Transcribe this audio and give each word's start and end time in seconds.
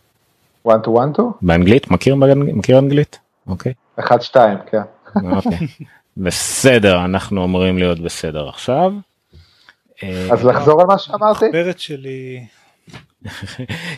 one 0.68 0.80
to 0.84 0.88
one 0.88 1.18
to? 1.18 1.22
באנגלית, 1.42 1.90
מכיר 1.90 2.14
באנג- 2.16 2.54
מכיר 2.54 2.78
אנגלית? 2.78 3.18
אוקיי. 3.46 3.72
אחד, 3.98 4.22
שתיים, 4.22 4.58
כן. 4.70 4.82
אוקיי. 5.36 5.66
בסדר, 6.16 7.04
אנחנו 7.04 7.44
אמורים 7.44 7.78
להיות 7.78 8.00
בסדר 8.00 8.48
עכשיו. 8.48 8.92
אז 10.32 10.44
לחזור 10.44 10.80
על 10.80 10.86
מה 10.86 10.98
שאמרתי? 10.98 11.44
המחברת 11.44 11.78
שלי 11.78 12.46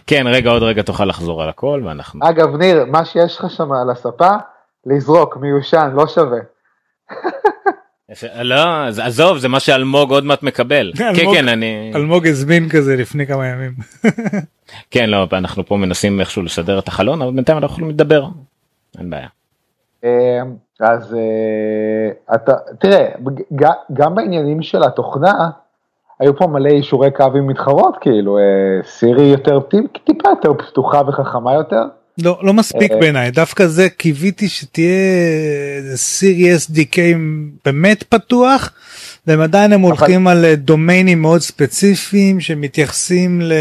כן, 0.07 0.27
רגע, 0.27 0.51
עוד 0.51 0.63
רגע 0.63 0.83
תוכל 0.83 1.05
לחזור 1.05 1.43
על 1.43 1.49
הכל 1.49 1.83
ואנחנו... 1.85 2.21
אגב, 2.29 2.57
ניר, 2.57 2.85
מה 2.85 3.05
שיש 3.05 3.39
לך 3.39 3.51
שם 3.51 3.73
על 3.73 3.91
הספה, 3.91 4.31
לזרוק, 4.87 5.37
מיושן, 5.37 5.91
לא 5.95 6.07
שווה. 6.07 6.39
לא, 8.43 8.87
אז 8.87 8.99
עזוב, 8.99 9.39
זה 9.39 9.49
מה 9.49 9.61
שאלמוג 9.61 10.11
עוד 10.11 10.25
מעט 10.25 10.43
מקבל. 10.43 10.93
כן, 10.99 11.13
כן, 11.35 11.49
אני... 11.49 11.93
אלמוג 11.95 12.27
הזמין 12.27 12.69
כזה 12.69 12.97
לפני 12.97 13.27
כמה 13.27 13.47
ימים. 13.47 13.75
כן, 14.91 15.11
לא, 15.11 15.27
אנחנו 15.33 15.67
פה 15.67 15.77
מנסים 15.77 16.21
איכשהו 16.21 16.43
לסדר 16.43 16.79
את 16.79 16.89
החלון, 16.89 17.23
אבל 17.23 17.33
בינתיים 17.33 17.59
אנחנו 17.59 17.73
יכולים 17.73 17.91
לדבר. 17.91 18.29
אין 18.99 19.11
בעיה. 19.11 19.29
אה, 20.05 20.41
אז 20.81 21.15
אה, 21.15 22.35
אתה, 22.35 22.53
תראה, 22.79 23.07
גם 23.93 24.15
בעניינים 24.15 24.63
של 24.63 24.83
התוכנה, 24.83 25.51
היו 26.21 26.37
פה 26.37 26.47
מלא 26.47 26.69
אישורי 26.69 27.11
קו 27.11 27.25
עם 27.25 27.47
מתחרות, 27.47 27.97
כאילו, 28.01 28.39
אה, 28.39 28.43
סירי 28.89 29.23
יותר, 29.25 29.59
טיפ- 29.61 29.99
טיפה 30.05 30.29
יותר 30.29 30.55
פתוחה 30.55 31.01
וחכמה 31.09 31.55
יותר. 31.55 31.83
לא 32.25 32.39
לא 32.43 32.53
מספיק 32.53 32.93
אה, 32.93 32.99
בעיניי 33.01 33.31
דווקא 33.31 33.67
זה 33.67 33.89
קיוויתי 33.89 34.49
שתהיה 34.49 34.97
סירי 35.95 36.55
SDK 36.55 36.99
באמת 37.65 38.03
פתוח 38.03 38.73
והם 39.27 39.41
עדיין 39.41 39.73
הם 39.73 39.81
הולכים 39.81 40.27
על 40.27 40.45
אה, 40.45 40.57
דומיינים 40.57 41.23
מאוד 41.23 41.41
ספציפיים 41.41 42.41
שמתייחסים 42.41 43.41
ל... 43.41 43.53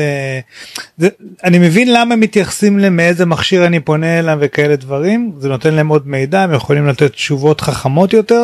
זה, 0.97 1.09
אני 1.43 1.59
מבין 1.59 1.93
למה 1.93 2.13
הם 2.13 2.19
מתייחסים 2.19 2.79
למאיזה 2.79 3.25
מכשיר 3.25 3.65
אני 3.65 3.79
פונה 3.79 4.19
אליהם 4.19 4.37
וכאלה 4.41 4.75
דברים 4.75 5.31
זה 5.37 5.49
נותן 5.49 5.73
להם 5.73 5.87
עוד 5.87 6.07
מידע 6.07 6.41
הם 6.41 6.53
יכולים 6.53 6.87
לתת 6.87 7.11
תשובות 7.11 7.61
חכמות 7.61 8.13
יותר 8.13 8.43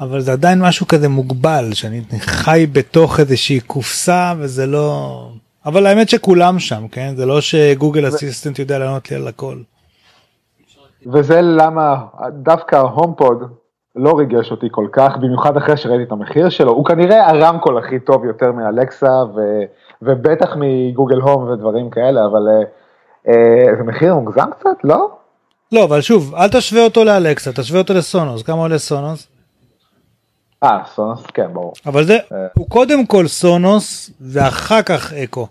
אבל 0.00 0.20
זה 0.20 0.32
עדיין 0.32 0.62
משהו 0.62 0.86
כזה 0.86 1.08
מוגבל 1.08 1.70
שאני 1.72 2.02
חי 2.20 2.66
בתוך 2.72 3.20
איזושהי 3.20 3.60
קופסה 3.60 4.34
וזה 4.38 4.66
לא 4.66 5.30
אבל 5.66 5.86
האמת 5.86 6.08
שכולם 6.08 6.58
שם 6.58 6.88
כן 6.88 7.14
זה 7.16 7.26
לא 7.26 7.40
שגוגל 7.40 8.08
אסיסטנט 8.08 8.58
יודע 8.58 8.78
לענות 8.78 9.10
לי 9.10 9.16
על 9.16 9.28
הכל. 9.28 9.58
וזה 11.12 11.40
למה 11.42 11.96
דווקא 12.30 12.76
ה 12.76 12.84
HomePod 12.84 13.38
לא 13.96 14.12
ריגש 14.18 14.50
אותי 14.50 14.66
כל 14.70 14.86
כך, 14.92 15.16
במיוחד 15.16 15.56
אחרי 15.56 15.76
שראיתי 15.76 16.02
את 16.02 16.12
המחיר 16.12 16.48
שלו, 16.48 16.72
הוא 16.72 16.84
כנראה 16.84 17.30
הרמקול 17.30 17.78
הכי 17.78 17.98
טוב 17.98 18.24
יותר 18.24 18.52
מ 18.52 18.62
Alexa, 18.62 19.22
ו, 19.36 19.40
ובטח 20.02 20.56
מ 20.56 20.65
Google 20.65 21.20
Home 21.20 21.50
ודברים 21.50 21.90
כאלה, 21.90 22.26
אבל 22.26 22.48
אה, 22.48 22.62
אה, 23.28 23.76
זה 23.78 23.84
מחיר 23.84 24.14
מוגזם 24.14 24.50
קצת, 24.58 24.84
לא? 24.84 25.08
לא 25.72 25.84
אבל 25.84 26.00
שוב 26.00 26.34
אל 26.34 26.48
תשווה 26.48 26.84
אותו 26.84 27.04
ל 27.04 27.12
Alexa 27.12 27.52
תשווה 27.52 27.80
אותו 27.80 27.94
ל 27.94 28.02
Sonos 28.02 28.42
כמה 28.42 28.60
עולה 28.62 28.78
Sonos 28.78 29.28
אה, 30.64 30.78
Sonos, 30.94 31.22
כן, 31.34 31.46
ברור. 31.52 31.72
אבל 31.86 32.04
זה 32.04 32.18
אה. 32.32 32.46
הוא 32.54 32.68
קודם 32.68 33.06
כל 33.06 33.26
Sonos 33.26 34.10
ואחר 34.20 34.82
כך 34.82 35.12
אקו. 35.12 35.46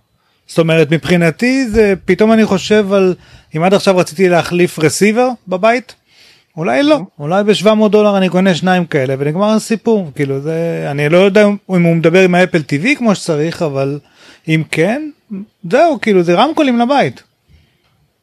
זאת 0.48 0.60
אומרת 0.60 0.92
מבחינתי 0.92 1.68
זה 1.68 1.94
פתאום 2.06 2.34
אני 2.34 2.46
חושב 2.46 2.94
על 2.94 3.16
אם 3.56 3.64
עד 3.64 3.74
עכשיו 3.74 3.98
רציתי 3.98 4.30
להחליף 4.30 4.80
רסיבר 4.80 5.30
בבית 5.48 5.96
אולי 6.58 6.84
לא 6.84 7.00
אולי 7.20 7.44
ב-700 7.44 7.88
דולר 7.90 8.18
אני 8.18 8.30
קונה 8.30 8.56
שניים 8.56 8.86
כאלה 8.86 9.16
ונגמר 9.20 9.50
הסיפור 9.50 10.12
כאילו 10.16 10.40
זה 10.40 10.88
אני 10.92 11.10
לא 11.10 11.18
יודע 11.18 11.46
אם 11.46 11.56
הוא 11.66 11.96
מדבר 11.96 12.24
עם 12.24 12.36
האפל 12.36 12.60
TV 12.60 12.98
כמו 12.98 13.16
שצריך 13.16 13.62
אבל 13.62 14.00
אם 14.48 14.64
כן 14.72 15.10
זהו 15.72 16.02
כאילו 16.02 16.24
זה 16.24 16.34
רמקולים 16.34 16.80
לבית. 16.80 17.24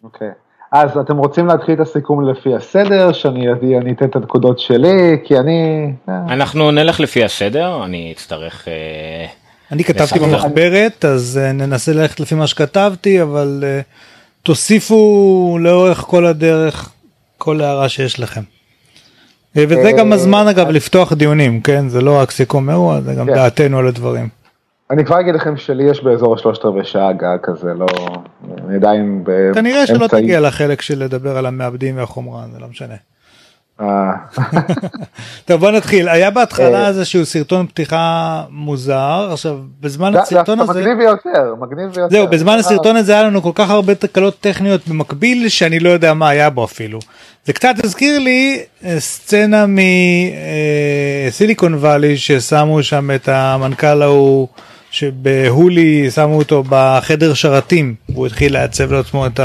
אוקיי. 0.04 0.28
אז 0.72 0.98
אתם 0.98 1.16
רוצים 1.16 1.46
להתחיל 1.46 1.74
את 1.74 1.80
הסיכום 1.80 2.28
לפי 2.28 2.54
הסדר, 2.54 3.12
שאני 3.12 3.46
אני 3.78 3.92
אתן 3.92 4.04
את 4.04 4.16
הנקודות 4.16 4.58
שלי, 4.58 5.18
כי 5.24 5.38
אני... 5.38 5.92
אה, 6.08 6.14
אנחנו 6.28 6.70
נלך 6.70 7.00
לפי 7.00 7.24
הסדר, 7.24 7.84
אני 7.84 8.12
אצטרך... 8.16 8.68
אה, 8.68 9.26
אני 9.72 9.84
כתבתי. 9.84 10.18
במחברת 10.18 11.04
אז 11.04 11.40
אה, 11.42 11.52
ננסה 11.52 11.92
ללכת 11.92 12.20
לפי 12.20 12.34
מה 12.34 12.46
שכתבתי 12.46 13.22
אבל 13.22 13.64
תוסיפו 14.42 15.58
לאורך 15.60 15.98
כל 15.98 16.26
הדרך 16.26 16.92
כל 17.42 17.60
הערה 17.60 17.88
שיש 17.88 18.20
לכם. 18.20 18.40
וזה 19.56 19.86
אה, 19.86 19.98
גם 19.98 20.12
הזמן 20.12 20.48
אגב 20.48 20.68
לפתוח 20.68 21.12
דיונים 21.12 21.60
כן 21.60 21.88
זה 21.88 22.00
לא 22.00 22.18
רק 22.18 22.30
סיכום 22.30 22.70
אירוע 22.70 23.00
זה 23.00 23.14
גם 23.14 23.26
כן. 23.26 23.34
דעתנו 23.34 23.78
על 23.78 23.86
הדברים. 23.86 24.28
אני 24.90 25.04
כבר 25.04 25.20
אגיד 25.20 25.34
לכם 25.34 25.56
שלי 25.56 25.84
יש 25.84 26.02
באזור 26.04 26.34
השלושת 26.34 26.64
רבעי 26.64 26.84
שעה 26.84 27.12
גג 27.12 27.36
כזה, 27.42 27.74
לא... 27.74 27.86
אני 28.66 28.74
עדיין 28.76 29.24
באמצעי... 29.24 29.62
כנראה 29.62 29.86
שלא 29.86 30.06
תגיע 30.06 30.40
לחלק 30.40 30.82
של 30.82 30.98
לדבר 30.98 31.36
על 31.36 31.46
המעבדים 31.46 31.96
והחומרה 31.96 32.44
זה 32.52 32.58
לא 32.58 32.66
משנה. 32.68 32.94
אה, 33.82 34.12
טוב 35.46 35.60
בוא 35.60 35.70
נתחיל 35.70 36.08
היה 36.08 36.30
בהתחלה 36.30 36.82
אה. 36.82 36.88
איזשהו 36.88 37.26
סרטון 37.26 37.66
פתיחה 37.66 38.42
מוזר 38.50 39.28
עכשיו 39.32 39.58
בזמן 39.80 40.16
הסרטון 40.16 40.60
הזה. 40.60 40.80
מגניב 40.80 40.98
ביותר, 40.98 41.54
מגניב 41.60 41.90
ביותר. 41.94 42.08
זהו 42.10 42.28
בזמן 42.28 42.52
אה, 42.52 42.58
הסרטון 42.58 42.96
הזה 42.96 43.12
היה 43.12 43.22
לנו 43.22 43.42
כל 43.42 43.50
כך 43.54 43.70
הרבה 43.70 43.94
תקלות 43.94 44.40
טכניות 44.40 44.88
במקביל 44.88 45.48
שאני 45.48 45.80
לא 45.80 45.90
יודע 45.90 46.14
מה 46.14 46.28
היה 46.28 46.50
בו 46.50 46.64
אפילו. 46.64 46.98
זה 47.44 47.52
קצת 47.52 47.74
הזכיר 47.84 48.18
לי 48.18 48.62
סצנה 48.98 49.66
מסיליקון 51.28 51.74
וואלי 51.74 52.16
ששמו 52.16 52.82
שם 52.82 53.10
את 53.10 53.28
המנכ"ל 53.28 54.02
ההוא 54.02 54.48
שבהולי 54.90 56.10
שמו 56.10 56.34
אותו 56.34 56.64
בחדר 56.68 57.34
שרתים 57.34 57.94
והוא 58.08 58.26
התחיל 58.26 58.52
לעצב 58.52 58.92
לעצמו 58.92 59.26
את 59.26 59.40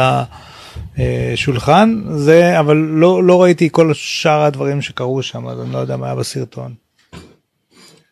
השולחן 1.33 2.01
זה 2.07 2.59
אבל 2.59 2.77
לא 2.77 3.23
לא 3.23 3.41
ראיתי 3.43 3.69
כל 3.71 3.93
שאר 3.93 4.41
הדברים 4.41 4.81
שקרו 4.81 5.23
שם 5.23 5.47
אז 5.47 5.61
אני 5.61 5.73
לא 5.73 5.77
יודע 5.77 5.97
מה 5.97 6.05
היה 6.05 6.15
בסרטון. 6.15 6.73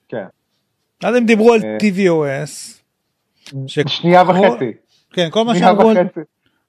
כן. 0.09 0.25
אז 1.03 1.15
הם 1.15 1.25
דיברו 1.25 1.53
על 1.53 1.61
אה. 1.63 1.77
tvOS. 1.77 2.81
שנייה 3.87 4.23
וחצי. 4.27 4.71
כן, 5.13 5.27
כל 5.31 5.45
מה 5.45 5.55
שאמרו 5.55 5.89
על-. 5.89 5.97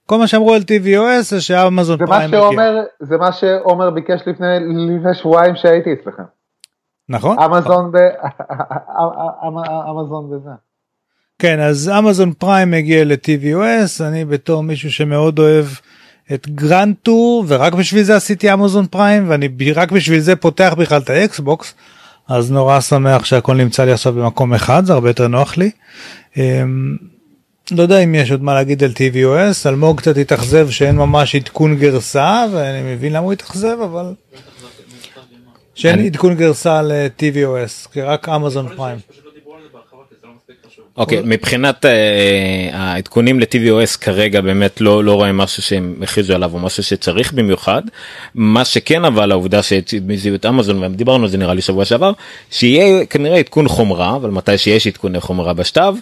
כל 0.06 0.18
מה 0.18 0.26
שאמרו 0.26 0.54
על 0.54 0.60
TVOS 0.60 1.22
זה 1.22 1.40
ש 1.40 1.57
Amazon 1.57 2.06
Prime 2.06 2.34
הגיע. 2.34 2.82
זה 3.00 3.16
מה 3.16 3.32
שעומר 3.32 3.90
ביקש 3.90 4.20
לפני, 4.26 4.46
לפני 4.96 5.14
שבועיים 5.14 5.56
שהייתי 5.56 5.92
אצלכם. 5.92 6.22
נכון? 7.08 7.38
אמזון 7.38 7.92
ב... 7.92 7.96
אמזון 9.90 10.30
בזה. 10.30 10.50
כן, 11.38 11.60
אז 11.60 11.90
Amazon 11.98 12.32
Prime 12.32 12.74
הגיע 12.74 13.04
ל-TVOS, 13.04 14.04
אני 14.04 14.24
בתור 14.24 14.62
מישהו 14.62 14.92
שמאוד 14.92 15.38
אוהב 15.38 15.66
את 16.34 16.48
Grand 16.48 16.94
Tour, 17.02 17.44
ורק 17.48 17.72
בשביל 17.74 18.02
זה 18.02 18.16
עשיתי 18.16 18.52
Amazon 18.52 18.86
Prime, 18.86 19.30
ואני 19.30 19.48
רק 19.74 19.92
בשביל 19.92 20.20
זה 20.20 20.36
פותח 20.36 20.74
בכלל 20.78 21.00
את 21.00 21.10
האקסבוקס, 21.10 21.74
אז 22.28 22.50
נורא 22.50 22.80
שמח 22.80 23.24
שהכל 23.24 23.54
נמצא 23.54 23.84
לי 23.84 23.92
עכשיו 23.92 24.12
במקום 24.12 24.54
אחד, 24.54 24.84
זה 24.84 24.92
הרבה 24.92 25.10
יותר 25.10 25.28
נוח 25.28 25.56
לי. 25.56 25.70
אמ, 26.36 26.96
לא 27.70 27.82
יודע 27.82 27.98
אם 27.98 28.14
יש 28.14 28.30
עוד 28.30 28.42
מה 28.42 28.54
להגיד 28.54 28.84
על 28.84 28.90
TVOS, 28.90 29.68
אלמוג 29.68 29.98
קצת 30.00 30.16
התאכזב 30.16 30.70
שאין 30.70 30.96
ממש 30.96 31.34
עדכון 31.34 31.76
גרסה, 31.76 32.44
ואני 32.52 32.94
מבין 32.94 33.12
למה 33.12 33.24
הוא 33.24 33.32
התאכזב, 33.32 33.76
אבל... 33.84 34.12
שאין 35.74 35.98
עדכון 35.98 36.34
גרסה 36.34 36.82
ל-TVOS, 36.82 37.92
כי 37.92 38.02
רק 38.02 38.28
אמזון 38.28 38.68
פריים. 38.76 38.98
אוקיי 40.96 41.20
מבחינת 41.24 41.84
אה, 41.84 42.68
העדכונים 42.72 43.40
ל-TVOS 43.40 43.98
כרגע 44.00 44.40
באמת 44.40 44.80
לא 44.80 45.04
לא 45.04 45.14
רואה 45.14 45.32
משהו 45.32 45.62
שהם 45.62 45.94
הכריזו 46.02 46.34
עליו 46.34 46.50
או 46.54 46.58
משהו 46.58 46.82
שצריך 46.82 47.32
במיוחד 47.32 47.82
מה 48.34 48.64
שכן 48.64 49.04
אבל 49.04 49.30
העובדה 49.30 49.62
שהביאו 49.62 50.34
את 50.34 50.46
אמזון 50.46 50.82
ודיברנו 50.82 51.22
על 51.22 51.28
זה 51.28 51.38
נראה 51.38 51.54
לי 51.54 51.62
שבוע 51.62 51.84
שעבר 51.84 52.12
שיהיה 52.50 53.06
כנראה 53.06 53.38
עדכון 53.38 53.68
חומרה 53.68 54.16
אבל 54.16 54.30
מתי 54.30 54.58
שיש 54.58 54.86
עדכוני 54.86 55.20
חומרה 55.20 55.52
בשתיו. 55.52 55.96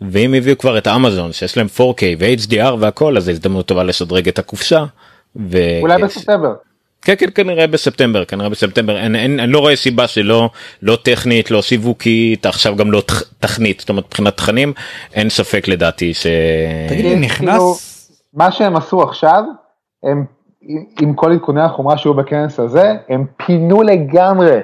ואם 0.00 0.34
הביאו 0.34 0.58
כבר 0.58 0.78
את 0.78 0.88
אמזון 0.88 1.32
שיש 1.32 1.56
להם 1.56 1.66
4K 1.76 2.02
ו-HDR 2.18 2.74
והכל 2.78 3.16
אז 3.16 3.24
זו 3.24 3.30
הזדמנות 3.30 3.66
טובה 3.66 3.84
לשדרג 3.84 4.28
את 4.28 4.38
הקופשה. 4.38 4.84
ו- 5.36 5.80
אולי 5.80 6.02
בספטמבר. 6.02 6.52
כן 7.02 7.14
כן 7.18 7.26
כנראה 7.34 7.66
בספטמבר 7.66 8.24
כנראה 8.24 8.48
בספטמבר 8.48 8.96
אין, 8.96 9.16
אין 9.16 9.40
אני 9.40 9.52
לא 9.52 9.58
רואה 9.58 9.76
סיבה 9.76 10.06
שלא 10.06 10.50
לא 10.82 10.98
טכנית 11.02 11.50
לא 11.50 11.62
שיווקית 11.62 12.46
עכשיו 12.46 12.76
גם 12.76 12.92
לא 12.92 13.02
תכ- 13.10 13.24
תכנית 13.38 13.80
זאת 13.80 13.88
אומרת 13.88 14.04
מבחינת 14.04 14.36
תכנים 14.36 14.72
אין 15.14 15.30
ספק 15.30 15.68
לדעתי 15.68 16.14
ש... 16.14 16.26
תגיד 16.88 17.04
לי, 17.04 17.10
כאילו, 17.10 17.20
נכנס... 17.20 17.96
מה 18.34 18.52
שהם 18.52 18.76
עשו 18.76 19.02
עכשיו, 19.02 19.42
הם, 20.02 20.24
עם 21.00 21.14
כל 21.14 21.32
עדכוני 21.32 21.62
החומרה 21.62 21.98
שהיו 21.98 22.14
בכנס 22.14 22.60
הזה, 22.60 22.92
הם 23.08 23.26
פינו 23.46 23.82
לגמרי 23.82 24.58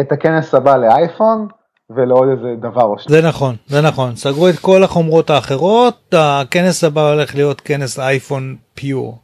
את 0.00 0.12
הכנס 0.12 0.54
הבא 0.54 0.76
לאייפון, 0.76 1.48
ולעוד 1.96 2.28
איזה 2.28 2.54
דבר 2.60 2.82
או 2.82 2.98
שניים. 2.98 3.22
זה 3.22 3.28
נכון, 3.28 3.56
זה 3.66 3.80
נכון. 3.80 4.16
סגרו 4.16 4.48
את 4.48 4.58
כל 4.58 4.84
החומרות 4.84 5.30
האחרות, 5.30 6.14
הכנס 6.16 6.84
הבא 6.84 7.12
הולך 7.12 7.34
להיות 7.34 7.60
כנס 7.60 7.98
אייפון 7.98 8.56
פיור. 8.74 9.18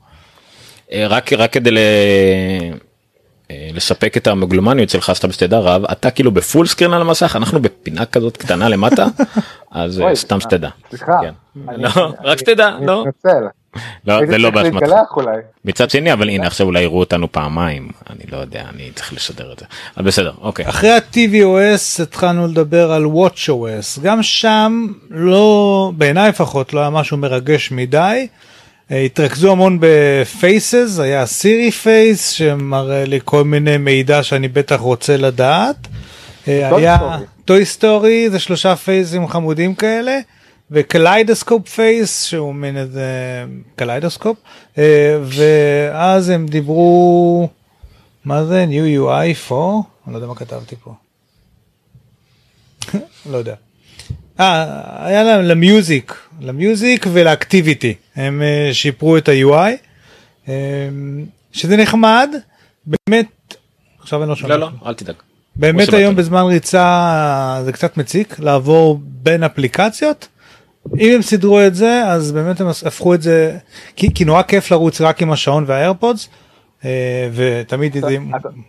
אה, 0.92 1.06
רק 1.08 1.32
רק 1.32 1.52
כדי 1.52 1.70
ל... 1.70 1.78
אה, 3.50 3.68
לספק 3.72 4.16
את 4.16 4.26
המגלומניות 4.26 4.90
שלך 4.90 5.12
סתם 5.14 5.32
שתדע 5.32 5.58
רב 5.58 5.84
אתה 5.84 6.10
כאילו 6.10 6.30
בפול 6.30 6.66
סקרין 6.66 6.92
על 6.92 7.00
המסך 7.00 7.36
אנחנו 7.36 7.62
בפינה 7.62 8.06
כזאת 8.06 8.36
קטנה 8.36 8.68
למטה 8.68 9.06
אז 9.70 10.00
אה, 10.00 10.14
סתם 10.14 10.40
שתדע. 10.40 10.68
סליחה. 10.90 11.12
כן. 11.22 11.32
לא, 11.76 11.90
רק 12.24 12.38
שתדע 12.38 12.70
לא. 12.80 13.04
לא 14.06 14.26
זה 14.26 14.38
לא 14.38 14.50
באשמתך. 14.50 14.86
מצד 15.64 15.90
שני 15.90 16.12
אבל 16.12 16.28
הנה 16.28 16.46
עכשיו 16.46 16.66
אולי 16.66 16.82
יראו 16.82 17.00
אותנו 17.00 17.32
פעמיים 17.32 17.88
אני 18.10 18.24
לא 18.32 18.36
יודע 18.36 18.64
אני 18.74 18.90
צריך 18.94 19.12
לשדר 19.12 19.52
את 19.52 19.58
זה 19.58 19.66
אבל 19.96 20.06
בסדר 20.06 20.32
אוקיי 20.40 20.68
אחרי 20.68 20.90
ה-TVOS 20.90 22.02
התחלנו 22.02 22.46
לדבר 22.46 22.92
על 22.92 23.04
WatchOS, 23.04 24.00
גם 24.02 24.22
שם 24.22 24.86
לא, 25.10 25.92
בעיניי 25.96 26.28
לפחות, 26.28 26.72
לא 26.72 26.80
היה 26.80 26.90
משהו 26.90 27.16
מרגש 27.16 27.72
מדי. 27.72 28.26
אה, 28.90 29.00
התרכזו 29.00 29.52
המון 29.52 29.78
בפייסס, 29.80 30.98
היה 30.98 31.26
סירי 31.26 31.70
פייס 31.70 32.30
שמראה 32.30 33.04
לי 33.04 33.18
כל 33.24 33.44
מיני 33.44 33.76
מידע 33.76 34.22
שאני 34.22 34.48
בטח 34.48 34.80
רוצה 34.80 35.16
לדעת. 35.16 35.76
אה, 36.48 36.76
היה. 36.76 37.18
Toy 37.44 37.64
Story, 37.64 38.30
זה 38.30 38.38
שלושה 38.38 38.76
face 38.76 39.11
ים 39.11 39.28
חמודים 39.28 39.74
כאלה. 39.74 40.18
ו 40.70 40.78
Kaleidoscope 40.78 41.68
face 41.68 42.24
שהוא 42.24 42.54
מין 42.54 42.76
איזה 42.76 43.06
קליידוסקופ 43.76 44.36
אה, 44.78 45.18
ואז 45.22 46.28
הם 46.28 46.46
דיברו 46.46 47.48
מה 48.24 48.44
זה 48.44 48.66
new 48.68 49.00
UI 49.00 49.52
4 49.52 49.80
אני 50.06 50.12
לא 50.12 50.16
יודע 50.16 50.26
מה 50.26 50.34
כתבתי 50.34 50.76
פה. 50.76 50.94
לא 53.30 53.36
יודע. 53.36 53.54
אה, 54.40 54.64
היה 55.06 55.22
להם 55.22 55.44
ל 55.44 55.54
Music, 55.54 56.14
ל 56.40 56.51
Music 56.51 57.06
ול 57.12 57.27
Activity, 57.27 57.94
הם 58.16 58.42
אה, 58.42 58.70
שיפרו 58.74 59.16
את 59.16 59.28
ה-UI, 59.28 59.70
אה, 60.48 60.54
שזה 61.52 61.76
נחמד, 61.76 62.30
באמת, 63.08 63.26
עכשיו 64.00 64.22
אני 64.22 64.28
לא 64.28 64.36
שומע. 64.36 64.56
לא 64.56 64.60
לא 64.82 64.88
אל 64.88 64.94
תדאג. 64.94 65.14
באמת 65.56 65.92
היום 65.92 66.12
שבאת. 66.14 66.24
בזמן 66.24 66.42
ריצה 66.42 67.60
זה 67.64 67.72
קצת 67.72 67.96
מציק 67.96 68.38
לעבור 68.40 69.00
בין 69.02 69.42
אפליקציות. 69.42 70.28
אם 70.98 71.12
הם 71.14 71.22
סידרו 71.22 71.60
את 71.66 71.74
זה 71.74 72.02
אז 72.06 72.32
באמת 72.32 72.60
הם 72.60 72.66
הפכו 72.68 73.14
את 73.14 73.22
זה 73.22 73.58
כי, 73.96 74.14
כי 74.14 74.24
נורא 74.24 74.42
כיף 74.42 74.70
לרוץ 74.70 75.00
רק 75.00 75.22
עם 75.22 75.32
השעון 75.32 75.64
והאיירפודס 75.66 76.28
אה, 76.84 77.28
ותמיד 77.34 77.96
אתה- 77.96 78.08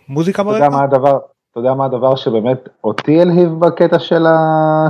מוזיקה 0.08 0.42
אתה 0.42 0.50
יודע 0.50 0.60
ברקע. 0.68 0.76
מה 0.76 0.84
הדבר, 0.84 1.18
אתה 1.56 1.64
יודע 1.64 1.74
מה 1.74 1.84
הדבר 1.84 2.16
שבאמת 2.16 2.68
אותי 2.84 3.22
אלהיב 3.22 3.48
בקטע 3.48 3.98
של, 3.98 4.26
ה, 4.26 4.36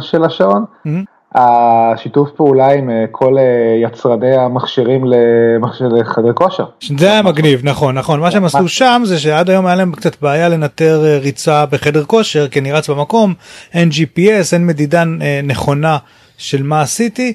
של 0.00 0.24
השעון? 0.24 0.64
מהמם. 0.84 1.04
השיתוף 1.34 2.30
פעולה 2.30 2.72
עם 2.72 2.90
אה, 2.90 3.04
כל 3.10 3.38
אה, 3.38 3.42
יצרני 3.82 4.36
המכשירים 4.36 5.04
לחדר 5.90 6.32
כושר. 6.32 6.64
זה 6.98 7.10
היה 7.10 7.22
מגניב 7.22 7.60
נכון 7.64 7.98
נכון 7.98 8.20
מה 8.20 8.30
שהם 8.30 8.44
עשו 8.44 8.68
שם 8.68 9.02
זה 9.04 9.18
שעד 9.18 9.50
היום 9.50 9.66
היה 9.66 9.74
להם 9.74 9.92
קצת 9.92 10.22
בעיה 10.22 10.48
לנטר 10.48 11.04
אה, 11.04 11.18
ריצה 11.18 11.66
בחדר 11.66 12.04
כושר 12.04 12.48
כי 12.48 12.60
אני 12.60 12.72
רץ 12.72 12.90
במקום 12.90 13.34
אין 13.74 13.88
gps 13.88 14.52
אין 14.52 14.66
מדידה 14.66 15.04
נכונה 15.44 15.98
של 16.38 16.62
מה 16.62 16.80
עשיתי 16.80 17.34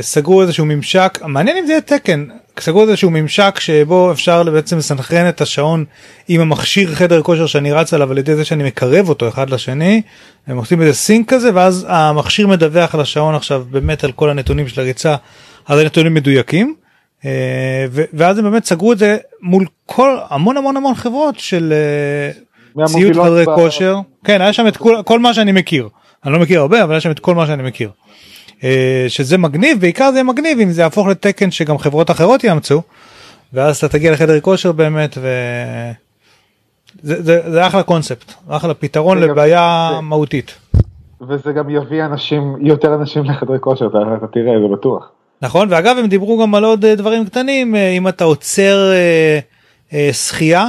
סגרו 0.00 0.42
איזשהו 0.42 0.66
ממשק 0.66 1.18
מעניין 1.26 1.56
אם 1.56 1.66
זה 1.66 1.72
יהיה 1.72 1.80
תקן 1.80 2.24
סגרו 2.60 2.82
איזשהו 2.82 3.10
ממשק 3.10 3.60
שבו 3.60 4.12
אפשר 4.12 4.42
בעצם 4.42 4.78
לסנכרן 4.78 5.28
את 5.28 5.40
השעון 5.40 5.84
עם 6.28 6.40
המכשיר 6.40 6.94
חדר 6.94 7.22
כושר 7.22 7.46
שאני 7.46 7.72
רץ 7.72 7.94
עליו 7.94 8.10
על 8.10 8.18
ידי 8.18 8.36
זה 8.36 8.44
שאני 8.44 8.64
מקרב 8.64 9.08
אותו 9.08 9.28
אחד 9.28 9.50
לשני 9.50 10.02
הם 10.46 10.56
עושים 10.56 10.82
איזה 10.82 10.92
סינק 10.94 11.28
כזה 11.28 11.50
ואז 11.54 11.86
המכשיר 11.88 12.46
מדווח 12.46 12.94
על 12.94 13.00
השעון 13.00 13.34
עכשיו 13.34 13.64
באמת 13.70 14.04
על 14.04 14.12
כל 14.12 14.30
הנתונים 14.30 14.68
של 14.68 14.80
הריצה 14.80 15.16
אז 15.68 15.78
הנתונים 15.78 16.14
מדויקים. 16.14 16.74
אה, 17.24 17.86
ואז 18.12 18.38
הם 18.38 18.44
באמת 18.44 18.64
סגרו 18.64 18.92
את 18.92 18.98
זה 18.98 19.16
מול 19.42 19.66
כל 19.86 20.16
המון 20.28 20.56
המון 20.56 20.76
המון 20.76 20.94
חברות 20.94 21.38
של 21.38 21.72
אה, 21.72 22.86
ציוד 22.86 23.14
חדרי 23.14 23.44
ב- 23.44 23.54
כושר 23.54 23.96
כן 24.24 24.40
היה 24.40 24.52
שם 24.52 24.68
את 24.68 24.76
כל, 24.76 24.96
כל 25.04 25.18
מה 25.18 25.34
שאני 25.34 25.52
מכיר 25.52 25.88
אני 26.24 26.32
לא 26.32 26.38
מכיר 26.38 26.60
הרבה 26.60 26.82
אבל 26.82 26.92
היה 26.92 27.00
שם 27.00 27.10
את 27.10 27.18
כל 27.18 27.34
מה 27.34 27.46
שאני 27.46 27.62
מכיר. 27.62 27.90
אה, 28.64 29.04
שזה 29.08 29.38
מגניב 29.38 29.80
בעיקר 29.80 30.10
זה 30.10 30.16
יהיה 30.16 30.22
מגניב 30.24 30.58
אם 30.60 30.70
זה 30.70 30.82
יהפוך 30.82 31.06
לתקן 31.06 31.50
שגם 31.50 31.78
חברות 31.78 32.10
אחרות 32.10 32.44
יאמצו 32.44 32.82
ואז 33.52 33.76
אתה 33.76 33.88
תגיע 33.88 34.12
לחדר 34.12 34.40
כושר 34.40 34.72
באמת 34.72 35.18
ו... 35.20 35.28
זה, 37.02 37.22
זה, 37.22 37.50
זה 37.50 37.66
אחלה 37.66 37.82
קונספט 37.82 38.32
אחלה 38.48 38.74
פתרון 38.74 39.18
לבעיה 39.18 39.90
זה- 39.94 40.00
מהותית. 40.00 40.54
וזה 41.28 41.52
גם 41.52 41.70
יביא 41.70 42.04
אנשים, 42.04 42.56
יותר 42.60 42.94
אנשים 42.94 43.24
לחדרי 43.24 43.58
כושר, 43.60 43.86
אתה, 43.86 43.98
אתה 44.18 44.26
תראה, 44.26 44.52
זה 44.62 44.76
בטוח. 44.76 45.10
נכון 45.42 45.68
ואגב 45.70 45.96
הם 45.98 46.06
דיברו 46.06 46.42
גם 46.42 46.54
על 46.54 46.64
עוד 46.64 46.84
אה, 46.84 46.94
דברים 46.94 47.24
קטנים 47.26 47.76
אה, 47.76 47.90
אם 47.90 48.08
אתה 48.08 48.24
עוצר 48.24 48.90
אה, 48.92 49.38
אה, 49.92 50.10
שחייה 50.12 50.68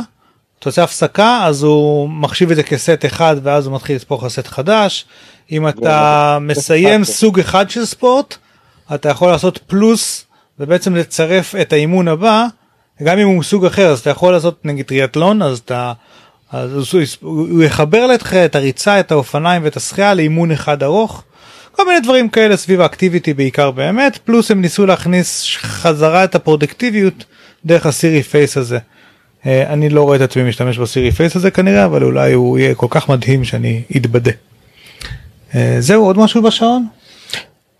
אתה 0.60 0.70
עושה 0.70 0.84
הפסקה 0.84 1.40
אז 1.46 1.64
הוא 1.64 2.10
מחשיב 2.10 2.50
את 2.52 2.56
זה 2.56 2.64
כסט 2.64 3.06
אחד 3.06 3.36
ואז 3.44 3.68
הוא 3.68 3.76
מתחיל 3.76 3.96
לספור 3.96 4.18
לך 4.22 4.28
סט 4.28 4.48
חדש 4.48 5.06
אם 5.52 5.68
אתה 5.68 6.38
מסיים. 6.42 7.04
סוג 7.04 7.40
אחד 7.40 7.70
של 7.70 7.86
ספורט 7.86 8.38
אתה 8.96 9.10
יכול 9.10 9.32
לעשות 9.32 9.60
פלוס 9.68 10.26
ובעצם 10.60 10.96
לצרף 10.96 11.56
את 11.56 11.74
האימון 11.74 12.08
הבא 12.08 12.46
גם 13.04 13.20
אם 13.20 13.28
הוא 13.28 13.44
סוג 13.44 13.66
אחר 13.66 13.88
אז 13.88 14.00
אתה 14.00 14.10
יכול 14.10 14.34
לעשות 14.34 14.66
נגיד 14.66 14.86
טריאטלון 14.86 15.42
אז 15.42 15.60
אתה 15.60 15.94
אז 16.52 16.72
הוא, 16.94 17.02
הוא, 17.22 17.48
הוא 17.50 17.64
יחבר 17.64 18.08
לך 18.08 18.34
את 18.34 18.56
הריצה 18.56 19.00
את 19.00 19.12
האופניים 19.12 19.64
ואת 19.64 19.78
השחייה 19.78 20.14
לאימון 20.14 20.52
אחד 20.52 20.84
ארוך. 20.84 21.24
כל 21.72 21.88
מיני 21.88 22.00
דברים 22.00 22.30
כאלה 22.30 22.58
סביב 22.58 22.82
ה 22.82 22.87
Activity 22.87 23.34
בעיקר 23.34 23.72
באמת 23.72 24.18
פלוס 24.18 24.52
הם 24.52 24.62
ניסו 24.62 24.86
להכניס 24.86 25.46
חזרה 25.58 26.24
את 26.24 26.36
הפרודקטיביות 26.36 27.26
דרך 27.66 27.86
ה 27.86 27.93
Siri 27.93 28.24
face 28.24 28.58
הזה. 28.58 28.78
אה, 29.46 29.74
אני 29.74 29.90
לא 29.90 30.04
רואה 30.04 30.16
את 30.16 30.22
עצמי 30.22 30.44
משתמש 30.44 30.78
ב 30.78 30.84
Siri 30.84 31.12
face 31.12 31.36
הזה 31.36 31.52
כנראה 31.52 31.86
אבל 31.86 32.04
אולי 32.04 32.34
הוא 32.34 32.60
יהיה 32.60 32.76
כל 32.76 32.88
כך 32.90 33.10
מדהים 33.10 33.44
שאני 33.44 33.82
אתבדה. 33.98 34.32
אה, 35.56 35.76
זהו 35.80 36.06
עוד 36.06 36.18
משהו 36.18 36.42
בשעון? 36.42 36.86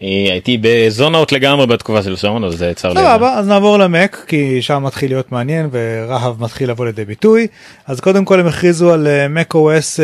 אה, 0.02 0.08
הייתי 0.08 0.58
ב 0.62 0.70
zone 0.71 1.05
out 1.06 1.32
לגמרי 1.32 1.68
בתקופה 1.68 2.04
של 2.04 2.16
שעון 2.16 2.44
אז 2.44 2.54
זה 2.54 2.74
צר 2.76 2.90
לי. 2.90 2.96
סבבה 2.96 3.34
אז 3.34 3.48
נעבור 3.48 3.78
למק 3.78 4.26
כי 4.28 4.62
שם 4.62 4.84
מתחיל 4.84 5.12
להיות 5.12 5.32
מעניין 5.32 5.70
ורהב 5.72 6.44
מתחיל 6.44 6.70
לבוא 6.70 6.86
לידי 6.86 7.06
ביטוי 7.06 7.48
אז 7.88 8.00
קודם 8.00 8.26
כל 8.26 8.40
הם 8.40 8.48
הכריזו 8.48 8.94
על 8.94 9.08
אה, 9.08 9.28
macOS 9.28 10.00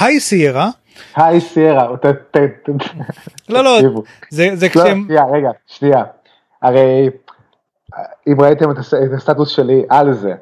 High 0.00 0.20
Sierra 0.20 0.70
High 1.16 1.40
Sierra, 1.40 1.88
לא 3.48 3.64
לא. 3.64 3.78
זה 4.30 4.50
זה 4.54 4.66
לא, 4.66 4.70
כשהם 4.70 5.04
שנייה, 5.06 5.24
רגע, 5.32 5.50
שנייה. 5.66 6.04
הרי 6.62 7.10
אם 8.28 8.40
ראיתם 8.40 8.70
את, 8.70 8.78
הס, 8.78 8.94
את 8.94 9.12
הסטטוס 9.16 9.48
שלי 9.48 9.82
על 9.88 10.12
זה, 10.12 10.32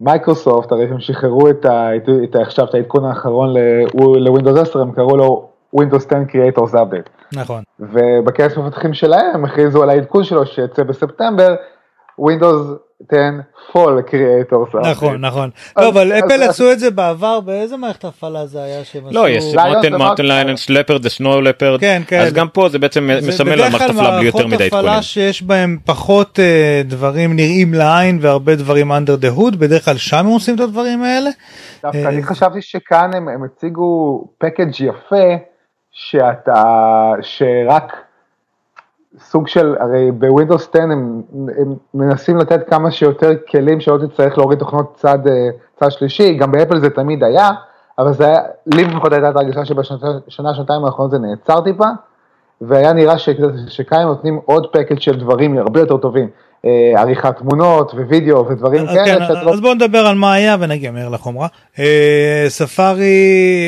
מייקרוסופט, 0.00 0.72
הרי 0.72 0.84
הם 0.84 1.00
שחררו 1.00 1.50
את, 1.50 1.64
ה, 1.64 1.96
את, 1.96 2.08
את, 2.24 2.36
עכשיו 2.36 2.64
את 2.64 2.74
העדכון 2.74 3.04
האחרון 3.04 3.54
ל 3.94 4.02
Windows 4.02 4.58
10, 4.58 4.80
הם 4.80 4.92
קראו 4.92 5.16
לו 5.16 5.49
Windows 5.76 6.06
10 6.06 6.16
Creators 6.28 6.74
Update. 6.74 7.36
נכון. 7.36 7.62
ובכנס 7.80 8.56
מפתחים 8.56 8.94
שלהם 8.94 9.30
הם 9.34 9.44
הכריזו 9.44 9.82
על 9.82 9.90
העדכון 9.90 10.24
שלו 10.24 10.46
שיצא 10.46 10.82
בספטמבר, 10.82 11.54
Windows 12.20 12.78
10 13.08 13.40
Fall 13.72 14.02
Creators 14.10 14.74
Update. 14.74 14.90
נכון 14.90 15.20
נכון. 15.20 15.50
לא 15.78 15.88
אבל 15.88 16.12
אפל 16.12 16.42
עשו 16.42 16.72
את 16.72 16.78
זה 16.78 16.90
בעבר 16.90 17.40
באיזה 17.40 17.76
מערכת 17.76 18.04
הפעלה 18.04 18.46
זה 18.46 18.62
היה 18.62 18.84
שהם 18.84 19.06
עשו? 19.06 19.14
לא 19.14 19.28
יש 19.28 19.44
מוטן 19.98 20.22
לא 20.22 20.28
ליינן 20.28 20.56
שלפרד 20.56 21.02
זה 21.02 21.10
סנואו 21.10 21.40
לפרד 21.40 21.80
כן, 21.80 22.02
כן. 22.06 22.20
אז 22.20 22.32
גם 22.32 22.48
פה 22.48 22.68
זה 22.68 22.78
בעצם 22.78 23.10
מסמל 23.28 23.52
על 23.52 23.58
מערכת 23.58 23.90
הפעלה 23.90 24.16
בלי 24.16 24.26
יותר 24.26 24.46
מדי 24.46 24.48
מערכות 24.48 24.62
עדכונים. 24.62 24.86
הפעלה 24.86 25.02
שיש 25.02 25.42
בהם 25.42 25.78
פחות 25.84 26.38
אה, 26.38 26.82
דברים 26.84 27.36
נראים 27.36 27.74
לעין 27.74 28.18
והרבה 28.20 28.54
דברים 28.54 28.92
under 28.92 29.22
the 29.22 29.38
hood 29.38 29.56
בדרך 29.56 29.84
כלל 29.84 29.96
שם 29.96 30.16
הם 30.16 30.26
עושים 30.26 30.54
את 30.54 30.60
הדברים 30.60 31.02
האלה. 31.02 31.30
דווקא 31.82 31.98
אה, 31.98 32.08
אני 32.08 32.22
חשבתי 32.22 32.62
שכאן 32.62 33.10
הם, 33.14 33.28
הם 33.28 33.44
הציגו 33.44 34.24
פקאג' 34.38 34.80
יפה, 34.80 35.49
שאתה, 35.92 37.12
שרק 37.20 37.96
סוג 39.18 39.48
של, 39.48 39.76
הרי 39.80 40.10
ב 40.10 40.17
Windows 40.17 40.68
10 40.68 40.82
הם, 40.82 41.22
הם 41.32 41.74
מנסים 41.94 42.36
לתת 42.36 42.70
כמה 42.70 42.90
שיותר 42.90 43.30
כלים 43.50 43.80
שלא 43.80 43.98
תצטרך 44.06 44.38
להוריד 44.38 44.58
תוכנות 44.58 44.94
צד, 44.96 45.26
אה, 45.26 45.48
צד 45.80 45.90
שלישי, 45.90 46.34
גם 46.34 46.52
ב 46.52 46.57
Apple 46.57 46.80
זה 46.80 46.90
תמיד 46.90 47.24
היה, 47.24 47.50
אבל 47.98 48.12
זה 48.12 48.26
היה, 48.26 48.38
לי 48.74 48.84
לפחות 48.84 49.12
הייתה 49.12 49.30
את 49.30 49.36
ההרגשה 49.36 49.64
שבשנה, 49.64 50.54
שנתיים 50.54 50.84
האחרונות 50.84 51.10
זה 51.10 51.18
נעצר 51.18 51.60
טיפה, 51.60 51.86
והיה 52.60 52.92
נראה 52.92 53.14
שכאן 53.68 54.02
נותנים 54.02 54.40
עוד 54.44 54.66
package 54.72 55.00
של 55.00 55.18
דברים 55.18 55.58
הרבה 55.58 55.80
יותר 55.80 55.96
טובים, 55.96 56.28
אה, 56.66 57.00
עריכת 57.00 57.38
תמונות 57.38 57.92
ווידאו 57.94 58.46
ודברים 58.48 58.88
אז 58.88 58.94
כאלה, 58.94 59.28
כן, 59.28 59.44
לא 59.46 59.52
אז 59.52 59.60
בואו 59.60 59.74
נדבר 59.74 59.98
על 59.98 60.14
מה 60.16 60.32
היה 60.32 60.56
ונגיע 60.60 60.90
מהר 60.90 61.08
לחומרה. 61.08 61.48
אה, 61.78 62.44
Safari 62.48 63.14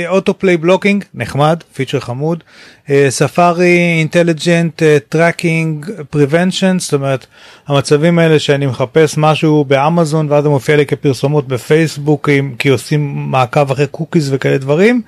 autoplay 0.08 0.56
blocking 0.56 1.04
נחמד 1.14 1.62
פיצ'ר 1.74 2.00
חמוד. 2.00 2.42
אה, 2.90 3.06
Safari 3.10 3.78
intelligent 3.98 4.82
tracking 5.08 5.86
prevention 6.10 6.76
זאת 6.78 6.94
אומרת 6.94 7.26
המצבים 7.68 8.18
האלה 8.18 8.38
שאני 8.38 8.66
מחפש 8.66 9.14
משהו 9.18 9.64
באמזון 9.64 10.26
ואז 10.30 10.42
זה 10.42 10.48
מופיע 10.48 10.76
לי 10.76 10.86
כפרסומות 10.86 11.48
בפייסבוק 11.48 12.28
עם- 12.28 12.54
כי 12.58 12.68
עושים 12.68 13.12
מעקב 13.30 13.70
אחרי 13.70 13.86
cookies 13.86 14.32
וכאלה 14.34 14.58
דברים. 14.58 15.02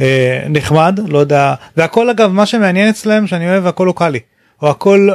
אה, 0.00 0.40
נחמד 0.48 1.00
לא 1.08 1.18
יודע 1.18 1.54
והכל 1.76 2.10
אגב 2.10 2.32
מה 2.32 2.46
שמעניין 2.46 2.88
אצלם 2.88 3.26
שאני 3.26 3.50
אוהב 3.50 3.66
הכל 3.66 3.84
לוקאלי. 3.84 4.18
או 4.62 4.70
הכל 4.70 5.08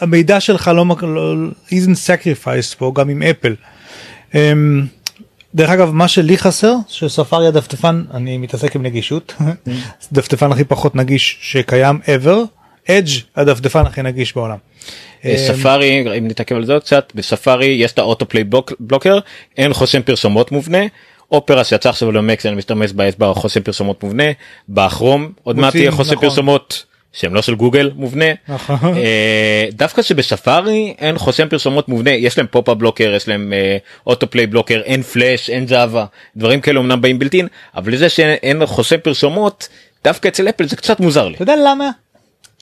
המידע 0.00 0.40
שלך 0.40 0.70
לא, 0.74 0.86
לא 1.02 1.34
isn't 1.68 2.06
sacrificed 2.06 2.76
פה 2.78 2.92
גם 2.94 3.08
עם 3.08 3.22
Apple. 3.22 3.54
אמ, 4.34 4.86
דרך 5.54 5.70
אגב 5.70 5.90
מה 5.92 6.08
שלי 6.08 6.38
חסר 6.38 6.74
שספארי 6.88 7.46
הדפדפן 7.46 8.04
אני 8.14 8.38
מתעסק 8.38 8.76
עם 8.76 8.82
נגישות 8.82 9.34
דפדפן 10.12 10.52
הכי 10.52 10.64
פחות 10.64 10.94
נגיש 10.94 11.38
שקיים 11.40 12.00
ever 12.04 12.36
Edge 12.90 13.10
הדפדפן 13.36 13.86
הכי 13.86 14.02
נגיש 14.02 14.36
בעולם. 14.36 14.56
אמ, 15.24 15.36
ספארי 15.36 16.18
אם 16.18 16.28
נתעכב 16.28 16.54
על 16.54 16.64
זה 16.64 16.74
קצת 16.80 17.12
בספארי 17.14 17.66
יש 17.66 17.92
את 17.92 17.98
ה 17.98 18.03
autoplay 18.03 18.44
blocker 18.80 19.18
אין 19.56 19.72
חוסם 19.72 20.02
פרסומות 20.02 20.52
מובנה. 20.52 20.82
Opera 21.32 21.64
שיצא 21.64 21.88
עכשיו 21.88 22.12
למקס 22.12 22.46
אני 22.46 22.56
משתמש 22.56 22.92
בה 22.92 23.32
חוסם 23.34 23.60
פרסומות 23.60 24.02
מובנה 24.02 24.24
ב 24.68 24.77
Chrome 24.77 25.32
עוד 25.42 25.56
מעט 25.56 25.74
יהיה 25.74 25.90
חוסם 25.90 26.14
נכון. 26.14 26.28
פרסומות 26.28 26.84
שהם 27.16 27.34
לא 27.34 27.42
של 27.42 27.54
גוגל 27.54 27.90
מובנה 27.94 28.24
נכון. 28.48 28.96
אה, 28.96 29.66
דווקא 29.72 30.02
שבספארי 30.02 30.94
אין 30.98 31.18
חוסם 31.18 31.48
פרסומות 31.48 31.88
מובנה 31.88 32.10
יש 32.10 32.38
להם 32.38 32.46
pop 32.50 32.68
blocker 32.68 33.14
יש 33.16 33.28
להם 33.28 33.52
autoplay 34.06 34.46
blocker 34.46 34.80
אין 34.84 35.02
פלאש 35.02 35.50
אין 35.50 35.66
Java 35.66 36.06
דברים 36.36 36.60
כאלה 36.60 36.80
אמנם 36.80 37.00
באים 37.00 37.18
built 37.18 37.39
in 37.39 37.48
אבל 37.74 37.92
לזה 37.92 38.08
שאין 38.08 38.66
חוסם 38.66 38.96
פרסומות 38.96 39.68
דווקא 40.04 40.28
אצל 40.28 40.48
Apple 40.48 40.68
זה 40.68 40.76
קצת 40.76 41.00
מוזר 41.00 41.28
לי 41.28 41.34
אתה 41.34 41.42
יודע 41.42 41.56
למה? 41.56 41.90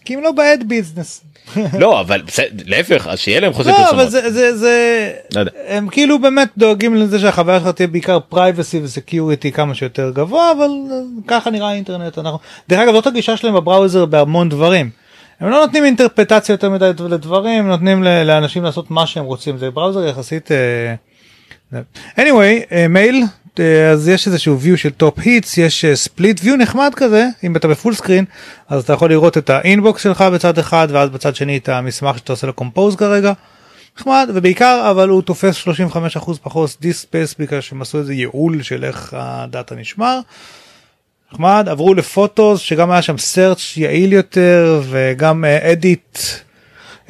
כי 0.05 0.15
הם 0.15 0.23
לא 0.23 0.33
ב 0.33 0.43
ad 0.43 0.65
business. 0.69 1.25
לא 1.81 2.01
אבל 2.01 2.23
להפך 2.67 3.07
אז 3.07 3.19
שיהיה 3.19 3.41
להם 3.41 3.53
חוסם 3.53 3.71
לא 3.71 3.77
אבל 3.77 3.85
פרסומות. 3.85 4.11
זה 4.11 4.31
זה 4.31 4.57
זה 4.57 5.13
לא. 5.35 5.43
הם 5.69 5.89
כאילו 5.89 6.19
באמת 6.19 6.49
דואגים 6.57 6.95
לזה 6.97 7.19
שהחוויה 7.19 7.61
שלך 7.61 7.69
תהיה 7.69 7.87
בעיקר 7.87 8.19
privacy 8.21 8.81
ו 8.83 8.90
security 8.90 9.53
כמה 9.53 9.75
שיותר 9.75 10.11
גבוה 10.11 10.53
אבל 10.53 10.69
ככה 11.27 11.51
נראה 11.51 11.69
האינטרנט 11.69 12.19
אנחנו 12.19 12.39
דרך 12.69 12.81
אגב 12.81 12.93
זאת 12.95 13.07
הגישה 13.07 13.37
שלהם 13.37 13.55
ב 13.55 13.61
browser 13.61 14.05
בהמון 14.05 14.49
דברים. 14.49 14.91
הם 15.41 15.51
לא 15.51 15.61
נותנים 15.61 15.85
אינטרפרטציה 15.85 16.53
יותר 16.53 16.71
מדי 16.71 16.91
לדברים 17.09 17.69
נותנים 17.69 18.03
לאנשים 18.03 18.63
לעשות 18.65 18.91
מה 18.91 19.07
שהם 19.07 19.25
רוצים 19.25 19.59
זה 19.59 19.71
browser 19.71 20.07
יחסית. 20.07 20.51
אה, 20.53 21.83
anyway 22.17 22.75
מייל 22.89 23.23
אה, 23.23 23.44
אז 23.93 24.09
יש 24.09 24.27
איזשהו 24.27 24.59
view 24.63 24.77
של 24.77 24.91
top 24.91 25.19
hits 25.19 25.59
יש 25.59 25.85
split 25.95 26.41
view 26.41 26.57
נחמד 26.59 26.93
כזה 26.97 27.29
אם 27.45 27.57
אתה 27.57 27.69
ב-full 27.69 27.95
screen 27.95 28.25
אז 28.69 28.83
אתה 28.85 28.93
יכול 28.93 29.11
לראות 29.11 29.39
את 29.39 29.51
ה-inbox 29.51 30.03
שלך 30.03 30.23
בצד 30.23 30.59
אחד 30.59 30.89
ואז 30.91 31.11
בצד 31.11 31.35
שני 31.37 31.57
את 31.57 31.69
המסמך 31.69 32.19
שאתה 32.19 32.33
עושה 32.33 32.47
לו 32.47 32.53
compose 32.53 32.97
כרגע. 32.97 33.33
נחמד 33.99 34.29
ובעיקר 34.35 34.89
אבל 34.91 35.09
הוא 35.09 35.23
תופס 35.23 35.69
35% 35.69 35.69
פחות 36.43 36.77
disk 36.81 37.01
space 37.01 37.35
בגלל 37.39 37.61
שהם 37.61 37.83
עשו 37.83 37.99
איזה 37.99 38.15
ייעול 38.15 38.63
של 38.63 38.85
איך 38.85 39.15
ה-data 39.17 39.75
נשמר. 39.75 40.21
נחמד 41.33 41.67
עברו 41.71 41.95
ל-Photos 41.95 42.61
שגם 42.61 42.91
היה 42.91 43.03
שם 43.03 43.19
search 43.19 43.77
יעיל 43.77 44.13
יותר 44.13 44.83
וגם 44.91 45.45
edit 45.45 46.19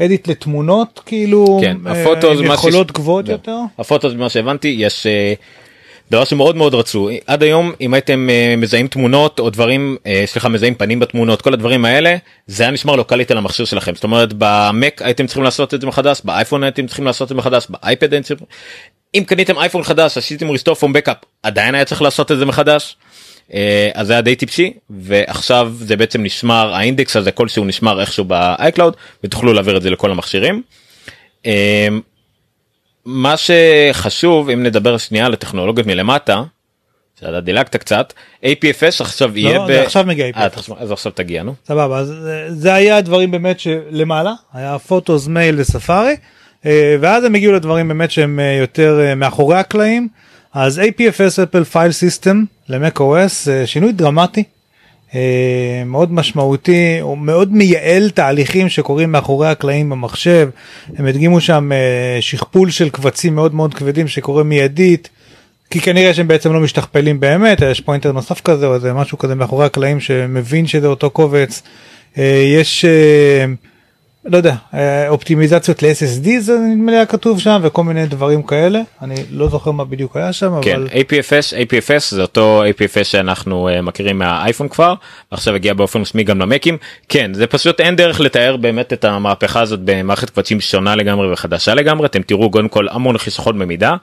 edit 0.00 0.28
לתמונות 0.28 1.00
כאילו 1.06 1.58
כן, 1.62 1.76
אה, 1.86 2.02
הפוטו 2.02 2.32
עם 2.32 2.44
יכולות 2.44 2.88
ש- 2.88 2.92
גבוהות 2.92 3.28
לא. 3.28 3.32
יותר. 3.32 3.56
הפוטו 3.78 4.10
זה 4.10 4.16
מה 4.16 4.28
שהבנתי 4.28 4.68
יש 4.78 5.06
אה, 5.06 5.34
דבר 6.10 6.24
שמאוד 6.24 6.56
מאוד 6.56 6.74
רצו 6.74 7.08
עד 7.26 7.42
היום 7.42 7.72
אם 7.80 7.94
הייתם 7.94 8.30
אה, 8.30 8.54
מזהים 8.56 8.88
תמונות 8.88 9.38
או 9.40 9.50
דברים 9.50 9.96
אה, 10.06 10.22
סליחה 10.26 10.48
מזהים 10.48 10.74
פנים 10.74 11.00
בתמונות 11.00 11.42
כל 11.42 11.52
הדברים 11.52 11.84
האלה 11.84 12.16
זה 12.46 12.62
היה 12.62 12.72
נשמר 12.72 12.96
לוקאלית 12.96 13.30
על 13.30 13.38
המכשיר 13.38 13.66
שלכם 13.66 13.94
זאת 13.94 14.04
אומרת 14.04 14.28
במק 14.38 15.02
הייתם 15.02 15.26
צריכים 15.26 15.42
לעשות 15.44 15.74
את 15.74 15.80
זה 15.80 15.86
מחדש 15.86 16.20
באייפון 16.24 16.62
הייתם 16.64 16.86
צריכים 16.86 17.04
לעשות 17.04 17.22
את 17.22 17.28
זה 17.28 17.34
מחדש 17.34 17.66
באייפד 17.68 18.12
הייתם 18.12 18.26
צריכים- 18.28 18.46
אם 19.14 19.24
קניתם 19.26 19.58
אייפון 19.58 19.82
חדש 19.82 20.18
עשיתם 20.18 20.50
restore 20.50 20.74
from 20.74 20.92
backup 20.92 21.16
עדיין 21.42 21.74
היה 21.74 21.84
צריך 21.84 22.02
לעשות 22.02 22.32
את 22.32 22.38
זה 22.38 22.44
מחדש. 22.46 22.96
אה, 23.54 23.90
אז 23.94 24.06
זה 24.06 24.12
היה 24.12 24.22
די 24.22 24.36
טיפשי 24.36 24.72
ועכשיו 24.90 25.72
זה 25.78 25.96
בעצם 25.96 26.22
נשמר 26.22 26.74
האינדקס 26.74 27.16
הזה 27.16 27.30
כלשהו 27.32 27.64
נשמר 27.64 28.00
איכשהו 28.00 28.24
ב-iCloud 28.24 28.96
ותוכלו 29.24 29.52
להעביר 29.52 29.76
את 29.76 29.82
זה 29.82 29.90
לכל 29.90 30.10
המכשירים. 30.10 30.62
אה, 33.06 33.12
מה 33.12 33.34
שחשוב 33.36 34.50
אם 34.50 34.62
נדבר 34.62 34.98
שנייה 34.98 35.26
על 35.26 35.32
הטכנולוגיות 35.32 35.86
מלמטה. 35.86 36.42
שאתה 37.20 37.40
דילגת 37.40 37.76
קצת 37.76 38.12
APFS 38.44 39.00
עכשיו 39.00 39.38
יהיה 39.38 39.58
לא, 39.58 39.66
זה 39.66 39.82
עכשיו 39.82 40.04
מגיע 40.06 40.26
אה, 40.26 40.46
APFS. 40.46 40.58
עכשיו- 40.58 40.76
אז 40.78 40.92
עכשיו 40.92 41.12
תגיע 41.12 41.42
נו. 41.42 41.54
סבבה 41.68 41.98
אז 41.98 42.10
אה, 42.10 42.44
זה 42.54 42.74
היה 42.74 42.96
הדברים 42.96 43.30
באמת 43.30 43.60
שלמעלה 43.60 44.32
היה 44.54 44.78
Photos 44.78 45.26
Mail 45.28 45.60
ו-Safari 45.60 46.16
אה, 46.66 46.96
ואז 47.00 47.24
הם 47.24 47.34
הגיעו 47.34 47.52
לדברים 47.52 47.88
באמת 47.88 48.10
שהם 48.10 48.40
אה, 48.40 48.56
יותר 48.60 49.00
אה, 49.00 49.14
מאחורי 49.14 49.56
הקלעים 49.58 50.08
אז 50.54 50.78
APFS 50.78 51.42
Apple 51.42 51.64
File 51.64 51.92
System 51.92 52.44
ל-macOS 52.68 53.02
אה, 53.50 53.66
שינוי 53.66 53.92
דרמטי 53.92 54.40
אה, 54.40 54.53
מאוד 55.86 56.12
משמעותי 56.12 56.98
הוא 57.00 57.18
מאוד 57.18 57.52
מייעל 57.52 58.10
תהליכים 58.10 58.68
שקורים 58.68 59.12
מאחורי 59.12 59.48
הקלעים 59.48 59.90
במחשב 59.90 60.48
הם 60.96 61.06
הדגימו 61.06 61.40
שם 61.40 61.72
אה, 61.72 62.18
שכפול 62.20 62.70
של 62.70 62.88
קבצים 62.88 63.34
מאוד 63.34 63.54
מאוד 63.54 63.74
כבדים 63.74 64.08
שקורה 64.08 64.42
מיידית. 64.42 65.08
כי 65.70 65.80
כנראה 65.80 66.14
שהם 66.14 66.28
בעצם 66.28 66.52
לא 66.52 66.60
משתכפלים 66.60 67.20
באמת 67.20 67.62
יש 67.70 67.80
פוינטר 67.80 68.12
נוסף 68.12 68.40
כזה 68.40 68.66
או 68.66 68.74
איזה 68.74 68.92
משהו 68.92 69.18
כזה 69.18 69.34
מאחורי 69.34 69.66
הקלעים 69.66 70.00
שמבין 70.00 70.66
שזה 70.66 70.86
אותו 70.86 71.10
קובץ. 71.10 71.62
אה, 72.18 72.42
יש 72.56 72.84
אה, 72.84 73.44
לא 74.24 74.36
יודע 74.36 74.54
אה, 74.74 75.08
אופטימיזציות 75.08 75.82
ל-SSD 75.82 76.28
זה 76.38 76.58
נדמה 76.58 76.90
לי 76.90 76.96
היה 76.96 77.06
כתוב 77.06 77.40
שם 77.40 77.60
וכל 77.62 77.84
מיני 77.84 78.06
דברים 78.06 78.42
כאלה. 78.42 78.80
אני 79.02 79.14
לא 79.30 79.48
זוכר 79.48 79.70
מה 79.70 79.84
בדיוק 79.84 80.16
היה 80.16 80.32
שם 80.32 80.60
כן 80.62 80.74
אבל 80.76 80.88
APFS 80.88 81.52
APFS 81.52 82.00
זה 82.10 82.22
אותו 82.22 82.62
APFS 82.64 83.04
שאנחנו 83.04 83.68
אה, 83.68 83.82
מכירים 83.82 84.18
מהאייפון 84.18 84.68
כבר 84.68 84.94
עכשיו 85.30 85.54
הגיע 85.54 85.74
באופן 85.74 86.00
רשמי 86.00 86.24
גם 86.24 86.38
למקים. 86.38 86.76
כן 87.08 87.34
זה 87.34 87.46
פשוט 87.46 87.80
אין 87.80 87.96
דרך 87.96 88.20
לתאר 88.20 88.56
באמת 88.56 88.92
את 88.92 89.04
המהפכה 89.04 89.60
הזאת 89.60 89.80
במערכת 89.84 90.30
קבצים 90.30 90.60
שונה 90.60 90.96
לגמרי 90.96 91.32
וחדשה 91.32 91.74
לגמרי. 91.74 92.06
אתם 92.06 92.22
תראו 92.22 92.50
קודם 92.50 92.68
כל 92.68 92.88
המון 92.90 93.18
חיסכון 93.18 93.58
במידה. 93.58 93.94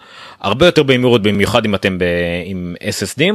הרבה 0.42 0.66
יותר 0.66 0.84
במהירות 0.84 1.22
במיוחד 1.22 1.66
אם 1.66 1.76
אתם 1.76 1.98
ב- 1.98 2.04
עם 2.46 2.76
SSDים 2.82 3.34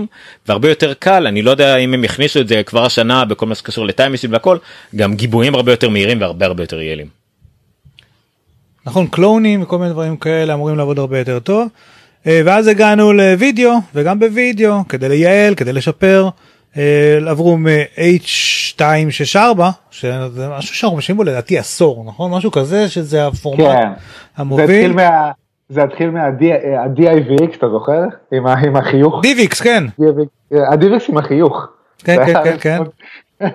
והרבה 0.49 0.69
יותר 0.69 0.95
קל 0.95 1.27
אני 1.27 1.43
לא 1.43 1.51
יודע 1.51 1.77
אם 1.77 1.95
הם 1.95 2.05
יכניסו 2.05 2.41
את 2.41 2.49
זה 2.49 2.63
כבר 2.63 2.85
השנה 2.85 3.25
בכל 3.25 3.47
מה 3.47 3.55
שקשור 3.55 3.87
לטיימיסים 3.87 4.33
והכל 4.33 4.59
גם 4.97 5.15
גיבויים 5.15 5.55
הרבה 5.55 5.73
יותר 5.73 5.89
מהירים 5.89 6.21
והרבה 6.21 6.47
הרבה 6.47 6.63
יותר 6.63 6.76
יעילים. 6.83 7.07
נכון 8.87 9.07
קלונים 9.07 9.63
וכל 9.63 9.79
מיני 9.79 9.91
דברים 9.91 10.17
כאלה 10.17 10.55
אמורים 10.55 10.77
לעבוד 10.77 10.99
הרבה 10.99 11.19
יותר 11.19 11.39
טוב. 11.39 11.69
אה, 12.27 12.41
ואז 12.45 12.67
הגענו 12.67 13.13
לוידאו 13.13 13.73
וגם 13.95 14.19
בוידאו 14.19 14.89
כדי 14.89 15.09
לייעל 15.09 15.55
כדי 15.55 15.73
לשפר 15.73 16.29
אה, 16.77 17.19
עברו 17.27 17.57
מ-H264 17.57 19.61
שזה 19.91 20.49
משהו 20.49 20.75
שאנחנו 20.75 20.97
משלמים 20.97 21.17
בו 21.17 21.25
לדעתי 21.25 21.59
עשור 21.59 22.05
נכון 22.07 22.31
משהו 22.31 22.51
כזה 22.51 22.89
שזה 22.89 23.27
הפורמט 23.27 23.61
כן. 23.61 23.67
זה 23.67 23.73
המוביל. 24.37 24.65
התחיל 24.65 24.93
מה... 24.93 25.31
זה 25.69 25.83
התחיל 25.83 26.11
מה-DIVX, 26.11 27.57
אתה 27.59 27.69
זוכר? 27.69 28.03
עם 28.33 28.47
עם 28.47 28.77
החיוך? 28.77 29.23
דיוויקס 29.23 29.61
כן 29.61 29.85
ה-DIVX 30.53 31.03
עם 31.09 31.19
החיוך. 31.19 31.67
כן 31.99 32.17
זה 32.27 32.35
כן 32.35 32.59
כן 32.59 32.79
כן 33.39 33.47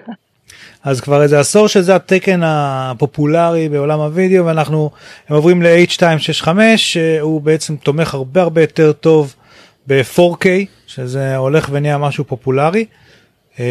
אז 0.84 1.02
כבר 1.02 1.22
איזה 1.22 1.40
עשור 1.40 1.68
שזה 1.68 1.96
התקן 1.96 2.40
הפופולרי 2.44 3.70
בעולם 3.70 4.00
הוידאו 4.00 4.46
ואנחנו 4.46 4.90
עוברים 5.30 5.62
ל-H265 5.62 6.48
שהוא 6.76 7.42
בעצם 7.42 7.76
תומך 7.76 8.14
הרבה 8.14 8.42
הרבה 8.42 8.62
יותר 8.62 8.92
טוב 8.92 9.36
ב-4K 9.88 10.46
שזה 10.88 11.36
הולך 11.36 11.70
ונהיה 11.72 11.98
משהו 11.98 12.24
פופולרי. 12.24 12.86
אמ, 13.60 13.64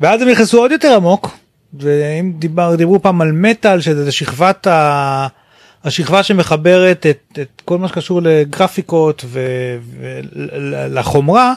ואז 0.00 0.22
הם 0.22 0.28
נכנסו 0.28 0.58
עוד 0.58 0.72
יותר 0.72 0.94
עמוק 0.96 1.38
ואם 1.74 2.32
דיבר, 2.38 2.74
דיברו 2.76 3.02
פעם 3.02 3.20
על 3.20 3.32
מטאל 3.32 3.80
שזה 3.80 4.12
שכבת 4.12 4.66
ה... 4.66 5.26
השכבה 5.84 6.22
שמחברת 6.22 7.06
את, 7.06 7.38
את 7.42 7.62
כל 7.64 7.78
מה 7.78 7.88
שקשור 7.88 8.20
לגרפיקות 8.22 9.24
ולחומרה 10.32 11.52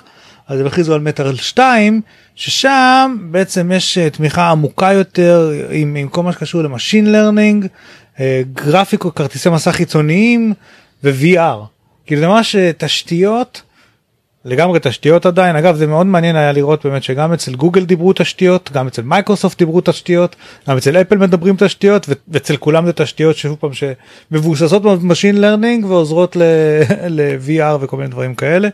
אז 0.48 0.60
הם 0.60 0.66
הכריזו 0.66 0.94
על 0.94 1.02
מטאל 1.02 1.36
2 1.36 2.02
ששם 2.38 3.18
בעצם 3.22 3.72
יש 3.72 3.98
אה, 3.98 4.10
תמיכה 4.10 4.50
עמוקה 4.52 4.94
יותר 4.94 5.52
עם, 5.72 5.96
עם 5.96 6.08
כל 6.08 6.24
מה 6.24 6.32
שקשור 6.32 6.62
ל-machine 6.62 7.12
learning 7.12 7.68
גרפיקות 8.54 9.16
כרטיסי 9.16 9.50
מסך 9.50 9.72
חיצוניים 9.72 10.54
ו-VR 11.04 11.58
כאילו 12.06 12.22
זה 12.22 12.28
ממש 12.28 12.56
אה, 12.56 12.72
תשתיות 12.78 13.62
לגמרי 14.46 14.80
תשתיות 14.82 15.26
עדיין 15.26 15.56
אגב 15.56 15.76
זה 15.76 15.88
מאוד 15.88 16.06
מעניין 16.06 16.36
היה 16.36 16.52
לראות 16.52 16.86
באמת 16.86 17.04
שגם 17.04 17.34
אצל 17.34 17.56
גוגל 17.56 17.86
דיברו 17.86 18.14
תשתיות 18.14 18.72
גם 18.74 18.88
אצל 18.88 19.02
מייקרוסופט 19.02 19.58
דיברו 19.58 19.82
תשתיות 19.82 20.36
גם 20.70 20.78
אצל 20.78 20.98
אפל 20.98 21.18
מדברים 21.18 21.56
תשתיות 21.58 22.08
ואצל 22.28 22.58
כולם 22.58 22.86
זה 22.86 22.94
תשתיות 22.94 23.38
שוב 23.38 23.56
פעם 23.60 23.70
שמבוססות 23.74 24.82
ב-machine 24.82 25.42
learning 25.42 25.86
ועוזרות 25.86 26.36
ל-VR 27.10 27.78
וכל 27.82 27.98
מיני 27.98 28.10
דברים 28.10 28.36
כאלה. 28.36 28.70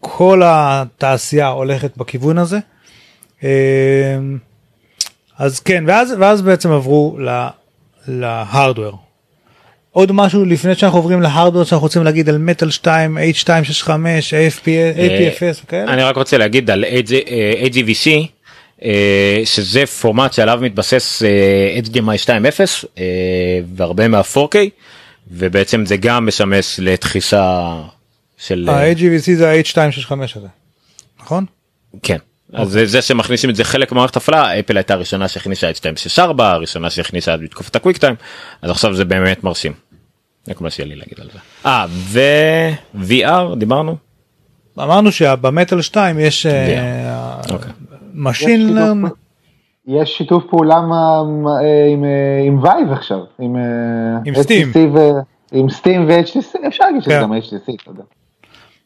כל 0.00 0.42
התעשייה 0.44 1.48
הולכת 1.48 1.96
בכיוון 1.96 2.38
הזה. 2.38 2.58
אמ, 3.42 3.48
אז 5.38 5.60
כן 5.60 5.84
ואז 5.86 6.14
ואז 6.18 6.42
בעצם 6.42 6.70
עברו 6.70 7.18
להארדוור. 8.08 8.98
עוד 9.90 10.12
משהו 10.12 10.44
לפני 10.44 10.74
שאנחנו 10.74 10.98
עוברים 10.98 11.22
להארדוור 11.22 11.64
שאנחנו 11.64 11.84
רוצים 11.84 12.04
להגיד 12.04 12.28
על 12.28 12.38
מטאל 12.38 12.70
2 12.70 13.18
h265 13.18 13.86
AFP, 13.86 14.66
APFS 14.96 15.64
וכאלה. 15.64 15.92
אני 15.92 16.02
רק 16.02 16.16
רוצה 16.16 16.38
להגיד 16.38 16.70
על 16.70 16.84
AG, 16.84 17.12
אה, 17.30 17.62
AGVC 17.66 18.08
אה, 18.84 19.42
שזה 19.44 19.86
פורמט 19.86 20.32
שעליו 20.32 20.58
מתבסס 20.62 21.22
אה, 21.22 21.80
HDMI 21.84 22.24
2.0 22.24 22.30
אה, 22.98 23.04
והרבה 23.74 24.08
מה-4K 24.08 24.56
ובעצם 25.30 25.86
זה 25.86 25.96
גם 25.96 26.26
משמש 26.26 26.80
לדחיסה 26.82 27.74
של 28.38 28.68
ה-AGVC 28.68 29.32
זה 29.34 29.50
ה-H265 29.50 30.12
הזה. 30.36 30.48
נכון? 31.20 31.46
כן. 32.02 32.18
אז 32.52 32.68
זה, 32.68 32.86
זה 32.86 33.02
שמכניסים 33.02 33.50
את 33.50 33.56
זה 33.56 33.64
חלק 33.64 33.92
ממערכת 33.92 34.16
הפעלה 34.16 34.60
אפל 34.60 34.76
הייתה 34.76 34.94
הראשונה 34.94 35.28
שהכניסה 35.28 35.70
את 35.70 35.74
264 35.76 36.52
הראשונה 36.52 36.90
שהכניסה 36.90 37.36
בתקופת 37.36 37.76
הקוויק 37.76 37.96
טיים 37.96 38.14
אז 38.62 38.70
עכשיו 38.70 38.94
זה 38.94 39.04
באמת 39.04 39.44
מרשים. 39.44 39.72
זה 40.44 40.54
כל 40.54 40.64
מה 40.64 40.70
שיהיה 40.70 40.88
לי 40.88 40.94
להגיד 40.96 41.20
על 41.20 41.28
זה. 41.32 41.38
אה 41.66 41.86
ו-VR 41.88 43.56
דיברנו? 43.56 43.96
אמרנו 44.78 45.12
שבמטאל 45.12 45.82
2 45.82 46.18
יש 46.18 46.46
אוקיי. 47.52 47.72
משין 48.14 48.60
יש 48.60 48.66
שיתוף 48.66 48.76
לרנ... 48.76 49.00
פעולה- 49.00 49.22
יש 49.86 50.10
שיתוף 50.18 50.44
פעולה 50.50 50.74
אה, 50.74 51.20
עם, 51.92 52.04
אה, 52.04 52.42
עם 52.46 52.62
Vive 52.62 52.92
עכשיו, 52.92 53.18
עם, 53.40 53.56
אה, 53.56 53.62
עם 55.52 55.70
Steam 55.70 56.08
ו-HTC, 56.08 56.66
אפשר 56.68 56.84
להגיד 56.84 57.02
שזה 57.02 57.10
כן. 57.14 57.22
גם 57.22 57.32
HTC. 57.32 57.92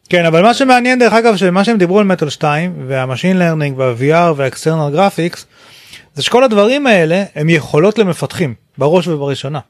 כן 0.09 0.25
אבל 0.25 0.43
מה 0.43 0.55
שמעניין 0.55 0.99
דרך 0.99 1.13
אגב 1.13 1.37
שמה 1.37 1.65
שהם 1.65 1.79
דיברו 1.79 1.99
על 1.99 2.05
מטאל 2.05 2.29
2 2.29 2.85
וה-machine 2.89 3.39
learning 3.39 3.79
וה-VR 3.79 4.33
וה-external 4.37 4.93
graphics 4.93 5.47
זה 6.15 6.23
שכל 6.23 6.45
הדברים 6.45 6.87
האלה 6.87 7.25
הם 7.35 7.49
יכולות 7.49 7.99
למפתחים 7.99 8.55
בראש 8.79 9.09
ובראשונה. 9.09 9.61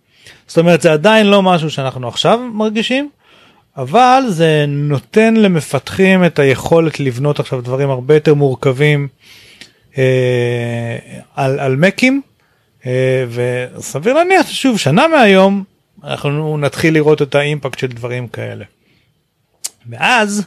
זאת 0.47 0.59
אומרת 0.59 0.81
זה 0.83 0.93
עדיין 0.93 1.27
לא 1.27 1.43
משהו 1.43 1.71
שאנחנו 1.71 2.09
עכשיו 2.09 2.41
מרגישים 2.53 3.11
אבל 3.77 4.23
זה 4.29 4.65
נותן 4.69 5.35
למפתחים 5.35 6.25
את 6.25 6.39
היכולת 6.39 7.01
לבנות 7.01 7.41
עכשיו 7.41 7.61
דברים 7.61 7.91
הרבה 7.91 8.15
יותר 8.15 8.35
מורכבים 8.35 9.09
אה, 9.99 10.97
על, 11.35 11.59
על 11.61 11.77
מקים 11.77 12.23
אה, 12.87 13.25
וסביר 13.31 14.15
להניח 14.15 14.47
ששוב 14.47 14.79
שנה 14.79 15.09
מהיום 15.09 15.65
אנחנו 16.05 16.59
נתחיל 16.59 16.95
לראות 16.95 17.23
את 17.23 17.35
האימפקט 17.35 17.79
של 17.79 17.87
דברים 17.87 18.29
כאלה. 18.29 18.65
ואז 19.91 20.47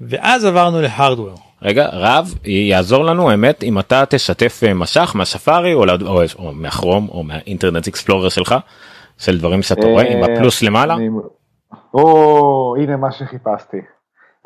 ואז 0.00 0.44
עברנו 0.44 0.80
להארדוור. 0.80 1.36
רגע 1.62 1.88
רב 1.92 2.34
יעזור 2.44 3.04
לנו 3.04 3.30
האמת 3.30 3.62
אם 3.62 3.78
אתה 3.78 4.04
תשתף 4.08 4.60
אה, 4.66 4.74
משך 4.74 5.12
מהספארי 5.14 5.74
או, 5.74 5.84
או, 6.06 6.22
או 6.38 6.52
מהכרום 6.52 7.08
או 7.08 7.22
מהאינטרנט 7.22 7.88
אקספלורר 7.88 8.28
שלך 8.28 8.54
של 9.18 9.38
דברים 9.38 9.62
שאתה 9.62 9.86
רואה 9.86 10.04
עם 10.04 10.24
אה, 10.24 10.32
הפלוס 10.32 10.62
למעלה. 10.62 10.96
או, 11.94 12.74
הנה 12.78 12.96
מה 12.96 13.12
שחיפשתי, 13.12 13.76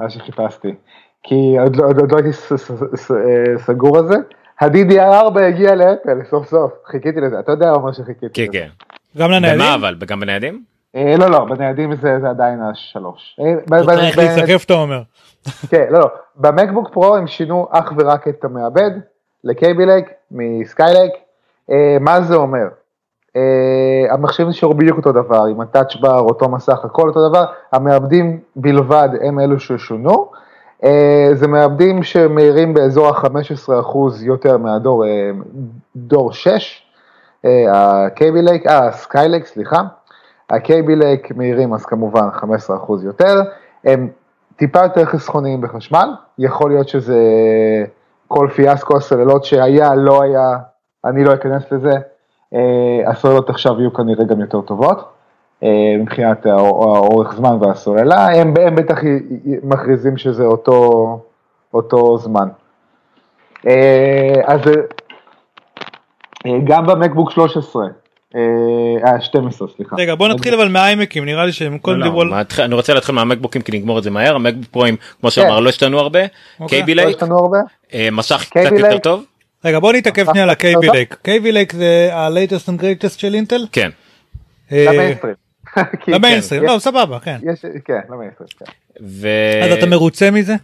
מה 0.00 0.10
שחיפשתי. 0.10 0.74
כי 1.22 1.56
עוד 1.60 1.76
לא 1.76 1.84
לא 2.10 2.16
הייתי 2.16 2.28
אה, 2.28 3.58
סגור 3.58 3.98
על 3.98 4.06
זה. 4.06 4.14
ה-DDR4 4.60 5.40
הגיע 5.40 5.74
לאפל 5.74 6.18
סוף 6.30 6.48
סוף, 6.48 6.72
חיכיתי 6.86 7.20
לזה, 7.20 7.40
אתה 7.40 7.52
יודע 7.52 7.72
מה 7.72 7.92
שחיכיתי 7.92 8.46
כן. 8.46 8.52
כן. 8.52 8.68
גם 9.18 9.30
לניידים? 9.30 9.58
במה 9.58 9.74
אבל 9.74 9.96
גם 10.06 10.20
בניידים? 10.20 10.75
אה, 10.96 11.16
לא, 11.18 11.30
לא, 11.30 11.44
בניידים 11.44 11.96
זה 11.96 12.30
עדיין 12.30 12.62
השלוש. 12.62 13.40
אה, 13.40 13.80
צריך 13.84 14.16
ב- 14.16 14.20
להיסחף 14.20 14.64
אתה 14.64 14.74
אומר. 14.74 15.02
כן, 15.70 15.86
לא, 15.90 15.98
לא, 16.00 16.06
ב-MacBook 16.36 16.88
Pro 16.92 17.16
הם 17.16 17.26
שינו 17.26 17.68
אך 17.70 17.92
ורק 17.98 18.28
את 18.28 18.44
המעבד 18.44 18.90
ל-Kaby 19.44 19.86
Lake 19.86 20.10
מ-Skylake. 20.30 21.12
אה, 21.70 21.96
מה 22.00 22.20
זה 22.20 22.34
אומר? 22.34 22.66
אה, 23.36 23.42
המחשבים 24.10 24.48
נשארו 24.48 24.74
בדיוק 24.74 24.96
אותו 24.96 25.12
דבר, 25.12 25.44
עם 25.44 25.60
הטאצ' 25.60 25.96
בר, 26.00 26.18
אותו 26.18 26.48
מסך, 26.48 26.84
הכל 26.84 27.08
אותו 27.08 27.28
דבר, 27.28 27.44
המעבדים 27.72 28.40
בלבד 28.56 29.08
הם 29.22 29.40
אלו 29.40 29.60
ששונו. 29.60 30.30
אה, 30.84 31.28
זה 31.32 31.48
מעבדים 31.48 32.02
שמהירים 32.02 32.74
באזור 32.74 33.08
ה-15% 33.08 33.98
יותר 34.22 34.58
מהדור 34.58 35.04
אה, 35.06 35.30
דור 35.96 36.32
6, 36.32 36.82
ה-Kaby 37.72 38.42
Lake, 38.42 38.66
אה, 38.66 38.92
Skylake, 38.92 39.46
סליחה. 39.46 39.82
ה-Kaby 40.50 40.96
Lake 40.96 41.36
מהירים 41.36 41.74
אז 41.74 41.86
כמובן 41.86 42.28
15% 42.42 42.42
יותר, 43.04 43.40
הם 43.84 44.08
טיפה 44.56 44.82
יותר 44.82 45.04
חסכוניים 45.04 45.60
בחשמל, 45.60 46.08
יכול 46.38 46.70
להיות 46.70 46.88
שזה 46.88 47.18
כל 48.28 48.48
פיאסקו 48.54 48.96
הסוללות 48.96 49.44
שהיה, 49.44 49.94
לא 49.94 50.22
היה, 50.22 50.58
אני 51.04 51.24
לא 51.24 51.34
אכנס 51.34 51.72
לזה, 51.72 51.92
אה, 52.54 53.10
הסוללות 53.10 53.50
עכשיו 53.50 53.80
יהיו 53.80 53.92
כנראה 53.92 54.24
גם 54.24 54.40
יותר 54.40 54.60
טובות, 54.60 55.08
אה, 55.62 55.68
מבחינת 55.98 56.46
האור- 56.46 56.96
האורך 56.96 57.34
זמן 57.34 57.56
והסוללה, 57.60 58.26
הם, 58.26 58.54
הם 58.60 58.74
בטח 58.76 58.98
מכריזים 59.62 60.16
שזה 60.16 60.44
אותו, 60.44 61.18
אותו 61.74 62.18
זמן. 62.18 62.48
אה, 63.66 64.40
אז 64.44 64.60
גם 66.64 66.86
במקבוק 66.86 67.30
13, 67.30 67.86
אה, 68.34 68.40
אה, 69.12 69.20
12 69.20 69.68
סליחה. 69.76 69.96
רגע 69.96 70.14
בוא 70.14 70.28
נתחיל 70.28 70.54
אבל 70.54 70.68
מהאיימקים 70.68 71.24
נראה 71.24 71.46
לי 71.46 71.52
שהם 71.52 71.78
קודם 71.78 71.98
לא, 71.98 72.04
דיברו 72.04 72.20
על... 72.20 72.32
אני 72.58 72.74
רוצה 72.74 72.94
להתחיל 72.94 73.14
מהמקבוקים 73.14 73.62
כי 73.62 73.78
נגמור 73.78 73.98
את 73.98 74.02
זה 74.02 74.10
מהר 74.10 74.34
המקבוק 74.34 74.64
פרוים 74.70 74.96
כמו 75.20 75.30
שאמר 75.30 75.56
כן. 75.56 75.62
לא 75.62 75.68
השתנו 75.68 75.98
הרבה. 75.98 76.20
קייבי 76.68 76.94
לא 76.94 77.02
לייק 77.02 77.16
השתנו 77.16 77.38
הרבה? 77.38 77.58
אה, 77.94 78.08
מסך 78.12 78.42
KB 78.42 78.48
קצת 78.48 78.72
יותר. 78.72 78.98
טוב 78.98 79.24
רגע 79.64 79.78
בוא 79.78 79.92
נתעכב 79.92 80.24
שנייה 80.24 80.44
על 80.44 80.54
טוב. 80.54 80.84
לייק. 80.84 81.14
KB 81.14 81.42
לייק 81.42 81.72
זה 81.72 82.08
ה-latest 82.12 82.68
and 82.68 82.80
greatest 82.80 83.18
של 83.18 83.34
אינטל? 83.34 83.66
כן 83.72 83.90
אה, 84.72 84.86
למיינסטרים. 86.08 86.62
כן, 86.66 86.72
לא 86.72 86.78
סבבה 86.78 87.18
כן. 87.20 87.38
כן, 87.84 88.00
למיינסטרים, 88.10 88.48
כן. 88.58 88.64
אז 89.62 89.72
אתה 89.78 89.86
מרוצה 89.86 90.30
מזה? 90.30 90.54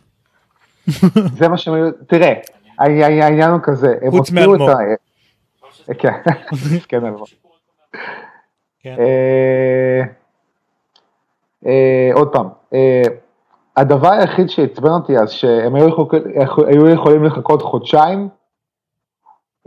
זה 1.38 1.48
מה 1.48 1.59
שהם, 1.59 1.75
תראה, 2.09 2.33
העניין 2.79 3.51
הוא 3.51 3.61
כזה, 3.62 3.94
הם 4.03 4.11
חוץ 4.11 4.31
הוציאו 4.31 4.55
את 4.55 4.61
מאלמוג. 4.61 4.70
ה... 4.70 5.94
כן, 6.88 6.98
כן. 7.92 7.98
כן. 8.83 8.96
אה, 8.98 10.02
אה, 11.66 12.11
עוד 12.14 12.33
פעם, 12.33 12.48
אה, 12.74 13.02
הדבר 13.76 14.12
היחיד 14.12 14.48
שעצבן 14.48 14.90
אותי 14.90 15.18
אז 15.18 15.31
שהם 15.31 15.74
היו, 15.74 15.88
יכול, 15.88 16.66
היו 16.66 16.88
יכולים 16.88 17.24
לחכות 17.24 17.62
חודשיים 17.62 18.28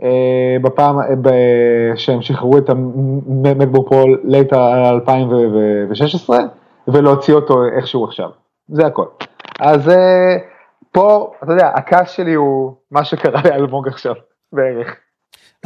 אה, 0.02 0.56
בפעם, 0.62 0.98
אה, 0.98 1.96
שהם 1.96 2.22
שחררו 2.22 2.58
את 2.58 2.70
ה-MacBook 2.70 3.88
Pro 3.88 4.04
late 4.24 4.52
2016 4.52 6.38
ולהוציא 6.88 7.34
אותו 7.34 7.54
איכשהו 7.76 8.04
עכשיו, 8.04 8.30
זה 8.68 8.86
הכל. 8.86 9.06
אז 9.60 9.88
אה, 9.88 10.36
פה, 10.92 11.32
אתה 11.42 11.52
יודע, 11.52 11.68
הכעס 11.74 12.10
שלי 12.10 12.34
הוא 12.34 12.72
מה 12.90 13.04
שקרה 13.04 13.40
לאלמוג 13.44 13.88
עכשיו, 13.88 14.14
בערך. 14.52 14.96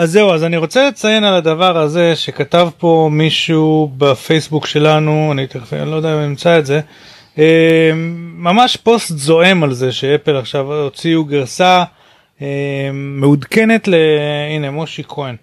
אז 0.00 0.10
זהו 0.10 0.32
אז 0.32 0.44
אני 0.44 0.56
רוצה 0.56 0.88
לציין 0.88 1.24
על 1.24 1.34
הדבר 1.34 1.78
הזה 1.78 2.16
שכתב 2.16 2.68
פה 2.78 3.08
מישהו 3.12 3.90
בפייסבוק 3.98 4.66
שלנו 4.66 5.28
אני 5.32 5.46
תכף 5.46 5.72
אני 5.72 5.90
לא 5.90 5.96
יודע 5.96 6.14
אם 6.14 6.18
אמצא 6.18 6.58
את 6.58 6.66
זה 6.66 6.80
אה, 7.38 7.90
ממש 8.36 8.76
פוסט 8.76 9.18
זועם 9.18 9.62
על 9.62 9.72
זה 9.72 9.92
שאפל 9.92 10.36
עכשיו 10.36 10.72
הוציאו 10.72 11.24
גרסה 11.24 11.84
אה, 12.42 12.90
מעודכנת 12.92 13.88
ל... 13.88 13.94
הנה 14.50 14.70
מושי 14.70 15.02
כהן. 15.08 15.36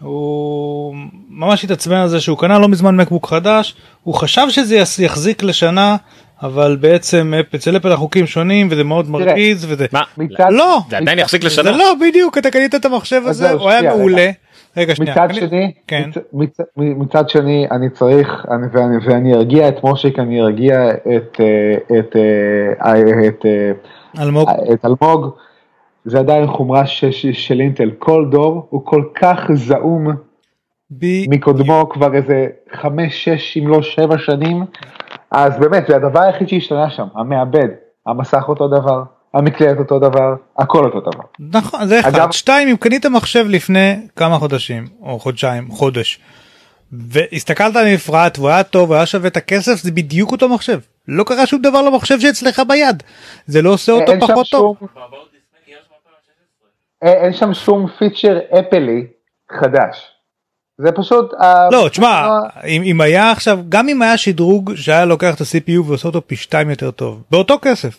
הוא 0.00 0.96
ממש 1.28 1.64
התעצבן 1.64 1.96
על 1.96 2.08
זה 2.08 2.20
שהוא 2.20 2.38
קנה 2.38 2.58
לא 2.58 2.68
מזמן 2.68 2.96
מקבוק 2.96 3.28
חדש 3.28 3.74
הוא 4.02 4.14
חשב 4.14 4.46
שזה 4.50 4.76
יחזיק 4.98 5.42
לשנה 5.42 5.96
אבל 6.42 6.76
בעצם 6.80 7.32
אצל 7.54 7.76
אפל 7.76 7.92
החוקים 7.92 8.26
שונים 8.26 8.68
וזה 8.70 8.84
מאוד 8.84 9.10
מרגיז 9.10 9.64
וזה 9.68 9.86
מה? 9.92 10.02
מצד, 10.18 10.46
לא 10.50 10.78
זה 10.90 10.96
עדיין 10.96 11.18
יחזיק 11.18 11.44
לשנה? 11.44 11.70
לא 11.70 11.92
בדיוק 12.00 12.38
אתה 12.38 12.50
קנית 12.50 12.74
את 12.74 12.84
המחשב 12.84 13.22
הזה 13.24 13.50
הוא 13.50 13.70
היה 13.70 13.82
מעולה. 13.96 14.30
רגע 14.76 14.94
שנייה. 14.94 15.12
מצד 15.12 15.22
אני- 15.30 15.40
שני, 15.40 15.72
כן. 15.86 16.10
מצ, 16.32 16.56
מצ, 16.56 16.58
מצד 16.76 17.28
שני, 17.28 17.66
אני 17.70 17.90
צריך, 17.90 18.28
אני, 18.50 18.66
ואני, 18.72 18.96
ואני 19.06 19.34
ארגיע 19.34 19.68
את 19.68 19.84
מושיק, 19.84 20.18
אני 20.18 20.40
ארגיע 20.42 20.90
את, 20.90 21.40
אה, 21.40 21.98
את, 21.98 22.16
אה, 22.16 22.92
אה, 22.92 23.28
את, 23.28 23.44
אלמוג. 24.20 24.48
את 24.72 24.84
אלמוג, 24.84 25.30
זה 26.04 26.18
עדיין 26.18 26.46
חומרה 26.46 26.86
ש, 26.86 27.04
ש, 27.04 27.26
של 27.26 27.60
אינטל, 27.60 27.90
כל 27.98 28.26
דור 28.30 28.66
הוא 28.70 28.80
כל 28.84 29.02
כך 29.14 29.38
זעום 29.54 30.06
בי- 30.90 31.26
מקודמו 31.30 31.88
כבר 31.90 32.14
איזה 32.14 32.46
חמש, 32.72 33.24
שש, 33.24 33.56
אם 33.56 33.68
לא 33.68 33.82
שבע 33.82 34.18
שנים, 34.18 34.62
אז 35.30 35.52
באמת, 35.60 35.86
זה 35.88 35.96
הדבר 35.96 36.20
היחיד 36.22 36.48
שהשתנה 36.48 36.90
שם, 36.90 37.06
המעבד, 37.14 37.68
המסך 38.06 38.44
אותו 38.48 38.68
דבר, 38.68 39.02
המקלדת 39.34 39.78
אותו 39.78 39.98
דבר, 39.98 40.34
הכל 40.58 40.84
אותו 40.84 41.00
דבר. 41.00 41.24
נכון 41.38 41.86
זה 41.86 42.00
אחד 42.00 42.14
אגב- 42.14 42.32
שתיים 42.32 42.68
אם 42.68 42.76
קנית 42.76 43.06
מחשב 43.06 43.44
לפני 43.48 43.96
כמה 44.16 44.38
חודשים 44.38 44.84
או 45.02 45.18
חודשיים 45.18 45.70
חודש 45.70 46.20
והסתכלת 46.92 47.76
על 47.76 47.86
המפרט 47.86 48.38
והוא 48.38 48.48
היה 48.50 48.62
טוב 48.62 48.90
והיה 48.90 49.06
שווה 49.06 49.28
את 49.28 49.36
הכסף 49.36 49.74
זה 49.82 49.90
בדיוק 49.92 50.32
אותו 50.32 50.48
מחשב 50.48 50.78
לא 51.08 51.24
קרה 51.24 51.46
שום 51.46 51.62
דבר 51.62 51.82
למחשב 51.82 52.20
שאצלך 52.20 52.62
ביד 52.68 53.02
זה 53.46 53.62
לא 53.62 53.70
עושה 53.70 53.92
אותו 53.92 54.12
פחות 54.20 54.46
טוב. 54.50 54.76
שום- 54.78 54.88
אין 57.02 57.16
אין 57.24 57.32
שם 57.32 57.54
שום 57.54 57.86
פיצ'ר 57.98 58.38
אפלי 58.60 59.06
חדש. 59.60 60.15
זה 60.78 60.92
פשוט... 60.92 61.32
ה- 61.34 61.68
לא 61.72 61.88
תשמע 61.90 62.28
אם, 62.66 62.82
אם 62.82 63.00
היה 63.00 63.30
עכשיו 63.30 63.58
גם 63.68 63.88
אם 63.88 64.02
היה 64.02 64.16
שדרוג 64.16 64.74
שהיה 64.74 65.04
לוקח 65.04 65.34
את 65.34 65.40
ה-CPU 65.40 65.80
ועושה 65.86 66.08
אותו 66.08 66.26
פי 66.26 66.36
שתיים 66.36 66.70
יותר 66.70 66.90
טוב 66.90 67.22
באותו 67.30 67.58
כסף. 67.62 67.96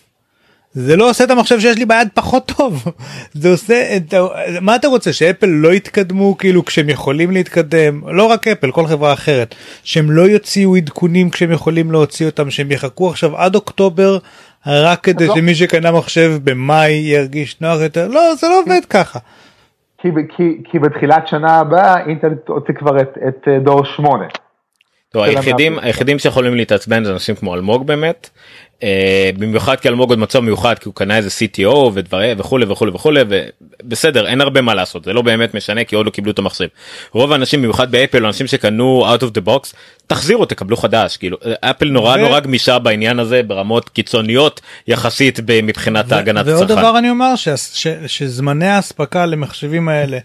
זה 0.72 0.96
לא 0.96 1.10
עושה 1.10 1.24
את 1.24 1.30
המחשב 1.30 1.60
שיש 1.60 1.76
לי 1.76 1.84
ביד 1.86 2.08
פחות 2.14 2.52
טוב 2.56 2.84
זה 3.40 3.50
עושה 3.50 3.96
את 3.96 4.14
מה 4.60 4.76
אתה 4.76 4.88
רוצה 4.88 5.12
שאפל 5.12 5.46
לא 5.46 5.74
יתקדמו 5.74 6.38
כאילו 6.38 6.64
כשהם 6.64 6.88
יכולים 6.88 7.30
להתקדם 7.30 8.02
לא 8.08 8.24
רק 8.24 8.48
אפל 8.48 8.70
כל 8.70 8.86
חברה 8.86 9.12
אחרת 9.12 9.54
שהם 9.84 10.10
לא 10.10 10.22
יוציאו 10.22 10.76
עדכונים 10.76 11.30
כשהם 11.30 11.52
יכולים 11.52 11.92
להוציא 11.92 12.26
אותם 12.26 12.50
שהם 12.50 12.70
יחכו 12.70 13.10
עכשיו 13.10 13.36
עד 13.36 13.54
אוקטובר 13.54 14.18
רק 14.66 15.00
כדי 15.04 15.26
לא. 15.26 15.34
שמי 15.34 15.54
שקנה 15.54 15.92
מחשב 15.92 16.38
במאי 16.44 16.92
ירגיש 16.92 17.56
נוח 17.60 17.80
יותר 17.80 18.08
לא 18.08 18.34
זה 18.40 18.48
לא 18.48 18.60
עובד 18.60 18.84
ככה. 18.90 19.18
כי, 19.98 20.08
כי, 20.36 20.62
כי 20.64 20.78
בתחילת 20.78 21.28
שנה 21.28 21.58
הבאה 21.58 22.06
אינטל 22.06 22.34
תוציא 22.34 22.74
כבר 22.74 23.00
את, 23.00 23.18
את 23.28 23.48
אה, 23.48 23.58
דור 23.58 23.84
8. 23.84 24.26
טוב, 25.12 25.22
היחידים. 25.22 25.78
היחידים 25.78 26.18
שיכולים 26.18 26.54
להתעצבן 26.54 27.04
זה 27.04 27.12
אנשים 27.12 27.34
כמו 27.34 27.54
אלמוג 27.54 27.86
באמת. 27.86 28.30
אה, 28.82 29.30
במיוחד 29.38 29.76
כי 29.80 29.88
אלמוג 29.88 30.10
עוד 30.10 30.18
מצב 30.18 30.40
מיוחד 30.40 30.78
כי 30.78 30.84
הוא 30.88 30.94
קנה 30.94 31.16
איזה 31.16 31.28
CTO 31.28 31.74
ודברים 31.94 32.40
וכולי 32.40 32.66
וכולי 32.68 32.90
וכולי 32.94 33.20
ובסדר 33.82 34.26
אין 34.26 34.40
הרבה 34.40 34.60
מה 34.60 34.74
לעשות 34.74 35.04
זה 35.04 35.12
לא 35.12 35.22
באמת 35.22 35.54
משנה 35.54 35.84
כי 35.84 35.96
עוד 35.96 36.06
לא 36.06 36.10
קיבלו 36.10 36.30
את 36.32 36.38
המחשב. 36.38 36.66
רוב 37.12 37.32
האנשים 37.32 37.60
במיוחד 37.62 37.90
באפל 37.90 38.26
אנשים 38.26 38.46
שקנו 38.46 39.06
out 39.14 39.20
of 39.20 39.26
the 39.26 39.48
box 39.48 39.72
תחזירו 40.06 40.44
תקבלו 40.44 40.76
חדש 40.76 41.16
כאילו 41.16 41.36
אפל 41.60 41.88
נורא 41.90 42.14
ו- 42.14 42.20
נורא 42.20 42.40
גמישה 42.40 42.78
בעניין 42.78 43.18
הזה 43.18 43.42
ברמות 43.42 43.88
קיצוניות 43.88 44.60
יחסית 44.88 45.38
מבחינת 45.62 46.12
ההגנת 46.12 46.46
ועוד 46.46 46.62
הצרכן. 46.62 46.80
דבר 46.80 46.98
אני 46.98 47.10
אומר 47.10 47.36
ש, 47.36 47.48
ש, 47.72 47.86
שזמני 48.06 48.66
האספקה 48.66 49.26
למחשבים 49.26 49.88
האלה. 49.88 50.18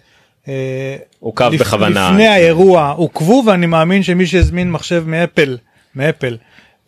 אה, 0.47 0.95
עוכב 1.19 1.49
לפ- 1.53 1.59
בכוונה. 1.61 2.09
לפני 2.11 2.27
האירוע 2.27 2.93
עוכבו 2.97 3.43
ואני 3.47 3.65
מאמין 3.65 4.03
שמי 4.03 4.27
שהזמין 4.27 4.71
מחשב 4.71 5.03
מאפל 5.07 5.57
מאפל 5.95 6.37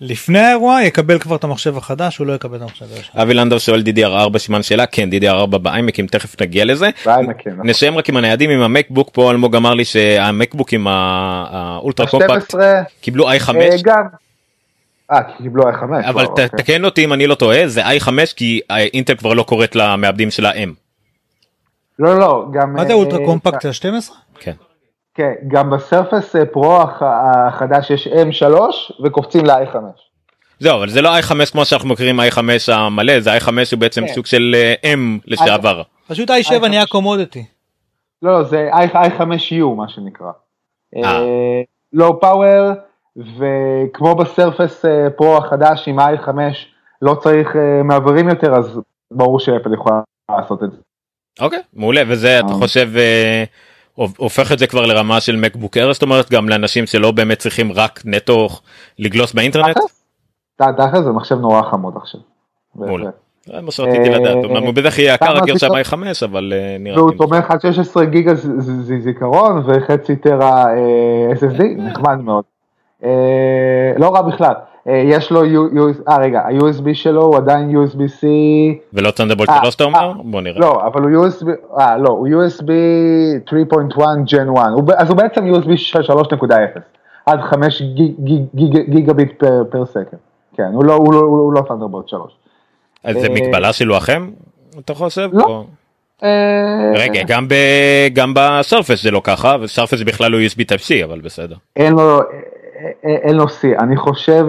לפני 0.01 0.39
האירוע 0.39 0.81
יקבל 0.81 1.19
כבר 1.19 1.35
את 1.35 1.43
המחשב 1.43 1.77
החדש 1.77 2.17
הוא 2.17 2.27
לא 2.27 2.33
יקבל 2.33 2.57
את 2.57 2.61
המחשב 2.61 2.85
הישן. 2.95 3.19
אבי 3.19 3.33
לנדאו 3.33 3.59
שואל 3.59 3.81
DDR4 3.81 4.37
סימן 4.37 4.63
שאלה 4.63 4.85
כן 4.85 5.09
DDR4 5.11 5.45
באיימקים 5.57 6.07
תכף 6.07 6.41
נגיע 6.41 6.65
לזה. 6.65 6.89
באיימקים, 7.05 7.53
נכון. 7.53 7.69
נסיים 7.69 7.97
רק 7.97 8.09
עם 8.09 8.17
הניידים 8.17 8.49
עם 8.49 8.61
המקבוק 8.61 9.09
פה 9.13 9.31
אלמוג 9.31 9.55
אמר 9.55 9.73
לי 9.73 9.85
שהמקבוקים 9.85 10.87
ה- 10.87 11.45
האולטרה 11.51 12.07
קומפקט 12.07 12.55
ה-12 12.55 12.59
קיבלו 13.01 13.31
i5 13.31 13.55
אה, 13.55 13.69
גם. 13.83 14.03
אה, 15.11 15.21
קיבלו 15.37 15.63
i5. 15.63 16.09
אבל 16.09 16.25
אוקיי. 16.25 16.47
תקן 16.49 16.85
אותי 16.85 17.03
אם 17.05 17.13
אני 17.13 17.27
לא 17.27 17.35
טועה 17.35 17.67
זה 17.67 17.85
i5 17.87 18.09
כי 18.35 18.61
אינטל 18.69 19.15
כבר 19.15 19.33
לא 19.33 19.43
קוראת 19.43 19.75
למעבדים 19.75 20.31
של 20.31 20.45
האם. 20.45 20.73
לא, 21.99 22.19
לא, 22.19 22.45
גם... 22.53 22.73
מה 22.73 22.85
זה 22.85 22.89
אה, 22.89 22.93
אולטרה 22.97 23.19
אה, 23.19 23.25
קומפקט 23.25 23.61
של 23.61 23.71
12? 23.71 24.15
כן. 24.39 24.51
כן, 25.15 25.31
גם 25.47 25.69
בסרפס 25.69 26.35
אה, 26.35 26.45
פרו 26.45 26.75
הח- 26.81 27.01
החדש 27.03 27.91
יש 27.91 28.07
M3 28.07 28.45
וקופצים 29.03 29.45
ל-i5. 29.45 29.75
זהו 30.59 30.77
אבל 30.77 30.89
זה 30.89 31.01
לא 31.01 31.19
i5 31.19 31.51
כמו 31.51 31.65
שאנחנו 31.65 31.89
מכירים 31.89 32.19
i5 32.19 32.39
המלא 32.73 33.19
זה 33.19 33.37
i5 33.37 33.47
הוא 33.71 33.79
בעצם 33.79 34.01
כן. 34.07 34.13
סוג 34.13 34.25
של 34.25 34.55
אה, 34.83 34.93
m 34.93 34.99
לשעבר. 35.25 35.81
פשוט 36.07 36.29
i7 36.31 36.67
נהיה 36.67 36.85
קומודיטי. 36.85 37.45
לא, 38.21 38.31
לא, 38.33 38.43
זה 38.43 38.69
i- 38.73 38.93
i5U 38.95 39.65
מה 39.77 39.89
שנקרא. 39.89 40.31
אה. 41.03 41.21
לואו 41.93 42.19
פאוור, 42.19 42.71
וכמו 43.17 44.15
בסרפס 44.15 44.85
אה, 44.85 45.09
פרו 45.09 45.37
החדש 45.37 45.87
עם 45.87 45.99
i5 45.99 46.29
לא 47.01 47.15
צריך 47.15 47.55
אה, 47.55 47.83
מעברים 47.83 48.29
יותר, 48.29 48.53
אז 48.55 48.79
ברור 49.11 49.39
שאפל 49.39 49.73
יכולה 49.73 50.01
לעשות 50.31 50.63
את 50.63 50.71
זה. 50.71 50.77
אוקיי 51.41 51.59
מעולה 51.73 52.01
וזה 52.07 52.39
אתה 52.39 52.47
אה. 52.47 52.53
חושב 52.53 52.89
אה, 52.97 53.43
הופך 53.95 54.51
את 54.51 54.59
זה 54.59 54.67
כבר 54.67 54.85
לרמה 54.85 55.21
של 55.21 55.35
מקבוק 55.35 55.77
אר 55.77 55.93
זאת 55.93 56.01
אומרת 56.01 56.31
גם 56.31 56.49
לאנשים 56.49 56.85
שלא 56.85 57.11
באמת 57.11 57.39
צריכים 57.39 57.71
רק 57.71 58.01
נטו 58.05 58.47
לגלוס 58.99 59.33
באינטרנט. 59.33 59.77
תכל'ס, 60.57 61.03
זה 61.03 61.11
מחשב 61.11 61.35
נורא 61.35 61.61
חמוד 61.61 61.93
עכשיו. 61.97 62.21
מעולה. 62.75 63.09
זה 63.45 63.61
מה 63.61 63.71
שרציתי 63.71 64.09
אה, 64.09 64.19
לדעת, 64.19 64.45
אמנם 64.45 64.63
הוא 64.63 64.73
בטח 64.73 64.99
יהיה 64.99 65.13
יקר 65.13 65.37
הגרשה 65.37 65.69
בדיקות? 65.69 65.93
ב-i5 65.93 66.25
אבל 66.25 66.53
אה, 66.55 66.77
נראה 66.79 66.97
והוא 66.97 67.11
לי. 67.11 67.17
תומך 67.17 67.51
עד 67.51 67.61
16 67.61 68.05
גיגה 68.05 68.33
זיכרון 68.99 69.63
וחצי 69.65 70.15
טרה 70.15 70.65
אה, 70.65 71.31
SSD, 71.33 71.63
נחמד 71.77 72.17
מאוד. 72.17 72.43
אה, 73.03 73.93
לא 73.97 74.09
רע 74.09 74.21
בכלל. 74.21 74.53
אה, 74.87 75.01
יש 75.05 75.31
לו, 75.31 75.41
אה 76.09 76.17
רגע, 76.17 76.39
ה-USB 76.41 76.93
שלו 76.93 77.21
הוא 77.21 77.37
עדיין 77.37 77.75
USB-C, 77.77 78.23
ולא 78.93 79.11
תנדבולט 79.11 79.49
אה, 79.49 79.59
3 79.61 79.75
אתה 79.75 79.83
אומר? 79.83 79.99
אה, 79.99 80.13
בוא 80.23 80.41
נראה. 80.41 80.59
לא, 80.59 80.81
אבל 80.87 81.01
הוא 81.01 81.25
USB, 81.25 81.47
אה 81.79 81.97
לא, 81.97 82.09
הוא 82.09 82.27
USB 82.27 82.69
3.1 83.49 83.97
Gen 84.27 84.57
1, 84.57 84.69
הוא 84.69 84.83
ב- 84.83 84.91
אז 84.91 85.09
הוא 85.09 85.17
בעצם 85.17 85.53
USB 85.53 85.69
3.0, 85.77 86.79
עד 87.25 87.39
5 87.41 87.81
גיג- 87.81 88.13
גיג- 88.19 88.45
גיג- 88.55 88.89
גיגביט 88.89 89.43
פר- 89.71 89.85
סקנד. 89.85 90.19
כן, 90.57 90.69
הוא 90.73 90.85
לא, 90.85 90.93
הוא 90.93 91.13
לא, 91.13 91.51
לא 91.53 91.61
3. 92.07 92.31
אז 93.03 93.15
זה 93.15 93.27
אה, 93.27 93.33
מגבלה 93.33 93.73
של 93.73 93.85
לוחם? 93.85 94.29
אתה 94.79 94.93
חושב? 94.93 95.29
לא. 95.33 95.63
רגע 96.95 97.21
גם 98.13 98.33
בסרפס 98.35 99.03
זה 99.03 99.11
לא 99.11 99.21
ככה 99.23 99.55
וסרפס 99.61 100.01
בכלל 100.01 100.31
לא 100.31 100.37
USB 100.37 100.59
type 100.73 100.81
C 100.81 101.03
אבל 101.05 101.19
בסדר. 101.21 101.55
אין 101.75 101.93
לו, 101.93 102.19
אין 103.03 103.35
לו 103.35 103.47
שיא, 103.47 103.77
אני 103.77 103.97
חושב, 103.97 104.47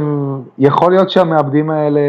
יכול 0.59 0.92
להיות 0.92 1.11
שהמעבדים 1.11 1.70
האלה, 1.70 2.01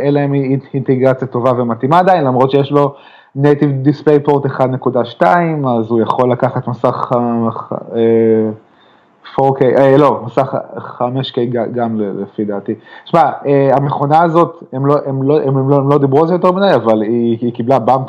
אין 0.00 0.14
להם 0.14 0.32
אינ- 0.34 0.66
אינטגרציה 0.74 1.28
טובה 1.28 1.52
ומתאימה 1.62 1.98
עדיין, 1.98 2.24
למרות 2.24 2.50
שיש 2.50 2.70
לו 2.72 2.94
Native 3.38 3.86
Display 3.88 4.28
Port 4.30 4.46
1.2, 4.48 5.22
אז 5.68 5.90
הוא 5.90 6.00
יכול 6.00 6.32
לקחת 6.32 6.68
מסך 6.68 7.12
אה, 7.14 7.48
אה, 7.96 8.50
4K, 9.40 9.62
אה, 9.78 9.96
לא, 9.96 10.20
מסך 10.26 10.54
5K 10.98 11.38
ג- 11.44 11.72
גם 11.74 12.00
לפי 12.00 12.44
דעתי. 12.44 12.74
שמע, 13.04 13.22
אה, 13.46 13.70
המכונה 13.76 14.22
הזאת, 14.22 14.62
הם 14.72 14.86
לא, 14.86 14.96
הם, 15.06 15.22
לא, 15.22 15.42
הם, 15.42 15.70
לא, 15.70 15.76
הם 15.76 15.88
לא 15.90 15.98
דיברו 15.98 16.20
על 16.20 16.26
זה 16.28 16.34
יותר 16.34 16.52
מדי, 16.52 16.74
אבל 16.74 17.02
היא, 17.02 17.38
היא 17.40 17.52
קיבלה 17.54 17.78
באמפ 17.78 18.06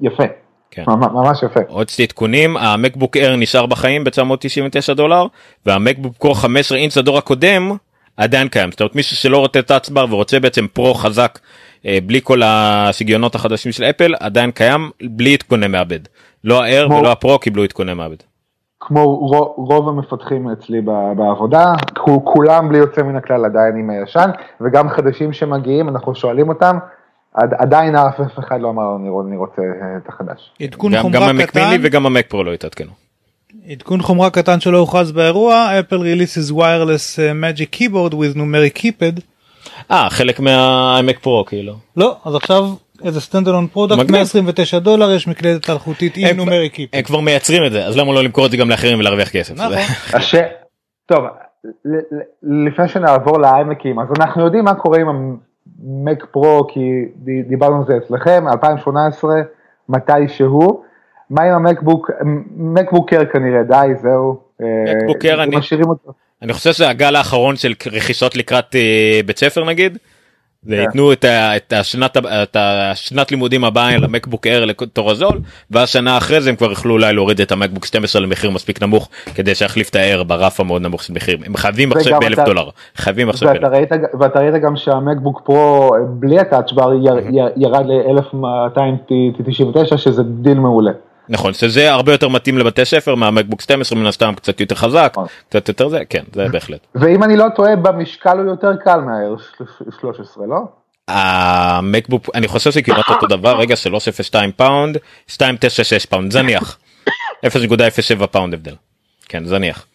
יפה, 0.00 0.24
כן. 0.70 0.82
ממש, 0.88 1.42
יפה. 1.42 1.60
עוד 1.68 1.88
שתי 1.88 2.02
עדכונים 2.02 2.56
המקבוק 2.56 3.16
אר 3.16 3.36
נשאר 3.36 3.66
בחיים 3.66 4.04
ב-999 4.04 4.94
דולר 4.94 5.26
והמקבוק 5.66 6.14
קור 6.18 6.40
15 6.40 6.78
אינץ 6.78 6.96
הדור 6.98 7.18
הקודם 7.18 7.72
עדיין 8.16 8.48
קיים 8.48 8.70
זאת 8.70 8.80
אומרת 8.80 8.94
מישהו 8.96 9.16
שלא 9.16 9.38
רוצה 9.38 9.62
טאצ' 9.62 9.88
בר 9.90 10.06
ורוצה 10.10 10.40
בעצם 10.40 10.66
פרו 10.72 10.94
חזק 10.94 11.38
אה, 11.86 11.98
בלי 12.06 12.20
כל 12.24 12.40
השיגיונות 12.44 13.34
החדשים 13.34 13.72
של 13.72 13.84
אפל 13.84 14.14
עדיין 14.20 14.50
קיים 14.50 14.90
בלי 15.02 15.34
עדכוני 15.34 15.66
מעבד 15.66 15.98
לא 16.44 16.62
האר 16.64 16.86
כמו- 16.86 16.96
ולא 16.96 17.12
הפרו 17.12 17.38
קיבלו 17.38 17.62
עדכוני 17.64 17.94
מעבד. 17.94 18.16
כמו 18.80 19.04
רו- 19.16 19.54
רוב 19.56 19.88
המפתחים 19.88 20.48
אצלי 20.50 20.80
בעבודה, 21.16 21.64
כו- 21.98 22.24
כולם 22.24 22.68
בלי 22.68 22.78
יוצא 22.78 23.02
מן 23.02 23.16
הכלל 23.16 23.44
עדיין 23.44 23.76
עם 23.76 23.90
הישן, 23.90 24.30
וגם 24.60 24.88
חדשים 24.88 25.32
שמגיעים, 25.32 25.88
אנחנו 25.88 26.14
שואלים 26.14 26.48
אותם, 26.48 26.78
עדיין 27.58 27.96
אף 27.96 28.38
אחד 28.38 28.60
לא 28.60 28.70
אמר 28.70 28.96
אני 29.26 29.36
רוצה 29.36 29.62
אה, 29.62 29.96
את 29.96 30.08
החדש. 30.08 30.52
עדכון 30.62 30.92
גם 30.92 30.96
גם 30.96 31.02
חומרה 31.02 31.30
המק 31.30 31.48
קטן, 31.48 31.60
מיני 31.60 31.78
וגם 31.82 32.06
המק 32.06 32.26
פרו 32.26 32.44
לא 32.44 32.52
התעדכנו. 32.52 32.90
עדכון 33.68 34.02
חומרה 34.02 34.30
קטן 34.30 34.60
שלא 34.60 34.78
הוכרז 34.78 35.12
באירוע, 35.12 35.80
אפל 35.80 35.96
releases 35.96 36.52
wireless 36.52 37.16
uh, 37.16 37.18
magic 37.42 37.78
keyboard 37.78 38.12
with 38.12 38.36
numeric 38.36 38.78
keypad. 38.82 39.20
אה 39.90 40.10
חלק 40.10 40.40
מהמק 40.40 41.18
פרו 41.18 41.44
כאילו. 41.44 41.74
לא, 41.96 42.16
אז 42.24 42.34
עכשיו 42.34 42.64
איזה 43.04 43.20
standalone 43.20 43.66
product 43.66 43.98
מגניב. 43.98 44.12
129 44.12 44.78
דולר 44.78 45.12
יש 45.12 45.28
מקלדת 45.28 45.70
אלחוטית 45.70 46.16
עם 46.16 46.36
numeric 46.36 46.72
keypad. 46.72 46.90
הם 46.92 47.02
כבר 47.02 47.20
מייצרים 47.20 47.64
את 47.64 47.72
זה 47.72 47.86
אז 47.86 47.96
למה 47.96 48.12
לא 48.12 48.24
למכור 48.24 48.46
את 48.46 48.50
זה 48.50 48.56
גם 48.56 48.70
לאחרים 48.70 48.98
ולהרוויח 48.98 49.28
כסף. 49.28 49.54
נכון. 49.54 49.72
טוב, 51.12 51.24
לפני 52.42 52.88
שנעבור 52.88 53.40
ל-iMacים, 53.40 53.98
אז 53.98 54.06
אנחנו 54.18 54.44
יודעים 54.44 54.64
מה 54.64 54.74
קורה 54.74 55.00
עם 55.00 55.36
ה-Mac 55.86 56.24
Pro, 56.30 56.66
כי 56.72 57.04
דיברנו 57.48 57.76
על 57.76 57.84
זה 57.86 57.96
אצלכם, 57.96 58.44
2018, 58.48 59.34
מתי 59.88 60.28
שהוא. 60.28 60.82
מה 61.30 61.42
עם 61.42 61.54
ה-MacBook, 61.54 62.10
MacBook 62.56 63.12
Air 63.12 63.24
כנראה, 63.24 63.62
די, 63.62 63.94
זהו. 64.02 64.40
MacBook 64.60 65.24
אה, 65.24 65.42
אני-. 65.42 65.56
אני 66.42 66.52
חושב 66.52 66.72
שזה 66.72 66.88
הגל 66.88 67.16
האחרון 67.16 67.56
של 67.56 67.72
רכישות 67.92 68.36
לקראת 68.36 68.76
אה, 68.76 69.20
בית 69.26 69.38
ספר 69.38 69.64
נגיד. 69.64 69.98
וייתנו 70.66 71.12
את, 71.12 71.24
ה, 71.24 71.56
את, 71.56 71.72
השנת, 71.72 72.16
את 72.16 72.56
השנת 72.60 73.30
לימודים 73.30 73.64
הבאה 73.64 73.96
ל-MacBook 73.96 74.46
Air 74.46 74.64
לתור 74.64 75.10
הזול 75.10 75.40
והשנה 75.70 76.18
אחרי 76.18 76.40
זה 76.40 76.50
הם 76.50 76.56
כבר 76.56 76.70
יוכלו 76.70 76.94
אולי 76.94 77.12
להוריד 77.14 77.40
את 77.40 77.52
ה-MacBook 77.52 77.84
12 77.84 78.22
למחיר 78.22 78.50
מספיק 78.50 78.82
נמוך 78.82 79.08
כדי 79.34 79.54
שיחליף 79.54 79.90
את 79.90 79.96
ה-Air 79.96 80.22
ברף 80.22 80.60
המאוד 80.60 80.82
נמוך 80.82 81.02
של 81.02 81.12
מחיר 81.12 81.38
הם 81.46 81.56
חייבים 81.56 81.92
עכשיו 81.92 82.20
באלף 82.20 82.38
אתה- 82.38 82.44
דולר 82.44 82.68
חייבים 82.96 83.28
עכשיו 83.28 83.48
ואתה. 83.48 83.68
ראית, 83.68 83.88
ואתה 84.20 84.38
ראית 84.38 84.54
גם 84.62 84.76
שה-MacBook 84.76 85.40
Pro 85.44 85.90
בלי 86.08 86.38
הטאצ' 86.38 86.72
בר 86.72 86.92
ירד 87.56 87.86
ל-1299 87.86 89.96
שזה 89.96 90.22
דיל 90.22 90.58
מעולה. 90.58 90.92
נכון 91.28 91.52
שזה 91.52 91.92
הרבה 91.92 92.12
יותר 92.12 92.28
מתאים 92.28 92.58
לבתי 92.58 92.84
ספר 92.84 93.14
מה-MacBook 93.14 93.60
12 93.60 93.98
מן 93.98 94.06
הסתם 94.06 94.32
קצת 94.36 94.60
יותר 94.60 94.74
חזק 94.74 95.10
נכון. 95.12 95.26
קצת 95.48 95.68
יותר 95.68 95.88
זה 95.88 96.04
כן 96.10 96.22
זה 96.34 96.48
בהחלט. 96.48 96.86
ואם 96.94 97.22
אני 97.22 97.36
לא 97.36 97.46
טועה 97.56 97.76
במשקל 97.76 98.38
הוא 98.38 98.50
יותר 98.50 98.76
קל 98.84 99.00
מהאייר 99.00 99.34
13 100.00 100.46
לא? 100.46 100.58
המקבוק 101.08 102.26
אני 102.34 102.48
חושב 102.48 102.70
שכמעט 102.72 103.08
אותו 103.08 103.26
דבר 103.26 103.58
רגע 103.58 103.76
302 103.76 104.52
פאונד 104.52 104.98
296 105.32 106.06
פאונד 106.06 106.32
זניח 106.32 106.78
0.07 107.46 108.26
פאונד 108.26 108.54
הבדל. 108.54 108.74
כן 109.28 109.44
זניח. 109.44 109.86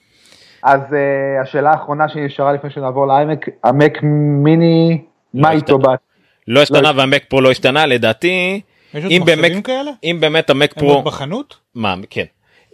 אז 0.63 0.79
uh, 0.79 1.41
השאלה 1.41 1.71
האחרונה 1.71 2.09
שנשארה 2.09 2.53
לפני 2.53 2.69
שנעבור 2.69 3.07
לאיימק, 3.07 3.45
המק 3.63 3.97
מיני, 4.43 5.01
מה 5.33 5.49
לא 5.49 5.55
איתו 5.55 5.75
השתנה. 5.75 5.93
בת? 5.93 5.99
לא 6.47 6.61
השתנה 6.61 6.91
והמק 6.95 7.23
פרו 7.27 7.41
לא 7.41 7.51
השתנה 7.51 7.85
לדעתי 7.85 8.61
יש 8.93 9.03
עוד 9.03 9.11
אם 9.11 9.21
מחשבים 9.21 9.41
באמת 9.51 9.65
כאלה? 9.65 9.91
אם 10.03 10.17
באמת 10.19 10.49
המק 10.49 10.73
פרו 10.73 11.01
בחנות? 11.01 11.55
מה 11.75 11.95
כן 12.09 12.25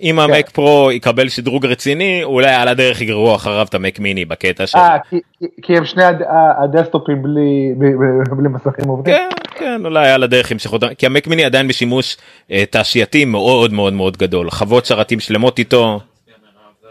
אם 0.01 0.19
המק 0.19 0.49
פרו 0.49 0.91
יקבל 0.91 1.29
שדרוג 1.29 1.65
רציני 1.65 2.23
אולי 2.23 2.53
על 2.53 2.67
הדרך 2.67 3.01
יגררו 3.01 3.35
אחריו 3.35 3.65
את 3.69 3.73
המק 3.73 3.99
מיני 3.99 4.25
בקטע 4.25 4.67
של 4.67 4.77
אה, 4.77 4.97
כי- 5.09 5.19
כי- 5.61 5.77
הם 5.77 5.85
שני 5.85 6.03
הד- 6.03 6.21
ה- 6.21 6.63
הדסקטופים 6.63 7.21
בלי 7.23 7.73
בלי- 7.77 7.93
בלי 8.37 8.49
מסכים 8.49 8.87
עובדים? 8.89 9.13
כן 9.15 9.29
כן 9.55 9.81
אולי 9.85 10.09
על 10.11 10.23
הדרך 10.23 10.51
ימשכו 10.51 10.75
אותם 10.75 10.93
כי 10.93 11.05
המק 11.05 11.27
מיני 11.27 11.43
עדיין 11.45 11.67
בשימוש 11.67 12.17
אה, 12.51 12.63
תעשייתי 12.69 13.25
מאוד 13.25 13.73
מאוד 13.73 13.93
מאוד 13.93 14.17
גדול 14.17 14.49
חוות 14.49 14.85
שרתים 14.85 15.19
שלמות 15.19 15.59
איתו 15.59 15.99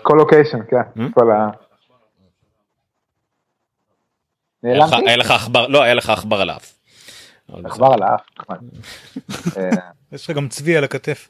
קולוקיישן, 0.02 0.58
כן. 0.70 0.76
Hmm? 0.96 1.02
כל 1.14 1.30
ה... 1.30 1.48
היה 4.62 4.78
לך- 4.78 4.90
נעלמתי? 4.92 5.08
היה 5.08 5.16
לך 5.16 5.30
עכבר 5.30 5.66
לא 5.66 5.82
היה 5.82 5.94
לך 5.94 6.10
עכבר 6.10 6.40
על 6.40 6.50
האף. 6.50 6.60
אבל 6.60 6.68
בסדר. 6.68 6.77
עכבר 7.64 7.92
על 7.92 8.02
האף. 8.02 8.20
נחמד. 8.38 8.58
יש 10.12 10.30
לך 10.30 10.36
גם 10.36 10.48
צבי 10.48 10.76
על 10.76 10.84
הכתף. 10.84 11.28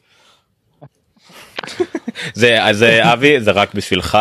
זה 2.33 2.63
אז 2.63 2.83
אה, 2.83 3.13
אבי 3.13 3.41
זה 3.41 3.51
רק 3.51 3.73
בשבילך 3.73 4.17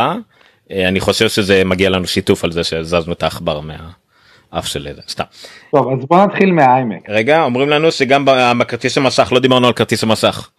אה, 0.71 0.89
אני 0.89 1.01
חושב 1.01 1.29
שזה 1.29 1.65
מגיע 1.65 1.91
לנו 1.91 2.07
שיתוף 2.07 2.45
על 2.45 2.53
זה 2.53 2.65
שהזזנו 2.65 3.13
את 3.13 3.23
העכבר 3.23 3.61
מהאף 3.61 4.67
של 4.67 4.89
זה 4.95 5.03
סתם. 5.09 5.25
טוב, 5.71 5.93
אז 5.93 6.05
בוא 6.07 6.25
נתחיל 6.25 6.53
מהאיימק. 6.53 7.11
רגע 7.11 7.43
אומרים 7.43 7.69
לנו 7.69 7.93
שגם 7.93 8.25
בכרטיס 8.59 8.99
המסך 8.99 9.33
לא 9.33 9.41
דיברנו 9.41 9.67
על 9.67 9.73
כרטיס 9.73 10.03
המסך. 10.03 10.51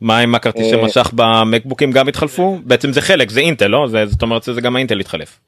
מה 0.00 0.18
עם 0.18 0.34
הכרטיסי 0.34 0.74
אה, 0.74 0.84
מסך 0.84 1.10
במקבוקים 1.14 1.92
גם 1.92 2.08
התחלפו 2.08 2.58
בעצם 2.64 2.92
זה 2.92 3.00
חלק 3.00 3.30
זה 3.30 3.40
אינטל 3.40 3.66
לא 3.66 3.88
זה 3.88 4.06
זאת 4.06 4.22
אומרת 4.22 4.42
שזה 4.42 4.60
גם 4.60 4.76
האינטל 4.76 5.00
התחלף. 5.00 5.40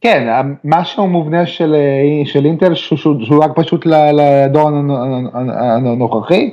כן, 0.00 0.28
משהו 0.64 1.06
מובנה 1.06 1.46
של, 1.46 1.74
אה, 1.74 2.26
של 2.26 2.44
אינטל 2.46 2.74
שהוא, 2.74 2.96
רק 3.44 3.50
פשוט 3.54 3.86
ל- 3.86 4.10
לדור 4.20 4.68
הנ- 4.68 4.90
הנ- 4.90 5.30
הנ- 5.34 5.50
הנוכחי. 5.86 6.50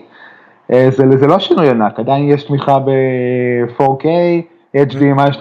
אה, 0.72 0.90
זה, 0.92 1.04
זה 1.20 1.28
לא 1.28 1.40
שינוי 1.40 1.70
ענק, 1.70 2.00
עדיין 2.00 2.30
יש 2.32 2.44
תמיכה 2.44 2.80
ב-4K, 2.80 4.06
HDMI 4.78 5.34
2.0 5.34 5.38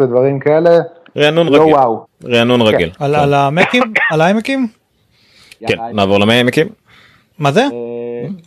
ודברים 0.00 0.38
כאלה. 0.38 0.70
רענון 1.16 1.48
לא 1.48 1.62
רגיל. 1.62 1.74
וואו. 1.74 2.04
רענון 2.24 2.60
רגיל. 2.62 2.90
על 3.00 3.14
על 3.14 3.34
המקים? 3.34 3.82
על 4.10 4.20
העמקים? 4.20 4.68
כן 5.66 5.76
נעבור 5.92 6.18
לעמקים. 6.18 6.66
מה 7.38 7.52
זה? 7.52 7.60
אה, 7.62 7.68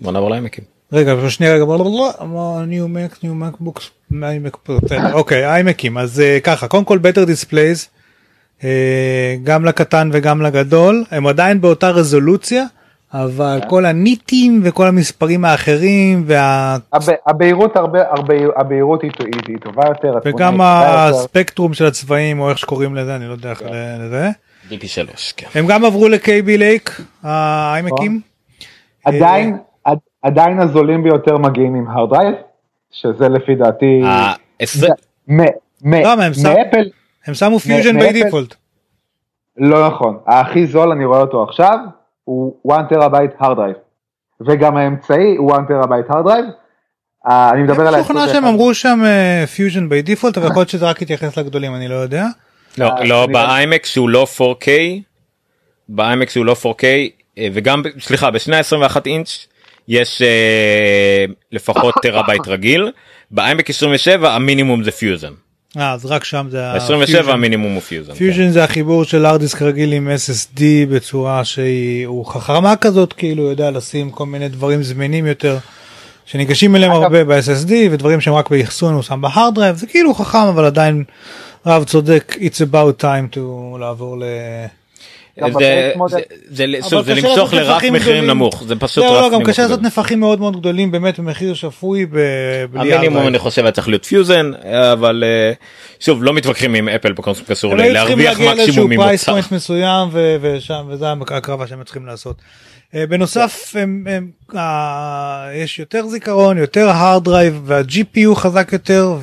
בוא 0.01 0.11
נעבור 0.11 0.29
לעמקים. 0.29 0.63
רגע 0.93 1.13
שנייה 1.29 1.53
רגע 1.53 1.63
ניו 2.67 2.87
מק 2.87 3.23
ניו 3.23 3.35
מקבוקס 3.35 3.89
אוקיי 5.13 5.45
איימקים 5.45 5.97
אז 5.97 6.19
אה, 6.19 6.37
ככה 6.43 6.67
קודם 6.67 6.83
כל 6.83 6.97
better 7.03 7.25
displays 7.27 7.57
אה, 7.57 8.00
גם 9.43 9.65
לקטן 9.65 10.09
וגם 10.13 10.41
לגדול 10.41 11.03
הם 11.11 11.27
עדיין 11.27 11.61
באותה 11.61 11.89
רזולוציה 11.89 12.63
אבל 13.13 13.59
כל 13.69 13.85
הניטים 13.85 14.61
וכל 14.63 14.87
המספרים 14.87 15.45
האחרים 15.45 16.23
וה... 16.27 16.77
הב- 16.93 17.01
הבהירות 17.27 17.75
הרבה, 17.75 17.99
הרבה, 18.09 18.33
הבהירות 18.57 19.01
היא, 19.01 19.11
היא, 19.19 19.27
היא 19.47 19.57
טובה 19.57 19.83
יותר. 19.87 20.13
וגם 20.25 20.51
טובה 20.53 20.83
יותר. 20.85 21.17
הספקטרום 21.17 21.73
של 21.73 21.85
הצבעים 21.85 22.39
או 22.39 22.49
איך 22.49 22.57
שקוראים 22.57 22.95
לזה 22.95 23.15
אני 23.15 23.27
לא 23.27 23.31
יודע 23.33 23.49
איך 23.49 23.61
לזה 23.99 24.29
DP 24.69 24.87
3 24.87 25.33
כן. 25.37 25.47
הם 25.59 25.67
גם 25.67 25.85
עברו 25.85 26.07
ל-KB 26.07 26.45
לייק 26.47 27.01
האיימקים 27.23 28.21
עדיין, 29.05 29.57
עד- 29.85 29.97
עדיין 30.21 30.59
הזולים 30.59 31.03
ביותר 31.03 31.37
מגיעים 31.37 31.75
עם 31.75 31.87
hard 31.87 32.11
drive, 32.13 32.35
שזה 32.91 33.29
לפי 33.29 33.55
דעתי, 33.55 34.01
ה- 34.05 34.33
עשרה- 34.59 34.89
מ- 35.27 35.41
מ- 35.83 35.93
לא, 36.03 36.17
מה, 36.17 36.25
הם 36.25 36.33
שם- 36.33 36.43
מאפל, 36.43 36.89
הם 37.25 37.33
שמו 37.33 37.59
פיוז'ן? 37.59 37.99
by 37.99 38.13
default 38.13 38.55
לא 39.57 39.87
נכון, 39.87 40.19
הכי 40.27 40.67
זול 40.67 40.91
אני 40.91 41.05
רואה 41.05 41.19
אותו 41.19 41.43
עכשיו, 41.43 41.77
הוא 42.23 42.73
1 42.73 42.89
טראבייט 42.89 43.31
hard 43.41 43.55
drive, 43.55 43.79
וגם 44.47 44.77
האמצעי 44.77 45.35
הוא 45.37 45.55
1 45.55 45.67
טראבייט 45.67 46.05
hard 46.07 46.25
drive, 46.25 46.51
אה, 47.27 47.49
אני 47.53 47.63
מדבר 47.63 47.87
על 47.87 47.93
אני 47.93 48.03
משוכנע 48.03 48.27
שהם 48.27 48.45
אמרו 48.45 48.73
שם 48.73 49.03
פיוז'ן 49.55 49.89
by 49.89 50.01
default 50.01 50.37
אבל 50.37 50.47
יכול 50.47 50.59
להיות 50.59 50.69
שזה 50.69 50.85
רק 50.89 51.01
יתייחס 51.01 51.37
לגדולים 51.37 51.75
אני 51.75 51.87
לא 51.87 51.95
יודע. 51.95 52.25
לא 52.77 52.85
אה, 52.85 53.03
לא 53.03 53.27
באיימק 53.27 53.85
שהוא 53.85 54.09
לא 54.09 54.27
4K. 54.37 54.67
באיימק 55.89 56.29
שהוא 56.29 56.45
לא 56.45 56.55
4K 56.63 56.83
אה, 57.37 57.47
וגם 57.53 57.83
סליחה 57.99 58.31
בשני 58.31 58.55
ה-21 58.55 58.97
אינץ' 59.05 59.47
יש 59.87 60.21
לפחות 61.51 61.95
טראבייט 62.01 62.47
רגיל. 62.47 62.91
באיימק 63.31 63.69
27 63.69 64.35
המינימום 64.35 64.83
זה 64.83 64.91
פיוזן. 64.91 65.33
אה, 65.77 65.91
אז 65.91 66.05
רק 66.05 66.23
שם 66.23 66.47
זה 66.49 66.71
27 66.71 67.33
המינימום 67.33 67.73
הוא 67.73 67.81
פיוז'ן. 67.81 68.13
כן. 68.13 68.17
פיוז'ן 68.17 68.49
זה 68.49 68.63
החיבור 68.63 69.03
של 69.03 69.25
הארד 69.25 69.43
דיסק 69.43 69.61
רגיל 69.61 69.93
עם 69.93 70.07
SSD 70.07 70.61
בצורה 70.89 71.45
שהיא 71.45 72.07
הוא 72.07 72.25
חכמה 72.25 72.75
כזאת 72.75 73.13
כאילו 73.13 73.43
יודע 73.43 73.71
לשים 73.71 74.09
כל 74.09 74.25
מיני 74.25 74.49
דברים 74.49 74.83
זמינים 74.83 75.25
יותר 75.25 75.57
שניגשים 76.25 76.75
אליהם 76.75 76.91
הרבה 76.91 77.23
ב-SSD 77.23 77.71
ודברים 77.91 78.21
שהם 78.21 78.33
רק 78.33 78.49
באחסון 78.49 78.93
הוא 78.93 79.01
שם 79.01 79.21
בה 79.21 79.33
hard 79.33 79.55
drive 79.55 79.75
זה 79.75 79.87
כאילו 79.87 80.13
חכם 80.13 80.37
אבל 80.37 80.65
עדיין 80.65 81.03
רק 81.65 81.83
צודק 81.83 82.37
it's 82.39 82.61
about 82.71 83.03
time 83.03 83.35
to 83.35 83.39
לעבור 83.79 84.17
ל... 84.19 84.23
זה- 86.49 86.65
למשוך 87.15 87.53
לרף 87.53 87.75
נפחים 87.75 87.93
מחירים. 87.93 88.27
נמוך 88.27 88.63
זה 88.67 88.75
פשוט 88.75 89.03
לא, 89.03 89.17
רף 89.17 89.21
לא, 89.21 89.29
גם 89.29 89.35
נמוך 89.35 89.49
קשה 89.49 89.61
לעשות. 89.61 89.81
נפחים 89.81 90.19
מאוד 90.19 90.39
מאוד 90.39 90.59
גדולים 90.59 90.91
באמת 90.91 91.19
במחיר 91.19 91.53
שפוי 91.53 92.05
המינימום. 92.73 93.27
אני 93.27 93.39
חושב 93.39 93.61
היה 93.61 93.71
צריך 93.71 93.87
להיות 93.87 94.05
פיוזן 94.05 94.51
אבל 94.93 95.23
אה, 95.25 95.51
שוב 95.99 96.23
לא 96.23 96.33
מתווכחים 96.33 96.75
עם 96.75 96.89
אפל 96.89 97.11
בכל 97.11 97.31
היו 97.79 97.93
צריכים 97.95 98.19
להרוויח 98.19 98.39
להגיע 98.39 98.53
לאיזשהו 98.55 98.87
מקסימום 98.87 99.07
ממוצר. 99.09 99.31
פוינט 99.31 99.51
מסוים 99.51 100.09
ושם 100.41 100.85
וזה 100.89 101.05
הקרבה 101.31 101.67
שהם 101.67 101.83
צריכים 101.83 102.05
לעשות. 102.05 102.41
אה, 102.95 103.07
בנוסף 103.07 103.73
הם, 103.79 104.03
הם, 104.09 104.27
אה, 104.55 105.49
יש 105.55 105.79
יותר 105.79 106.07
זיכרון 106.07 106.57
יותר 106.57 106.91
hard 106.91 107.27
drive 107.27 107.53
וה-GPU 107.65 108.35
חזק 108.35 108.69
יותר 108.73 109.15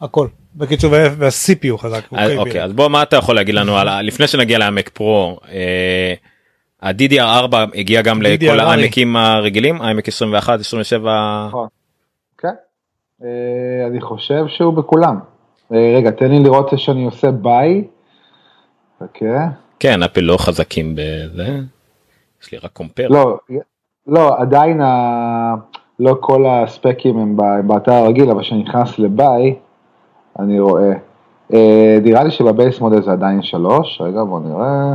והכל 0.00 0.26
בקיצור 0.54 0.92
וה- 0.92 1.08
וה-CPU 1.18 1.76
חזק. 1.78 2.00
אז, 2.12 2.30
KB. 2.30 2.38
אוקיי 2.38 2.64
אז 2.64 2.72
בוא 2.72 2.88
מה 2.88 3.02
אתה 3.02 3.16
יכול 3.16 3.34
להגיד 3.34 3.54
לנו 3.54 3.76
על. 3.76 4.00
לפני 4.06 4.26
שנגיע 4.26 4.58
לעמק 4.58 4.88
פרו 4.88 5.36
אה, 5.48 6.14
ה-DDR4 6.82 7.56
הגיע 7.74 8.02
גם 8.02 8.22
לכל 8.22 8.58
DDR4. 8.58 8.62
העמקים 8.62 9.16
הרגילים 9.16 9.82
העמק 9.82 10.08
21 10.08 10.60
27 10.60 11.46
נכון. 11.48 11.68
כן, 12.38 12.48
אה, 13.24 13.28
אני 13.90 14.00
חושב 14.00 14.44
שהוא 14.48 14.74
בכולם. 14.74 15.18
אה, 15.72 15.92
רגע, 15.96 16.10
תן 16.10 16.30
לי 16.30 16.38
לראות 16.42 16.70
שאני 16.76 17.04
עושה 17.04 17.30
ביי. 17.30 17.84
אוקיי. 19.00 19.28
כן 19.80 20.02
אפל 20.02 20.20
לא 20.20 20.36
חזקים 20.36 20.94
בזה 20.94 21.58
יש 22.42 22.52
לי 22.52 22.58
רק 22.58 22.72
קומפר. 22.72 23.08
לא, 23.08 23.38
לא, 24.06 24.40
עדיין. 24.40 24.80
לא 26.00 26.16
כל 26.20 26.44
הספקים 26.46 27.18
הם 27.18 27.36
באתר 27.66 27.92
הרגיל, 27.92 28.30
אבל 28.30 28.42
כשאני 28.42 28.62
נכנס 28.62 28.98
ל 28.98 29.09
buy, 29.09 29.54
אני 30.40 30.60
רואה. 30.60 30.92
אה, 31.54 31.98
נראה 32.02 32.24
לי 32.24 32.30
שב 32.30 32.51
base 32.51 32.80
model 32.80 33.02
זה 33.02 33.12
עדיין 33.12 33.42
שלוש, 33.42 34.00
רגע 34.00 34.24
בוא 34.24 34.40
נראה. 34.40 34.92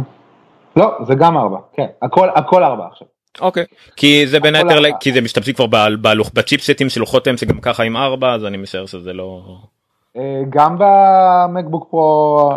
לא, 0.77 0.91
זה 1.07 1.15
גם 1.15 1.37
ארבע, 1.37 1.57
כן, 1.73 1.85
הכל, 2.01 2.27
הכל 2.35 2.63
ארבע 2.63 2.83
עכשיו. 2.91 3.07
אוקיי 3.41 3.65
כי 3.95 4.27
זה 4.27 4.39
בין 4.39 4.55
היתר 4.55 4.79
כי 4.99 5.11
זה 5.13 5.21
משתמשים 5.21 5.53
כבר 5.53 5.65
ב- 5.67 5.95
בלוח- 6.01 6.31
בצ'יפסטים 6.33 6.89
של 6.89 6.99
לוחות 6.99 7.27
אמס 7.27 7.43
גם 7.43 7.59
ככה 7.59 7.83
עם 7.83 7.97
4 7.97 8.33
אז 8.33 8.45
אני 8.45 8.57
משער 8.57 8.85
שזה 8.85 9.13
לא. 9.13 9.41
אה, 10.17 10.41
גם 10.49 10.75
במקבוק 10.79 11.87
פרו 11.91 12.49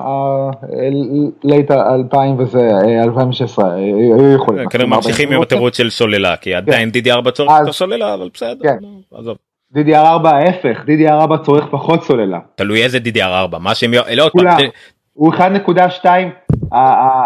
לייט 1.44 1.70
2000 1.70 2.38
וזה, 2.38 2.70
אה, 2.84 3.02
2016, 3.04 3.70
אה, 3.70 3.74
היו 3.76 4.32
יכולים. 4.34 4.68
כנראה 4.68 4.86
ממשיכים 4.88 5.32
עם 5.32 5.42
התירוץ 5.42 5.76
של 5.76 5.90
סוללה 5.90 6.36
כי 6.36 6.54
עדיין 6.54 6.90
DDR 6.90 7.30
צורך 7.30 7.50
אז- 7.50 7.60
יותר 7.60 7.72
סוללה 7.72 8.14
אבל 8.14 8.28
בסדר. 8.34 8.70
כן. 9.74 9.80
לא, 9.86 10.16
עזוב. 10.16 10.26
DDR4 10.26 10.28
ההפך, 10.28 10.78
DDR4 10.86 11.44
צורך 11.44 11.64
פחות 11.70 12.04
סוללה. 12.04 12.38
תלוי 12.54 12.84
איזה 12.84 12.98
DDR4 13.04 13.58
מה 13.58 13.74
שהם 13.74 13.94
לא 13.94 14.00
עוד 14.24 14.32
פעם, 14.32 14.40
כולם. 14.42 14.56
זה- 14.60 14.66
הוא 15.12 15.34
1.2, 15.34 16.06
ה- 16.72 16.78
ה- 16.78 16.80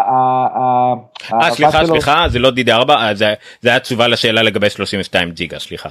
ה- 0.09 0.47
ה- 0.55 0.93
אה 1.41 1.51
סליחה 1.51 1.85
סליחה 1.85 2.25
זה 2.29 2.39
לא 2.39 2.49
DDR4 2.49 2.89
אה, 2.89 3.13
זה 3.15 3.33
זה 3.61 3.69
היה 3.69 3.79
תשובה 3.79 4.07
לשאלה 4.07 4.41
לגבי 4.43 4.69
32 4.69 5.31
ג'יגה 5.31 5.59
סליחה. 5.59 5.89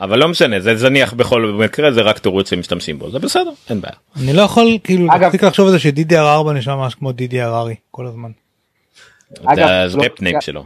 אבל 0.00 0.18
לא 0.18 0.28
משנה 0.28 0.60
זה 0.60 0.76
זניח 0.76 1.12
בכל 1.12 1.54
מקרה 1.58 1.92
זה 1.92 2.00
רק 2.02 2.18
תירוץ 2.18 2.50
שמשתמשים 2.50 2.98
בו 2.98 3.10
זה 3.10 3.18
בסדר 3.18 3.50
אין 3.70 3.80
בעיה. 3.80 3.94
אני 4.22 4.32
לא 4.32 4.42
יכול 4.42 4.66
כאילו 4.84 5.06
אגב- 5.12 5.20
להפסיק 5.22 5.44
לחשוב 5.44 5.66
על 5.66 5.72
זה 5.72 5.78
ש-DDR4 5.78 6.52
נשמע 6.54 6.76
ממש 6.76 6.94
כמו 6.94 7.10
DDR 7.10 7.68
כל 7.90 8.06
הזמן. 8.06 8.30
אגב, 9.44 9.86
זה 9.86 9.98
לא- 9.98 10.40
שלו. 10.40 10.64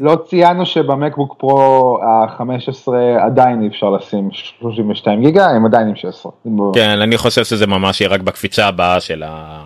לא 0.00 0.16
ציינו 0.28 0.66
שבמקבוק 0.66 1.34
פרו 1.38 1.98
ה-15 2.02 2.92
עדיין 3.20 3.62
אי 3.62 3.68
אפשר 3.68 3.90
לשים 3.90 4.28
32 4.32 5.22
גיגה, 5.22 5.46
הם 5.46 5.66
עדיין 5.66 5.88
עם 5.88 5.96
16. 5.96 6.32
כן 6.74 6.88
אני 7.00 7.18
חושב 7.18 7.44
שזה 7.44 7.66
ממש 7.66 8.00
יהיה 8.00 8.10
רק 8.10 8.20
בקפיצה 8.20 8.66
הבאה 8.66 9.00
של 9.00 9.22
ה... 9.26 9.62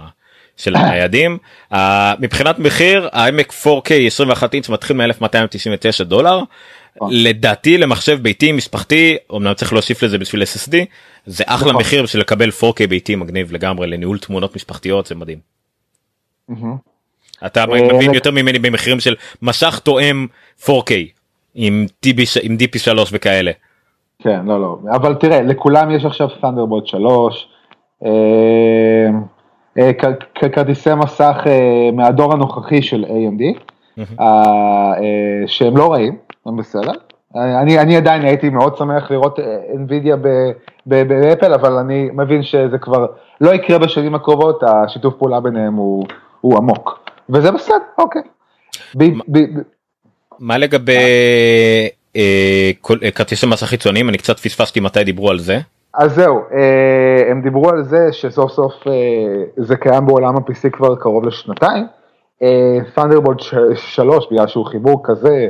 של 0.57 0.77
הניידים 0.77 1.39
uh, 1.73 1.77
מבחינת 2.19 2.59
מחיר 2.59 3.09
האיימק 3.13 3.53
4K 3.53 3.93
21 4.07 4.55
אינץ' 4.55 4.69
מתחיל 4.69 4.97
מ-1299 4.97 6.05
דולר 6.05 6.41
נכון. 6.97 7.11
לדעתי 7.13 7.79
למחשב 7.79 8.19
ביתי 8.23 8.53
משפחתי 8.53 9.17
אמנם 9.37 9.55
צריך 9.55 9.73
להוסיף 9.73 10.03
לזה 10.03 10.19
בשביל 10.19 10.43
SSD 10.43 10.75
זה 11.27 11.45
אחלה 11.47 11.69
נכון. 11.69 11.81
מחיר 11.81 12.03
בשביל 12.03 12.21
לקבל 12.21 12.49
4K 12.49 12.87
ביתי 12.89 13.15
מגניב 13.15 13.53
לגמרי 13.53 13.87
לניהול 13.87 14.19
תמונות 14.19 14.57
משפחתיות 14.57 15.07
זה 15.07 15.15
מדהים. 15.15 15.39
אתה 17.47 17.61
אה, 17.61 17.95
מבין 17.95 18.15
יותר 18.15 18.31
ממני 18.31 18.59
במחירים 18.59 19.01
של 19.01 19.15
מסך 19.43 19.79
תואם 19.79 20.27
4K 20.65 20.93
עם 21.55 21.87
DB 22.07 22.21
עם 22.43 22.57
DP3 22.61 22.99
וכאלה. 23.13 23.51
כן, 24.19 24.41
לא, 24.47 24.61
לא. 24.61 24.79
אבל 24.91 25.15
תראה, 25.15 25.43
לכולם 25.43 25.91
יש 25.91 26.05
עכשיו 26.05 26.29
Thunderbolt 26.29 26.87
3, 26.87 27.49
אה, 28.05 29.09
אה, 29.79 29.91
כרטיסי 30.53 30.95
מסך 30.95 31.43
אה, 31.47 31.91
מהדור 31.93 32.33
הנוכחי 32.33 32.83
של 32.83 33.05
AMD, 33.05 33.43
שהם 35.47 35.77
לא 35.77 35.93
רעים, 35.93 36.17
הם 36.47 36.57
בסדר. 36.57 36.93
אני, 37.35 37.79
אני 37.79 37.97
עדיין 37.97 38.23
הייתי 38.23 38.51
מאוד 38.51 38.77
שמח 38.77 39.11
לראות 39.11 39.39
NVIDIA 39.75 40.17
באפל, 40.87 41.55
אבל 41.55 41.73
אני 41.73 42.09
מבין 42.13 42.43
שזה 42.43 42.79
כבר 42.79 43.07
לא 43.41 43.55
יקרה 43.55 43.79
בשנים 43.79 44.15
הקרובות, 44.15 44.63
השיתוף 44.63 45.15
פעולה 45.15 45.41
ביניהם 45.41 45.75
הוא, 45.75 46.07
הוא 46.41 46.57
עמוק. 46.57 47.12
וזה 47.31 47.51
בסדר, 47.53 47.77
אוקיי. 47.99 48.23
ב, 48.95 49.05
ב, 49.05 49.39
ב, 49.39 49.61
מה 50.39 50.59
לגבי 50.59 50.97
אה, 52.17 52.71
כל- 52.81 52.99
אה, 53.03 53.11
כרטיסי 53.11 53.47
מסך 53.47 53.67
חיצוניים 53.67 54.09
אני 54.09 54.19
קצת 54.19 54.39
פספסתי 54.39 54.81
מתי 54.81 55.05
דיברו 55.05 55.31
על 55.31 55.39
זה. 55.39 55.59
אז 55.95 56.15
זהו, 56.15 56.39
אה, 56.53 57.31
הם 57.31 57.43
דיברו 57.43 57.71
על 57.71 57.85
זה 57.85 58.09
שסוף 58.13 58.53
סוף 58.53 58.73
אה, 58.87 58.93
זה 59.57 59.77
קיים 59.77 60.07
בעולם 60.07 60.37
ה-PC 60.37 60.71
כבר 60.73 60.97
קרוב 60.97 61.27
לשנתיים. 61.27 61.87
Thunderbolt 62.97 63.43
3, 63.77 64.27
בגלל 64.31 64.47
שהוא 64.47 64.67
חיבור 64.67 65.01
כזה 65.05 65.49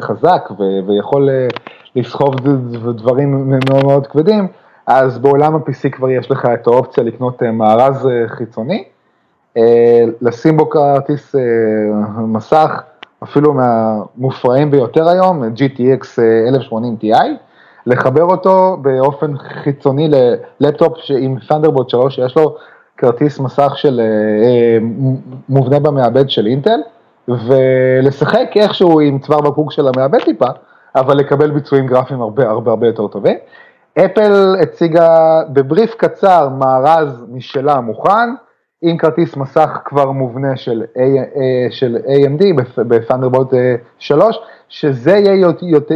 חזק 0.00 0.48
ו- 0.58 0.88
ויכול 0.88 1.28
אה, 1.30 1.46
לסחוב 1.96 2.34
דברים 2.96 3.50
מאוד 3.50 3.84
מאוד 3.84 4.06
כבדים, 4.06 4.48
אז 4.86 5.18
בעולם 5.18 5.54
ה-PC 5.54 5.88
כבר 5.92 6.10
יש 6.10 6.30
לך 6.30 6.48
את 6.54 6.66
האופציה 6.66 7.04
לקנות 7.04 7.42
אה, 7.42 7.50
מארז 7.52 8.06
אה, 8.06 8.28
חיצוני, 8.28 8.78
אה, 8.78 8.84
לשים 10.20 10.56
בו 10.56 10.70
כרטיס 10.70 11.34
אה, 11.34 11.40
מסך, 12.22 12.82
אפילו 13.22 13.54
מהמופרעים 13.54 14.70
ביותר 14.70 15.08
היום, 15.08 15.42
GTX 15.44 16.22
אה, 16.22 16.48
1080 16.48 16.96
Ti, 17.02 17.16
לחבר 17.86 18.24
אותו 18.24 18.76
באופן 18.82 19.38
חיצוני 19.38 20.08
ללפטופ 20.60 20.92
עם 21.18 21.36
Thunderbolt 21.48 21.88
3 21.88 22.14
שיש 22.14 22.36
לו 22.36 22.56
כרטיס 22.96 23.40
מסך 23.40 23.72
של 23.76 24.00
אה, 24.00 24.04
אה, 24.46 24.78
מובנה 25.48 25.78
במעבד 25.80 26.30
של 26.30 26.46
אינטל, 26.46 26.80
ולשחק 27.28 28.46
איכשהו 28.56 29.00
עם 29.00 29.18
צוואר 29.18 29.40
בקבוק 29.40 29.72
של 29.72 29.88
המעבד 29.88 30.24
טיפה, 30.24 30.48
אבל 30.96 31.16
לקבל 31.16 31.50
ביצועים 31.50 31.86
גרפיים 31.86 32.20
הרבה 32.20 32.50
הרבה 32.50 32.70
הרבה 32.70 32.86
יותר 32.86 33.06
טובים. 33.06 33.36
אפל 33.98 34.56
הציגה 34.62 35.40
בבריף 35.52 35.94
קצר 35.94 36.48
מארז 36.48 37.24
משלה 37.32 37.80
מוכן, 37.80 38.30
עם 38.82 38.96
כרטיס 38.96 39.36
מסך 39.36 39.78
כבר 39.84 40.10
מובנה 40.10 40.56
של, 40.56 40.82
A, 40.94 40.98
אה, 40.98 41.66
של 41.70 41.96
AMD 42.06 42.44
ב-Thunderbolt 42.88 43.54
3, 43.98 44.38
שזה 44.68 45.10
יהיה 45.10 45.34
יותר, 45.34 45.66
יותר, 45.66 45.94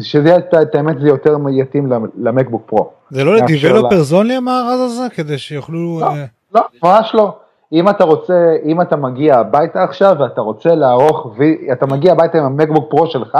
שזה 0.00 0.28
יהיה, 0.28 0.38
את 0.62 0.74
האמת 0.74 1.00
זה 1.00 1.08
יותר 1.08 1.36
יתאים 1.50 1.92
למקבוק 2.18 2.62
פרו. 2.66 2.90
זה 3.10 3.24
לא 3.24 3.36
לדיבלופרס 3.36 4.12
אונלי 4.12 4.34
המארז 4.34 4.80
הזה 4.80 5.06
כדי 5.14 5.38
שיוכלו 5.38 6.00
לא, 6.00 6.06
אה, 6.06 6.24
לא, 6.54 6.62
ממש 6.84 7.10
לא. 7.14 7.36
אם 7.72 7.88
אתה 7.88 8.04
רוצה, 8.04 8.56
אם 8.64 8.80
אתה 8.80 8.96
מגיע 8.96 9.38
הביתה 9.38 9.84
עכשיו 9.84 10.16
ואתה 10.18 10.40
רוצה 10.40 10.74
לערוך, 10.74 11.36
אתה 11.72 11.86
מגיע 11.86 12.12
הביתה 12.12 12.38
עם 12.38 12.44
המקבוק 12.44 12.90
פרו 12.90 13.06
שלך, 13.06 13.38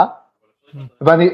ואני, 1.01 1.29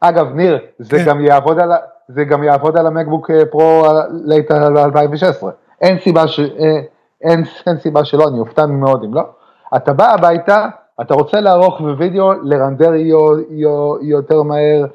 אגב, 0.00 0.34
ניר, 0.34 0.58
זה 0.78 0.98
כן. 0.98 1.04
גם 1.04 1.24
יעבוד 1.24 1.60
על, 1.60 1.70
זה 2.08 2.24
גם 2.24 2.42
יעבוד 2.42 2.76
על 2.76 2.86
המקבוק 2.86 3.30
אה, 3.30 3.46
פרו 3.50 3.86
לייט 4.24 4.50
2016. 4.50 5.50
אין 5.80 5.98
סיבה 5.98 6.28
ש... 6.28 6.40
אה, 6.40 6.80
אין, 7.22 7.44
אין 7.66 7.78
סיבה 7.78 8.04
שלא, 8.04 8.28
אני 8.28 8.38
אופתע 8.38 8.66
מאוד 8.66 9.04
אם 9.04 9.14
לא. 9.14 9.22
אתה 9.76 9.92
בא 9.92 10.12
הביתה, 10.14 10.66
אתה 11.00 11.14
רוצה 11.14 11.40
לערוך 11.40 11.80
בווידאו, 11.80 12.32
לרנדר 12.42 12.94
יו, 12.94 13.28
יו, 13.50 13.94
יותר 14.02 14.42
מהר, 14.42 14.86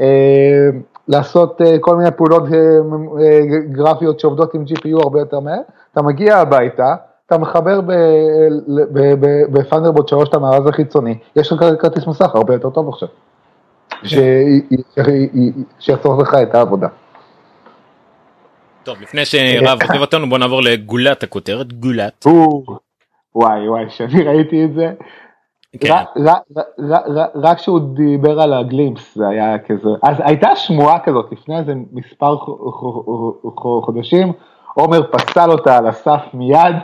אה, 0.00 0.68
לעשות 1.08 1.60
אה, 1.62 1.76
כל 1.80 1.96
מיני 1.96 2.10
פעולות 2.10 2.42
אה, 2.52 2.58
אה, 3.20 3.40
גרפיות 3.70 4.20
שעובדות 4.20 4.54
עם 4.54 4.64
GPU 4.68 5.02
הרבה 5.02 5.18
יותר 5.18 5.40
מהר, 5.40 5.60
אתה 5.92 6.02
מגיע 6.02 6.36
הביתה, 6.36 6.94
אתה 7.26 7.38
מחבר 7.38 7.80
בפאנדרבוט 9.52 10.08
3 10.08 10.28
את 10.28 10.34
המארז 10.34 10.66
החיצוני, 10.66 11.18
יש 11.36 11.52
לך 11.52 11.64
כרטיס 11.78 12.06
מסך 12.06 12.34
הרבה 12.34 12.52
יותר 12.54 12.70
טוב 12.70 12.88
עכשיו. 12.88 13.08
ש- 14.02 14.18
שיחסוך 15.78 16.18
לך 16.20 16.34
את 16.34 16.54
העבודה. 16.54 16.88
טוב 18.84 19.02
לפני 19.02 19.24
שרב 19.24 19.78
עוזב 19.88 20.00
אותנו 20.00 20.28
בוא 20.28 20.38
נעבור 20.38 20.62
לגולת 20.62 21.22
הכותרת 21.22 21.72
גולת. 21.72 22.26
וואי 23.34 23.68
וואי, 23.68 23.84
כשאני 23.88 24.22
ראיתי 24.22 24.64
את 24.64 24.74
זה, 24.74 24.92
כן. 25.80 25.92
רק- 27.42 27.58
כשהוא 27.58 27.80
דיבר 27.96 28.40
על 28.40 28.52
הגלימפס 28.52 29.14
זה 29.14 29.28
היה 29.28 29.58
כזה, 29.58 29.88
אז 30.02 30.16
הייתה 30.18 30.56
שמועה 30.56 30.98
כזאת 30.98 31.32
לפני 31.32 31.58
איזה 31.58 31.72
מספר 31.92 32.36
חודשים, 33.82 34.32
עומר 34.74 35.02
פסל 35.12 35.50
אותה 35.50 35.78
על 35.78 35.86
הסף 35.86 36.20
מיד, 36.34 36.76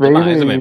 והנה? 0.00 0.54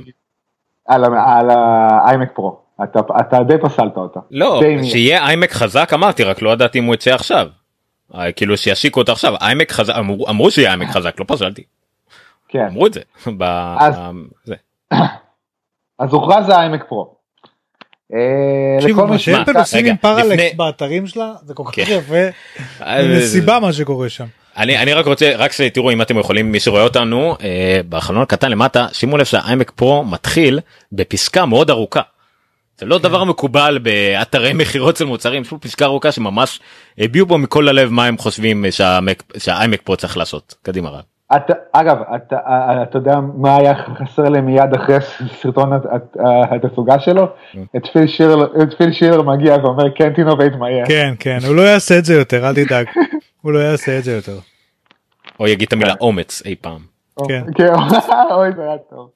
על 0.88 1.50
האיימק 1.50 2.32
פרו, 2.36 2.58
אתה 2.84 3.00
אתה 3.20 3.44
די 3.44 3.58
פסלת 3.62 3.98
אותה. 3.98 4.20
לא. 4.32 4.62
שיהיה 4.84 5.26
איימק 5.28 5.52
חזק 5.52 5.94
אמרתי 5.94 6.24
רק 6.24 6.42
לא 6.42 6.50
ידעתי 6.50 6.80
אם 6.80 6.84
הוא 6.86 6.94
יצא 6.94 7.14
עכשיו. 7.14 7.48
אה, 8.16 8.32
כאילו 8.32 8.58
שישיקו 8.58 9.00
אותו 9.00 9.12
עכשיו 9.12 9.36
איימק 9.42 9.72
חזק 9.72 9.94
אמרו- 10.00 10.30
אמרו 10.30 10.52
שיהיה 10.52 10.70
איימק 10.70 10.90
חזק 10.90 11.20
לא 11.20 11.26
פסלתי 11.28 11.64
כן, 12.50 12.66
אמרו 12.70 12.88
את 12.88 12.94
זה. 12.94 13.02
ב- 13.38 13.76
אז- 13.80 13.96
זה. 14.46 14.56
אז 16.00 16.10
הוכרז 16.14 16.50
האיימק 16.50 16.84
פרו. 16.90 17.16
אה, 18.14 18.20
תקשיבו 18.80 19.08
מה 19.08 19.18
שאפל 19.20 19.58
עושים 19.58 19.86
עם 19.86 19.98
פארלקס 19.98 20.28
לפני- 20.30 20.50
באתרים 20.56 21.08
שלה 21.08 21.34
זה 21.46 21.54
כל 21.54 21.64
כך 21.68 21.76
כן. 21.76 21.84
יפה. 21.88 22.16
אה, 22.86 23.18
מסיבה 23.18 23.60
מה 23.60 23.74
שקורה 23.74 24.10
שם. 24.10 24.26
אני 24.58 24.78
אני 24.78 24.94
רק 24.94 25.06
רוצה 25.06 25.32
רק 25.38 25.52
שתראו 25.52 25.92
אם 25.92 26.02
אתם 26.02 26.18
יכולים 26.20 26.52
מי 26.52 26.60
שרואה 26.60 26.84
אותנו 26.84 27.36
בחלון 27.90 28.22
הקטן 28.22 28.52
למטה 28.52 28.88
שימו 28.94 29.18
לב 29.18 29.26
שהאיימק 29.26 29.72
פרו 29.72 30.04
מתחיל 30.04 30.60
בפסקה 30.92 31.46
מאוד 31.46 31.70
ארוכה. 31.70 32.02
זה 32.78 32.86
לא 32.86 32.98
דבר 32.98 33.24
מקובל 33.24 33.80
באתרי 33.84 34.54
מכירות 34.60 34.98
של 34.98 35.06
מוצרים 35.06 35.42
יש 35.42 35.50
פה 35.50 35.58
פסקה 35.58 35.86
ארוכה 35.86 36.12
שממש 36.12 36.60
הביעו 36.98 37.26
בו 37.26 37.38
מכל 37.38 37.68
הלב 37.68 37.90
מה 37.90 38.06
הם 38.06 38.18
חושבים 38.18 38.66
שהאיימק 39.38 39.82
פרו 39.82 39.98
צריך 39.98 40.18
לעשות 40.18 40.56
קדימה 40.62 40.90
רב. 40.90 41.04
אתה, 41.36 41.54
אגב, 41.72 41.98
אתה, 42.16 42.38
אתה 42.84 42.98
יודע 42.98 43.20
מה 43.38 43.58
היה 43.58 43.74
חסר 43.76 44.24
לי 44.24 44.42
מיד 44.42 44.74
אחרי 44.76 44.96
סרטון 45.42 45.72
התצוגה 46.52 47.00
שלו? 47.00 47.28
את 47.76 47.88
פיל 47.94 48.08
שילר, 48.08 48.64
את 48.64 48.74
פיל 48.78 48.92
שילר 48.92 49.22
מגיע 49.22 49.56
ואומר 49.64 49.84
can't 49.84 50.18
innovate 50.18 50.56
my 50.56 50.86
ass. 50.86 50.88
כן 50.88 51.14
כן 51.20 51.38
הוא 51.48 51.56
לא 51.56 51.62
יעשה 51.62 51.98
את 51.98 52.06
זה 52.06 52.14
יותר 52.14 52.50
אל 52.50 52.56
תדאג 52.56 52.86
הוא 53.42 53.52
לא 53.52 53.60
יעשה 53.60 53.98
את 53.98 54.04
זה 54.04 54.16
יותר. 54.16 54.38
או 55.40 55.48
יגיד 55.48 55.68
את 55.68 55.74
המילה 55.74 55.94
אומץ 56.02 56.42
אי 56.46 56.56
פעם. 56.62 56.80
כן. 57.28 57.44
כן, 57.56 57.74
אוי 58.32 58.50
זה 58.56 58.62
היה 58.62 58.78
טוב. 58.90 59.10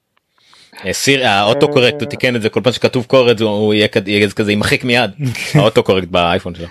אה, 0.86 0.92
סיר 0.92 1.26
האוטו 1.26 1.68
קורקט 1.68 2.00
הוא 2.02 2.08
תיקן 2.08 2.36
את 2.36 2.42
זה 2.42 2.48
כל 2.48 2.60
פעם 2.60 2.72
שכתוב 2.72 3.04
קורקט 3.04 3.40
הוא 3.40 3.74
יהיה 3.74 3.88
כזה- 4.36 4.50
יימחק 4.52 4.84
מיד 4.84 5.10
האוטו 5.54 5.82
קורקט 5.82 6.08
באייפון 6.08 6.54
שלו. 6.54 6.66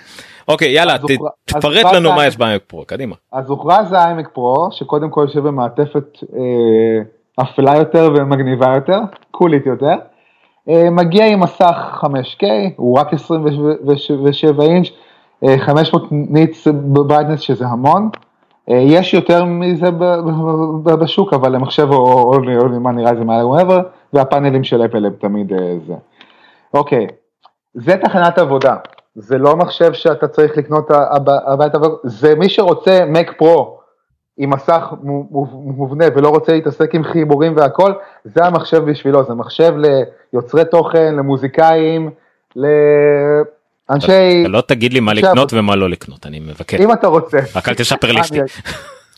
אוקיי 0.48 0.72
יאללה 0.72 0.96
תפרט 1.44 1.84
לנו 1.94 2.12
מה 2.12 2.26
יש 2.26 2.36
באייק 2.36 2.62
פרו 2.66 2.84
קדימה. 2.86 3.14
אז 3.32 3.50
הוכרז 3.50 3.92
האיימק 3.92 4.28
פרו, 4.32 4.68
שקודם 4.72 5.10
כל 5.10 5.24
יושב 5.28 5.40
במעטפת 5.40 6.18
אה, 6.36 7.42
אפלה 7.42 7.76
יותר 7.76 8.10
ומגניבה 8.16 8.72
יותר, 8.74 8.98
קולית 9.30 9.66
יותר. 9.66 9.94
אה, 10.68 10.90
מגיע 10.90 11.26
עם 11.26 11.40
מסך 11.40 11.76
5K, 12.04 12.44
הוא 12.76 12.98
רק 12.98 13.08
27 13.12 14.64
אינץ', 14.64 14.88
אה, 15.44 15.54
500 15.58 16.02
nits 16.10 16.66
brightness 16.72 17.40
שזה 17.40 17.66
המון. 17.66 18.08
אה, 18.70 18.76
יש 18.76 19.14
יותר 19.14 19.44
מזה 19.44 19.88
בשוק, 21.00 21.32
אבל 21.32 21.52
למחשב 21.52 21.88
או, 21.92 22.34
מה 22.80 22.92
נראה 22.92 23.14
זה 23.14 23.24
מעל 23.24 23.46
ומעבר, 23.46 23.80
והפאנלים 24.12 24.64
של 24.64 24.84
אפל 24.84 25.06
הם 25.06 25.12
תמיד 25.20 25.52
אה, 25.52 25.74
זה. 25.86 25.94
אוקיי, 26.74 27.06
זה 27.74 27.96
תחנת 27.96 28.38
עבודה, 28.38 28.76
זה 29.14 29.38
לא 29.38 29.56
מחשב 29.56 29.92
שאתה 29.92 30.28
צריך 30.28 30.58
לקנות 30.58 30.90
הב- 30.90 31.28
הביתה, 31.46 31.78
זה 32.04 32.34
מי 32.34 32.48
שרוצה 32.48 33.04
Mac 33.14 33.42
Pro 33.42 33.60
עם 34.38 34.50
מסך 34.50 34.92
מו- 35.02 35.26
מו- 35.30 35.46
מובנה 35.52 36.04
ולא 36.16 36.28
רוצה 36.28 36.52
להתעסק 36.52 36.94
עם 36.94 37.04
חיבורים 37.04 37.56
והכל, 37.56 37.92
זה 38.24 38.44
המחשב 38.44 38.84
בשבילו, 38.84 39.22
זה 39.24 39.34
מחשב 39.34 39.74
ליוצרי 40.32 40.64
תוכן, 40.64 41.14
למוזיקאים, 41.14 42.10
לאנשי, 42.56 43.59
אתה 43.96 44.48
לא 44.48 44.60
תגיד 44.60 44.92
לי 44.92 45.00
מה 45.00 45.12
לקנות 45.14 45.52
ומה 45.52 45.76
לא 45.76 45.90
לקנות 45.90 46.26
אני 46.26 46.40
מבקש. 46.40 46.80
אם 46.80 46.92
אתה 46.92 47.06
רוצה. 47.06 47.38
רק 47.56 47.68
אל 47.68 47.74
תספר 47.74 48.12
לי 48.12 48.20
אשתי. 48.20 48.40
אני- 48.40 48.48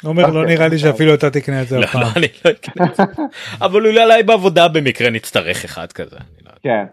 עומר 0.05 0.27
לא 0.31 0.47
נראה 0.47 0.69
לי 0.69 0.79
שאפילו 0.79 1.15
אתה 1.15 1.31
תקנה 1.31 1.63
את 1.63 1.69
זה 1.69 1.79
לא, 1.81 1.85
הפעם. 1.85 2.01
לא, 2.01 2.07
אני 2.17 2.27
לא 2.45 2.51
אקנה 2.51 2.87
את 2.87 2.95
זה. 2.97 3.03
אבל 3.61 3.87
אולי 3.87 4.23
בעבודה 4.23 4.69
במקרה 4.69 5.11
נצטרך 5.11 5.65
אחד 5.65 5.93
כזה. 5.93 6.17
לא. 6.47 6.51
כן. 6.63 6.85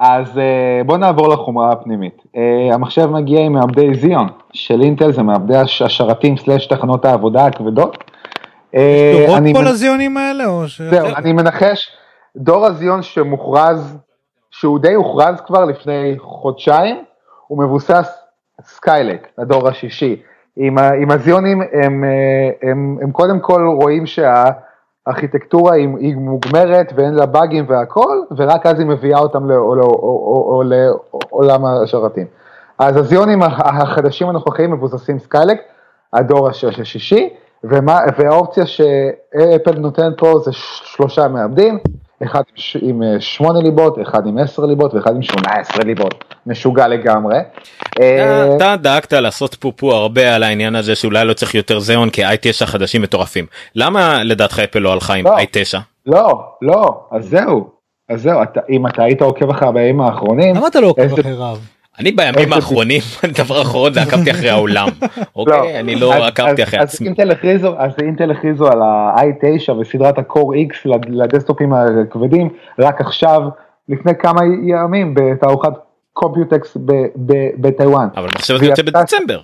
אז 0.00 0.38
אה, 0.38 0.44
בוא 0.86 0.96
נעבור 0.96 1.28
לחומרה 1.28 1.72
הפנימית. 1.72 2.16
אה, 2.36 2.74
המחשב 2.74 3.06
מגיע 3.06 3.40
עם 3.40 3.52
מעבדי 3.52 3.94
זיון 3.94 4.28
של 4.52 4.82
אינטל, 4.82 5.12
זה 5.12 5.22
מעבדי 5.22 5.56
הש- 5.56 5.82
השרתים 5.82 6.36
סלאש 6.36 6.66
תחנות 6.66 7.04
העבודה 7.04 7.46
הכבדות. 7.46 7.98
אה, 8.74 9.12
דורות 9.26 9.42
כל 9.54 9.66
הזיונים 9.66 10.16
האלה 10.16 10.46
או 10.46 10.68
ש... 10.68 10.82
זהו, 10.82 11.06
אני 11.16 11.32
מנחש, 11.32 11.88
דור 12.36 12.66
הזיאון 12.66 13.02
שמוכרז, 13.02 13.96
שהוא 14.58 14.78
די 14.78 14.94
הוכרז 14.94 15.40
כבר 15.40 15.64
לפני 15.64 16.14
חודשיים, 16.18 17.04
הוא 17.46 17.58
מבוסס 17.58 18.18
סקיילק, 18.62 19.26
הדור 19.38 19.68
השישי. 19.68 20.22
עם, 20.56 20.78
עם 20.78 21.10
הזיאונים 21.10 21.62
הם, 21.72 22.04
אה, 22.04 22.70
הם, 22.70 22.98
הם 23.02 23.10
קודם 23.12 23.40
כל 23.40 23.66
רואים 23.80 24.04
שהארכיטקטורה 24.06 25.74
היא, 25.74 25.88
היא 25.98 26.16
מוגמרת 26.16 26.92
ואין 26.94 27.14
לה 27.14 27.26
באגים 27.26 27.64
והכל, 27.68 28.16
ורק 28.36 28.66
אז 28.66 28.78
היא 28.78 28.86
מביאה 28.86 29.18
אותם 29.18 29.50
לעול- 29.50 29.82
או- 29.82 29.86
או- 29.88 30.52
או- 30.52 30.62
לעולם 31.32 31.64
השרתים. 31.64 32.26
אז 32.78 32.96
הזיאונים 32.96 33.42
הח- 33.42 33.60
החדשים 33.60 34.28
הנוכחיים 34.28 34.70
מבוססים 34.70 35.18
סקיילק, 35.18 35.58
הדור 36.12 36.48
הש- 36.48 36.64
השישי, 36.64 37.28
ומה, 37.64 37.98
והאופציה 38.18 38.66
שאפל 38.66 39.78
נותן 39.78 40.10
פה 40.18 40.38
זה 40.38 40.52
שלושה 40.52 41.28
מעבדים, 41.28 41.78
אחד 42.22 42.42
עם 42.82 43.02
אה, 43.02 43.20
שמונה 43.20 43.60
ליבות, 43.60 43.98
אחד 44.02 44.26
עם 44.26 44.38
עשר 44.38 44.64
ליבות 44.64 44.94
ואחד 44.94 45.14
עם 45.16 45.22
שמונה 45.22 45.52
עשרה 45.52 45.84
ליבות, 45.84 46.24
משוגע 46.46 46.88
לגמרי. 46.88 47.36
אה, 48.00 48.56
אתה 48.56 48.76
דאגת 48.76 49.12
לעשות 49.12 49.54
פופו 49.54 49.92
הרבה 49.92 50.34
על 50.34 50.42
העניין 50.42 50.74
הזה 50.74 50.94
שאולי 50.94 51.24
לא 51.24 51.32
צריך 51.34 51.54
יותר 51.54 51.78
זיון 51.78 52.10
כי 52.10 52.26
i9 52.26 52.66
חדשים 52.66 53.02
מטורפים. 53.02 53.46
למה 53.74 54.22
לדעתך 54.24 54.58
אפל 54.58 54.78
לא 54.78 54.92
הלכה 54.92 55.14
עם 55.14 55.24
לא. 55.24 55.36
i9? 55.38 55.78
לא, 56.06 56.44
לא, 56.62 57.00
אז 57.10 57.28
זהו, 57.28 57.70
אז 58.08 58.22
זהו, 58.22 58.42
אתה, 58.42 58.60
אם 58.70 58.86
אתה 58.86 59.02
היית 59.02 59.22
עוקב 59.22 59.50
אחרי 59.50 59.72
בימים 59.72 60.00
האחרונים, 60.00 60.56
למה 60.56 60.66
אתה 60.66 60.80
לא 60.80 60.86
עוקב 60.86 61.02
אחרי 61.02 61.32
רב? 61.32 61.68
אני 61.98 62.12
בימים 62.12 62.52
האחרונים 62.52 63.00
הדבר 63.22 63.58
האחרון 63.58 63.92
זה 63.92 64.02
עקבתי 64.02 64.30
אחרי 64.30 64.50
העולם. 64.50 64.88
אוקיי 65.36 65.80
אני 65.80 65.94
לא 65.94 66.14
עקבתי 66.26 66.62
אחרי 66.62 66.78
עצמי. 66.78 67.08
אז 67.78 67.94
אינטל 68.02 68.30
הכריזו 68.30 68.66
על 68.68 68.82
ה-i9 68.82 69.72
וסדרת 69.72 70.18
ה-core 70.18 70.72
X 70.72 70.76
לד- 70.84 71.08
לדסטופים 71.08 71.72
הכבדים, 71.72 72.48
רק 72.78 73.00
עכשיו, 73.00 73.42
לפני 73.88 74.12
כמה 74.18 74.40
ימים, 74.66 75.14
בתערוכת 75.14 75.72
קומפיוטקס 76.12 76.76
בטיוואן. 77.58 78.08
אבל 78.16 78.28
הזה 78.38 78.54
והיא 78.58 78.70
יוצא 78.70 78.82
בדצמבר. 78.82 79.40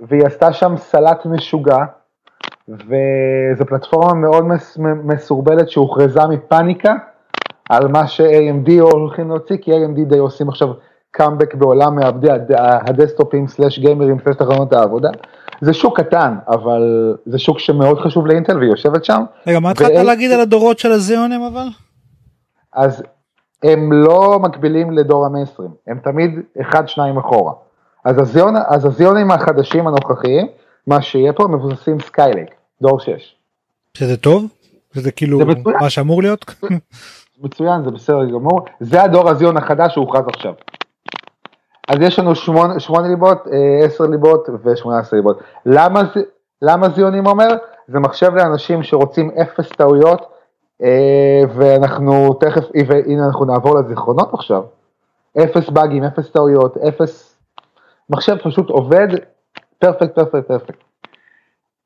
והיא 0.00 0.22
עשתה 0.26 0.52
שם 0.52 0.74
סלט 0.76 1.26
משוגע, 1.26 1.78
וזו 2.68 3.66
פלטפורמה 3.68 4.14
מאוד 4.14 4.44
מס, 4.46 4.78
מסורבלת 5.04 5.70
שהוכרזה 5.70 6.20
מפאניקה 6.30 6.94
על 7.68 7.88
מה 7.88 8.06
ש-AMD 8.06 8.70
הולכים 8.80 9.28
להוציא, 9.28 9.56
כי 9.62 9.70
AMD 9.72 10.04
די 10.08 10.18
עושים 10.18 10.48
עכשיו 10.48 10.68
קאמבק 11.16 11.54
בעולם 11.54 11.96
מעבדי 11.96 12.30
הד- 12.30 12.52
הדסקטופים 12.58 13.48
slash 13.48 13.78
גיימרים 13.78 14.16
slash 14.24 14.36
תחנות 14.36 14.72
העבודה. 14.72 15.10
זה 15.60 15.72
שוק 15.74 16.00
קטן, 16.00 16.34
אבל 16.48 17.14
זה 17.26 17.38
שוק 17.38 17.58
שמאוד 17.58 18.00
חשוב 18.00 18.26
לאינטל 18.26 18.58
והיא 18.58 18.70
יושבת 18.70 19.04
שם, 19.04 19.22
רגע 19.46 19.60
מה 19.60 19.70
התחלת 19.70 19.90
להגיד 20.04 20.30
על 20.32 20.40
הדורות 20.40 20.78
של 20.78 20.92
הזיאונים 20.92 21.42
אבל? 21.42 21.66
אז 22.72 23.02
הם 23.62 23.92
לא 23.92 24.38
מקבילים 24.42 24.92
לדור 24.92 25.26
המיינסטרים, 25.26 25.70
הם 25.86 25.98
תמיד 26.04 26.30
אחד 26.60 26.88
שניים 26.88 27.16
אחורה. 27.18 27.52
אז, 28.04 28.18
הזיאון, 28.18 28.54
אז 28.68 28.84
הזיאונים 28.84 29.30
החדשים 29.30 29.86
הנוכחיים, 29.86 30.46
מה 30.86 31.02
שיהיה 31.02 31.32
פה 31.32 31.48
מבוססים 31.48 32.00
סקיילק, 32.00 32.50
דור 32.82 33.00
6. 33.00 33.34
שזה 33.96 34.16
טוב? 34.16 34.44
שזה 34.94 35.12
כאילו 35.12 35.38
זה. 35.38 35.44
מה 35.80 35.90
שאמור 35.90 36.22
להיות? 36.22 36.44
מצוין, 37.44 37.84
זה 37.84 37.90
בסדר 37.90 38.24
גמור. 38.24 38.60
זה 38.80 39.02
הדור 39.02 39.28
הזיון 39.30 39.56
החדש 39.56 39.94
שהוכרז 39.94 40.24
עכשיו. 40.28 40.52
אז 41.88 41.96
יש 42.00 42.18
לנו 42.18 42.34
שמונה, 42.34 42.80
שמונה 42.80 43.08
ליבות, 43.08 43.38
אה, 43.52 43.86
עשר 43.86 44.04
ליבות 44.04 44.48
ושמונה 44.64 44.98
עשר 44.98 45.16
ליבות. 45.16 45.38
למה, 45.66 46.02
למה 46.62 46.88
זיונים 46.88 47.26
אומר? 47.26 47.48
זה 47.88 47.98
מחשב 47.98 48.34
לאנשים 48.34 48.82
שרוצים 48.82 49.30
אפס 49.42 49.68
טעויות, 49.68 50.26
אה, 50.82 51.42
ואנחנו 51.54 52.34
תכף, 52.34 52.64
והנה 52.86 53.26
אנחנו 53.26 53.44
נעבור 53.44 53.78
לזיכרונות 53.78 54.34
עכשיו. 54.34 54.62
אפס 55.38 55.70
באגים, 55.70 56.04
אפס 56.04 56.30
טעויות, 56.30 56.76
אפס... 56.76 57.36
מחשב 58.10 58.36
פשוט 58.36 58.70
עובד 58.70 59.08
perfect, 59.78 60.14
perfect, 60.14 60.46
perfect. 60.46 60.84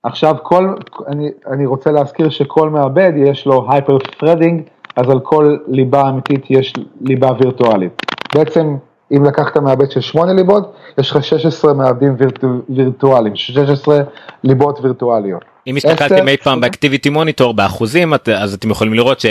עכשיו 0.03 0.35
כל, 0.43 0.75
אני, 1.07 1.31
אני 1.47 1.67
רוצה 1.67 1.93
להזכיר 1.93 2.31
שכל 2.31 2.71
מעבד 2.71 3.13
יש 3.17 3.47
לו 3.47 3.67
hyper 3.71 3.99
threading, 4.19 4.63
אז 4.97 5.11
על 5.11 5.21
כל 5.21 5.57
ליבה 5.67 6.09
אמיתית 6.09 6.51
יש 6.51 6.75
ליבה 7.01 7.31
וירטואלית. 7.39 8.03
בעצם 8.35 8.77
אם 9.17 9.25
לקחת 9.25 9.57
מעבד 9.57 9.91
של 9.91 10.01
שמונה 10.01 10.33
ליבות, 10.33 10.75
יש 10.99 11.11
לך 11.11 11.25
16 11.25 11.75
מעבדים 11.75 12.15
וירטו, 12.19 12.47
וירטואליים, 12.77 13.37
16 13.37 13.99
ליבות 14.45 14.79
וירטואליות. 14.83 15.43
אם 15.67 15.77
הסתכלתם 15.77 16.29
אי 16.29 16.37
פעם 16.37 16.61
ב 16.61 16.66
Activity 16.66 17.11
Monitor 17.11 17.55
באחוזים 17.55 18.15
את- 18.15 18.29
אז 18.29 18.55
אתם 18.55 18.71
יכולים 18.71 18.95
לראות 18.95 19.23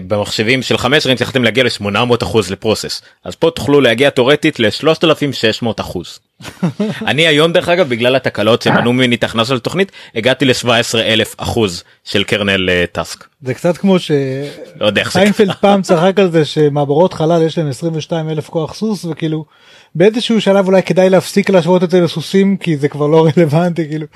שבמחשבים 0.00 0.62
של 0.62 0.78
15 0.78 1.06
אינץ' 1.06 1.20
יכולתם 1.20 1.44
להגיע 1.44 1.64
ל-800 1.64 1.86
אחוז 2.22 2.50
לפרוסס 2.50 3.02
אז 3.24 3.34
פה 3.34 3.50
תוכלו 3.50 3.80
להגיע 3.80 4.10
תאורטית 4.10 4.60
ל-3600 4.60 5.66
אחוז. 5.80 6.18
אני 7.06 7.26
היום 7.26 7.52
דרך 7.52 7.68
אגב 7.68 7.88
בגלל 7.88 8.16
התקלות 8.16 8.62
שמנעו 8.62 8.92
ממני 8.92 9.16
את 9.16 9.22
ההכנסה 9.22 9.54
לתוכנית 9.54 9.92
הגעתי 10.14 10.44
ל-17 10.44 10.98
אלף 10.98 11.34
אחוז 11.38 11.84
של 12.04 12.24
קרנל 12.24 12.70
אה, 12.70 12.84
טאסק. 12.92 13.24
זה 13.42 13.54
קצת 13.54 13.76
כמו 13.76 13.96
לא 14.80 14.90
שסיינפלד 15.04 15.54
פעם 15.60 15.82
צחק 15.82 16.18
על 16.18 16.30
זה 16.30 16.44
שמעברות 16.44 17.14
חלל 17.14 17.42
יש 17.46 17.58
להם 17.58 17.68
22 17.68 18.28
אלף 18.28 18.48
כוח 18.48 18.74
סוס 18.74 19.04
וכאילו 19.04 19.44
באיזשהו 19.94 20.40
שלב 20.40 20.66
אולי 20.66 20.82
כדאי 20.82 21.10
להפסיק 21.10 21.50
להשוות 21.50 21.82
את 21.82 21.90
זה 21.90 22.00
לסוסים 22.00 22.56
כי 22.56 22.76
זה 22.76 22.88
כבר 22.88 23.06
לא 23.06 23.26
רלוונטי 23.36 23.88
כאילו 23.88 24.06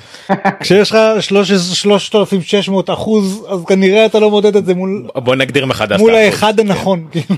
כשיש 0.60 0.90
לך 0.90 0.98
3600 1.20 2.90
אחוז 2.90 3.46
אז 3.48 3.64
כנראה 3.64 4.06
אתה 4.06 4.20
לא 4.20 4.30
מודד 4.30 4.56
את 4.56 4.66
זה 4.66 4.74
מול 4.74 5.08
בוא 5.14 5.34
נגדיר 5.36 5.66
מחדש. 5.66 6.00
מול. 6.00 6.14
האחד 6.14 6.60
הנכון 6.60 7.06
כאילו. 7.10 7.36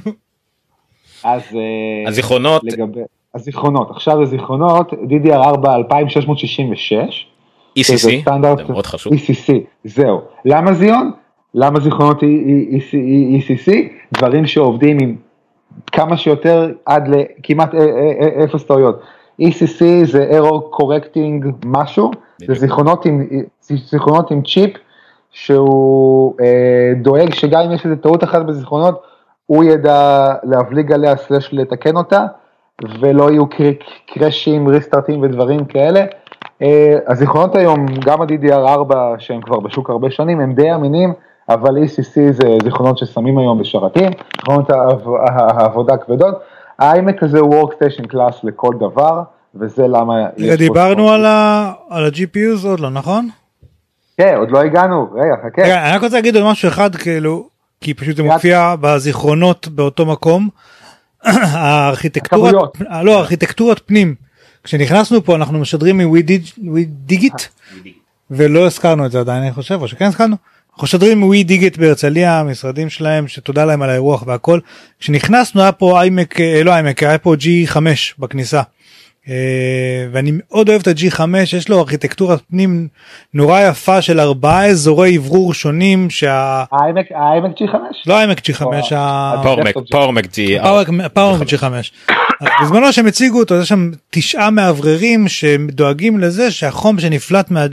אז 1.24 1.42
אה, 1.54 2.08
הזיכרונות 3.36 3.90
עכשיו 3.90 4.22
הזיכרונות, 4.22 4.92
DDR4 4.92 5.68
2666, 5.68 7.26
שזה 7.78 8.08
ECC 8.08 8.28
E 8.28 8.56
זה 8.56 8.72
מאוד 8.72 8.86
חשוב. 8.86 9.12
ECC, 9.12 9.52
זהו. 9.84 10.20
למה 10.44 10.72
זיון? 10.72 11.12
למה 11.54 11.80
זיכרונות 11.80 12.20
E- 12.22 12.24
E- 12.24 12.94
E- 12.94 13.68
ECC? 13.68 13.72
דברים 14.12 14.46
שעובדים 14.46 14.98
עם 15.00 15.16
כמה 15.92 16.16
שיותר 16.16 16.72
עד 16.86 17.08
לכמעט 17.08 17.74
אפס 18.44 18.64
טעויות. 18.64 19.00
ECC 19.42 19.84
זה 20.04 20.30
error 20.40 20.76
correcting 20.80 21.46
משהו, 21.64 22.10
זה. 22.38 22.54
זיכרונות 22.54 23.06
עם, 23.06 23.26
זיכרונות 23.60 24.30
עם 24.30 24.42
צ'יפ, 24.42 24.70
שהוא 25.30 26.34
אה, 26.40 26.92
דואג 27.02 27.34
שגם 27.34 27.60
אם 27.60 27.72
יש 27.72 27.84
איזה 27.84 27.96
טעות 27.96 28.24
אחת 28.24 28.42
בזיכרונות, 28.42 29.02
הוא 29.46 29.64
ידע 29.64 30.32
להבליג 30.42 30.92
עליה 30.92 31.16
סלש 31.16 31.48
לתקן 31.52 31.96
אותה, 31.96 32.26
ולא 33.00 33.30
יהיו 33.30 33.46
קר- 33.48 33.70
קרשים, 34.14 34.68
ריסטארטים 34.68 35.22
ודברים 35.22 35.64
כאלה. 35.64 36.04
אה, 36.62 36.94
הזיכרונות 37.06 37.56
היום, 37.56 37.86
גם 38.04 38.22
ה-DDR4 38.22 38.94
שהם 39.18 39.40
כבר 39.42 39.60
בשוק 39.60 39.90
הרבה 39.90 40.10
שנים, 40.10 40.40
הם 40.40 40.52
די 40.52 40.74
אמינים, 40.74 41.12
אבל 41.48 41.76
ECC 41.76 42.02
זה 42.32 42.58
זיכרונות 42.64 42.98
ששמים 42.98 43.38
היום 43.38 43.58
בשרתים, 43.58 44.10
זיכרונות 44.36 44.70
העב- 44.70 45.08
העבודה 45.28 45.94
הכבדות. 45.94 46.34
ה-iMac 46.78 47.18
הזה 47.24 47.38
הוא 47.38 47.62
Workstation 47.70 48.12
Class 48.12 48.34
לכל 48.42 48.70
דבר, 48.80 49.22
וזה 49.54 49.86
למה... 49.88 50.14
דיברנו. 50.58 51.10
על 51.10 51.26
ה-GPUs 51.26 52.66
עוד 52.66 52.80
לא 52.80 52.90
נכון? 52.90 53.28
כן, 54.16 54.34
עוד 54.38 54.50
לא 54.50 54.58
הגענו, 54.60 55.08
רגע, 55.14 55.34
חכה. 55.46 55.62
אני 55.88 55.96
רק 55.96 56.02
רוצה 56.02 56.16
להגיד 56.16 56.36
עוד 56.36 56.44
משהו 56.44 56.68
אחד 56.68 56.96
כאילו 56.96 57.48
כי 57.80 57.94
פשוט 57.94 58.16
זה 58.16 58.22
מופיע 58.22 58.74
בזיכרונות 58.80 59.68
באותו 59.68 60.06
מקום. 60.06 60.48
הארכיטקטורת 61.26 62.48
הכמויות. 62.48 62.76
אה, 62.90 63.02
לא 63.02 63.18
ארכיטקטורת 63.18 63.80
פנים 63.86 64.14
כשנכנסנו 64.64 65.24
פה 65.24 65.36
אנחנו 65.36 65.58
משדרים 65.58 66.00
מווידיגיט 66.58 67.42
ולא 68.30 68.66
הזכרנו 68.66 69.06
את 69.06 69.12
זה 69.12 69.20
עדיין 69.20 69.42
אני 69.42 69.52
חושב 69.52 69.78
או 69.80 69.88
שכן 69.88 70.04
הזכרנו. 70.04 70.36
אנחנו 70.76 70.84
משדרים 70.84 71.18
מווי 71.18 71.44
דיגיט 71.44 71.76
בהרצליה 71.76 72.40
המשרדים 72.40 72.90
שלהם 72.90 73.28
שתודה 73.28 73.64
להם 73.64 73.82
על 73.82 73.90
האירוח 73.90 74.24
והכל 74.26 74.60
כשנכנסנו 75.00 75.62
היה 75.62 75.72
פה 75.72 76.00
איימק 76.00 76.40
אה, 76.40 76.62
לא 76.64 76.72
איימק 76.72 77.02
היה 77.02 77.18
פה 77.18 77.34
G5 77.34 77.76
בכניסה. 78.18 78.62
אה, 79.28 79.34
ואני 80.12 80.32
מאוד 80.34 80.68
אוהב 80.68 80.80
את 80.80 80.86
ה-G5 80.86 81.20
יש 81.56 81.68
לו 81.68 81.78
ארכיטקטורת 81.78 82.40
פנים 82.50 82.88
נורא 83.34 83.60
יפה 83.60 84.02
של 84.02 84.20
ארבעה 84.20 84.66
אזורי 84.66 85.16
אוורור 85.16 85.54
שונים 85.54 86.10
שה... 86.10 86.64
ה-iMac 86.72 87.60
G5? 87.60 87.74
לא 88.06 88.18
העמק 88.18 88.38
G5 88.38 88.62
או, 88.64 88.72
ה... 88.96 89.34
פאורמק 89.42 89.74
פאורמק 89.90 90.32
ג'י 90.34 90.58
פאורמק 91.14 91.48
G5. 91.48 91.64
אז 92.40 92.48
בזמנו 92.62 92.92
שהם 92.92 93.06
הציגו 93.06 93.38
אותו 93.38 93.54
יש 93.54 93.68
שם 93.68 93.90
תשעה 94.10 94.50
מאווררים 94.50 95.28
שדואגים 95.28 96.18
לזה 96.18 96.50
שהחום 96.50 96.98
שנפלט 96.98 97.50
מה- 97.50 97.66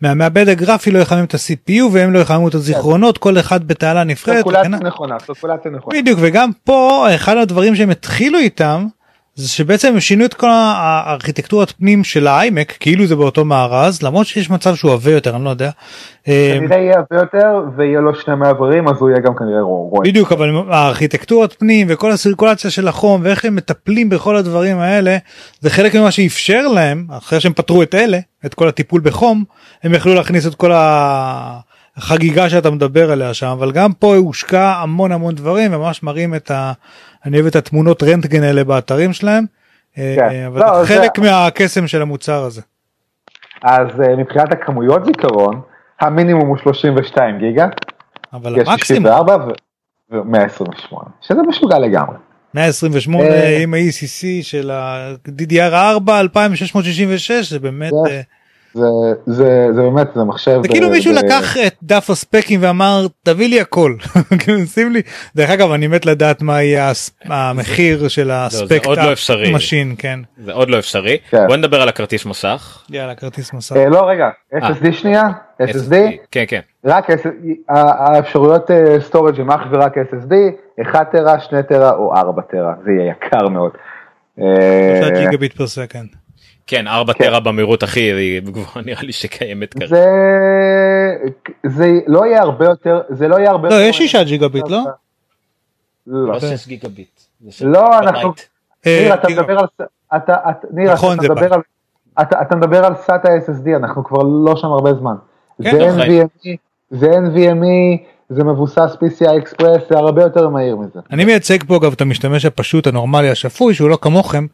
מהמעבד 0.00 0.48
הגרפי 0.48 0.90
לא 0.90 0.98
יחמם 0.98 1.24
את 1.24 1.34
ה-CPU 1.34 1.82
והם 1.92 2.12
לא 2.12 2.18
יחממו 2.18 2.48
את 2.48 2.54
הזיכרונות 2.54 3.18
כל 3.18 3.38
אחד 3.38 3.68
בתעלה 3.68 4.04
נפרדת. 4.04 4.36
סרקולציה 4.38 4.64
הלאה. 4.64 4.78
נכונה, 4.78 5.16
סרקולציה 5.26 5.70
נכונה. 5.70 6.00
בדיוק 6.00 6.18
וגם 6.22 6.50
פה 6.64 7.06
אחד 7.14 7.36
הדברים 7.36 7.76
שהם 7.76 7.90
התחילו 7.90 8.38
איתם 8.38 8.86
זה 9.36 9.48
שבעצם 9.48 9.88
הם 9.88 10.00
שינו 10.00 10.24
את 10.24 10.34
כל 10.34 10.46
הארכיטקטורת 10.50 11.70
פנים 11.70 12.04
של 12.04 12.26
האיימק 12.26 12.76
כאילו 12.80 13.06
זה 13.06 13.16
באותו 13.16 13.44
מארז 13.44 14.02
למרות 14.02 14.26
שיש 14.26 14.50
מצב 14.50 14.74
שהוא 14.74 14.92
עבה 14.92 15.10
יותר 15.10 15.36
אני 15.36 15.44
לא 15.44 15.50
יודע. 15.50 15.70
אה, 16.28 16.56
כנראה 16.58 16.76
יהיה 16.76 16.94
הרבה 16.96 17.22
יותר 17.22 17.62
ויהיה 17.76 18.00
לו 18.00 18.14
שני 18.14 18.34
מעברים 18.34 18.88
אז 18.88 18.96
הוא 19.00 19.10
יהיה 19.10 19.20
גם 19.20 19.34
כנראה 19.34 19.60
רועי. 19.60 20.10
בדיוק 20.10 20.32
אבל 20.32 20.50
הארכיטקטורת 20.70 21.52
פנים 21.52 21.86
וכל 21.90 22.10
הסירקולציה 22.12 22.70
של 22.70 22.88
החום 22.88 23.20
ואיך 23.24 23.44
הם 23.44 23.56
מטפלים 23.56 24.08
בכל 24.08 24.36
הדברים 24.36 24.78
האלה 24.78 25.16
זה 25.60 25.70
חלק 25.70 25.94
ממה 25.96 26.10
שאפשר 26.10 26.68
להם 26.68 27.06
אחרי 27.10 27.40
שהם 27.40 27.52
פתרו 27.52 27.82
את 27.82 27.94
אלה 27.94 28.18
את 28.46 28.54
כל 28.54 28.68
הטיפול 28.68 29.00
בחום 29.00 29.44
הם 29.82 29.94
יכלו 29.94 30.14
להכניס 30.14 30.46
את 30.46 30.54
כל 30.54 30.72
ה- 30.72 31.58
החגיגה 31.96 32.50
שאתה 32.50 32.70
מדבר 32.70 33.10
עליה 33.12 33.34
שם 33.34 33.46
אבל 33.46 33.72
גם 33.72 33.92
פה 33.92 34.16
הושקע 34.16 34.74
המון 34.76 35.12
המון 35.12 35.34
דברים 35.34 35.70
ממש 35.70 36.02
מראים 36.02 36.34
את 36.34 36.50
ה... 36.50 36.72
אני 37.26 37.36
אוהב 37.36 37.46
את 37.46 37.56
התמונות 37.56 38.02
רנטגן 38.02 38.42
האלה 38.42 38.64
באתרים 38.64 39.12
שלהם. 39.12 39.44
אה, 39.98 40.14
כן. 40.18 40.44
אבל 40.46 40.60
לא, 40.60 40.84
זה 40.84 40.94
זה- 40.94 41.00
חלק 41.00 41.18
מהקסם 41.18 41.86
של 41.86 42.02
המוצר 42.02 42.42
הזה. 42.44 42.60
אז 43.62 44.00
אה, 44.00 44.16
מבחינת 44.16 44.52
הכמויות 44.52 45.04
זיכרון, 45.04 45.60
המינימום 46.00 46.48
הוא 46.48 46.56
32 46.56 47.38
גיגה, 47.38 47.66
אבל 48.32 48.58
יש 48.60 48.68
המקסימום 48.68 49.02
64 49.12 49.36
ו-128, 50.10 50.96
שזה 51.20 51.42
משוגע 51.48 51.78
לגמרי. 51.78 52.16
128 52.54 53.28
אה. 53.30 53.62
עם 53.62 53.74
ה-ECC 53.74 54.24
של 54.42 54.70
ה-DDR4 54.70 56.10
2666 56.10 57.50
זה 57.50 57.58
באמת 57.58 57.92
זה- 58.74 58.84
אה, 58.84 59.34
זה, 59.72 59.82
באמת, 59.82 60.06
זה 60.14 60.24
מחשב. 60.24 60.58
זה 60.62 60.68
כאילו 60.68 60.90
מישהו 60.90 61.12
לקח 61.12 61.56
את 61.66 61.74
דף 61.82 62.10
הספקים 62.10 62.60
ואמר 62.62 63.06
תביא 63.22 63.48
לי 63.48 63.60
הכל 63.60 63.94
כאילו 64.40 64.66
שים 64.66 64.92
לי 64.92 65.02
דרך 65.36 65.50
אגב 65.50 65.70
אני 65.72 65.86
מת 65.86 66.06
לדעת 66.06 66.42
מה 66.42 66.62
יהיה 66.62 66.92
המחיר 67.24 68.08
של 68.08 68.30
הספקט 68.30 68.86
עוד 68.86 68.98
לא 68.98 69.12
אפשרי. 69.12 69.54
משין 69.54 69.94
כן 69.98 70.20
זה 70.44 70.52
עוד 70.52 70.70
לא 70.70 70.78
אפשרי 70.78 71.18
כן. 71.30 71.46
בוא 71.46 71.56
נדבר 71.56 71.82
על 71.82 71.88
הכרטיס 71.88 72.26
מסך. 72.26 72.84
יאללה 72.90 73.14
כרטיס 73.14 73.52
מסך 73.52 73.76
אה, 73.76 73.88
לא, 73.88 74.08
רגע, 74.08 74.28
SSD 74.54 74.92
שנייה, 74.92 75.22
SSD, 75.62 75.94
כן 76.30 76.44
כן 76.48 76.60
רק 76.84 77.06
האפשרויות 77.68 78.70
storage 79.00 79.40
הם 79.40 79.50
אך 79.50 79.60
ורק 79.70 79.94
SSD, 79.98 80.34
1 80.82 81.12
טרה, 81.12 81.40
2 81.40 81.62
טרה 81.62 81.90
או 81.92 82.16
4 82.16 82.42
טרה, 82.42 82.72
זה 82.84 82.90
יהיה 82.92 83.10
יקר 83.12 83.48
מאוד. 83.48 83.70
אה, 84.40 84.44
שלושה 85.00 85.20
ג'יגה 85.24 85.36
ביט 85.36 85.56
פר 85.56 85.66
סקנד 85.66 86.08
כן 86.66 86.86
4 86.88 87.12
כן. 87.12 87.24
טרה 87.24 87.40
במהירות 87.40 87.82
הכי 87.82 88.40
גבוהה 88.40 88.86
נראה 88.86 89.02
לי 89.02 89.12
שקיימת 89.12 89.74
כרגע. 89.74 89.86
זה, 89.86 90.04
זה 91.66 91.86
לא 92.06 92.26
יהיה 92.26 92.42
הרבה 92.42 92.64
יותר, 92.64 93.00
זה 93.08 93.28
לא 93.28 93.36
יהיה 93.36 93.50
הרבה 93.50 93.68
לא 93.68 93.74
יותר... 93.74 93.88
יש 93.88 93.96
שישה 93.96 94.24
ג'יגה 94.24 94.48
ביט 94.48 94.68
לא? 94.68 94.82
לא, 96.06 96.28
לא 96.28 96.40
6 96.40 96.66
גיגה 96.66 96.88
ביט. 96.88 97.20
זה 97.44 97.52
של- 97.52 97.66
לא, 97.66 97.98
אנחנו, 97.98 98.32
אה, 98.86 98.98
ניר, 99.04 99.14
אתה 99.14 99.26
כאילו, 99.26 99.42
מדבר 99.42 99.58
על, 99.58 99.66
אתה, 100.16 100.36
ניר, 100.70 100.92
נכון, 100.92 101.18
אתה 101.18 101.22
מדבר 101.34 101.54
על, 101.54 101.60
אתה, 102.20 102.42
אתה 102.42 102.56
מדבר 102.56 102.84
על 102.84 102.92
SATA 102.92 103.26
SSD, 103.48 103.76
אנחנו 103.76 104.04
כבר 104.04 104.22
לא 104.22 104.56
שם 104.56 104.66
הרבה 104.68 104.94
זמן. 104.94 105.14
כן, 105.62 105.70
זה 105.70 105.78
לא. 105.78 106.04
NVMe, 106.04 106.48
זה 106.90 107.10
NVMe, 107.10 107.98
זה 108.28 108.44
מבוסס 108.44 108.96
PCI 109.04 109.24
Express, 109.44 109.80
זה 109.90 109.98
הרבה 109.98 110.22
יותר 110.22 110.48
מהיר 110.48 110.76
מזה. 110.76 111.00
אני 111.12 111.24
מייצג 111.24 111.62
פה 111.66 111.76
אגב 111.76 111.92
את 111.92 112.00
המשתמש 112.00 112.44
הפשוט 112.44 112.86
הנורמלי 112.86 113.30
השפוי 113.30 113.74
שהוא 113.74 113.90
לא 113.90 113.98
כמוכם 114.00 114.46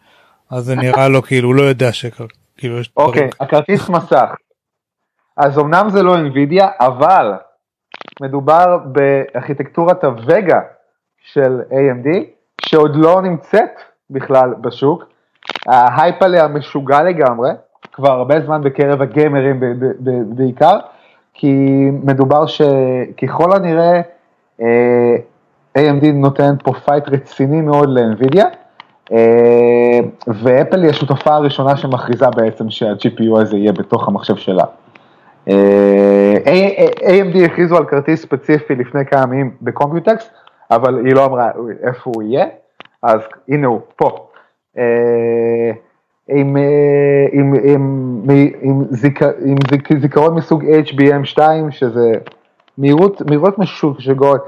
אז 0.50 0.64
זה 0.64 0.76
נראה 0.76 1.08
לו 1.08 1.22
כאילו 1.22 1.48
הוא 1.48 1.54
לא 1.54 1.62
יודע 1.62 1.92
שכאילו 1.92 2.78
יש 2.80 2.92
אוקיי, 2.96 3.12
דברים 3.12 3.30
הכרטיס 3.40 3.88
מסך. 3.88 4.34
אז 5.36 5.58
אמנם 5.58 5.88
זה 5.90 6.02
לא 6.02 6.16
NVIDIA, 6.16 6.64
אבל 6.80 7.32
מדובר 8.22 8.78
בארכיטקטורת 8.78 10.04
הווגה 10.04 10.60
של 11.22 11.60
AMD, 11.70 12.08
שעוד 12.62 12.96
לא 12.96 13.22
נמצאת 13.22 13.80
בכלל 14.10 14.54
בשוק. 14.60 15.04
ההייפ 15.66 16.22
עליה 16.22 16.48
משוגע 16.48 17.02
לגמרי, 17.02 17.50
כבר 17.92 18.10
הרבה 18.12 18.40
זמן 18.40 18.62
בקרב 18.62 19.02
הגיימרים 19.02 19.60
בעיקר, 20.36 20.78
כי 21.34 21.56
מדובר 22.04 22.46
שככל 22.46 23.52
הנראה 23.56 24.00
אה, 24.60 25.16
AMD 25.78 26.06
נותנת 26.12 26.62
פה 26.62 26.72
פייט 26.72 27.08
רציני 27.08 27.60
מאוד 27.60 27.88
אה, 27.98 28.44
ואפל 30.26 30.82
היא 30.82 30.90
השותפה 30.90 31.34
הראשונה 31.34 31.76
שמכריזה 31.76 32.26
בעצם 32.36 32.70
שה-GPU 32.70 33.40
הזה 33.40 33.56
יהיה 33.56 33.72
בתוך 33.72 34.08
המחשב 34.08 34.36
שלה. 34.36 34.64
אה, 35.48 36.36
AMD 36.98 37.44
הכריזו 37.44 37.76
על 37.76 37.84
כרטיס 37.84 38.22
ספציפי 38.22 38.74
לפני 38.74 39.06
כמה 39.06 39.22
ימים 39.22 39.50
בקומפיוטקס, 39.62 40.30
אבל 40.70 41.06
היא 41.06 41.14
לא 41.14 41.24
אמרה 41.24 41.50
איפה 41.82 42.10
הוא 42.14 42.22
יהיה, 42.22 42.46
אז 43.02 43.20
הנה 43.48 43.66
הוא 43.66 43.80
פה. 43.96 44.26
אה, 44.78 45.70
עם, 46.28 46.56
אה, 46.56 47.26
עם, 47.32 47.54
עם, 47.54 48.20
עם, 48.30 48.48
עם, 48.60 48.84
זיכ, 48.90 49.22
עם 49.22 49.56
זיכ, 49.70 49.92
זיכרון 50.00 50.34
מסוג 50.34 50.64
HBM2, 50.64 51.38
שזה 51.70 52.12
מהירות, 52.78 53.22
מהירות 53.26 53.58
משוגעות. 53.58 54.40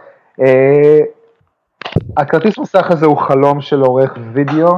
הכרטיס 2.17 2.59
מסך 2.59 2.91
הזה 2.91 3.07
הוא 3.07 3.19
חלום 3.19 3.61
של 3.61 3.81
עורך 3.81 4.11
וידאו, 4.33 4.73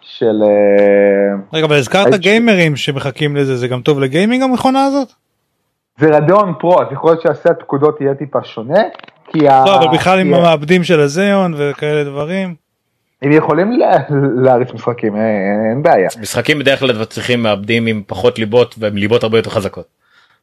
של... 0.00 0.42
אה, 0.42 1.40
רגע 1.52 1.66
אבל 1.66 1.76
הזכרת 1.76 2.14
גיימרים 2.14 2.76
שמחכים 2.76 3.36
לזה 3.36 3.56
זה 3.56 3.68
גם 3.68 3.80
טוב 3.80 4.00
לגיימינג 4.00 4.42
המכונה 4.42 4.84
הזאת? 4.84 5.08
זה 5.98 6.08
רדיון 6.08 6.54
פרו, 6.60 6.82
אז 6.82 6.86
יכול 6.92 7.10
להיות 7.10 7.22
שהסט 7.22 7.46
פקודות 7.60 8.00
יהיה 8.00 8.14
טיפה 8.14 8.44
שונה, 8.44 8.80
כי 9.26 9.48
ה... 9.48 9.64
לא 9.66 9.76
אבל 9.78 9.86
בכלל 9.96 10.18
עם 10.18 10.34
המעבדים 10.34 10.84
של 10.84 11.00
הזיון 11.00 11.54
וכאלה 11.56 12.04
דברים. 12.04 12.54
הם 13.22 13.32
יכולים 13.32 13.72
לה- 13.72 13.98
להריץ 14.42 14.72
משחקים, 14.74 15.16
אין 15.16 15.82
בעיה, 15.82 16.08
משחקים 16.20 16.58
בדרך 16.58 16.80
כלל 16.80 17.04
צריכים 17.04 17.42
מעבדים 17.42 17.86
עם 17.86 18.02
פחות 18.06 18.38
ליבות 18.38 18.74
והם 18.78 18.96
ליבות 18.96 19.22
הרבה 19.22 19.38
יותר 19.38 19.50
חזקות. 19.50 19.86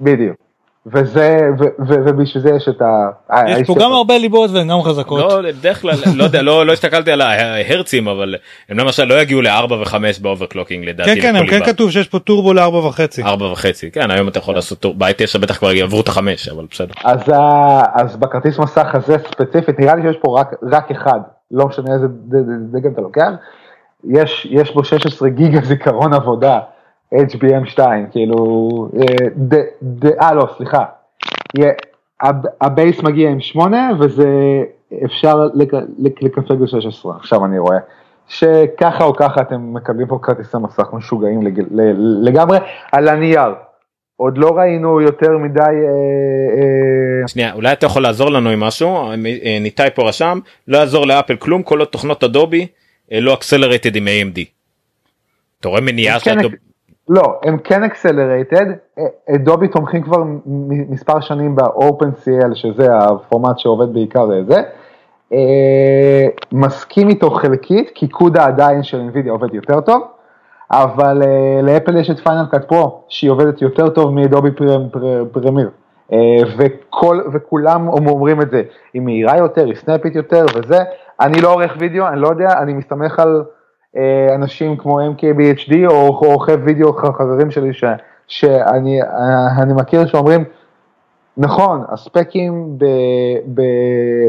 בדיוק. 0.02 0.49
וזה, 0.86 1.40
ו- 1.60 1.64
ו- 1.88 2.00
ובשביל 2.06 2.44
זה 2.44 2.50
יש 2.56 2.68
את 2.70 2.82
ה... 2.82 3.10
יש 3.48 3.68
פה 3.68 3.76
גם 3.80 3.92
הרבה 3.92 4.18
ליבות 4.18 4.50
וגם 4.54 4.82
חזקות. 4.82 5.20
לא 5.20 5.42
בדרך 5.42 5.82
כלל 5.82 5.94
לא 6.16 6.24
יודע 6.24 6.42
לא 6.42 6.66
לא 6.66 6.74
הסתכלתי 6.74 7.12
על 7.12 7.22
ההרצים 7.22 8.08
אבל 8.08 8.36
הם 8.70 8.80
למשל 8.80 9.04
לא 9.04 9.22
יגיעו 9.22 9.42
ל-4 9.42 9.74
ו-5 9.74 9.94
ב 10.22 10.27
overclocking 10.27 10.86
לדעתי. 10.86 11.16
כן 11.16 11.22
כן 11.22 11.36
הם 11.36 11.48
כן. 11.48 11.66
כתוב 11.66 11.92
שיש 11.92 12.08
פה 12.08 12.20
טורבו 12.20 12.54
לארבע 12.54 12.78
וחצי. 12.78 13.24
4 13.24 13.46
וחצי 13.52 13.92
כן 13.92 14.12
היום 14.12 14.28
אתה 14.28 14.38
יכול 14.40 14.56
לעשות 14.56 14.80
טור- 14.80 14.94
ב-i9 14.98 15.38
בטח 15.42 15.58
כבר 15.58 15.72
יעברו 15.74 16.02
את 16.02 16.08
החמש 16.08 16.50
אבל 16.50 16.66
בסדר. 16.72 16.94
אז, 17.04 17.20
אז 17.94 18.16
בכרטיס 18.16 18.60
מסך 18.60 18.88
הזה 18.94 19.16
ספציפית, 19.32 19.80
נראה 19.80 19.96
לי 19.96 20.02
שיש 20.02 20.18
פה 20.22 20.40
רק, 20.40 20.52
רק 20.72 20.92
אחד, 20.92 21.20
לא 21.52 21.66
משנה 21.68 21.94
איזה 21.94 22.08
ד- 22.08 22.36
ד- 22.36 22.78
דגם 22.78 22.92
אתה 22.94 23.02
לוקח, 23.02 23.30
יש, 24.10 24.48
יש 24.52 24.72
בו 24.74 24.84
16 24.84 25.30
גיגה 25.30 25.60
זיכרון 25.62 26.14
עבודה, 26.14 26.60
HBM2, 27.14 27.80
כאילו, 28.12 28.70
אה, 28.98 29.28
אה 30.22 30.34
לא, 30.34 30.48
סליחה, 30.58 30.86
ה 32.62 32.70
base 32.70 33.04
מגיע 33.04 33.30
עם 33.30 33.40
8 33.40 33.90
וזה 34.00 34.28
אפשר 35.06 35.48
לק- 35.54 35.74
לק- 35.98 36.22
לקנפג 36.24 36.56
ל-16, 36.62 37.10
עכשיו 37.16 37.46
אני 37.46 37.60
רואה. 37.60 37.78
שככה 38.28 39.04
או 39.04 39.16
ככה 39.16 39.42
אתם 39.42 39.74
מקבלים 39.74 40.08
פה 40.08 40.20
כרטיסי 40.22 40.58
מסך 40.58 40.88
משוגעים 40.94 41.40
לגמרי 42.22 42.58
על 42.92 43.08
הנייר. 43.08 43.54
עוד 44.16 44.38
לא 44.38 44.50
ראינו 44.58 45.02
יותר 45.02 45.38
מדי, 45.38 45.60
אה, 45.62 45.68
אה, 47.22 47.28
שנייה 47.28 47.54
אולי 47.54 47.72
אתה 47.72 47.86
יכול 47.86 48.04
לעזור 48.04 48.30
לנו 48.32 48.50
עם 48.50 48.60
משהו 48.60 49.12
ניתאי 49.62 49.90
פה 49.96 50.08
רשם 50.10 50.40
לא 50.68 50.78
יעזור 50.78 51.08
לאפל 51.08 51.36
כלום 51.36 51.64
כל 51.64 51.80
עוד 51.80 51.88
תוכנות 51.88 52.24
אדובי 52.24 52.68
לא 53.12 53.34
accelerated 53.34 53.96
עם 53.96 54.08
AMD. 54.08 54.40
אתה 55.60 55.70
רואה 55.70 55.82
מניעה 55.82 56.20
כן, 56.20 56.36
שאדובי 56.36 56.56
לא, 57.10 57.40
הם 57.44 57.58
כן 57.58 57.84
accelerated, 57.84 58.66
אדובי 59.36 59.68
תומכים 59.68 60.04
כבר 60.04 60.24
מספר 60.66 61.20
שנים 61.20 61.56
ב-OpenCL, 61.56 62.56
שזה 62.56 62.88
הפורמט 62.98 63.60
שעובד 63.60 63.94
בעיקר 63.94 64.28
זה, 64.48 64.62
אה, 65.34 66.28
מסכים 66.52 67.10
איתו 67.10 67.30
חלקית, 67.32 67.92
כי 67.96 68.08
קודה 68.08 68.46
עדיין 68.46 68.84
של 68.84 69.02
NVIDIA 69.14 69.30
עובד 69.30 69.54
יותר 69.54 69.82
טוב, 69.82 70.02
אבל 70.72 71.22
אה, 71.24 71.62
לאפל 71.64 71.98
יש 71.98 72.10
את 72.10 72.20
פיינל 72.20 72.46
קאט 72.52 72.66
פרו, 72.66 73.02
שהיא 73.10 73.32
עובדת 73.32 73.62
יותר 73.62 73.90
טוב 73.90 74.14
מאדובי 74.14 74.52
פר- 74.52 74.90
פר- 74.92 75.26
פרמיר, 75.32 75.70
אה, 76.14 76.18
וכל, 76.58 77.20
וכולם 77.34 77.88
אומרים 77.88 78.42
את 78.42 78.52
זה, 78.52 78.62
היא 78.94 79.02
מהירה 79.02 79.38
יותר, 79.38 79.66
היא 79.66 79.76
snappy 79.76 80.10
ת 80.10 80.16
יותר 80.16 80.46
וזה, 80.56 80.80
אני 81.22 81.42
לא 81.42 81.54
עורך 81.54 81.76
וידאו, 81.80 82.08
אני 82.08 82.20
לא 82.22 82.28
יודע, 82.28 82.50
אני 82.62 82.74
מסתמך 82.74 83.20
על 83.20 83.38
אה, 83.38 83.44
אנשים 84.36 84.78
כמו 84.78 85.00
MKBHD 85.00 85.74
או 85.88 86.08
עורכי 86.08 86.52
וידאו 86.52 86.94
חברים 86.94 87.52
שלי 87.52 87.74
ש, 87.74 87.84
שאני 88.28 89.02
אה, 89.02 89.62
אני 89.62 89.74
מכיר 89.74 90.08
שאומרים, 90.08 90.44
נכון, 91.38 91.84
הספקים 91.90 92.78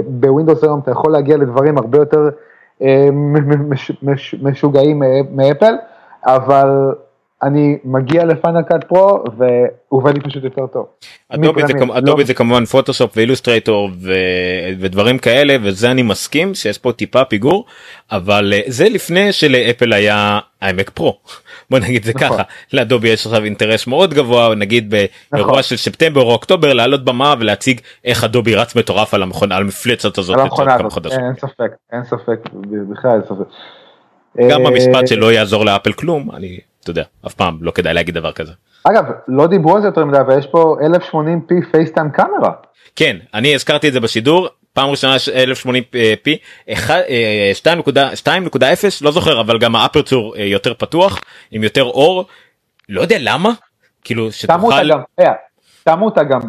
בווינדוס 0.07 0.65
היום 0.65 0.81
אתה 0.81 0.91
יכול 0.91 1.13
להגיע 1.13 1.37
לדברים 1.37 1.79
הרבה 1.79 1.99
יותר 1.99 2.29
אה, 2.83 3.09
מ- 3.13 3.49
מ- 3.51 3.71
מש- 3.71 4.03
מש- 4.03 4.35
משוגעים 4.43 5.03
מאפל, 5.33 5.75
אבל 6.27 6.95
אני 7.43 7.79
מגיע 7.85 8.25
לפיינל 8.25 8.63
קאט 8.63 8.85
פרו 8.85 9.25
והוא 9.37 9.51
עובד 9.89 10.15
לי 10.15 10.21
פשוט 10.21 10.45
יותר 10.45 10.67
טוב. 10.67 10.87
אדובי 11.29 11.67
זה, 11.67 11.73
כמ- 11.73 12.07
לא- 12.07 12.25
זה 12.25 12.35
כמובן 12.35 12.65
פוטושופ 12.65 13.13
ואילוסטרייטור 13.17 13.91
ו... 14.03 14.13
ודברים 14.81 15.19
כאלה 15.19 15.57
וזה 15.63 15.91
אני 15.91 16.03
מסכים 16.03 16.55
שיש 16.55 16.79
פה 16.79 16.93
טיפה 16.93 17.25
פיגור 17.25 17.65
אבל 18.13 18.53
אה, 18.57 18.61
זה 18.67 18.89
לפני 18.89 19.33
שלאפל 19.33 19.93
היה 19.93 20.39
iMac 20.65 20.91
פרו 20.95 21.19
בוא 21.71 21.79
נגיד 21.79 22.05
זה 22.05 22.13
נכון. 22.15 22.29
ככה 22.29 22.43
לאדובי 22.73 23.09
יש 23.09 23.27
עכשיו 23.27 23.45
אינטרס 23.45 23.87
מאוד 23.87 24.15
גבוה 24.15 24.55
נגיד 24.55 24.91
באירוע 24.91 25.51
נכון. 25.51 25.63
של 25.63 25.77
ספטמבר 25.77 26.23
או 26.23 26.33
אוקטובר 26.33 26.73
לעלות 26.73 27.05
במה 27.05 27.35
ולהציג 27.41 27.81
איך 28.05 28.25
אדובי 28.25 28.55
רץ 28.55 28.77
מטורף 28.77 29.15
על 29.15 29.23
המכונה 29.23 29.57
על 29.57 29.63
המפלצת 29.63 30.19
הזאת. 30.19 30.39
אין 30.39 30.49
אין 31.13 31.35
ספק, 31.35 31.71
אין 31.93 32.05
ספק, 32.05 32.39
בכלל 32.91 33.11
אין 33.11 33.23
ספק. 33.25 33.47
גם 34.51 34.67
אה, 34.67 34.69
המשפט 34.69 35.09
שלא 35.09 35.33
יעזור 35.33 35.65
לאפל 35.65 35.93
כלום 35.93 36.31
אני 36.31 36.59
אתה 36.91 37.01
יודע 37.01 37.09
אף 37.27 37.35
פעם 37.35 37.59
לא 37.61 37.71
כדאי 37.71 37.95
להגיד 37.95 38.15
דבר 38.15 38.33
כזה. 38.33 38.53
אגב, 38.85 39.05
לא 39.29 39.47
דיברו 39.47 39.77
על 39.77 39.83
זה 39.83 39.89
יותר 39.89 40.05
מדי, 40.05 40.19
אבל 40.21 40.39
יש 40.39 40.47
פה 40.47 40.77
1080p 41.13 41.71
פייסטיים 41.71 42.11
קאמרה. 42.11 42.53
כן 42.97 43.17
אני 43.35 43.55
הזכרתי 43.55 43.89
את 43.89 43.93
זה 43.93 44.01
בשידור 44.01 44.49
פעם 44.73 44.89
ראשונה 44.89 45.17
יש 45.17 45.29
1080p 45.29 46.69
2.0 46.69 46.75
לא 49.03 49.11
זוכר 49.11 49.41
אבל 49.41 49.59
גם 49.59 49.77
האפרצור 49.77 50.37
אה, 50.37 50.45
יותר 50.45 50.75
פתוח 50.75 51.21
עם 51.51 51.63
יותר 51.63 51.85
אור 51.85 52.25
לא 52.89 53.01
יודע 53.01 53.17
למה 53.21 53.51
כאילו 54.05 54.33
שתוכל 54.33 54.91
גם, 54.91 55.01
אה, 55.21 55.33
שמו 55.89 56.05
אותה 56.05 56.23
גם 56.25 56.41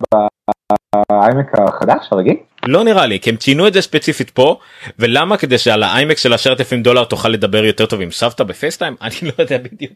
בעמק 1.11 1.59
החדש, 1.59 2.07
הרגיל? 2.11 2.35
לא 2.67 2.83
נראה 2.83 3.05
לי 3.05 3.19
כי 3.19 3.29
הם 3.29 3.35
ציינו 3.35 3.67
את 3.67 3.73
זה 3.73 3.81
ספציפית 3.81 4.29
פה 4.29 4.59
ולמה 4.99 5.37
כדי 5.37 5.57
שעל 5.57 5.83
ה 5.83 5.90
iMac 5.90 6.17
של 6.17 6.33
עשרת 6.33 6.59
אלפים 6.59 6.83
דולר 6.83 7.03
תוכל 7.03 7.29
לדבר 7.29 7.65
יותר 7.65 7.85
טוב 7.85 8.01
עם 8.01 8.11
סבתא 8.11 8.43
ב 8.43 8.49
FaceTime 8.49 8.95
אני 9.01 9.15
לא 9.21 9.31
יודע 9.39 9.57
בדיוק. 9.57 9.93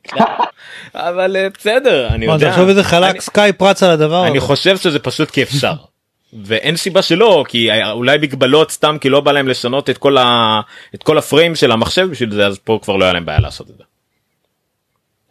אבל 0.96 1.36
אה, 1.36 1.48
בסדר 1.58 2.08
אני 2.08 2.26
יודע. 2.26 2.50
תחשוב 2.52 2.68
איזה 2.70 2.84
חלק 2.84 3.22
סקייפ 3.22 3.62
רץ 3.62 3.84
על 3.84 3.90
הדבר 3.92 4.28
אני. 4.28 4.40
חושב 4.40 4.78
שזה 4.78 5.00
פשוט 5.00 5.32
כי 5.32 5.44
אפשר. 5.44 5.74
ואין 6.46 6.76
סיבה 6.76 7.02
שלא 7.02 7.46
כי 7.48 7.70
אולי 7.92 8.18
מגבלות 8.18 8.72
סתם 8.72 8.98
כי 9.02 9.10
לא 9.10 9.22
בא 9.22 9.32
להם 9.32 9.48
לשנות 9.48 9.90
את 9.90 9.98
כל 9.98 10.18
ה... 10.18 10.62
את 10.96 11.04
כל 11.04 11.18
ה 11.18 11.24
frame 11.24 11.56
של 11.56 11.72
המחשב 11.72 12.08
בשביל 12.12 12.32
זה 12.32 12.48
אז 12.48 12.60
פה 12.60 12.80
כבר 12.84 12.96
לא 12.96 13.04
היה 13.06 13.14
להם 13.14 13.26
בעיה 13.26 13.40
לעשות 13.40 13.70
את 13.70 13.78
זה. 13.78 13.84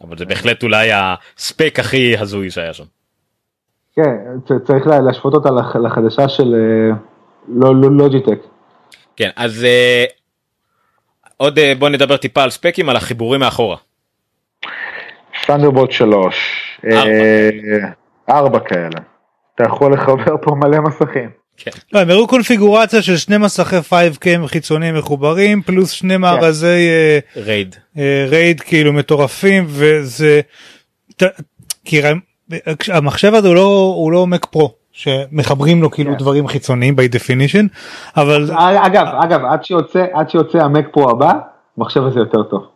אבל 0.01 0.17
זה 0.17 0.25
בהחלט 0.25 0.63
אולי 0.63 0.89
הספק 0.93 1.75
הכי 1.79 2.17
הזוי 2.17 2.51
שהיה 2.51 2.73
שם. 2.73 2.83
כן, 3.95 4.11
צריך 4.67 4.87
לה- 4.87 4.99
להשוות 5.01 5.33
אותה 5.33 5.49
לח- 5.51 5.75
לחדשה 5.75 6.29
של 6.29 6.55
אה, 6.55 6.95
לא- 7.47 7.75
לא- 7.75 7.91
Logitech. 7.91 8.39
כן 9.15 9.29
אז 9.35 9.63
אה, 9.63 10.05
עוד 11.37 11.59
אה, 11.59 11.73
בוא 11.79 11.89
נדבר 11.89 12.17
טיפה 12.17 12.43
על 12.43 12.49
ספקים 12.49 12.89
על 12.89 12.95
החיבורים 12.95 13.39
מאחורה. 13.39 13.77
Thunderbolt 15.43 15.91
3, 15.91 16.35
ארבע. 18.29 18.59
כאלה. 18.59 18.99
אתה 19.55 19.63
יכול 19.63 19.93
לחבר 19.93 20.35
פה 20.41 20.51
מלא 20.55 20.81
מסכים. 20.81 21.29
כן. 21.57 21.71
לא, 21.93 21.99
הם 21.99 22.09
הראו 22.09 22.27
קונפיגורציה 22.27 23.01
של 23.01 23.17
שני 23.17 23.37
מסכי 23.37 23.75
5K 23.75 24.47
חיצוניים 24.47 24.95
מחוברים 24.97 25.61
פלוס 25.61 25.91
שני 25.91 26.17
מארזי 26.17 26.67
אה, 26.67 27.19
RAID. 27.35 27.75
אה, 27.97 28.25
RAID 28.29 28.61
כאילו 28.61 28.93
מטורפים 28.93 29.65
וזה 29.67 30.41
כי 31.85 32.01
המחשב 32.87 33.33
הזה 33.33 33.47
הוא 33.47 33.55
לא 33.55 33.93
הוא 33.97 34.11
לא 34.11 34.27
מק 34.27 34.45
פרו 34.45 34.75
שמחברים 34.95 35.81
לו 35.81 35.91
כאילו 35.91 36.11
כן. 36.11 36.17
דברים 36.17 36.47
חיצוניים 36.47 36.95
by 36.95 37.15
definition 37.15 37.67
אבל 38.17 38.49
אגב, 38.57 39.05
אגב, 39.23 39.45
עד 39.45 39.65
שיוצא, 39.65 40.05
עד 40.13 40.29
שיוצא 40.29 40.57
המק 40.57 40.87
פרו 40.91 41.09
הבא, 41.09 41.31
המחשב 41.77 42.03
הזה 42.03 42.19
יותר 42.19 42.43
טוב. 42.43 42.67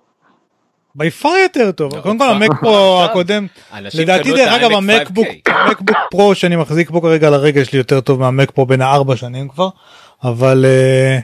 בי 0.96 1.10
פאר 1.10 1.32
יותר 1.44 1.72
טוב 1.72 1.96
לא, 1.96 2.02
קודם 2.02 2.20
כל 2.20 2.30
המק 2.30 2.50
פרו 2.62 3.02
הקודם 3.06 3.48
לדעתי 3.94 4.32
דרך 4.32 4.54
אגב 4.54 4.72
המקבוק 4.72 5.28
5K. 5.28 5.52
המקבוק 5.52 5.98
פרו 6.12 6.36
שאני 6.36 6.56
מחזיק 6.56 6.92
פה 6.92 7.02
כרגע 7.02 7.30
לרגע 7.30 7.66
שלי 7.66 7.78
יותר 7.78 8.02
טוב 8.02 8.20
מהמק 8.20 8.52
פרו 8.52 8.66
בין 8.66 8.82
הארבע 8.82 9.16
שנים 9.16 9.48
כבר 9.48 9.70
אבל 10.24 10.66
אה, 10.66 11.20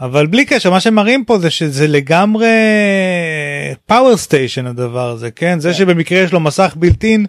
אבל 0.00 0.26
בלי 0.26 0.44
קשר 0.44 0.70
מה 0.70 0.80
שמראים 0.80 1.24
פה 1.24 1.38
זה 1.38 1.50
שזה 1.50 1.86
לגמרי 1.86 2.46
פאוור 3.86 4.16
סטיישן 4.16 4.66
הדבר 4.66 5.10
הזה 5.10 5.30
כן 5.30 5.60
זה 5.60 5.74
שבמקרה 5.74 6.18
יש 6.18 6.32
לו 6.32 6.40
מסך 6.40 6.74
בילטין. 6.76 7.26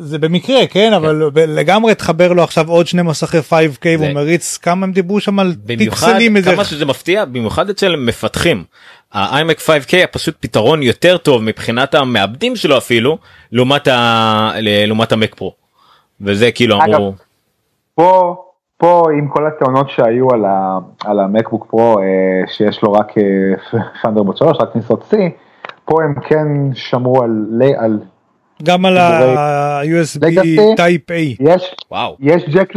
זה 0.00 0.18
במקרה 0.18 0.66
כן 0.66 0.92
אבל 0.92 1.30
ב- 1.32 1.38
לגמרי 1.38 1.94
תחבר 1.94 2.32
לו 2.32 2.42
עכשיו 2.42 2.70
עוד 2.70 2.86
שני 2.86 3.02
מסכי 3.02 3.38
5K 3.38 3.86
והוא 3.98 4.12
מריץ 4.12 4.56
כמה 4.56 4.86
הם 4.86 4.92
דיברו 4.92 5.20
שם 5.20 5.38
על 5.38 5.54
פיקסלים 5.66 6.36
איזה 6.36 6.52
כמה 6.52 6.64
שזה 6.64 6.86
מפתיע 6.86 7.24
במיוחד 7.24 7.70
אצל 7.70 7.96
מפתחים. 7.96 8.64
ה-iMac 9.12 9.58
5K 9.58 9.88
היה 9.92 10.06
פשוט 10.06 10.34
פתרון 10.40 10.82
יותר 10.82 11.16
טוב 11.16 11.42
מבחינת 11.42 11.94
המעבדים 11.94 12.56
שלו 12.56 12.78
אפילו 12.78 13.18
לעומת 13.52 13.88
ה... 13.88 14.50
לעומת 14.58 15.12
המק 15.12 15.34
פרו. 15.34 15.52
וזה 16.20 16.50
כאילו 16.52 16.76
אגב, 16.76 16.94
אמרו 16.94 17.12
פה, 17.94 18.36
פה 18.76 19.02
עם 19.18 19.28
כל 19.28 19.46
הטעונות 19.46 19.90
שהיו 19.90 20.30
על, 20.30 20.44
ה, 20.44 20.78
על 21.04 21.20
ה 21.20 21.26
MacBook 21.26 21.66
Pro, 21.70 21.98
אה, 21.98 22.52
שיש 22.52 22.82
לו 22.82 22.92
רק 22.92 23.12
Thunderbolt 24.02 24.36
3, 24.36 24.56
רק 24.60 24.72
כניסות 24.72 25.12
C, 25.12 25.16
פה 25.84 26.02
הם 26.02 26.14
כן 26.28 26.74
שמרו 26.74 27.22
על, 27.22 27.62
על 27.78 27.98
גם 28.64 28.86
על 28.86 28.98
ה-USB 28.98 30.20
Legacy. 30.20 30.76
Type 30.76 31.10
A. 31.10 31.14
יש, 31.40 31.74
וואו. 31.90 32.16
יש 32.20 32.42
ג'ק, 32.48 32.72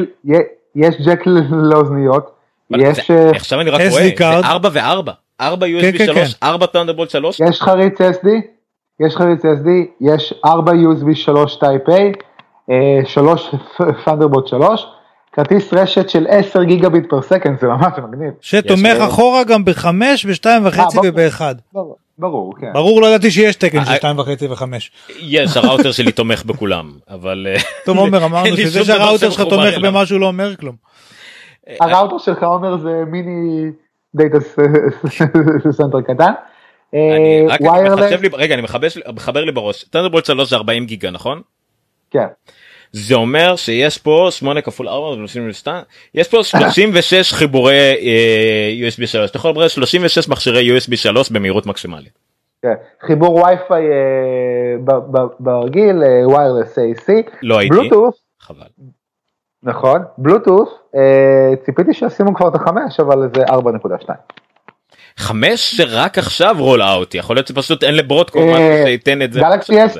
יש 0.75 0.95
ג'ק 1.05 1.19
לאוזניות, 1.51 2.31
יש, 2.77 3.11
אה, 3.11 3.29
עכשיו 3.29 3.61
אני 3.61 3.69
רק 3.69 3.81
רואה. 3.91 4.09
זה 4.17 4.25
4 4.43 4.69
ו4 4.69 5.11
4 5.41 5.67
כן, 5.67 5.73
USB 5.73 5.97
כן, 5.97 6.05
3 6.05 6.35
4 6.43 6.65
Thunderbolt 6.65 7.09
3 7.09 7.39
יש 7.39 7.61
חריץ 7.61 8.01
SD, 8.01 8.27
יש 8.99 9.15
חריץ 9.15 9.41
SD, 9.45 9.69
יש 10.01 10.33
4 10.45 10.71
USB 10.71 11.15
3 11.15 11.55
Type 11.55 11.81
A, 11.89 11.91
3 13.05 13.51
Thunderbolt 14.05 14.47
3, 14.47 14.87
כרטיס 15.31 15.73
רשת 15.73 16.09
של 16.09 16.25
10 16.29 16.63
גיגה 16.63 16.89
ביט 16.89 17.09
פר 17.09 17.21
סקנד, 17.21 17.59
זה 17.59 17.67
ממש 17.67 17.93
מגניב. 17.97 18.33
שתומך 18.41 18.97
אחורה 19.07 19.43
גם 19.43 19.65
בחמש 19.65 20.25
בשתיים 20.25 20.65
וחצי 20.65 20.97
ברור. 22.19 22.53
כן. 22.61 22.73
ברור 22.73 23.01
לא 23.01 23.07
ידעתי 23.07 23.31
שיש 23.31 23.55
תקן 23.55 23.85
של 23.85 23.91
אה, 23.91 23.95
שתיים 23.95 24.19
וחצי 24.19 24.47
וחמש. 24.47 24.91
יש 25.19 25.57
הראוטר 25.57 25.91
שלי 25.91 26.11
תומך 26.11 26.45
בכולם 26.45 26.91
אבל 27.09 27.47
אה, 27.49 27.61
טוב 27.85 27.97
עומר 27.97 28.25
אמרנו 28.29 28.57
שזה 28.57 28.85
שהראוטר 28.85 29.29
שלך 29.29 29.41
תומך. 29.49 29.73
במשהו 29.81 30.19
לא 30.19 30.25
אומר 30.27 30.55
כלום. 30.55 30.75
הראוטר 31.81 32.17
שלך 32.17 32.43
אומר 32.43 32.77
זה 32.77 33.03
מיני 33.11 33.65
data 34.15 34.37
center 35.77 36.01
קטן. 36.01 36.31
אני 36.93 37.47
רק 37.47 37.61
אני 37.61 37.69
wireless, 37.69 37.99
מחשב 38.03 38.21
לי 38.21 38.29
רגע 38.33 38.53
אני 38.53 38.61
מחבר 38.61 38.87
לי- 38.95 39.13
מחבר 39.15 39.43
לי 39.45 39.51
בראש 39.51 39.83
Thunderbolt 39.83 40.25
3 40.25 40.49
זה 40.49 40.55
40 40.55 40.85
גיגה 40.85 41.11
נכון? 41.11 41.41
כן. 42.11 42.25
זה 42.91 43.15
אומר 43.15 43.55
שיש 43.55 43.97
פה 43.97 44.27
8 44.31 44.61
כפול 44.61 44.87
4 44.87 45.15
32 45.15 45.83
יש 46.13 46.27
פה 46.27 46.43
36 46.43 47.33
חיבורי 47.33 47.95
אה, 48.01 48.89
USB 48.89 49.05
3 49.07 49.29
אתה 49.29 49.37
יכול 49.37 49.51
לברר 49.51 49.67
36 49.67 50.29
מכשירי 50.29 50.77
USB 50.77 50.95
3 50.95 51.31
במהירות 51.31 51.65
מקסימלית. 51.65 52.27
כן. 52.61 52.73
חיבור 53.07 53.35
וי-פיי 53.35 53.83
אה, 53.91 54.93
ברגיל, 55.39 56.03
ויירלס 56.27 56.77
AC, 56.77 57.11
לא 57.41 57.59
הייתי. 57.59 57.75
בלוטות', 57.75 58.15
חבל. 58.39 58.65
נכון, 59.63 60.01
בלוטות', 60.17 60.69
אה, 60.95 61.55
ציפיתי 61.65 61.93
שישימו 61.93 62.33
כבר 62.33 62.47
את 62.47 62.55
החמש, 62.55 62.99
אבל 62.99 63.29
זה 63.35 63.43
4.2. 63.43 64.13
5 65.17 65.77
שרק 65.77 66.17
עכשיו 66.17 66.55
רול 66.59 66.81
אאוט 66.81 67.15
יכול 67.15 67.35
להיות 67.35 67.47
שפשוט 67.47 67.83
אין 67.83 67.95
לברודקום 67.95 68.49
אה, 68.49 68.81
שייתן 68.85 69.21
את 69.21 69.33
זה. 69.33 69.39
גלקסי 69.39 69.85
S? 69.85 69.99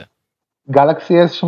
גלקסי 0.72 1.14
S8 1.24 1.46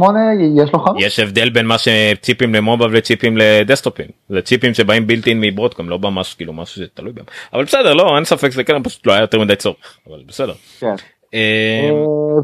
יש 0.64 0.74
לו 0.74 0.80
חמש? 0.80 1.04
יש 1.04 1.20
הבדל 1.20 1.50
בין 1.50 1.66
מה 1.66 1.76
שציפים 1.78 2.56
למובייל 2.56 2.92
וצ'יפים 2.94 3.38
לדסטופים 3.38 4.06
זה 4.30 4.42
צ'יפים 4.42 4.74
שבאים 4.74 5.08
בילטין 5.08 5.42
מברודקום 5.42 5.90
לא 5.90 6.00
ממש 6.00 6.34
כאילו 6.34 6.54
משהו 6.54 6.84
שתלוי 6.84 7.12
בהם 7.14 7.26
אבל 7.54 7.64
בסדר 7.64 7.94
לא 7.94 8.16
אין 8.16 8.26
ספק 8.26 8.52
זה 8.52 8.64
כן 8.64 8.84
פשוט 8.84 9.08
לא 9.08 9.12
היה 9.14 9.22
יותר 9.22 9.40
מדי 9.40 9.56
צורך 9.56 9.98
אבל 10.10 10.20
בסדר. 10.28 10.54
כן. 10.80 10.96
אה, 11.34 11.40
אה, 11.90 11.92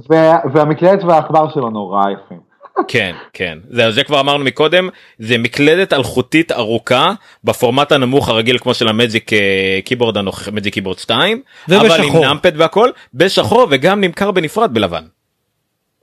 וה- 0.10 0.40
והמקלדת 0.54 1.04
והעכבר 1.04 1.50
שלו 1.54 1.70
נורא 1.70 2.04
יפים. 2.12 2.40
כן 2.88 3.16
כן 3.34 3.58
זה, 3.70 3.92
זה 3.92 4.04
כבר 4.04 4.20
אמרנו 4.20 4.44
מקודם 4.44 4.90
זה 5.20 5.38
מקלדת 5.38 5.94
אלחוטית 5.94 6.52
ארוכה 6.52 7.12
בפורמט 7.44 7.92
הנמוך 7.92 8.30
הרגיל 8.30 8.58
כמו 8.58 8.74
של 8.74 8.88
המג'יק 8.88 9.34
אה, 9.34 9.80
קיבורד 9.86 10.18
הנוכחי 10.18 10.52
מג'יק 10.52 10.74
קיבורד 10.74 11.00
2 11.00 11.42
אבל 11.70 12.02
עם. 12.04 12.18
נאמפד 12.22 12.52
והכל 12.56 12.90
בשחור 13.14 13.68
וגם 13.70 14.02
נמכר 14.02 14.32
בנפרד 14.32 14.74
בלבן. 14.74 15.04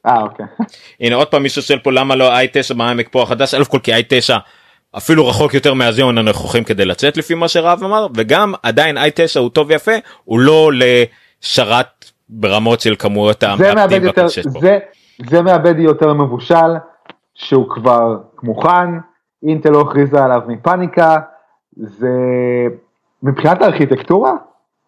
אה 0.07 0.23
אוקיי. 0.23 0.47
הנה 1.01 1.17
עוד 1.17 1.29
פעם 1.29 1.43
מישהו 1.43 1.63
שואל 1.63 1.79
פה 1.79 1.93
למה 1.93 2.17
לא 2.17 2.33
i9 2.41 2.75
בעמק 2.75 3.09
פה 3.11 3.23
החדש 3.23 3.55
אלף 3.55 3.69
כל 3.69 3.79
כי 3.79 3.93
i9 3.95 4.33
אפילו 4.97 5.29
רחוק 5.29 5.55
יותר 5.55 5.75
מהזיון 5.75 6.19
הנכוחים 6.19 6.65
כדי 6.65 6.85
לצאת 6.85 7.17
לפי 7.17 7.35
מה 7.35 7.49
שרב 7.49 7.85
אמר 7.85 8.07
וגם 8.17 8.53
עדיין 8.63 8.99
i9 8.99 9.39
הוא 9.39 9.51
טוב 9.51 9.71
ויפה 9.71 9.93
הוא 10.25 10.41
לא 10.41 10.71
לשרת 10.75 12.11
ברמות 12.29 12.81
של 12.81 12.95
כמויות 12.99 13.43
המעבדים 13.43 14.03
והכל 14.05 14.29
שיש 14.29 14.47
פה. 14.53 14.61
זה, 14.61 14.79
זה 15.31 15.43
מאבד 15.43 15.79
יותר 15.79 16.15
מבושל, 16.15 16.77
שהוא 17.35 17.71
כבר 17.71 18.19
מוכן, 18.43 18.89
אינטל 19.43 19.71
לא 19.71 19.81
הכריזה 19.81 20.25
עליו 20.25 20.41
מפאניקה, 20.47 21.17
זה, 21.77 22.09
מבחינת 23.23 23.63
הארכיטקטורה, 23.63 24.33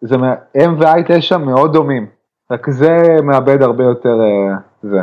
זה, 0.01 0.15
הם 0.55 0.79
ו-i9 0.79 1.37
מאוד 1.37 1.73
דומים, 1.73 2.07
רק 2.51 2.69
זה 2.69 3.17
מאבד 3.23 3.61
הרבה 3.61 3.83
יותר 3.83 4.21
אה, 4.21 4.57
זה. 4.83 4.97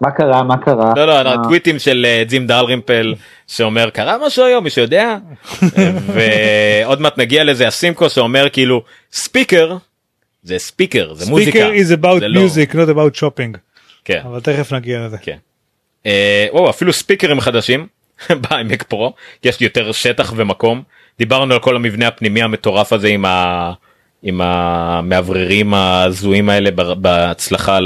מה 0.00 0.10
קרה, 0.10 0.42
מה 0.42 0.56
קרה? 0.56 0.92
לא 0.96 1.06
לא 1.06 1.36
מה- 1.36 1.44
טוויטים 1.44 1.78
של 1.78 2.06
אה, 2.08 2.24
ג'ים 2.28 2.46
דלרימפל 2.46 3.14
שאומר 3.46 3.90
קרה 3.90 4.16
משהו 4.26 4.44
היום 4.44 4.64
מישהו 4.64 4.82
יודע 4.82 5.16
ועוד 6.14 7.00
מעט 7.00 7.18
נגיע 7.18 7.44
לזה 7.44 7.66
הסימקו 7.68 8.10
שאומר 8.10 8.46
כאילו 8.52 8.82
ספיקר 9.12 9.76
זה 10.42 10.58
ספיקר 10.58 11.14
זה 11.14 11.30
מוזיקה 11.30 11.50
ספיקר 11.58 11.70
is 11.72 11.98
about 12.02 12.20
זה 12.20 12.28
לא- 12.28 12.40
music 12.46 12.72
not 12.74 12.88
about 12.94 13.18
shopping 13.20 13.56
כן. 14.04 14.20
אבל 14.24 14.40
תכף 14.40 14.72
נגיע 14.72 15.00
לזה. 15.06 15.16
כן. 15.18 15.36
אה, 16.06 16.46
או 16.50 16.70
אפילו 16.70 16.92
ספיקרים 16.92 17.40
חדשים 17.40 17.86
בעמק 18.50 18.82
פרו 18.82 19.12
יש 19.44 19.60
יותר 19.60 19.92
שטח 19.92 20.32
ומקום 20.36 20.82
דיברנו 21.18 21.54
על 21.54 21.60
כל 21.60 21.76
המבנה 21.76 22.08
הפנימי 22.08 22.42
המטורף 22.42 22.92
הזה 22.92 23.08
עם 23.08 23.24
ה... 23.24 23.72
עם 24.22 24.40
המאווררים 24.40 25.74
ההזויים 25.74 26.48
האלה 26.48 26.70
בהצלחה 26.94 27.78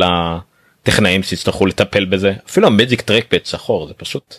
לטכנאים 0.84 1.22
שיצטרכו 1.22 1.66
לטפל 1.66 2.04
בזה 2.04 2.32
אפילו 2.48 2.66
ה 2.66 2.72
Magic 2.72 3.00
Trackpad 3.00 3.46
שחור 3.46 3.88
זה 3.88 3.94
פשוט 3.94 4.34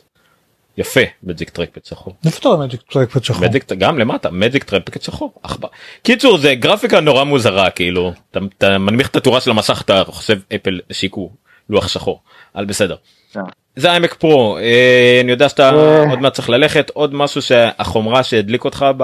יפה 0.77 0.99
Magic 1.23 1.49
Trackpad 1.49 1.86
שחור. 1.85 2.13
איפה 2.25 2.39
אתה 2.39 2.49
רואה 2.49 2.65
Magic 2.65 2.81
Trackpad 2.81 3.23
שחור? 3.23 3.47
Magic 3.47 3.71
גם 3.73 3.99
למטה 3.99 4.31
Magic 4.31 4.63
Trackpad 4.63 5.01
שחור 5.01 5.33
עכבר. 5.43 5.67
קיצור 6.03 6.37
זה 6.37 6.55
גרפיקה 6.55 6.99
נורא 6.99 7.23
מוזרה 7.23 7.69
כאילו 7.69 8.13
אתה, 8.31 8.39
אתה 8.57 8.77
מנמיך 8.77 9.09
את 9.09 9.15
התאורה 9.15 9.41
של 9.41 9.49
המסך 9.49 9.81
אתה 9.85 10.03
חושב 10.07 10.39
אפל 10.55 10.79
השיקו 10.89 11.31
לוח 11.69 11.87
שחור 11.87 12.21
אבל 12.55 12.65
בסדר. 12.65 12.95
כן. 13.33 13.39
זה 13.75 13.91
ה 13.91 13.96
iMac 13.96 14.13
Pro 14.13 14.57
אה, 14.57 15.19
אני 15.23 15.31
יודע 15.31 15.49
שאתה 15.49 15.69
אה. 15.69 16.09
עוד 16.09 16.19
מעט 16.19 16.33
צריך 16.33 16.49
ללכת 16.49 16.89
עוד 16.89 17.13
משהו 17.13 17.41
שהחומרה 17.41 18.23
שהדליק 18.23 18.65
אותך 18.65 18.85
ב... 18.97 19.03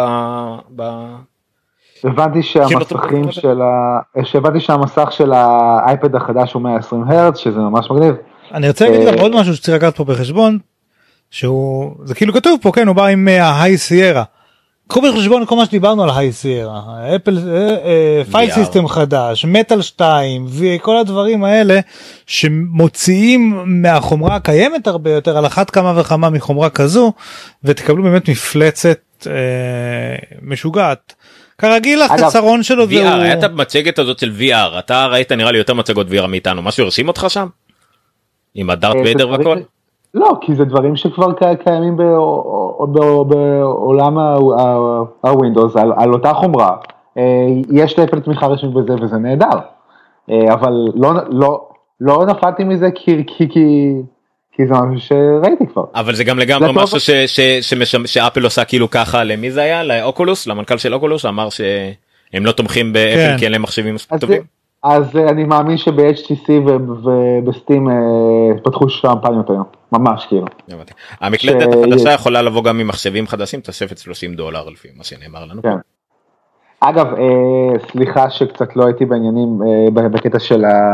ב... 0.75 0.83
הבנתי 2.03 2.43
שהמסכים 2.43 3.31
של 3.31 3.61
ה... 3.61 3.99
שהבנתי 4.23 4.59
שהמסך 4.59 5.07
של 5.11 5.31
האייפד 5.33 6.15
החדש 6.15 6.53
הוא 6.53 6.61
120 6.61 7.03
הרץ, 7.07 7.37
שזה 7.37 7.59
ממש 7.59 7.91
מגניב. 7.91 8.15
אני 8.53 8.67
רוצה 8.67 8.89
להגיד 8.89 9.07
אה, 9.07 9.11
גם 9.11 9.19
עוד 9.19 9.35
משהו 9.35 9.55
שצריך 9.55 9.77
לקחת 9.77 9.95
פה 9.95 10.03
בחשבון 10.03 10.57
שהוא 11.31 11.95
זה 12.03 12.15
כאילו 12.15 12.33
כתוב 12.33 12.59
פה 12.61 12.71
כן 12.71 12.87
הוא 12.87 12.95
בא 12.95 13.05
עם 13.05 13.27
ה 13.27 13.77
High 13.77 13.94
Sierra. 13.94 14.23
קחו 14.87 15.01
בחשבון 15.01 15.45
כל 15.45 15.55
מה 15.55 15.65
שדיברנו 15.65 16.03
על 16.03 16.09
ה 16.09 16.32
High 16.32 16.51
Sierra 16.51 16.82
Apple 17.15 17.39
File. 18.32 18.51
System 18.51 18.88
חדש 18.87 19.45
מטאל 19.45 19.81
2 19.81 20.45
וכל 20.49 20.97
הדברים 20.97 21.43
האלה 21.43 21.79
שמוציאים 22.27 23.63
מהחומרה 23.65 24.35
הקיימת 24.35 24.87
הרבה 24.87 25.11
יותר 25.11 25.37
על 25.37 25.45
אחת 25.45 25.69
כמה 25.69 25.99
וכמה 25.99 26.29
מחומרה 26.29 26.69
כזו 26.69 27.13
ותקבלו 27.63 28.03
באמת 28.03 28.29
מפלצת 28.29 28.99
אה, 29.27 30.15
משוגעת. 30.41 31.13
כרגיל 31.57 32.01
אגב, 32.01 32.11
החסרון 32.13 32.63
שלו 32.63 32.87
זה 32.87 32.93
VR 32.93 33.13
הוא... 33.13 33.21
היה 33.21 33.33
את 33.33 33.43
המצגת 33.43 33.99
הזאת 33.99 34.19
של 34.19 34.31
VR 34.39 34.79
אתה 34.79 35.05
ראית 35.05 35.31
נראה 35.31 35.51
לי 35.51 35.57
יותר 35.57 35.73
מצגות 35.73 36.07
VR 36.07 36.27
מאיתנו 36.27 36.61
משהו 36.61 36.83
הרשים 36.83 37.07
אותך 37.07 37.25
שם? 37.29 37.47
עם 38.55 38.69
הדארט 38.69 38.95
אה, 38.95 39.01
ויידר 39.01 39.29
והכל? 39.29 39.57
לא, 40.13 40.31
כי 40.41 40.55
זה 40.55 40.65
דברים 40.65 40.95
שכבר 40.95 41.27
קיימים 41.63 41.97
ב- 41.97 42.01
או- 42.01 42.87
ב- 42.91 43.33
בעולם 43.33 44.17
הווינדוס 45.21 45.75
על, 45.75 45.93
על 45.97 46.13
אותה 46.13 46.33
חומרה. 46.33 46.75
אה, 47.17 47.23
יש 47.71 47.99
לאפל 47.99 48.19
תמיכה 48.19 48.47
רשמית 48.47 48.73
בזה 48.73 48.93
וזה 49.01 49.17
נהדר. 49.17 49.59
אה, 50.29 50.53
אבל 50.53 50.87
לא, 50.95 51.11
לא, 51.29 51.67
לא 52.01 52.25
נפלתי 52.25 52.63
מזה 52.63 52.89
כי, 52.95 53.23
כי, 53.27 53.49
כי, 53.49 53.93
כי 54.51 54.65
זה 54.67 54.73
משהו 54.73 55.07
שראיתי 55.07 55.67
כבר. 55.73 55.83
אבל 55.95 56.15
זה 56.15 56.23
גם 56.23 56.39
לגמרי. 56.39 56.71
משהו 56.75 56.99
ש, 56.99 57.09
ש, 57.09 57.39
שמשמ- 57.61 58.07
שאפל 58.07 58.43
עושה 58.43 58.65
כאילו 58.65 58.89
ככה 58.89 59.23
למי 59.23 59.51
זה 59.51 59.61
היה 59.61 59.83
לאוקולוס 59.83 60.47
למנכ"ל 60.47 60.77
של 60.77 60.93
אוקולוס 60.93 61.25
אמר 61.25 61.49
שהם 61.49 62.45
לא 62.45 62.51
תומכים 62.51 62.93
באפל 62.93 63.15
כן. 63.31 63.35
כי 63.37 63.45
אין 63.45 63.51
להם 63.51 63.61
מחשבים 63.61 63.95
מספיק 63.95 64.13
אז, 64.13 64.19
טובים. 64.19 64.41
אז 64.83 65.15
אה, 65.15 65.29
אני 65.29 65.43
מאמין 65.43 65.77
שב-HTC 65.77 66.51
ובסטים 66.51 67.89
אה, 67.89 67.93
פתחו 68.63 68.89
שמפניות 68.89 69.49
היום, 69.49 69.63
ממש 69.91 70.25
כאילו. 70.29 70.45
הבנתי. 70.71 70.93
המקלדת 71.21 71.61
ש- 71.73 71.75
החדשה 71.75 72.11
יכולה 72.13 72.41
לבוא 72.41 72.63
גם 72.63 72.79
עם 72.79 72.87
מחשבים 72.87 73.27
חדשים 73.27 73.59
תוספת 73.59 73.97
30 73.97 74.33
דולר 74.33 74.69
לפי 74.69 74.87
מה 74.97 75.03
שנאמר 75.03 75.45
לנו. 75.45 75.61
כן. 75.61 75.75
אגב, 76.79 77.07
אה, 77.13 77.23
סליחה 77.91 78.29
שקצת 78.29 78.75
לא 78.75 78.85
הייתי 78.85 79.05
בעניינים 79.05 79.59
אה, 79.97 80.09
בקטע 80.09 80.39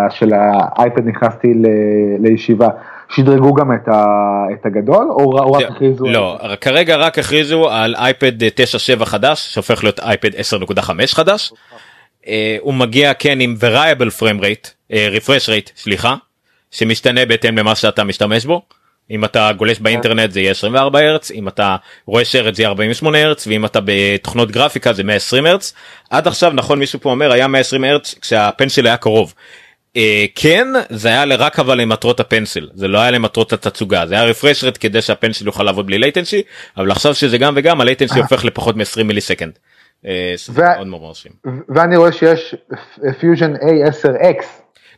של 0.09 0.33
האייפד, 0.33 1.05
נכנסתי 1.07 1.53
ל, 1.53 1.65
לישיבה. 2.19 2.67
שדרגו 3.15 3.53
גם 3.53 3.71
את, 3.73 3.87
ה, 3.87 4.05
את 4.53 4.65
הגדול, 4.65 5.07
או, 5.09 5.39
או 5.39 5.51
רק 5.51 5.61
זה- 5.61 5.67
הכריזו? 5.67 6.05
לא 6.05 6.37
כרגע 6.61 6.95
רק 6.95 7.19
הכריזו 7.19 7.69
על 7.69 7.95
אייפד 7.95 8.43
9.7 8.43 9.05
חדש 9.05 9.53
שהופך 9.53 9.83
להיות 9.83 9.99
אייפד 9.99 10.29
10.5 10.35 10.81
חדש. 11.15 11.53
אה, 12.27 12.57
הוא 12.59 12.73
מגיע 12.73 13.13
כן 13.13 13.39
עם 13.39 13.55
variable 13.61 14.19
frame 14.19 14.41
rate 14.41 14.69
אה, 14.93 15.09
refresh 15.15 15.45
rate 15.47 15.71
סליחה 15.75 16.15
שמשתנה 16.71 17.25
בהתאם 17.25 17.57
למה 17.57 17.75
שאתה 17.75 18.03
משתמש 18.03 18.45
בו. 18.45 18.61
אם 19.11 19.25
אתה 19.25 19.51
גולש 19.57 19.79
באינטרנט 19.79 20.31
זה 20.31 20.39
יהיה 20.39 20.51
24 20.51 20.99
הרץ 20.99 21.31
אם 21.31 21.47
אתה 21.47 21.75
רואה 22.05 22.25
שרץ 22.25 22.55
זה 22.55 22.61
יהיה 22.63 22.69
48 22.69 23.23
הרץ 23.23 23.47
ואם 23.47 23.65
אתה 23.65 23.79
בתוכנות 23.85 24.51
גרפיקה 24.51 24.93
זה 24.93 25.03
120 25.03 25.45
הרץ 25.45 25.73
עד 26.09 26.27
עכשיו 26.27 26.51
נכון 26.53 26.79
מישהו 26.79 26.99
פה 27.01 27.09
אומר 27.11 27.31
היה 27.31 27.47
120 27.47 27.83
הרץ 27.83 28.15
כשה 28.21 28.51
Pencil 28.51 28.88
היה 28.87 28.97
קרוב. 28.97 29.33
אה, 29.95 30.25
כן 30.35 30.67
זה 30.89 31.07
היה 31.09 31.23
רק 31.35 31.59
אבל 31.59 31.77
למטרות 31.81 32.19
ה 32.19 32.27
Pencil 32.27 32.69
זה 32.73 32.88
לא 32.88 32.99
היה 32.99 33.11
למטרות 33.11 33.53
התצוגה 33.53 34.05
זה 34.07 34.15
היה 34.15 34.23
refresh 34.23 34.63
rate 34.63 34.77
כדי 34.79 35.01
שה 35.01 35.17
Pencil 35.17 35.47
יוכל 35.47 35.63
לעבוד 35.63 35.85
בלי 35.88 35.97
latency 35.97 36.41
אבל 36.77 36.91
עכשיו 36.91 37.15
שזה 37.15 37.38
גם 37.38 37.53
וגם 37.57 37.81
ה 37.81 37.86
latency 37.86 38.19
הופך 38.19 38.45
לפחות 38.45 38.75
מ-20 38.75 39.03
millisecond. 39.03 39.59
אה, 40.05 40.33
שזה 40.38 40.61
ו- 40.61 40.75
מאוד 40.75 40.88
מאוד 40.88 41.01
מרשים. 41.01 41.31
ו- 41.47 41.49
ואני 41.75 41.97
רואה 41.97 42.11
שיש 42.11 42.55
Fusion 43.19 43.53
A10X. 43.55 44.45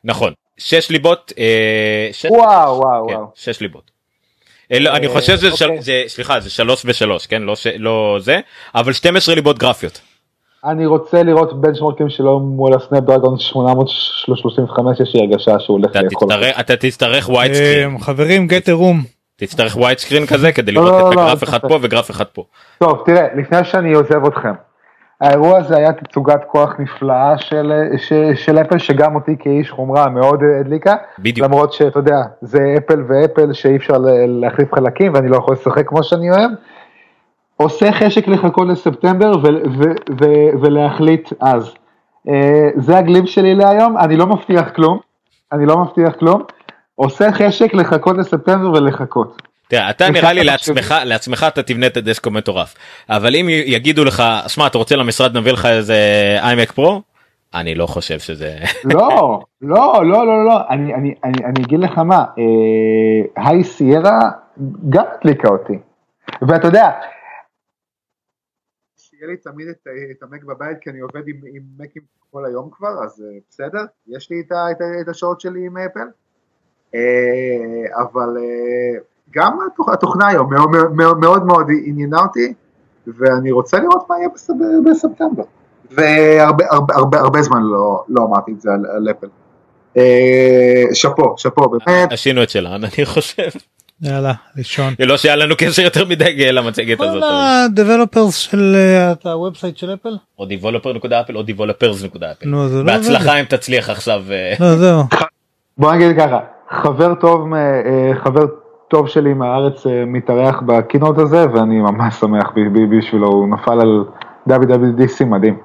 נכון 0.03 0.33
6 0.57 0.89
ליבות 0.89 1.33
אה, 1.37 2.09
שש- 2.11 2.25
וואו, 2.25 2.77
וואו, 2.77 3.07
כן, 3.07 3.13
וואו. 3.13 3.31
6 3.35 3.61
ליבות. 3.61 3.91
אה, 4.73 4.79
לא, 4.79 4.95
אני 4.95 5.07
חושב 5.07 5.37
שזה 5.37 5.49
אוקיי. 5.65 5.81
זה 5.81 6.03
סליחה 6.07 6.39
זה 6.39 6.49
3 6.49 6.85
ו3 6.85 7.27
כן 7.29 7.41
לא 7.41 7.55
לא 7.77 8.17
זה 8.21 8.39
אבל 8.75 8.93
12 8.93 9.35
ליבות 9.35 9.57
גרפיות. 9.57 10.01
אני 10.65 10.85
רוצה 10.85 11.23
לראות 11.23 11.61
בנצ'מרקים 11.61 12.09
שלו 12.09 12.39
מול 12.39 12.73
ה 12.73 12.79
Snapdragon 12.79 13.39
835, 13.39 14.99
יש 14.99 15.15
לי 15.15 15.21
הרגשה 15.21 15.59
שהוא 15.59 15.77
הולך 15.77 15.95
לאכול. 15.95 16.33
אתה 16.59 16.75
תצטרך 16.75 17.29
wide 17.29 17.53
screen 17.53 17.93
אה, 17.93 17.99
חברים 17.99 18.47
get 18.47 18.69
room 18.69 19.01
תצטרך 19.35 19.75
wide 19.77 19.97
screen 19.97 20.25
כזה 20.25 20.51
כדי 20.51 20.71
לא, 20.71 20.85
לראות 20.85 21.01
לא, 21.01 21.09
את 21.09 21.15
לא, 21.15 21.21
הגרף 21.21 21.43
אחד. 21.43 21.59
פה 21.59 21.79
וגרף 21.81 22.11
אחד 22.11 22.25
פה. 22.25 22.43
טוב, 22.79 23.03
תראה, 23.05 23.27
לפני 23.35 23.63
שאני 23.63 23.93
עוזב 23.93 24.25
אתכם, 24.25 24.53
האירוע 25.21 25.57
הזה 25.57 25.77
היה 25.77 25.93
תצוגת 25.93 26.41
כוח 26.47 26.73
נפלאה 26.79 27.37
של, 27.37 27.73
של, 27.97 28.31
של 28.35 28.57
אפל, 28.57 28.77
שגם 28.77 29.15
אותי 29.15 29.35
כאיש 29.39 29.71
חומרה 29.71 30.09
מאוד 30.09 30.39
הדליקה. 30.59 30.95
בדיוק. 31.19 31.47
למרות 31.47 31.73
שאתה 31.73 31.99
יודע, 31.99 32.17
זה 32.41 32.75
אפל 32.77 33.03
ואפל 33.07 33.53
שאי 33.53 33.75
אפשר 33.75 33.97
להחליף 34.27 34.73
חלקים 34.75 35.13
ואני 35.13 35.29
לא 35.29 35.37
יכול 35.37 35.53
לשחק 35.53 35.87
כמו 35.87 36.03
שאני 36.03 36.31
אוהב. 36.31 36.51
עושה 37.61 37.91
חשק 37.91 38.27
לחכות 38.27 38.67
לספטמבר 38.67 39.31
ולהחליט 40.61 41.29
אז. 41.39 41.73
אה, 42.29 42.69
זה 42.75 42.97
הגליב 42.97 43.25
שלי 43.25 43.55
להיום, 43.55 43.97
אני 43.97 44.17
לא 44.17 44.27
מבטיח 44.27 44.69
כלום, 44.75 44.99
אני 45.51 45.65
לא 45.65 45.77
מבטיח 45.77 46.13
כלום. 46.19 46.43
עושה 46.95 47.31
חשק 47.31 47.73
לחכות 47.73 48.17
לספטמבר 48.17 48.71
ולחכות. 48.71 49.41
תראה, 49.67 49.89
אתה 49.89 50.09
נראה 50.09 50.33
לי 50.33 50.43
לעצמך, 50.43 50.95
לעצמך 51.05 51.45
אתה 51.47 51.63
תבנה 51.63 51.87
את 51.87 51.97
הדסקו 51.97 52.31
מטורף. 52.31 52.75
אבל 53.09 53.35
אם 53.35 53.47
יגידו 53.49 54.05
לך, 54.05 54.23
שמע, 54.47 54.67
אתה 54.67 54.77
רוצה 54.77 54.95
למשרד 54.95 55.37
נביא 55.37 55.51
לך 55.51 55.65
איזה 55.65 55.95
איימק 56.41 56.71
פרו? 56.71 57.01
אני 57.53 57.75
לא 57.75 57.85
חושב 57.85 58.19
שזה... 58.19 58.57
לא, 58.93 59.39
לא, 59.61 60.05
לא, 60.05 60.27
לא, 60.27 60.45
לא, 60.45 60.59
אני, 60.69 60.93
אני, 60.93 61.13
אני, 61.23 61.45
אני 61.45 61.63
אגיד 61.65 61.79
לך 61.79 61.97
מה, 61.97 62.17
אה, 62.37 63.43
היי 63.45 63.63
סיירה 63.63 64.19
גם 64.89 65.03
הדליקה 65.19 65.47
אותי. 65.49 65.77
ואתה 66.41 66.67
יודע, 66.67 66.89
שיהיה 69.19 69.31
לי 69.31 69.37
תמיד 69.37 69.67
את, 69.67 69.87
את 70.11 70.23
המק 70.23 70.43
בבית 70.43 70.77
כי 70.81 70.89
אני 70.89 70.99
עובד 70.99 71.27
עם, 71.27 71.35
עם 71.55 71.61
מקים 71.79 72.01
כל 72.31 72.45
היום 72.45 72.69
כבר, 72.71 73.03
אז 73.03 73.23
אה, 73.27 73.37
בסדר, 73.49 73.85
יש 74.07 74.29
לי 74.31 74.39
את, 74.39 74.51
את, 74.51 74.81
את 75.01 75.07
השעות 75.07 75.41
שלי 75.41 75.65
עם 75.65 75.77
אפל, 75.77 76.07
אה, 76.95 78.01
אבל 78.01 78.37
אה, 78.37 78.99
גם 79.31 79.57
התוכ- 79.59 79.93
התוכנה 79.93 80.27
היום 80.27 80.53
מאוד 80.53 80.69
מאוד, 80.95 81.17
מאוד, 81.17 81.45
מאוד 81.45 81.67
עניינה 81.85 82.19
אותי, 82.19 82.53
ואני 83.07 83.51
רוצה 83.51 83.79
לראות 83.79 84.09
מה 84.09 84.17
יהיה 84.17 84.29
בספ, 84.29 84.53
בספטמבר. 84.85 85.43
והרבה 85.91 86.65
הרבה, 86.69 86.95
הרבה, 86.95 87.19
הרבה 87.19 87.41
זמן 87.41 87.61
לא, 87.61 88.03
לא 88.07 88.23
אמרתי 88.23 88.51
את 88.51 88.61
זה 88.61 88.69
על, 88.71 88.85
על 88.85 89.07
אפל. 89.11 89.27
שאפו, 90.93 91.33
שאפו, 91.37 91.69
באמת. 91.69 92.11
עשינו 92.11 92.43
את 92.43 92.49
שלנו, 92.49 92.85
אני 92.97 93.05
חושב. 93.05 93.49
יאללה 94.01 94.33
לישון. 94.55 94.93
לא 94.99 95.17
שהיה 95.17 95.35
לנו 95.35 95.55
קשר 95.57 95.81
יותר 95.81 96.05
מדי 96.05 96.51
למצגת 96.51 97.01
הזאת. 97.01 97.23
כל 97.23 97.29
ה 97.65 97.72
developers 97.72 98.35
של 98.35 98.75
אה, 98.75 99.31
ה 99.31 99.37
website 99.37 99.77
של 99.77 99.93
אפל. 99.93 100.17
או 100.39 100.45
developer.apple 100.45 101.35
או 101.35 101.41
developers.apple. 101.41 102.45
נו 102.45 102.67
זה 102.67 102.77
לא 102.77 102.83
בהצלחה 102.83 103.29
עובד. 103.29 103.39
אם 103.39 103.45
תצליח 103.45 103.89
עכשיו. 103.89 104.23
אה, 104.31 104.53
לא 104.59 104.75
זהו. 104.75 105.03
בוא 105.77 105.93
נגיד 105.93 106.17
ככה, 106.17 106.39
חבר 106.69 107.15
טוב, 107.15 107.53
אה, 107.53 108.11
חבר 108.23 108.45
טוב 108.87 109.07
שלי 109.07 109.33
מהארץ 109.33 109.87
אה, 109.87 110.05
מתארח 110.05 110.61
ב 110.65 110.72
keynote 110.72 111.17
הזה, 111.17 111.45
ואני 111.53 111.79
ממש 111.79 112.15
שמח 112.15 112.51
בשבילו, 112.55 113.27
הוא 113.27 113.47
נפל 113.49 113.81
על 113.81 114.03
WWDC 114.49 115.25
מדהים. 115.25 115.57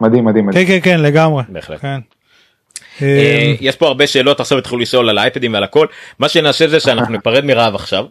מדהים, 0.00 0.24
מדהים, 0.24 0.46
מדהים. 0.46 0.66
כן 0.66 0.80
כן 0.80 0.90
כן 0.90 1.00
לגמרי. 1.00 1.42
בהחלט. 1.48 1.84
אה, 3.02 3.06
אה, 3.06 3.54
יש 3.60 3.76
פה 3.76 3.86
הרבה 3.86 4.06
שאלות 4.06 4.40
עכשיו 4.40 4.58
התחילו 4.58 4.80
לשאול 4.80 5.08
על 5.08 5.18
האייפדים 5.18 5.54
ועל 5.54 5.64
הכל. 5.64 5.86
מה 6.18 6.28
שנעשה 6.28 6.68
זה 6.68 6.80
שאנחנו 6.80 7.12
ניפרד 7.16 7.44
מרהב 7.44 7.74
עכשיו. 7.74 8.06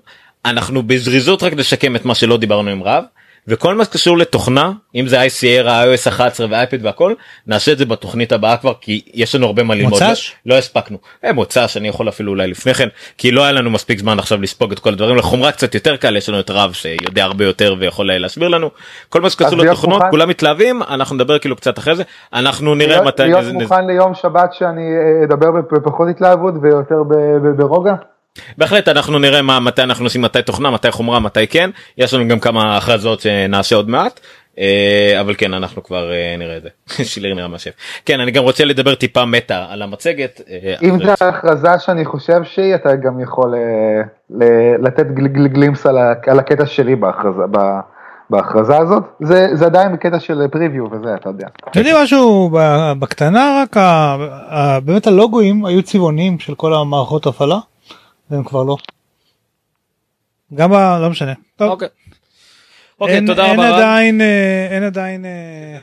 אנחנו 0.45 0.83
בזריזות 0.83 1.43
רק 1.43 1.53
נשקם 1.53 1.95
את 1.95 2.05
מה 2.05 2.15
שלא 2.15 2.37
דיברנו 2.37 2.69
עם 2.69 2.83
רהב 2.83 3.03
וכל 3.47 3.75
מה 3.75 3.85
שקשור 3.85 4.17
לתוכנה 4.17 4.71
אם 4.95 5.07
זה 5.07 5.21
ICR, 5.25 5.65
iOS 5.65 6.09
11 6.09 6.47
ואייפד 6.49 6.85
והכל 6.85 7.13
נעשה 7.47 7.71
את 7.71 7.77
זה 7.77 7.85
בתוכנית 7.85 8.31
הבאה 8.31 8.57
כבר 8.57 8.73
כי 8.81 9.01
יש 9.13 9.35
לנו 9.35 9.45
הרבה 9.45 9.63
מה 9.63 9.75
ללמוד. 9.75 9.91
מוצ"ש? 10.03 10.33
לא, 10.45 10.55
לא 10.55 10.59
הספקנו. 10.59 10.97
אה, 11.25 11.33
מוצ"ש 11.33 11.77
אני 11.77 11.87
יכול 11.87 12.09
אפילו 12.09 12.31
אולי 12.31 12.47
לפני 12.47 12.73
כן 12.73 12.87
כי 13.17 13.31
לא 13.31 13.43
היה 13.43 13.51
לנו 13.51 13.69
מספיק 13.69 13.99
זמן 13.99 14.19
עכשיו 14.19 14.41
לספוג 14.41 14.71
את 14.71 14.79
כל 14.79 14.89
הדברים. 14.89 15.15
לחומרה 15.17 15.51
קצת 15.51 15.75
יותר 15.75 15.95
קל 15.95 16.17
יש 16.17 16.29
לנו 16.29 16.39
את 16.39 16.49
רב 16.49 16.73
שיודע 16.73 17.23
הרבה 17.23 17.45
יותר 17.45 17.75
ויכול 17.79 18.11
להסביר 18.13 18.47
לנו. 18.47 18.69
כל 19.09 19.21
מה 19.21 19.29
שקשור 19.29 19.57
לתוכנות 19.57 19.97
מוכן- 19.97 20.09
כולם 20.11 20.29
מתלהבים 20.29 20.81
אנחנו 20.83 21.15
נדבר 21.15 21.39
כאילו 21.39 21.55
קצת 21.55 21.77
אחרי 21.79 21.95
זה. 21.95 22.03
אנחנו 22.33 22.75
נראה 22.75 22.87
להיות, 22.91 23.05
מתי 23.07 23.23
להיות 23.23 23.43
נז- 23.43 23.51
מוכן 23.51 23.87
ליום 23.87 24.13
שבת 24.15 24.53
שאני 24.53 24.81
אה, 24.81 25.25
אדבר 25.25 25.47
בפחות 25.71 26.07
התלהבות 26.09 26.53
ויותר 26.61 27.03
ב- 27.03 27.13
ב- 27.47 27.57
ברוגע? 27.57 27.93
בהחלט 28.57 28.87
אנחנו 28.87 29.19
נראה 29.19 29.41
מה 29.41 29.59
מתי 29.59 29.83
אנחנו 29.83 30.05
עושים 30.05 30.21
מתי 30.21 30.41
תוכנה 30.41 30.71
מתי 30.71 30.91
חומרה 30.91 31.19
מתי 31.19 31.47
כן. 31.47 31.69
יש 31.97 32.13
לנו 32.13 32.27
גם 32.27 32.39
כמה 32.39 32.77
הכרזות 32.77 33.19
שנעשה 33.19 33.75
עוד 33.75 33.89
מעט. 33.89 34.19
אה, 34.59 35.17
אבל 35.21 35.35
כן 35.37 35.53
אנחנו 35.53 35.83
כבר 35.83 36.11
אה, 36.11 36.35
נראה 36.39 36.57
את 36.57 36.63
זה. 36.63 36.69
שילר 37.09 37.33
נראה 37.33 37.47
מה 37.47 37.59
שף. 37.59 37.71
כן 38.05 38.19
אני 38.19 38.31
גם 38.31 38.43
רוצה 38.43 38.65
לדבר 38.65 38.95
טיפה 38.95 39.25
מטה 39.25 39.65
על 39.69 39.81
המצגת. 39.81 40.41
אה, 40.49 40.75
אם 40.83 40.97
זו 41.05 41.25
הכרזה 41.27 41.79
שאני 41.79 42.05
חושב 42.05 42.43
שהיא, 42.43 42.75
אתה 42.75 42.95
גם 42.95 43.19
יכול 43.19 43.53
ל- 44.29 44.85
לתת 44.87 45.05
גל- 45.13 45.27
גל- 45.27 45.47
גלימס 45.47 45.85
על 46.27 46.39
הקטע 46.39 46.65
שלי 46.65 46.95
בהכרזה. 46.95 47.43
ב- 47.51 47.79
בהכרזה 48.29 48.77
הזאת, 48.77 49.03
זה, 49.19 49.47
זה 49.53 49.65
עדיין 49.65 49.93
בקטע 49.93 50.19
של 50.19 50.41
פריוויו 50.51 50.85
וזה, 50.91 51.15
אתה 51.15 51.29
יודע. 51.29 51.47
אתם 51.69 51.79
יודעים 51.79 51.95
משהו 52.03 52.49
ב- 52.53 52.91
בקטנה 52.99 53.63
רק 53.63 53.77
באמת 54.85 55.07
הלוגוים 55.07 55.65
היו 55.65 55.83
צבעוניים 55.83 56.39
של 56.39 56.55
כל 56.55 56.73
המערכות 56.73 57.27
הפעלה 57.27 57.57
והם 58.29 58.43
כבר 58.43 58.63
לא. 58.63 58.77
גם 60.53 60.71
ב... 60.71 60.73
לא 60.73 61.09
משנה. 61.09 61.33
טוב. 61.55 61.69
אוקיי. 61.71 61.87
אוקיי 62.99 63.15
אין, 63.15 63.25
תודה 63.27 63.45
אין 63.45 63.59
רבה 63.59 63.69
רב. 63.69 63.75
עדיין 63.75 64.21
אה, 64.21 64.67
אין 64.71 64.83
עדיין 64.83 65.25
אה, 65.25 65.77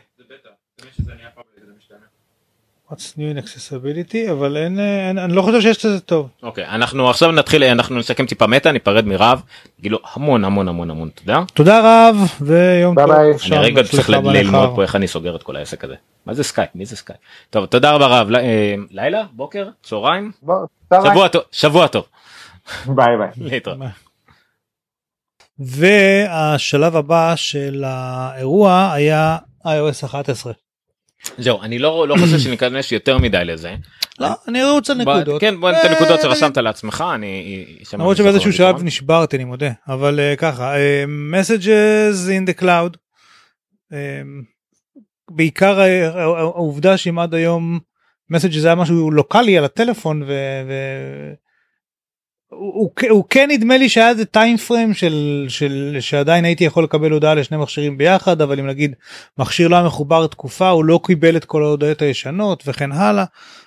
What's 2.90 3.14
new 3.16 3.36
in 3.36 3.44
accessibility 3.44 4.30
אבל 4.32 4.56
אין, 4.56 4.78
אה, 4.80 5.08
אין 5.08 5.18
אני 5.18 5.32
לא 5.32 5.42
חושב 5.42 5.60
שיש 5.60 5.84
לזה 5.84 6.00
טוב. 6.00 6.28
אוקיי 6.42 6.64
אנחנו 6.66 7.10
עכשיו 7.10 7.32
נתחיל 7.32 7.64
אנחנו 7.64 7.98
נסכם 7.98 8.26
טיפה 8.26 8.46
מטה 8.46 8.72
ניפרד 8.72 9.06
מרב 9.06 9.42
כאילו 9.82 9.98
המון 10.14 10.44
המון 10.44 10.68
המון 10.68 10.90
המון 10.90 11.08
תודה 11.14 11.42
תודה 11.54 11.80
רב 12.08 12.16
ויום 12.40 12.94
ביי 12.94 13.06
טוב. 13.06 13.14
ביי. 13.14 13.38
שם, 13.38 13.54
אני 13.54 13.64
רגע 13.64 13.82
צריך 13.82 14.10
ללמוד. 14.10 14.70
פה 14.74 14.82
איך 14.82 14.96
אני 14.96 15.08
סוגר 15.08 15.36
את 15.36 15.42
כל 15.42 15.56
העסק 15.56 15.84
הזה 15.84 15.94
מה 16.26 16.34
זה 16.34 16.44
סקייפ 16.44 16.68
מי 16.74 16.86
זה 16.86 16.96
סקייפ 16.96 17.18
טוב 17.50 17.66
תודה 17.66 17.90
רבה 17.92 18.06
רב 18.06 18.30
ל- 18.30 18.36
לילה 18.90 19.22
בוקר 19.32 19.68
צהריים 19.82 20.32
בוא, 20.42 20.54
צהריים. 20.90 21.12
שבוע 21.12 21.28
טוב 21.28 21.42
שבוע 21.52 21.86
טוב 21.86 22.04
ביי 22.86 23.16
ביי. 23.18 23.28
להתראות. 23.36 23.78
והשלב 25.58 26.96
הבא 26.96 27.36
של 27.36 27.84
האירוע 27.86 28.90
היה 28.92 29.36
iOS 29.66 30.04
11. 30.06 30.52
זהו 31.38 31.62
אני 31.62 31.78
לא 31.78 32.08
לא 32.08 32.16
חושב 32.20 32.38
שניכנס 32.44 32.92
יותר 32.92 33.18
מדי 33.18 33.44
לזה. 33.44 33.74
לא, 34.18 34.28
אני 34.48 34.64
רוצה 34.64 34.94
נקודות. 34.94 35.40
כן 35.40 35.60
בוא 35.60 35.70
ניתן 35.70 35.88
אה, 35.88 35.92
נקודות. 35.94 36.20
שרשמת 36.20 36.56
לעצמך 36.56 37.04
אני. 37.14 37.66
למרות 37.92 38.16
שבאיזשהו 38.16 38.52
שלב 38.52 38.82
נשברתי 38.82 39.36
אני 39.36 39.44
מודה 39.44 39.70
אבל 39.88 40.20
אה, 40.20 40.34
ככה 40.36 40.76
אה, 40.76 41.04
messages 41.32 42.28
in 42.28 42.50
the 42.50 42.60
cloud. 42.62 42.96
אה, 43.92 44.22
בעיקר 45.30 45.80
אה, 45.80 46.08
הע- 46.08 46.38
העובדה 46.38 46.96
שאם 46.96 47.18
עד 47.18 47.34
היום 47.34 47.78
messages 48.32 48.64
היה 48.64 48.74
משהו 48.74 49.10
לוקאלי 49.10 49.58
על 49.58 49.64
הטלפון 49.64 50.22
ו... 50.22 50.26
ו... 50.68 50.72
הוא, 52.50 52.90
הוא, 53.10 53.24
כן 53.30 53.48
נדמה 53.50 53.78
לי 53.78 53.88
שהיה 53.88 54.08
איזה 54.08 54.24
טיים 54.24 54.56
פריים 54.56 54.94
של, 54.94 55.46
של 55.48 55.96
שעדיין 56.00 56.44
הייתי 56.44 56.64
יכול 56.64 56.84
לקבל 56.84 57.10
הודעה 57.10 57.34
לשני 57.34 57.56
מכשירים 57.56 57.98
ביחד 57.98 58.40
אבל 58.40 58.58
אם 58.58 58.66
נגיד 58.66 58.94
מכשיר 59.38 59.68
לא 59.68 59.84
מחובר 59.84 60.26
תקופה 60.26 60.68
הוא 60.68 60.84
לא 60.84 61.00
קיבל 61.04 61.36
את 61.36 61.44
כל 61.44 61.62
ההודעות 61.62 62.02
הישנות 62.02 62.62
וכן 62.66 62.92
הלאה 62.92 63.24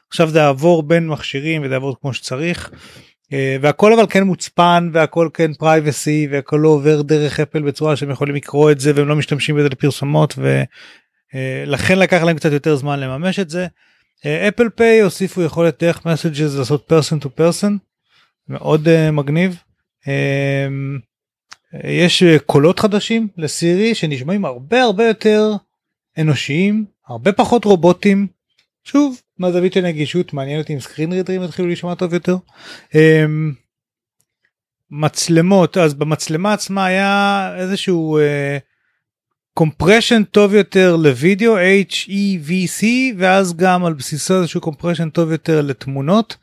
עכשיו 0.10 0.30
זה 0.30 0.40
יעבור 0.40 0.84
בין 0.84 1.08
מכשירים 1.08 1.62
וזה 1.64 1.74
יעבור 1.74 1.96
כמו 2.02 2.14
שצריך. 2.14 2.72
אה, 3.34 3.58
והכל 3.62 3.94
אבל 3.94 4.06
כן 4.10 4.24
מוצפן 4.24 4.90
והכל 4.94 5.30
כן 5.34 5.54
פרייבסי 5.54 6.28
והכל 6.32 6.60
לא 6.64 6.70
עובר 6.70 7.02
דרך 7.02 7.40
אפל 7.40 7.62
בצורה 7.62 7.96
שהם 7.96 8.10
יכולים 8.10 8.36
לקרוא 8.36 8.72
את 8.72 8.80
זה 8.80 8.92
והם 8.96 9.08
לא 9.08 9.16
משתמשים 9.16 9.56
בזה 9.56 9.70
לפרסומות 9.70 10.36
ולכן 11.34 12.00
לקח 12.00 12.24
להם 12.24 12.36
קצת 12.36 12.52
יותר 12.52 12.76
זמן 12.76 13.00
לממש 13.00 13.40
את 13.40 13.50
זה. 13.50 13.68
אפל 14.48 14.70
פיי 14.70 15.02
הוסיפו 15.02 15.42
יכולת 15.42 15.84
דרך 15.84 15.98
messages 15.98 16.58
לעשות 16.58 16.92
person 16.92 17.26
to 17.26 17.28
person 17.40 17.93
מאוד 18.48 18.88
uh, 18.88 19.12
מגניב. 19.12 19.64
Um, 20.04 20.08
יש 21.84 22.24
אה, 22.24 22.40
קולות 22.40 22.80
חדשים 22.80 23.28
לסירי 23.38 23.96
שנשמעים 23.96 24.46
הרבה 24.46 24.84
הרבה 24.84 25.08
יותר 25.08 25.52
אנושיים 26.18 26.86
הרבה 27.08 27.32
פחות 27.32 27.66
רובוטים. 27.66 28.28
שוב 28.84 29.22
מהזווית 29.38 29.74
של 29.74 29.82
נגישות 29.82 30.34
מעניין 30.34 30.60
אותי 30.60 30.74
אם 30.74 30.80
screen 30.80 31.14
readerים 31.14 31.44
יתחילו 31.44 31.68
להישמע 31.68 31.96
טוב 31.96 32.14
יותר. 32.14 32.36
Um, 32.92 32.96
מצלמות 34.92 35.78
אז 35.78 35.94
במצלמה 35.94 36.54
עצמה 36.54 36.86
היה 36.86 37.52
איזשהו 37.58 38.20
compression 39.54 40.24
טוב 40.24 40.54
יותר 40.54 40.96
לוידאו 40.96 41.58
HEVC 41.58 42.86
ואז 43.18 43.54
גם 43.56 43.86
על 43.86 43.94
בסיסו 43.94 44.40
איזשהו 44.40 44.62
compression 44.62 45.10
טוב 45.10 45.32
יותר 45.32 45.62
לתמונות 45.62 46.38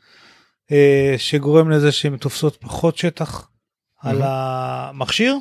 שגורם 1.17 1.69
לזה 1.69 1.91
שהן 1.91 2.17
תופסות 2.17 2.55
פחות 2.55 2.97
שטח 2.97 3.47
על 4.01 4.21
המכשיר. 4.23 5.35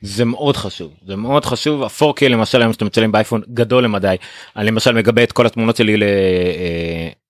זה 0.00 0.24
מאוד 0.24 0.56
חשוב 0.56 0.92
זה 1.06 1.16
מאוד 1.16 1.44
חשוב 1.44 1.82
ה-4K 1.82 2.28
למשל 2.28 2.62
היום 2.62 2.72
שאתה 2.72 2.84
מצלם 2.84 3.12
באייפון 3.12 3.42
גדול 3.54 3.84
למדי 3.84 4.16
אני 4.56 4.66
למשל 4.66 4.92
מגבה 4.92 5.22
את 5.22 5.32
כל 5.32 5.46
התמונות 5.46 5.76
שלי 5.76 5.96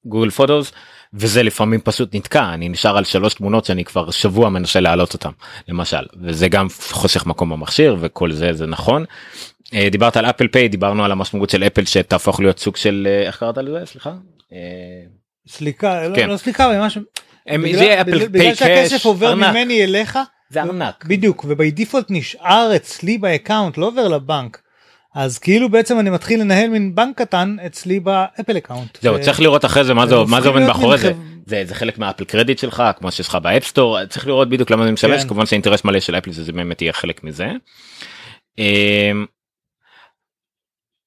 לגוגל 0.06 0.30
פוטוס 0.30 0.72
וזה 1.14 1.42
לפעמים 1.42 1.80
פשוט 1.80 2.14
נתקע 2.14 2.54
אני 2.54 2.68
נשאר 2.68 2.96
על 2.96 3.04
שלוש 3.04 3.34
תמונות 3.34 3.64
שאני 3.64 3.84
כבר 3.84 4.10
שבוע 4.10 4.48
מנסה 4.48 4.80
להעלות 4.80 5.12
אותם 5.12 5.30
למשל 5.68 6.06
וזה 6.22 6.48
גם 6.48 6.66
חוסך 6.90 7.26
מקום 7.26 7.50
במכשיר 7.50 7.96
וכל 8.00 8.32
זה 8.32 8.52
זה 8.52 8.66
נכון. 8.66 9.04
אה, 9.74 9.88
דיברת 9.90 10.16
על 10.16 10.26
אפל 10.26 10.48
פיי 10.48 10.68
דיברנו 10.68 11.04
על 11.04 11.12
המשמעות 11.12 11.50
של 11.50 11.62
אפל 11.62 11.84
שתהפוך 11.84 12.40
להיות 12.40 12.58
סוג 12.58 12.76
של 12.76 13.08
אה, 13.10 13.26
איך 13.26 13.38
קראת 13.38 13.58
לזה 13.58 13.86
סליחה. 13.86 14.10
אה, 14.52 14.58
סליקה, 15.48 16.02
כן. 16.14 16.26
לא, 16.26 16.32
לא 16.32 16.36
סליקה, 16.36 16.84
משהו. 16.86 17.02
הם- 17.48 17.62
בגלל- 17.62 17.78
זה 17.78 18.00
אפל 18.00 18.10
בגלל- 18.10 18.28
בגלל 18.28 18.54
שהכסף 18.54 19.04
עובר 19.04 19.28
ארנק. 19.28 19.50
ממני 19.50 19.84
אליך, 19.84 20.18
זה 20.50 20.62
ארנק. 20.62 21.04
בדיוק, 21.08 21.44
ו 21.48 21.56
by 21.56 21.70
default 21.70 22.06
נשאר 22.10 22.72
אצלי 22.76 23.18
ב 23.18 23.25
account, 23.25 23.78
לא 23.78 23.86
עובר 23.86 24.08
לבנק. 24.08 24.60
אז 25.14 25.38
כאילו 25.38 25.68
בעצם 25.68 25.98
אני 26.00 26.10
מתחיל 26.10 26.40
לנהל 26.40 26.68
מין 26.68 26.94
בנק 26.94 27.18
קטן 27.18 27.56
אצלי 27.66 28.00
ב 28.00 28.10
Apple 28.10 28.56
account. 28.56 28.98
זהו 29.02 29.14
ו- 29.14 29.22
צריך 29.22 29.40
לראות 29.40 29.64
אחרי 29.64 29.84
זה 29.84 29.94
מה 29.94 30.06
זה 30.06 30.14
מה 30.28 30.40
זה 30.40 30.48
עומד 30.48 30.62
מאחורי 30.62 30.98
זה. 30.98 31.12
זה 31.46 31.62
זה 31.66 31.74
חלק 31.74 31.98
מה 31.98 32.06
Apple 32.06 32.24
credit 32.24 32.58
שלך 32.58 32.82
כמו 32.98 33.12
שיש 33.12 33.28
לך 33.28 33.34
ב 33.34 33.42
App 33.42 33.66
Store 33.66 34.06
צריך 34.06 34.26
לראות 34.26 34.48
בדיוק 34.48 34.70
למה 34.70 34.84
זה 34.84 34.92
משמש 34.92 35.22
כן. 35.22 35.28
כמובן 35.28 35.46
שהאינטרס 35.46 35.84
מלא 35.84 36.00
של 36.00 36.14
אפל 36.18 36.32
זה 36.32 36.44
זה 36.44 36.52
באמת 36.52 36.82
יהיה 36.82 36.92
חלק 36.92 37.24
מזה. 37.24 37.46
אמ, 38.58 39.26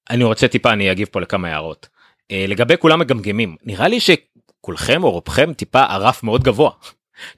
אני 0.09 0.23
רוצה 0.23 0.47
טיפה 0.47 0.71
אני 0.73 0.91
אגיב 0.91 1.07
פה 1.11 1.21
לכמה 1.21 1.47
הערות 1.47 1.87
אה, 2.31 2.45
לגבי 2.47 2.75
כולם 2.79 2.99
מגמגמים 2.99 3.55
נראה 3.65 3.87
לי 3.87 3.99
שכולכם 4.69 5.03
או 5.03 5.11
רובכם 5.11 5.53
טיפה 5.53 5.83
הרף 5.83 6.23
מאוד 6.23 6.43
גבוה. 6.43 6.71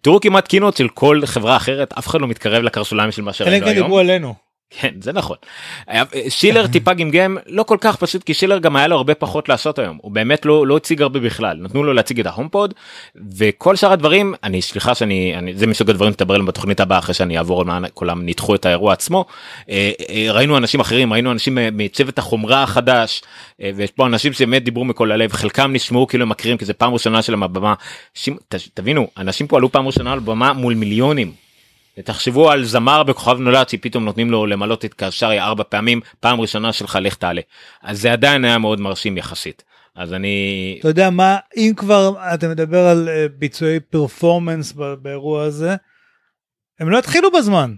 תראו 0.01 0.19
כמעט 0.19 0.47
קינות 0.47 0.77
של 0.77 0.89
כל 0.89 1.21
חברה 1.25 1.57
אחרת 1.57 1.93
אף 1.93 2.07
אחד 2.07 2.21
לא 2.21 2.27
מתקרב 2.27 2.63
לקרסוליים 2.63 3.11
של 3.11 3.21
מה 3.21 3.29
אלא 3.29 3.33
שראינו 3.33 3.55
אם 3.55 3.61
כן 3.61 3.67
היום. 3.67 3.83
דיברו 3.83 3.99
עלינו. 3.99 4.35
כן 4.79 4.89
זה 5.01 5.13
נכון. 5.13 5.37
שילר 6.29 6.67
טיפה 6.67 6.93
גמגם 6.93 7.37
לא 7.47 7.63
כל 7.63 7.77
כך 7.81 7.95
פשוט 7.95 8.23
כי 8.23 8.33
שילר 8.33 8.57
גם 8.59 8.75
היה 8.75 8.87
לו 8.87 8.95
הרבה 8.95 9.15
פחות 9.15 9.49
לעשות 9.49 9.79
היום. 9.79 9.97
הוא 10.01 10.11
באמת 10.11 10.45
לא 10.45 10.67
לא 10.67 10.77
הציג 10.77 11.01
הרבה 11.01 11.19
בכלל. 11.19 11.57
נתנו 11.61 11.83
לו 11.83 11.93
להציג 11.93 12.19
את 12.19 12.25
ההומפוד 12.25 12.73
וכל 13.37 13.75
שאר 13.75 13.91
הדברים 13.91 14.33
אני 14.43 14.61
סליחה 14.61 14.95
שאני 14.95 15.33
אני, 15.37 15.53
זה 15.55 15.67
מסוג 15.67 15.89
הדברים 15.89 16.13
שתדבר 16.13 16.33
עליהם 16.33 16.45
בתוכנית 16.45 16.79
הבאה 16.79 16.97
אחרי 16.99 17.13
שאני 17.13 17.37
אעבור 17.37 17.61
על 17.61 17.67
מה 17.67 17.79
כולם 17.93 18.25
ניתחו 18.25 18.55
את 18.55 18.65
האירוע 18.65 18.93
עצמו. 18.93 19.25
אה, 19.69 19.91
אה, 20.09 20.27
ראינו 20.31 20.57
אנשים 20.57 20.79
אחרים 20.79 21.13
ראינו 21.13 21.31
אנשים 21.31 21.57
מצוות 21.73 22.17
החומרה 22.19 22.63
החדש 22.63 23.21
אה, 23.61 23.71
ויש 23.75 23.91
פה 23.91 24.05
אנשים 24.07 24.33
שבאמת 24.33 24.63
דיברו 24.63 24.85
מכל 24.85 25.11
הלב 25.11 25.33
חלקם 25.33 25.73
נשמעו 25.73 26.07
כאילו 26.07 26.23
הם 26.23 26.29
מכירים 26.29 26.57
כי 26.57 26.65
זה 26.65 26.73
פעם 26.73 26.93
ראשונה 26.93 27.21
שלהם 27.21 27.39
בבמה 27.39 27.73
שים- 28.15 28.37
ת- 28.49 28.55
תבינו 28.73 29.07
אנשים 29.17 29.47
פה 29.47 29.57
עלו 29.57 29.71
פעם 29.71 29.87
ראשונה 29.87 30.13
על 30.13 30.19
במה 30.19 30.53
מול 30.53 30.73
מיליונים. 30.73 31.50
תחשבו 31.99 32.51
על 32.51 32.63
זמר 32.63 33.03
בכוכב 33.03 33.37
נולד 33.39 33.69
שפתאום 33.69 34.05
נותנים 34.05 34.31
לו 34.31 34.45
למלות 34.45 34.85
את 34.85 34.93
קשרי 34.93 35.39
ארבע 35.39 35.63
פעמים 35.69 35.99
פעם 36.19 36.41
ראשונה 36.41 36.73
שלך 36.73 36.97
לך 37.01 37.15
תעלה. 37.15 37.41
אז 37.83 38.01
זה 38.01 38.11
עדיין 38.11 38.45
היה 38.45 38.57
מאוד 38.57 38.79
מרשים 38.79 39.17
יחסית. 39.17 39.63
אז 39.95 40.13
אני 40.13 40.75
אתה 40.79 40.87
יודע 40.87 41.09
מה, 41.09 41.37
אם 41.57 41.73
כבר 41.75 42.13
אתה 42.33 42.47
מדבר 42.47 42.87
על 42.87 43.09
אה, 43.09 43.25
ביצועי 43.37 43.79
פרפורמנס 43.79 44.73
באירוע 45.01 45.43
הזה, 45.43 45.75
הם 46.79 46.89
לא 46.89 46.97
התחילו 46.97 47.31
בזמן. 47.31 47.73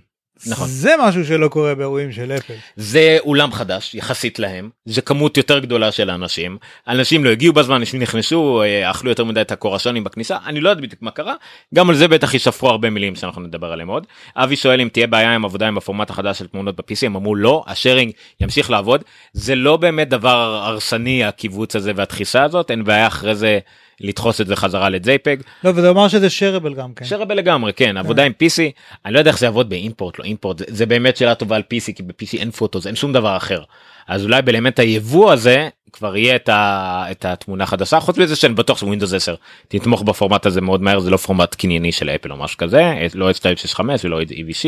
נכון. 0.48 0.68
זה 0.68 0.94
משהו 1.00 1.26
שלא 1.26 1.48
קורה 1.48 1.76
באירועים 1.76 2.12
של 2.12 2.32
אפל. 2.32 2.54
זה 2.76 3.18
אולם 3.20 3.52
חדש 3.52 3.96
יחסית 3.96 4.40
להם. 4.40 4.70
זה 4.86 5.02
כמות 5.02 5.38
יותר 5.38 5.60
גדולה 5.60 5.92
של 5.92 6.10
אנשים. 6.10 6.58
אנשים 6.88 7.26
לא 7.26 7.30
הגיעו 7.30 7.54
בזמן 7.54 7.76
אנשים 7.76 8.00
נכנסו 8.00 8.62
אה, 8.62 8.92
אכלו 8.92 9.10
יותר 9.10 9.24
מדי 9.24 9.42
את 9.42 9.52
הקורשונים 9.52 10.04
בכניסה. 10.04 10.38
אני 10.46 10.62
לא 10.62 10.70
יודע 10.70 10.82
בדיוק 10.82 11.02
מה 11.02 11.12
קרה. 11.12 11.36
גם 11.76 11.90
על 11.90 11.96
זה 11.96 12.08
בטח 12.08 12.34
יישפכו 12.34 12.70
הרבה 12.70 12.90
מילים 12.90 13.16
שאנחנו 13.16 13.42
נדבר 13.42 13.72
עליהם 13.72 13.88
עוד. 13.88 14.08
אבי 14.36 14.56
שואל 14.56 14.82
אם 14.82 14.90
תהיה 14.90 15.08
בעיה 15.08 15.36
עם 15.36 15.46
עבודה 15.46 15.68
עם 15.68 15.78
הפורמט 15.78 16.10
החדש 16.10 16.40
של 16.40 16.48
תמונות 16.48 16.76
ב-PC 16.76 17.06
הם 17.06 17.16
אמרו 17.16 17.36
לא 17.36 17.64
השארינג 17.68 18.12
ימשיך 18.42 18.72
לעבוד. 18.72 19.04
זה 19.34 19.56
לא 19.56 19.78
באמת 19.78 20.10
דבר 20.10 20.64
הרסני 20.66 21.24
הקיבוץ 21.24 21.76
הזה 21.76 21.92
והדחיסה 21.96 22.44
הזאת. 22.44 22.72
אין 22.72 22.84
בעיה 22.84 23.08
אחרי 23.08 23.36
זה 23.36 23.60
לדחוס 24.04 24.42
את 24.42 24.48
זה 24.48 24.56
חזרה 24.56 24.90
ל 24.90 24.99
JPEG 24.99 25.38
לא, 25.64 25.70
וזה 25.76 25.90
אומר 25.90 26.08
שזה 26.08 26.30
trouble 26.30 26.74
גם 26.74 26.94
כן. 26.94 27.06
trouble 27.06 27.38
לגמרי 27.38 27.74
כן 27.74 27.98
עבודה 27.98 28.24
עם 28.24 28.32
PC 28.32 28.62
אני 29.06 29.14
לא 29.14 29.20
יודע 29.20 29.32
איך 29.32 29.40
זה 29.40 29.46
יעבוד 29.46 29.70
ב 29.70 29.77
import 29.77 30.20
לא 30.20 30.24
import 30.24 30.58
זה, 30.58 30.66
זה 30.68 30.86
באמת 30.86 31.18
שאלה 31.18 31.36
טובה 31.36 31.56
על 31.56 31.62
PC 31.62 31.94
כי 31.96 32.04
ב-PC 32.04 32.38
אין 32.38 32.52
Photos 32.52 32.88
אין 32.88 32.96
שום 32.96 33.14
דבר 33.14 33.38
אחר. 33.38 33.64
אז 34.08 34.24
אולי 34.24 34.42
באלמנט 34.42 34.80
היבוא 34.80 35.32
הזה 35.32 35.70
כבר 35.94 36.18
יהיה 36.18 36.36
את, 36.36 36.50
ה, 36.50 37.06
את 37.12 37.26
התמונה 37.26 37.64
החדשה 37.64 38.00
חוץ 38.00 38.18
מזה 38.18 38.36
שאני 38.36 38.54
בטוח 38.54 38.78
ש 38.78 38.86
Windows 38.86 39.14
10 39.14 39.36
תתמוך 39.68 40.02
בפורמט 40.02 40.46
הזה 40.46 40.62
מאוד 40.62 40.82
מהר 40.82 41.00
זה 41.00 41.10
לא 41.10 41.18
פורמט 41.18 41.56
קנייני 41.56 41.92
של 41.92 42.10
אפל 42.10 42.32
או 42.32 42.38
משהו 42.38 42.58
כזה 42.58 42.94
לא 43.14 43.32
H265 43.32 43.80
ולא 44.04 44.22
HEVC 44.22 44.68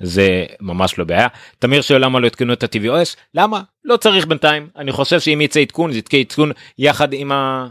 זה 0.00 0.44
ממש 0.60 0.98
לא 0.98 1.04
בעיה. 1.04 1.28
תמיר 1.58 1.82
שואל 1.82 2.04
למה 2.04 2.20
לא 2.20 2.26
התקנו 2.26 2.52
את 2.52 2.62
ה- 2.62 2.80
tvOS 2.80 3.16
למה? 3.34 3.60
לא 3.84 3.96
צריך 3.96 4.26
בינתיים 4.26 4.68
אני 4.76 4.92
חושב 4.92 5.20
שאם 5.20 5.40
יצא 5.40 5.60
עדכון 5.60 5.92
זה 5.92 5.98
יצא 5.98 6.16
עדכון 6.16 6.52
יחד 6.78 7.12
עם 7.12 7.32
ה... 7.32 7.66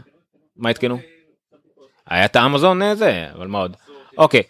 מה 0.56 0.68
עדכנו? 0.68 0.98
היה 2.06 2.24
את 2.24 2.36
האמזון 2.36 2.82
אה, 2.82 2.94
זה 2.94 3.26
אבל 3.34 3.46
מה 3.46 3.58
עוד 3.58 3.76
אוקיי 4.18 4.42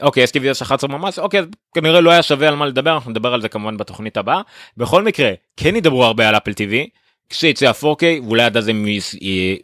אוקיי 0.00 0.22
יש 0.22 0.30
TVS 0.30 0.62
11 0.62 0.90
ממש 0.90 1.18
אוקיי 1.18 1.42
כנראה 1.74 2.00
לא 2.00 2.10
היה 2.10 2.22
שווה 2.22 2.48
על 2.48 2.54
מה 2.54 2.66
לדבר 2.66 2.94
אנחנו 2.94 3.10
נדבר 3.10 3.34
על 3.34 3.40
זה 3.40 3.48
כמובן 3.48 3.76
בתוכנית 3.76 4.16
הבאה 4.16 4.40
בכל 4.76 5.02
מקרה 5.02 5.32
כן 5.56 5.76
ידברו 5.76 6.04
הרבה 6.04 6.28
על 6.28 6.36
אפל 6.36 6.50
TV 6.50 6.88
כשיצא 7.28 7.66
ה-4K 7.66 8.24
ואולי 8.24 8.42
עד 8.42 8.56
אז 8.56 8.68
הם 8.68 8.84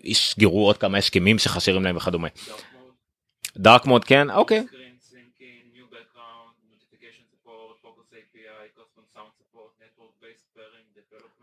יסגרו 0.04 0.66
עוד 0.66 0.76
כמה 0.76 0.98
הסכמים 0.98 1.38
שחסרים 1.38 1.84
להם 1.84 1.96
וכדומה. 1.96 2.28
דארק 3.56 3.86
מוד 3.86 4.04
כן 4.04 4.30
אוקיי 4.30 4.64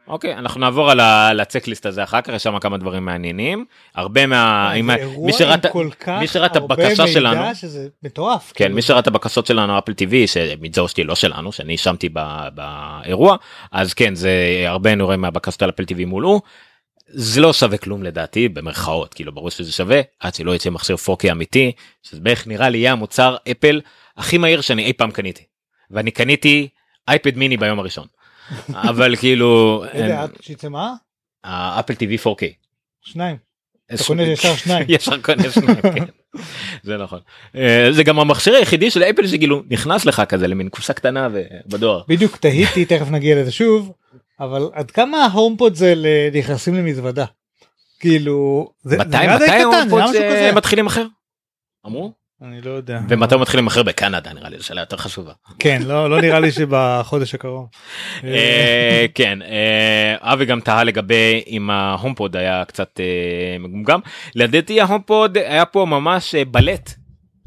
אוקיי 0.07 0.33
אנחנו 0.35 0.59
נעבור 0.59 0.91
על 0.91 0.99
ה- 0.99 1.33
לצ'קליסט 1.33 1.85
הזה 1.85 2.03
אחר 2.03 2.21
כך 2.21 2.33
יש 2.33 2.43
שם 2.43 2.59
כמה 2.59 2.77
דברים 2.77 3.05
מעניינים 3.05 3.65
הרבה 3.95 4.25
מה 4.27 4.71
עם 4.71 4.89
ה- 4.89 4.93
זה 4.95 4.99
אירוע 5.01 5.21
עם 5.53 5.59
כל 5.71 5.89
כך 5.99 6.09
מי 6.19 6.27
שראה 6.27 6.45
את 6.45 6.55
הרבה 6.55 6.73
הבקשה 6.75 7.03
מידע 7.03 7.13
שלנו 7.13 7.55
שזה 7.55 7.87
מטורף. 8.03 8.51
כן 8.55 8.63
כאילו. 8.63 8.75
מי 8.75 8.81
שראה 8.81 8.99
את 8.99 9.07
הבקשות 9.07 9.45
שלנו 9.45 9.77
אפל 9.77 9.91
TV 9.91 10.27
שמגזור 10.27 10.87
שלי 10.87 11.03
לא 11.03 11.15
שלנו 11.15 11.51
שאני 11.51 11.73
האשמתי 11.73 12.09
באירוע 12.53 13.35
אז 13.71 13.93
כן 13.93 14.15
זה 14.15 14.31
הרבה 14.67 14.95
נורא 14.95 15.17
מהבקשות 15.17 15.61
על 15.61 15.69
אפל 15.69 15.83
TV 15.83 16.05
מולאו. 16.05 16.41
זה 17.09 17.41
לא 17.41 17.53
שווה 17.53 17.77
כלום 17.77 18.03
לדעתי 18.03 18.49
במרכאות 18.49 19.13
כאילו 19.13 19.31
ברור 19.31 19.49
שזה 19.49 19.71
שווה 19.71 20.01
עד 20.19 20.35
שלא 20.35 20.55
יצא 20.55 20.69
מכשיר 20.69 20.95
4K 20.95 21.31
אמיתי 21.31 21.71
שזה 22.03 22.21
בערך 22.21 22.47
נראה 22.47 22.69
לי 22.69 22.77
יהיה 22.77 22.91
המוצר 22.91 23.35
אפל 23.51 23.81
הכי 24.17 24.37
מהיר 24.37 24.61
שאני 24.61 24.83
אי 24.85 24.93
פעם 24.93 25.11
קניתי 25.11 25.43
ואני 25.91 26.11
קניתי 26.11 26.67
iPad 27.07 27.37
mini 27.37 27.57
ביום 27.57 27.79
הראשון 27.79 28.07
אבל 28.89 29.15
כאילו 29.15 29.83
שיצא 30.41 30.69
מה? 30.69 30.93
ה 31.43 31.52
Apple 31.52 31.93
TV 31.93 32.21
4K. 32.23 32.43
שניים. 33.01 33.37
אתה 33.93 34.03
קונה 34.03 34.23
ישר 34.23 34.55
שניים. 34.55 34.85
ישר 34.89 35.21
קונה 35.21 35.51
שניים, 35.51 35.81
כן. 35.81 36.05
זה 36.83 36.97
נכון. 36.97 37.19
אה, 37.55 37.87
זה 37.91 38.03
גם 38.03 38.19
המכשיר 38.19 38.55
היחידי 38.55 38.91
של 38.91 39.03
אפל 39.03 39.27
שכאילו 39.27 39.63
נכנס 39.69 40.05
לך 40.05 40.21
כזה 40.29 40.47
למין 40.47 40.69
קופסה 40.69 40.93
קטנה 40.93 41.29
ובדואר. 41.33 42.01
בדיוק 42.07 42.37
תהיתי 42.37 42.85
תכף 42.85 43.09
נגיע 43.09 43.41
לזה 43.41 43.51
שוב 43.51 43.93
אבל 44.39 44.69
עד 44.73 44.91
כמה 44.91 45.17
ה 45.25 45.32
HomePod 45.32 45.75
זה 45.75 45.93
נכנסים 46.33 46.75
למזוודה. 46.75 47.25
כאילו 47.99 48.69
זה 48.81 48.97
מתי 48.97 49.09
נראה 49.09 49.37
די 49.37 49.43
מתי 49.43 49.45
קטן, 49.45 49.69
זה 49.69 49.77
ה 49.77 49.80
HomePod 49.80 49.99
נראה 49.99 50.09
משהו 50.09 50.23
כזה. 50.29 50.49
זה 50.49 50.51
מתחיל 50.55 50.79
למכר? 50.79 51.05
אמרו? 51.85 52.13
אני 52.41 52.61
לא 52.61 52.71
יודע. 52.71 52.99
ומתי 53.09 53.33
הוא 53.33 53.41
מתחיל 53.41 53.59
למכר 53.59 53.83
בקנדה 53.83 54.33
נראה 54.33 54.49
לי 54.49 54.57
זו 54.57 54.65
שאלה 54.65 54.81
יותר 54.81 54.97
חשובה. 54.97 55.33
כן 55.59 55.81
לא 55.85 56.09
לא 56.09 56.21
נראה 56.21 56.39
לי 56.39 56.51
שבחודש 56.51 57.35
הקרוב. 57.35 57.67
אה, 58.23 59.05
כן 59.15 59.41
אה, 59.41 60.15
אבי 60.19 60.45
גם 60.45 60.59
תהה 60.59 60.83
לגבי 60.83 61.43
אם 61.47 61.69
ה 61.69 61.78
HomePod 61.78 62.35
היה 62.35 62.65
קצת 62.65 62.99
אה, 62.99 63.57
מגומגם 63.59 63.99
לדעתי 64.35 64.81
ה 64.81 64.88
HomePod 64.88 65.37
היה 65.37 65.65
פה 65.65 65.85
ממש 65.85 66.35
blunt 66.35 66.93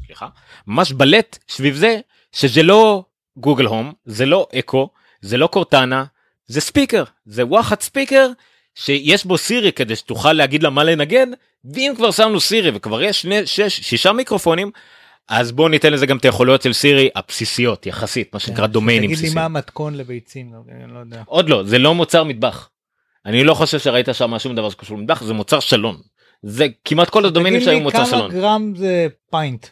סליחה 0.05 0.27
ממש 0.67 0.91
blunt 0.91 1.37
סביב 1.49 1.75
זה 1.75 1.99
שזה 2.31 2.63
לא 2.63 3.03
Google 3.37 3.65
Home 3.65 3.93
זה 4.05 4.25
לא 4.25 4.47
אקו 4.59 4.89
זה 5.21 5.37
לא 5.37 5.47
Cortana 5.47 6.05
זה 6.47 6.61
speaker 6.61 7.03
זה 7.25 7.45
וואחד 7.45 7.81
speaker 7.81 8.27
שיש 8.75 9.25
בו 9.25 9.37
סירי 9.37 9.71
כדי 9.71 9.95
שתוכל 9.95 10.33
להגיד 10.33 10.63
לה 10.63 10.69
מה 10.69 10.83
לנגן 10.83 11.31
ואם 11.73 11.93
כבר 11.97 12.11
שמנו 12.11 12.39
סירי 12.39 12.71
וכבר 12.73 13.01
יש 13.01 13.21
שני, 13.21 13.45
שש, 13.45 13.81
שישה 13.81 14.13
מיקרופונים 14.13 14.71
אז 15.29 15.51
בואו 15.51 15.67
ניתן 15.67 15.93
לזה 15.93 16.05
גם 16.05 16.17
את 16.17 16.25
היכולות 16.25 16.61
של 16.61 16.73
סירי 16.73 17.09
הבסיסיות 17.15 17.85
יחסית 17.85 18.33
מה 18.33 18.39
שנקרא 18.39 18.67
דומיינים 18.67 19.09
כן, 19.09 19.15
תגיד 19.15 19.17
לי 19.17 19.23
בסיסיים. 19.23 19.41
מה 19.41 19.45
המתכון 19.45 19.95
לביצים 19.97 20.53
אני 20.71 20.93
לא 20.93 20.99
יודע. 20.99 21.23
עוד 21.25 21.49
לא 21.49 21.63
זה 21.63 21.77
לא 21.77 21.95
מוצר 21.95 22.23
מטבח. 22.23 22.69
אני 23.25 23.43
לא 23.43 23.53
חושב 23.53 23.79
שראית 23.79 24.07
שם 24.13 24.39
שום 24.39 24.55
דבר 24.55 24.69
שקשור 24.69 24.97
למטבח 24.97 25.23
זה 25.23 25.33
מוצר 25.33 25.59
סלון. 25.59 26.01
זה 26.43 26.67
כמעט 26.85 27.09
כל 27.09 27.25
הדומיינים 27.25 27.59
תגיד 27.59 27.65
שהיו 27.65 27.77
לי 27.77 27.83
מוצר 27.83 27.97
כמה 27.97 28.05
שלון. 28.05 28.31
גרם 28.31 28.73
זה 28.75 29.07
pint. 29.31 29.67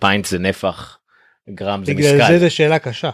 pint 0.00 0.24
זה 0.24 0.38
נפח. 0.38 0.98
גרם 1.50 1.84
זה 1.84 1.94
בגלל 1.94 2.16
זה 2.16 2.22
משקל. 2.22 2.38
זה 2.38 2.50
שאלה 2.50 2.78
קשה. 2.78 3.10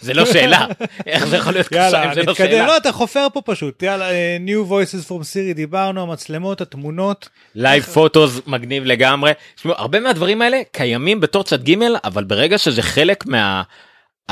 זה 0.00 0.14
לא 0.14 0.26
שאלה. 0.26 0.66
איך 1.06 1.26
זה 1.26 1.36
יכול 1.36 1.52
להיות 1.52 1.68
קשה 1.68 1.76
יאללה 1.78 2.04
אם 2.04 2.14
זה 2.14 2.22
לא 2.22 2.34
שאלה. 2.34 2.66
לא 2.66 2.76
אתה 2.76 2.92
חופר 2.92 3.26
פה 3.32 3.40
פשוט 3.40 3.82
יאללה 3.82 4.10
אה, 4.10 4.36
new 4.46 4.70
voices 4.70 5.08
from 5.08 5.22
Siri 5.22 5.54
דיברנו 5.54 6.02
המצלמות 6.02 6.60
התמונות 6.60 7.28
Live 7.54 7.82
Photos 7.82 8.40
מגניב 8.46 8.84
לגמרי. 8.84 9.32
תשמעו, 9.54 9.74
הרבה 9.74 10.00
מהדברים 10.00 10.42
האלה 10.42 10.60
קיימים 10.72 11.20
בתור 11.20 11.44
צד 11.44 11.68
ג' 11.68 11.74
אבל 12.04 12.24
ברגע 12.24 12.58
שזה 12.58 12.82
חלק 12.82 13.26
מה... 13.26 13.62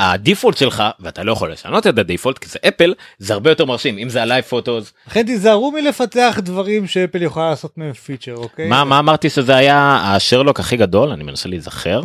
ה 0.01 0.08
default 0.08 0.57
שלך 0.57 0.83
ואתה 0.99 1.23
לא 1.23 1.31
יכול 1.31 1.51
לשנות 1.51 1.87
את 1.87 1.97
ה 1.97 2.02
default 2.02 2.37
כי 2.37 2.49
זה 2.49 2.59
אפל 2.67 2.93
זה 3.17 3.33
הרבה 3.33 3.51
יותר 3.51 3.65
מרשים 3.65 3.97
אם 3.97 4.09
זה 4.09 4.21
ה 4.21 4.25
Live 4.25 4.43
Photos 4.43 4.93
לכן 5.07 5.25
תיזהרו 5.25 5.71
מלפתח 5.71 6.39
דברים 6.41 6.87
שאפל 6.87 7.21
יכולה 7.21 7.49
לעשות 7.49 7.77
מהם 7.77 7.93
פיצ'ר 7.93 8.35
אוקיי. 8.35 8.67
מה 8.67 8.83
מה 8.83 8.99
אמרתי 8.99 9.29
שזה 9.29 9.55
היה 9.55 10.01
השרלוק 10.03 10.59
הכי 10.59 10.77
גדול 10.77 11.09
אני 11.09 11.23
מנסה 11.23 11.49
להיזכר. 11.49 12.01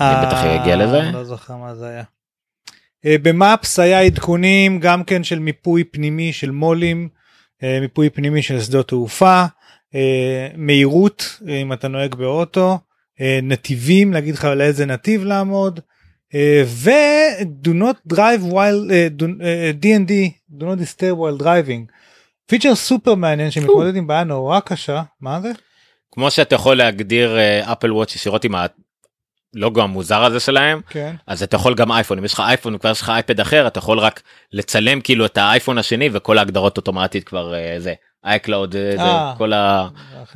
אה, 0.00 0.18
אני 0.18 0.26
בטח 0.26 0.44
אגיע 0.44 0.76
לזה. 0.76 1.00
לא 1.12 1.24
זוכר 1.24 1.56
מה 1.56 1.74
זה 1.74 1.88
היה. 1.88 2.02
אה, 3.06 3.16
במאפס 3.22 3.78
היה 3.78 4.00
עדכונים 4.00 4.80
גם 4.80 5.04
כן 5.04 5.24
של 5.24 5.38
מיפוי 5.38 5.84
פנימי 5.84 6.32
של 6.32 6.50
מו"לים, 6.50 7.08
אה, 7.62 7.80
מיפוי 7.80 8.10
פנימי 8.10 8.42
של 8.42 8.60
שדות 8.60 8.88
תעופה, 8.88 9.44
אה, 9.94 10.48
מהירות 10.56 11.40
אם 11.48 11.72
אתה 11.72 11.88
נוהג 11.88 12.14
באוטו, 12.14 12.78
נתיבים 13.42 14.12
להגיד 14.12 14.34
לך 14.34 14.44
לאיזה 14.44 14.86
נתיב 14.86 15.24
לעמוד, 15.24 15.80
אה, 16.34 16.62
ו-do 16.66 17.68
not 17.68 18.12
drive 18.14 18.52
while 18.52 18.90
do- 19.18 19.42
D&D, 19.80 20.12
do 20.58 20.62
not 20.64 20.78
disturb 20.78 21.16
while 21.16 21.42
driving. 21.42 21.92
פיצ'ר 22.46 22.74
סופר 22.74 23.14
מעניין 23.14 23.50
שמתמודד 23.50 23.96
עם 23.96 24.06
בעיה 24.06 24.24
נורא 24.24 24.60
קשה, 24.60 25.02
מה 25.20 25.40
זה? 25.40 25.52
כמו 26.12 26.30
שאתה 26.30 26.54
יכול 26.54 26.76
להגדיר 26.76 27.38
Apple 27.62 27.92
Watch 27.92 28.14
ישירות 28.14 28.44
עם 28.44 28.54
הלוגו 29.56 29.82
המוזר 29.82 30.24
הזה 30.24 30.40
שלהם 30.40 30.80
כן. 30.90 31.14
אז 31.26 31.42
אתה 31.42 31.56
יכול 31.56 31.74
גם 31.74 31.92
אייפון 31.92 32.18
אם 32.18 32.24
יש 32.24 32.32
לך 32.32 32.40
אייפון 32.40 32.74
וכבר 32.74 32.90
יש 32.90 33.00
לך 33.00 33.08
אייפד 33.08 33.40
אחר 33.40 33.66
אתה 33.66 33.78
יכול 33.78 33.98
רק 33.98 34.22
לצלם 34.52 35.00
כאילו 35.00 35.26
את 35.26 35.38
האייפון 35.38 35.78
השני 35.78 36.08
וכל 36.12 36.38
ההגדרות 36.38 36.76
אוטומטית 36.76 37.24
כבר 37.24 37.54
אה, 37.54 37.76
זה 37.78 37.94
iCloud 38.26 38.76
אה, 38.76 38.96
זה 38.96 39.00
אה. 39.00 39.34
כל 39.38 39.52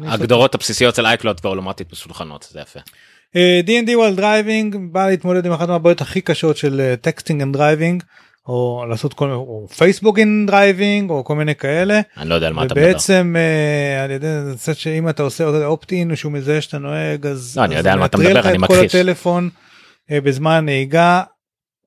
ההגדרות 0.06 0.54
הבסיסיות 0.54 0.94
של 0.94 1.06
iCloud 1.06 1.40
כבר 1.40 1.50
אוטומטית 1.50 1.92
בשולחנות 1.92 2.48
זה 2.50 2.60
יפה. 2.60 2.80
DND 3.66 3.88
while 3.88 4.18
driving 4.18 4.76
בא 4.92 5.08
להתמודד 5.08 5.46
עם 5.46 5.52
אחת 5.52 5.68
מהבעיות 5.68 6.00
הכי 6.00 6.20
קשות 6.20 6.56
של 6.56 6.94
texting 7.00 7.42
and 7.42 7.56
driving 7.56 8.02
או 8.48 8.84
לעשות 8.88 9.14
כל 9.14 9.26
מיני 9.26 9.36
או 9.36 9.66
Facebook 9.76 10.18
and 10.18 10.46
driving 10.46 11.10
או 11.10 11.24
כל 11.24 11.34
מיני 11.34 11.54
כאלה 11.54 12.00
אני 12.16 12.28
לא 12.28 12.34
יודע 12.34 12.46
על 12.46 12.52
מה 12.52 12.64
אתה 12.64 12.74
מדבר. 12.74 12.86
ובעצם 12.88 13.36
אה, 13.38 14.04
על 14.04 14.10
ידי 14.10 14.26
זה 14.56 14.74
שאם 14.74 15.08
אתה 15.08 15.22
עושה 15.22 15.64
אופט-אין 15.64 16.16
שהוא 16.16 16.32
מזהה 16.32 16.60
שאתה 16.60 16.78
נוהג 16.78 17.26
אז 17.26 17.58
לא, 17.58 17.64
אני 17.64 17.74
יודע 17.74 17.92
על 17.92 17.98
מה 17.98 18.04
אתה 18.04 18.18
מדבר, 18.18 18.30
אני 18.30 18.38
את 18.38 18.44
כל 18.44 18.58
מכחיש. 18.58 18.94
הטלפון 18.94 19.50
אה, 20.10 20.20
בזמן 20.20 20.50
הנהיגה. 20.52 21.22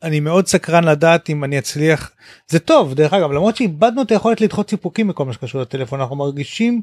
אני 0.04 0.20
מאוד 0.20 0.48
סקרן 0.48 0.84
לדעת 0.84 1.30
אם 1.30 1.44
אני 1.44 1.60
אצליח 1.60 2.12
זה 2.48 2.60
טוב 2.60 2.94
דרך 2.94 3.14
אגב 3.14 3.32
למרות 3.32 3.58
שאיבדנו 3.58 4.02
את 4.02 4.12
היכולת 4.12 4.42
לדחות 4.42 4.70
סיפוקים 4.70 5.08
בכל 5.08 5.26
מה 5.26 5.34
שקשור 5.34 5.62
לטלפון 5.62 6.00
אנחנו 6.00 6.16
מרגישים 6.16 6.82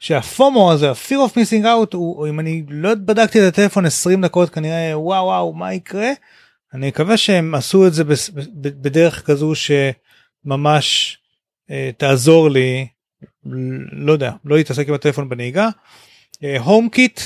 שהפומו 0.00 0.72
הזה 0.72 0.90
ה-fear 0.90 1.30
of 1.30 1.32
missing 1.32 1.64
out 1.64 1.94
הוא 1.94 2.28
אם 2.28 2.40
אני 2.40 2.62
לא 2.68 2.94
בדקתי 2.94 3.38
את 3.38 3.52
הטלפון 3.52 3.86
20 3.86 4.20
דקות 4.20 4.50
כנראה 4.50 4.98
וואו 4.98 5.24
וואו 5.24 5.52
מה 5.52 5.74
יקרה. 5.74 6.10
אני 6.76 6.88
מקווה 6.88 7.16
שהם 7.16 7.54
עשו 7.54 7.86
את 7.86 7.94
זה 7.94 8.04
בדרך 8.54 9.26
כזו 9.26 9.52
שממש 10.44 11.18
אה, 11.70 11.90
תעזור 11.96 12.50
לי 12.50 12.86
לא 13.92 14.12
יודע 14.12 14.32
לא 14.44 14.56
להתעסק 14.56 14.88
עם 14.88 14.94
הטלפון 14.94 15.28
בנהיגה. 15.28 15.68
HomeKit 16.58 17.20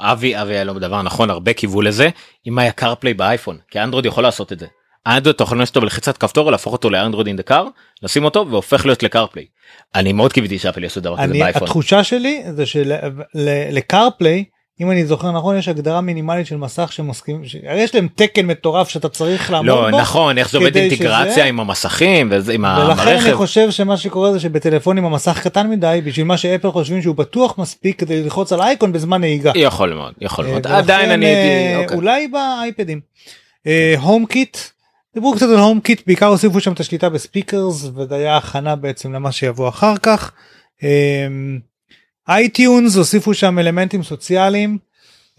אבי 0.00 0.42
אבי 0.42 0.52
היה 0.52 0.64
לו 0.64 0.78
דבר 0.78 1.02
נכון 1.02 1.30
הרבה 1.30 1.52
קיוו 1.52 1.82
לזה 1.82 2.08
אם 2.46 2.58
היה 2.58 2.72
CarPlay 2.72 3.14
באייפון 3.14 3.58
כי 3.70 3.80
אנדרואיד 3.80 4.06
יכול 4.06 4.22
לעשות 4.22 4.52
את 4.52 4.58
זה. 4.58 4.66
אנדרואיד 5.06 5.34
אתה 5.34 5.42
יכול 5.42 5.58
לעשות 5.58 5.76
אותו 5.76 5.84
בלחיצת 5.84 6.18
כפתור 6.18 6.50
להפוך 6.50 6.72
אותו 6.72 6.90
ל 6.90 6.94
Android 6.94 7.26
in 7.26 7.36
the 7.36 7.42
car 7.42 7.68
לשים 8.02 8.24
אותו 8.24 8.46
והופך 8.50 8.86
להיות 8.86 9.02
ל 9.02 9.07
CarPlay. 9.07 9.46
אני 9.94 10.12
מאוד 10.12 10.32
קיוויתי 10.32 10.58
שאפל 10.58 10.82
יעשו 10.82 11.00
דבר 11.00 11.16
כזה 11.16 11.32
באייפון. 11.32 11.62
התחושה 11.62 12.04
שלי 12.04 12.42
זה 12.56 12.64
של 12.66 13.19
CarPlay 13.19 14.44
אם 14.80 14.90
אני 14.90 15.06
זוכר 15.06 15.30
נכון 15.32 15.56
יש 15.56 15.68
הגדרה 15.68 16.00
מינימלית 16.00 16.46
של 16.46 16.56
מסך 16.56 16.92
שמסכים 16.92 17.42
הרי 17.68 17.80
יש 17.80 17.94
להם 17.94 18.08
תקן 18.14 18.46
מטורף 18.46 18.88
שאתה 18.88 19.08
צריך 19.08 19.50
לעמוד 19.50 19.66
לא 19.66 19.90
בו. 19.90 19.98
נכון 20.00 20.38
איך 20.38 20.50
זה 20.50 20.58
עובד 20.58 20.76
אינטגרציה 20.76 21.32
שזה- 21.32 21.44
עם 21.44 21.60
המסכים 21.60 22.28
ועם 22.30 22.64
ולכן 22.64 22.66
אני 22.82 22.92
המערכת. 22.92 23.32
חושב 23.32 23.70
שמה 23.70 23.96
שקורה 23.96 24.32
זה 24.32 24.40
שבטלפונים 24.40 25.04
המסך 25.04 25.40
קטן 25.42 25.70
מדי 25.70 26.00
בשביל 26.04 26.26
מה 26.26 26.36
שאפל 26.36 26.70
חושבים 26.70 27.02
שהוא 27.02 27.14
בטוח 27.16 27.58
מספיק 27.58 27.98
כדי 28.00 28.22
ללחוץ 28.22 28.52
על 28.52 28.60
אייקון 28.60 28.92
בזמן 28.92 29.20
נהיגה. 29.20 29.52
יכול 29.54 29.94
מאוד 29.94 30.12
יכול 30.20 30.46
מאוד 30.46 30.66
אה, 30.66 30.78
עדיין 30.78 31.00
ולכן, 31.00 31.12
אני 31.12 31.26
אה, 31.26 31.66
הייתי 31.68 31.82
אוקיי. 31.84 31.96
אולי 31.96 32.28
באייפדים. 32.28 33.00
HomeKit 34.00 34.58
דיברו 35.14 35.34
קצת 35.34 35.46
על 35.48 35.58
HomeKit 35.58 36.02
בעיקר 36.06 36.26
הוסיפו 36.26 36.60
שם 36.60 36.72
את 36.72 36.80
השליטה 36.80 37.08
ב 37.08 37.17
speakers 37.17 37.90
וזה 37.96 38.14
היה 38.14 38.36
הכנה 38.36 38.76
בעצם 38.76 39.12
למה 39.12 39.32
שיבוא 39.32 39.68
אחר 39.68 39.94
כך. 40.02 40.32
iTunes 42.28 42.96
הוסיפו 42.96 43.34
שם 43.34 43.58
אלמנטים 43.58 44.02
סוציאליים. 44.02 44.78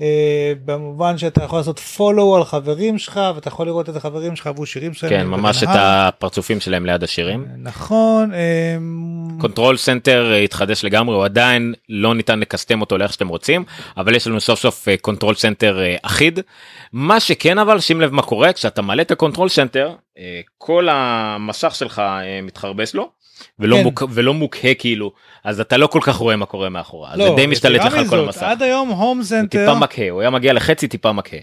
אה, 0.02 0.54
במובן 0.66 1.18
שאתה 1.18 1.44
יכול 1.44 1.60
לעשות 1.60 1.82
follow 1.98 2.38
על 2.38 2.44
חברים 2.44 2.98
שלך 2.98 3.20
ואתה 3.36 3.48
יכול 3.48 3.68
לראות 3.68 3.88
איזה 3.88 4.00
חברים 4.00 4.36
שלך 4.36 4.48
אהבו 4.48 4.66
שירים 4.66 4.94
שלהם. 4.94 5.12
כן 5.12 5.28
ממש 5.28 5.64
את. 5.64 5.70
הפרצופים 5.72 6.60
שלהם 6.60 6.86
ליד 6.86 7.04
השירים. 7.04 7.46
נכון. 7.58 8.34
אה, 8.34 8.78
Control 9.40 9.78
Center 9.78 10.34
התחדש 10.44 10.84
לגמרי 10.84 11.16
הוא 11.16 11.26
עדיין 11.26 11.74
לא 11.90 12.16
ניתן 12.16 12.40
לקסטם 12.40 12.82
אותו 12.82 12.98
לאיך 12.98 13.14
שאתם 13.14 13.28
רוצים 13.28 13.64
אבל 13.98 14.16
יש 14.16 14.28
לנו 14.28 14.40
סוף 14.40 14.60
סוף 14.60 14.88
Control 15.02 15.36
Center 15.36 15.80
אחיד 16.02 16.40
מה 16.94 17.20
שכן 17.20 17.58
אבל 17.58 17.80
שים 17.80 18.02
לב 18.02 18.14
מה 18.14 18.22
קורה 18.22 18.54
כשאתה 18.54 18.82
מעלה 18.82 19.02
את 19.02 19.12
ה 19.12 19.16
Control 19.17 19.50
Center 19.50 19.96
אה, 20.18 20.42
כל 20.58 20.88
המסך 20.92 21.76
שלך 21.76 22.00
אה, 22.00 22.42
מתחרבש 22.44 22.96
לו 22.96 23.10
ולא, 23.60 23.76
כן. 23.76 23.84
מוק, 23.84 24.04
ולא 24.10 24.34
מוקהה 24.34 24.74
כאילו 24.74 25.12
אז 25.44 25.60
אתה 25.60 25.78
לא 25.78 25.88
כל 25.88 26.00
כך 26.04 26.16
רואה 26.16 26.36
מה 26.36 26.46
קורה 26.46 26.70
מאחורה 26.70 27.16
לא, 27.16 27.30
זה 27.30 27.36
די 27.36 27.48
משתלט 27.48 27.82
לך 27.82 27.94
על 27.94 28.08
כל 28.08 28.20
המסך. 28.20 28.44
עד 28.44 28.62
היום 28.62 28.90
הום 28.90 29.24
סנטר. 29.24 29.66
טיפה 29.66 29.80
מקהה 29.80 30.10
הוא 30.10 30.22
היה 30.22 30.30
מגיע 30.30 30.54
לחצי 30.54 30.88
טיפה 30.88 31.12
מקהה. 31.12 31.40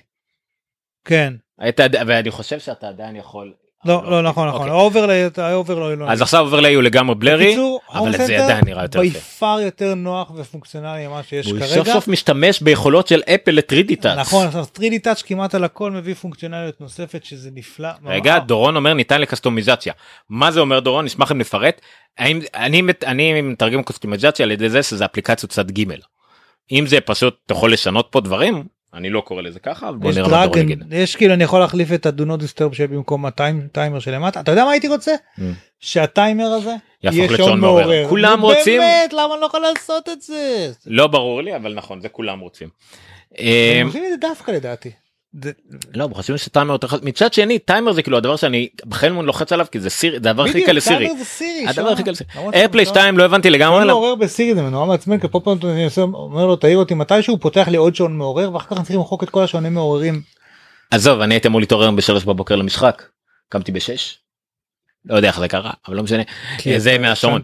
כן. 1.05 1.35
היית, 1.59 1.81
ואני 2.07 2.31
חושב 2.31 2.59
שאתה 2.59 2.89
עדיין 2.89 3.17
יכול. 3.17 3.53
לא 3.87 4.11
לא 4.11 4.23
נכון 4.23 4.49
נכון 4.49 4.61
אוקיי. 4.61 4.71
ה 4.81 4.87
overlay 4.87 5.29
ה 5.37 5.44
overlay 5.44 5.97
לא. 5.97 6.05
אז 6.11 6.23
עכשיו 6.23 6.41
עובר 6.45 6.59
הוא 6.75 6.83
לגמרי 6.83 7.15
blurry 7.15 7.57
אבל 7.93 8.13
זה 8.17 8.45
עדיין 8.45 8.65
נראה 8.65 8.83
יותר 8.83 9.03
יפה. 9.03 9.19
ביפר 9.19 9.59
יותר 9.65 9.95
נוח 9.95 10.31
ופונקציונלי 10.37 11.07
ממה 11.07 11.23
שיש 11.23 11.47
הוא 11.47 11.59
כרגע. 11.59 11.75
סוף 11.75 11.89
סוף 11.89 12.09
משתמש 12.09 12.61
ביכולות 12.63 13.07
של 13.07 13.23
אפל 13.35 13.51
ל-3D 13.51 13.95
Touch. 14.01 14.19
נכון 14.19 14.47
עכשיו 14.47 14.65
3D 14.79 14.99
Touch 15.03 15.23
כמעט 15.23 15.55
על 15.55 15.65
הכל 15.65 15.91
מביא 15.91 16.15
פונקציונליות 16.15 16.81
נוספת 16.81 17.25
שזה 17.25 17.51
נפלא. 17.55 17.89
רגע. 18.07 18.39
דורון 18.39 18.77
אומר 18.77 18.95
ניתן 18.95 19.21
לקסטומיזציה 19.21 19.93
מה 20.31 20.51
זה 20.51 20.61
אומר 20.61 20.81
דורון 20.81 21.05
נשמח 21.05 21.33
אם 21.33 21.39
נפרט 21.39 21.81
אני 22.55 22.83
מת- 22.83 23.05
אני 23.05 23.43
מתרגם 23.43 23.83
קסטומיזציה 23.83 24.45
על 24.45 24.51
ידי 24.51 24.69
זה 24.71 24.83
שזה 24.83 25.05
אפליקציות 25.05 25.53
צד 25.53 25.71
ג' 25.71 25.85
אם 26.73 26.87
זה 26.87 27.01
פשוט 27.01 27.37
אתה 27.47 27.55
יכול 27.55 27.73
לשנות 27.73 28.09
פה 28.11 28.21
דברים 28.21 28.65
אני 28.97 29.11
לא 29.11 29.21
קורא 29.21 29.43
לזה 29.43 29.61
ככה 29.61 29.89
אבל 29.89 29.97
בוא 29.97 30.13
נראה 30.13 30.29
מה 30.29 30.47
דרגן 30.47 30.61
יגיד. 30.61 30.85
יש 30.91 31.17
כאילו 31.17 31.35
אני 31.35 31.45
יכול 31.45 31.61
להחליף 31.61 31.93
את 31.93 32.07
ה-do 32.07 32.21
not 32.23 32.41
disturb 32.43 32.75
שבמקום 32.75 33.27
הטיימר 33.27 33.99
שלמטה 33.99 34.41
אתה 34.41 34.53
יודע 34.53 34.65
מה 34.65 34.71
הייתי 34.71 34.89
רוצה 34.89 35.13
Mm. 35.39 35.41
שהטיימר 35.81 36.45
הזה 36.47 36.75
יהיה 37.03 37.29
שעון 37.37 37.61
מעורר. 37.61 38.09
כולם 38.09 38.41
רוצים- 38.41 38.81
באמת 38.81 39.13
למה 39.13 39.33
אני 39.35 39.41
לא 39.41 39.47
יכול 39.47 39.61
לעשות 39.61 40.09
את 40.09 40.23
זה. 40.23 40.71
לא 40.87 41.07
ברור 41.07 41.43
לי 41.43 41.57
אבל 41.57 41.75
נכון 41.75 42.01
זה 42.01 42.09
כולם 42.09 42.41
רוצים. 42.41 42.69
הם 43.39 43.47
אה, 43.47 43.83
עושים 43.85 44.05
את 44.05 44.11
זה 44.11 44.29
דווקא 44.29 44.51
לדעתי. 44.51 44.91
לא 45.95 46.09
חושבים 46.13 46.39
שטיימר 46.39 46.73
יותר 46.73 46.87
חשוב 46.89 47.05
מצד 47.05 47.33
שני 47.33 47.59
טיימר 47.59 47.93
זה 47.93 48.03
כאילו 48.03 48.17
הדבר 48.17 48.37
שאני 48.37 48.69
בחיים 48.87 49.15
לא 49.17 49.25
לוחץ 49.25 49.53
עליו 49.53 49.67
כי 49.73 49.81
זה 49.81 49.91
סירי 49.91 50.19
זה 50.23 50.31
הדבר 50.31 50.45
הכי 50.45 50.65
קל 50.67 50.73
לסירי. 50.73 51.09
הדבר. 51.69 51.89
הכי 51.89 52.03
קל 52.03 52.11
לסירי. 52.11 52.31
איירפליי 52.55 52.85
שהשעון- 52.85 52.95
2 53.03 53.19
לא 53.19 53.25
הבנתי 53.25 53.51
לגמרי. 53.51 53.77
שעון 53.77 53.83
למה- 53.83 53.93
מעורר 53.93 54.15
בסירי 54.15 54.55
זה 54.55 54.63
נורא 54.63 54.87
מעצבן 54.87 55.19
כי 55.19 55.29
פה 55.29 55.41
פעם 55.41 55.59
אני 55.65 55.87
אומר 56.13 56.47
לו 56.47 56.57
תעיר 56.57 56.79
אותי 56.79 56.95
מתישהו 56.95 57.35
הוא 57.35 57.41
פותח 57.41 57.69
לי 57.69 57.77
עוד 57.77 57.95
שעון 57.95 58.19
מעורר 58.19 58.55
ואחר 58.55 58.67
כך 58.67 58.73
אני 58.77 58.85
צריך 58.85 58.97
למחוק 58.97 59.23
את 59.23 59.31
כל 59.31 59.45
השעונים 59.45 59.75
מעוררים. 59.75 60.23
עזוב 60.91 61.21
אני 61.21 61.35
הייתי 61.35 61.49
אמור 61.49 61.61
להתעורר 61.61 61.91
בשלוש 61.91 62.25
בבוקר 62.25 62.57
למשחק. 62.57 63.03
קמתי 63.49 63.73
בשש. 63.73 64.19
לא 65.05 65.17
יודע 65.17 65.29
איך 65.29 65.39
זה 65.41 65.49
קרה 65.49 65.71
אבל 65.89 65.97
לא 65.97 66.03
משנה. 66.03 66.23
זה 66.77 66.99
מהשעון. 66.99 67.43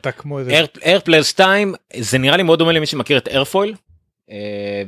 איירפליי 0.84 1.24
2 1.24 1.74
זה 1.96 2.18
נראה 2.18 2.36
לי 2.36 2.42
מאוד 2.42 2.58
דומה 2.58 2.72
למי 2.72 2.86
שמכיר 2.86 3.18
את 3.18 3.28
איירפויל. 3.28 3.74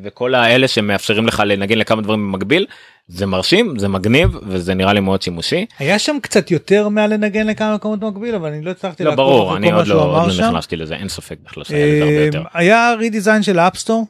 וכל 0.03 0.35
האלה 0.35 0.69
שמאפשרים 0.69 1.27
לך 1.27 1.43
לנגן 1.47 1.79
לכמה 1.79 2.03
דברים 2.03 2.33
במקביל 2.33 2.67
זה 3.09 3.27
מרשים 3.27 3.79
זה 3.79 3.89
מגניב 3.89 4.37
וזה 4.47 4.75
נראה 4.75 4.93
לי 4.93 5.01
מאוד 5.01 5.23
שימושי. 5.23 5.67
היה 5.79 5.99
שם 5.99 6.17
קצת 6.23 6.51
יותר 6.51 6.89
מהלנגן 6.89 7.47
לכמה 7.47 7.75
מקומות 7.75 8.01
במקביל 8.01 8.35
אבל 8.35 8.53
אני 8.53 8.63
לא 8.63 8.71
הצלחתי 8.71 9.05
לא 9.05 9.15
ברור 9.15 9.57
אני 9.57 9.71
מה 9.71 9.77
עוד 9.77 9.87
לא 9.87 10.03
עוד 10.03 10.27
לא 10.27 10.33
שם. 10.33 10.43
נכנסתי 10.43 10.77
לזה 10.77 10.95
אין 10.95 11.09
ספק 11.09 11.37
בכלל 11.45 11.65
שהיה 11.65 12.05
הרבה 12.05 12.25
יותר. 12.25 12.41
אמ, 12.41 12.45
היה 12.55 12.95
רידיזיין 12.99 13.43
של 13.43 13.59
אפסטור 13.59 14.07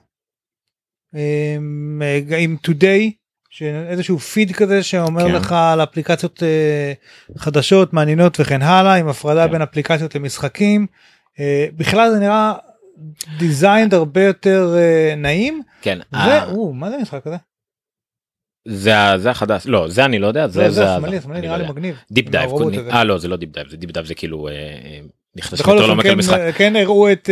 עם 2.39 2.57
today 2.66 3.11
איזשהו 3.62 4.19
פיד 4.19 4.53
כזה 4.53 4.82
שאומר 4.82 5.28
כן. 5.28 5.35
לך 5.35 5.53
על 5.53 5.82
אפליקציות 5.82 6.43
אה, 6.43 6.93
חדשות 7.39 7.93
מעניינות 7.93 8.40
וכן 8.40 8.62
הלאה 8.62 8.94
עם 8.94 9.09
הפרדה 9.09 9.47
כן. 9.47 9.53
בין 9.53 9.62
אפליקציות 9.62 10.15
למשחקים 10.15 10.86
אה, 11.40 11.66
בכלל 11.77 12.11
זה 12.11 12.19
נראה 12.19 12.53
designed 13.39 13.95
הרבה 13.95 14.25
יותר 14.25 14.75
אה, 14.77 15.15
נעים 15.16 15.62
כן. 15.83 15.99
אה, 16.15 16.47
ואו 16.49 16.73
מה 16.73 16.91
זה 16.91 16.97
המשחק 16.97 17.27
הזה? 17.27 17.37
זה 18.69 18.93
זה 19.16 19.31
החדש 19.31 19.66
לא 19.66 19.89
זה 19.89 20.05
אני 20.05 20.19
לא 20.19 20.27
יודע 20.27 20.41
לא, 20.41 20.47
זה 20.47 20.62
זה 20.62 20.71
זה 20.71 20.95
השמאלי 20.95 21.16
השמאלי 21.16 21.39
אני 21.39 21.47
נראה 21.47 21.59
לא 21.59 21.65
לי. 21.65 21.71
מגניב. 21.71 21.97
deep 22.11 22.28
dive. 22.28 22.51
אה 22.91 23.05
לא 23.05 23.19
זה 23.19 23.29
לא 23.29 23.37
deep 23.36 23.51
dive 23.51 23.69
זה 23.69 23.77
deep 23.77 23.91
dive 23.91 24.07
זה 24.07 24.15
כאילו 24.15 24.49
נכנס 25.37 25.61
יותר 25.61 25.75
לעומק 25.75 26.03
כן, 26.03 26.11
למשחק. 26.11 26.39
כן 26.57 26.77
הראו 26.77 27.12
את 27.12 27.31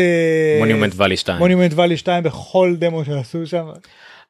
Monument 0.59 0.93
Valley 0.97 1.17
2. 1.17 1.39
Monument 1.39 1.73
Valley 1.75 1.97
2 1.97 2.23
בכל 2.23 2.75
דמו 2.79 3.05
שעשו 3.05 3.47
שם. 3.47 3.67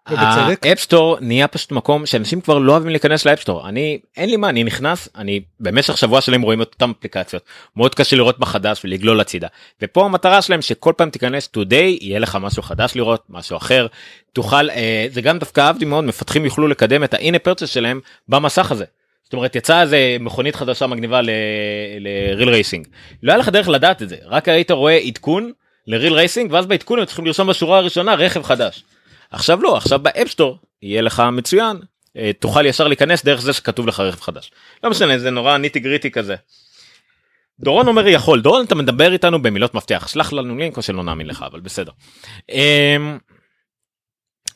ה 0.06 0.18
App 0.18 0.55
Store 0.55 1.16
נהיה 1.20 1.48
פשוט 1.48 1.72
מקום 1.72 2.06
שאנשים 2.06 2.40
כבר 2.40 2.58
לא 2.58 2.72
אוהבים 2.72 2.90
להיכנס 2.90 3.26
ל 3.26 3.31
App 3.31 3.45
Store 3.45 3.68
אני 3.68 3.98
אין 4.16 4.30
לי 4.30 4.36
מה 4.36 4.48
אני 4.48 4.64
נכנס 4.64 5.08
אני 5.16 5.40
במשך 5.60 5.98
שבוע 5.98 6.20
שלהם 6.20 6.42
רואים 6.42 6.62
את 6.62 6.70
אותם 6.74 6.92
אפליקציות. 6.98 7.42
מאוד 7.76 7.94
קשה 7.94 8.16
לראות 8.16 8.38
בחדש 8.38 8.80
ולגלול 8.84 9.20
הצידה. 9.20 9.48
ופה 9.82 10.04
המטרה 10.04 10.42
שלהם 10.42 10.62
שכל 10.62 10.92
פעם 10.96 11.10
תיכנס 11.10 11.48
today 11.56 11.74
יהיה 12.00 12.18
לך 12.18 12.38
משהו 12.40 12.62
חדש 12.62 12.92
לראות 12.96 13.24
משהו 13.28 13.56
אחר. 13.56 13.86
תוכל 14.32 14.70
אה, 14.70 15.06
זה 15.10 15.20
גם 15.20 15.38
דווקא 15.38 15.60
אהבתי 15.60 15.84
מאוד 15.84 16.04
מפתחים 16.04 16.44
יוכלו 16.44 16.68
לקדם 16.68 17.04
את 17.04 17.14
ה-in 17.14 17.48
purchase 17.48 17.66
שלהם 17.66 18.00
במסך 18.28 18.72
הזה. 18.72 18.84
זאת 19.24 19.32
אומרת 19.32 19.56
יצאה 19.56 19.82
איזה 19.82 20.16
מכונית 20.20 20.56
חדשה 20.56 20.86
מגניבה 20.86 21.20
ל 22.00 22.48
Real 22.48 22.63
Racing 22.63 22.86
לא 23.22 23.32
היה 23.32 23.38
לך 23.38 23.48
דרך 23.48 23.68
לדעת 23.68 24.02
את 24.02 24.08
זה 24.08 24.16
רק 24.24 24.48
היית 24.48 24.70
רואה 24.70 24.96
עדכון 24.96 25.52
ל 25.86 26.12
Real 26.12 26.28
Racing 26.28 26.52
ואז 26.52 26.66
בעדכון 26.66 26.98
הם 26.98 27.04
צריכים 27.04 27.26
לרשום 27.26 27.48
בשורה 27.48 27.78
הראשונה 27.78 28.14
רכב 28.14 28.42
חדש. 28.42 28.84
עכשיו 29.32 29.62
לא 29.62 29.76
עכשיו 29.76 29.98
ב 29.98 30.05
App 30.05 30.25
Store 30.25 30.58
יהיה 30.82 31.02
לך 31.02 31.22
מצוין 31.32 31.76
אה, 32.16 32.30
תוכל 32.38 32.66
ישר 32.66 32.88
להיכנס 32.88 33.24
דרך 33.24 33.40
זה 33.40 33.52
שכתוב 33.52 33.86
לך 33.86 34.00
רכב 34.00 34.20
חדש. 34.20 34.50
לא 34.84 34.90
משנה 34.90 35.18
זה 35.18 35.30
נורא 35.30 35.56
nitty 35.56 35.80
gritty 35.80 36.10
כזה. 36.10 36.36
דורון 37.60 37.88
אומר 37.88 38.08
יכול 38.08 38.40
דורון 38.40 38.64
אתה 38.64 38.74
מדבר 38.74 39.12
איתנו 39.12 39.42
במילות 39.42 39.74
מפתח 39.74 40.08
שלח 40.08 40.32
לנו 40.32 40.56
לינק 40.56 40.76
או 40.76 40.82
שלא 40.82 41.02
נאמין 41.02 41.26
לך 41.26 41.44
אבל 41.50 41.60
בסדר. 41.60 41.92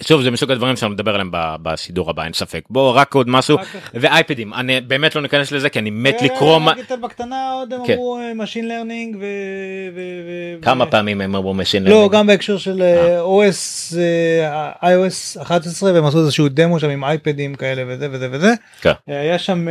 שוב 0.00 0.22
זה 0.22 0.30
מסוג 0.30 0.50
הדברים 0.50 0.76
שאני 0.76 0.90
מדבר 0.90 1.10
עליהם 1.10 1.30
בשידור 1.32 2.10
הבא 2.10 2.24
אין 2.24 2.32
ספק 2.32 2.62
בוא 2.70 2.92
רק 2.92 3.14
עוד 3.14 3.28
משהו. 3.28 3.58
ואייפדים 3.94 4.54
אני 4.54 4.80
באמת 4.80 5.14
לא 5.14 5.22
ניכנס 5.22 5.52
לזה 5.52 5.68
כי 5.68 5.78
אני 5.78 5.90
מת 5.90 6.16
אה, 6.20 6.24
לקרוא 6.26 6.58
מה- 6.58 6.72
בקטנה 7.02 7.52
עוד 7.52 7.72
הם 7.72 7.80
כן. 7.86 7.92
אמרו 7.92 8.18
אה, 8.18 8.32
Machine 8.44 8.64
Learning 8.64 9.16
ו... 9.20 9.26
כמה 10.62 10.86
פעמים 10.86 11.20
הם 11.20 11.36
אמרו 11.36 11.54
machine 11.54 11.84
learning 11.84 12.08
גם 12.12 12.26
בהקשר 12.26 12.58
של 12.58 12.82
OS 13.22 13.92
iOS 14.82 15.42
11 15.42 15.92
והם 15.92 16.04
עשו 16.04 16.18
איזשהו 16.20 16.48
דמו 16.48 16.80
שם 16.80 16.90
עם 16.90 17.04
אייפדים 17.04 17.54
כאלה 17.54 17.82
וזה 17.88 18.08
וזה 18.10 18.28
וזה 18.32 18.54
כן. 18.80 18.92
אה, 19.08 19.20
היה 19.20 19.38
שם 19.38 19.68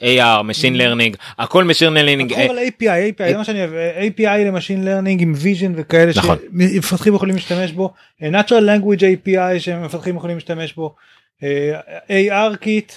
AR 0.00 0.42
machine 0.42 0.76
learning 0.76 1.16
הכל 1.38 1.64
machine 1.64 1.94
learning 1.94 2.32
הכל 2.32 2.40
על 2.42 2.58
API 2.58 2.82
API 3.20 3.28
זה 3.30 3.36
מה 3.36 3.44
שאני 3.44 3.60
אוהב 3.64 3.72
API 4.18 4.38
ל 4.46 4.51
machine 4.51 4.84
learning 4.84 5.22
עם 5.22 5.34
vision 5.42 5.72
וכאלה 5.76 6.12
נכון. 6.16 6.36
שמפתחים 6.52 7.14
יכולים 7.14 7.34
להשתמש 7.34 7.72
בו 7.72 7.92
Natural 8.22 8.62
Language 8.68 9.00
API 9.00 9.45
שמפתחים 9.58 10.16
יכולים 10.16 10.36
להשתמש 10.36 10.74
בו. 10.74 10.94
אה, 11.42 11.80
AR 12.08 12.56
Kit 12.56 12.92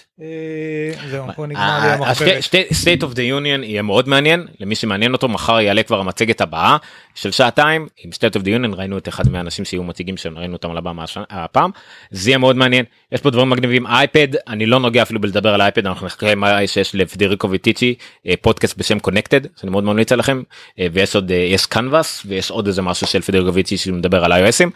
זהו 1.09 1.27
פה 1.35 1.45
נגמר 1.45 1.79
לי 1.81 1.87
המחברת. 1.87 2.43
state 2.71 3.01
of 3.01 3.13
the 3.13 3.17
union 3.17 3.63
יהיה 3.63 3.81
מאוד 3.81 4.09
מעניין 4.09 4.47
למי 4.59 4.75
שמעניין 4.75 5.13
אותו 5.13 5.27
מחר 5.27 5.59
יעלה 5.59 5.83
כבר 5.83 5.99
המצגת 5.99 6.41
הבאה 6.41 6.77
של 7.15 7.31
שעתיים. 7.31 7.87
עם 8.03 8.11
state 8.11 8.39
of 8.39 8.41
the 8.41 8.47
union 8.47 8.75
ראינו 8.75 8.97
את 8.97 9.07
אחד 9.07 9.29
מהאנשים 9.29 9.65
שיהיו 9.65 9.83
מציגים 9.83 10.17
שראינו 10.17 10.53
אותם 10.53 10.71
על 10.71 10.77
הבמה 10.77 11.05
הפעם. 11.29 11.71
זה 12.11 12.29
יהיה 12.29 12.37
מאוד 12.37 12.55
מעניין. 12.55 12.85
יש 13.11 13.21
פה 13.21 13.29
דברים 13.29 13.49
מגניבים. 13.49 13.87
אייפד 13.87 14.27
אני 14.47 14.65
לא 14.65 14.79
נוגע 14.79 15.01
אפילו 15.01 15.21
בלדבר 15.21 15.53
על 15.53 15.61
אייפד 15.61 15.87
אנחנו 15.87 16.05
נחכה 16.05 16.35
מה 16.35 16.67
שיש 16.67 16.95
לפדריקו 16.95 17.47
וטיצ'י 17.51 17.95
אה, 18.27 18.33
פודקאסט 18.41 18.77
בשם 18.77 18.99
קונקטד 18.99 19.41
שאני 19.59 19.71
מאוד 19.71 19.83
ממליץ 19.83 20.11
עליכם. 20.11 20.41
אה, 20.79 20.87
ויש 20.93 21.15
עוד 21.15 21.31
אה, 21.31 21.37
יש 21.37 21.65
קנבס 21.65 22.23
ויש 22.25 22.51
עוד 22.51 22.67
איזה 22.67 22.81
משהו 22.81 23.07
של 23.07 23.21
פדריקו 23.21 23.49
וטיצ'י 23.53 23.77
שמדבר 23.77 24.25
על 24.25 24.33
iOSים. 24.33 24.69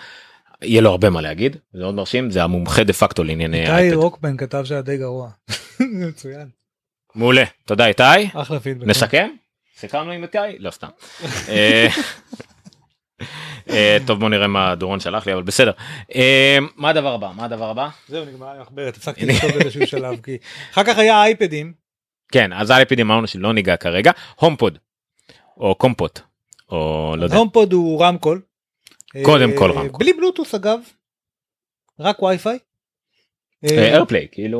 יהיה 0.63 0.81
לו 0.81 0.89
הרבה 0.89 1.09
מה 1.09 1.21
להגיד 1.21 1.57
זה 1.73 1.83
מאוד 1.83 1.95
מרשים 1.95 2.31
זה 2.31 2.43
המומחה 2.43 2.83
דה 2.83 2.93
פקטו 2.93 3.23
לענייני 3.23 3.77
איתי. 3.77 3.95
רוקבן 3.95 4.37
כתב 4.37 4.63
שהיה 4.65 4.81
די 4.81 4.97
גרוע. 4.97 5.29
מצוין 6.07 6.47
מעולה 7.15 7.43
תודה 7.65 7.85
איתי. 7.85 8.03
אחלה 8.33 8.59
פידבק. 8.59 8.87
נסכם? 8.87 9.27
סיכמנו 9.77 10.11
עם 10.11 10.23
איתי? 10.23 10.37
לא 10.59 10.71
סתם. 10.71 10.87
אה, 11.49 11.87
אה, 13.69 13.97
טוב 14.07 14.19
בוא 14.19 14.29
נראה 14.29 14.47
מה 14.47 14.75
דורון 14.75 14.99
שלח 14.99 15.27
לי 15.27 15.33
אבל 15.33 15.43
בסדר. 15.43 15.71
אה, 16.15 16.57
מה 16.75 16.89
הדבר 16.89 17.13
הבא? 17.13 17.31
מה 17.35 17.45
הדבר 17.45 17.69
הבא? 17.69 17.89
זהו 18.07 18.25
נגמר 18.25 18.47
המחברת 18.47 18.97
הפסקתי 18.97 19.25
לכתוב 19.25 19.51
באיזשהו 19.51 19.87
שלב 19.87 20.21
כי 20.21 20.37
אחר 20.71 20.83
כך 20.83 20.97
היה 20.97 21.23
אייפדים 21.23 21.73
כן 22.31 22.53
אז 22.53 22.71
אייפדים 22.71 23.11
אמרנו 23.11 23.27
שלא 23.27 23.53
ניגע 23.53 23.77
כרגע 23.77 24.11
הומפוד 24.35 24.77
או 25.57 25.75
קומפוט 25.75 26.19
או 26.71 27.15
לא 27.17 27.23
יודע 27.23 27.37
הומפוד 27.37 27.73
הוא 27.73 28.03
רמקול. 28.03 28.41
קודם 29.21 29.51
אה, 29.51 29.57
כל 29.57 29.71
רמקול. 29.71 29.99
בלי 29.99 30.13
בלוטוס 30.13 30.55
אגב. 30.55 30.79
רק 31.99 32.21
וי-פיי. 32.21 32.57
איירפליי 33.71 34.27
כאילו 34.31 34.59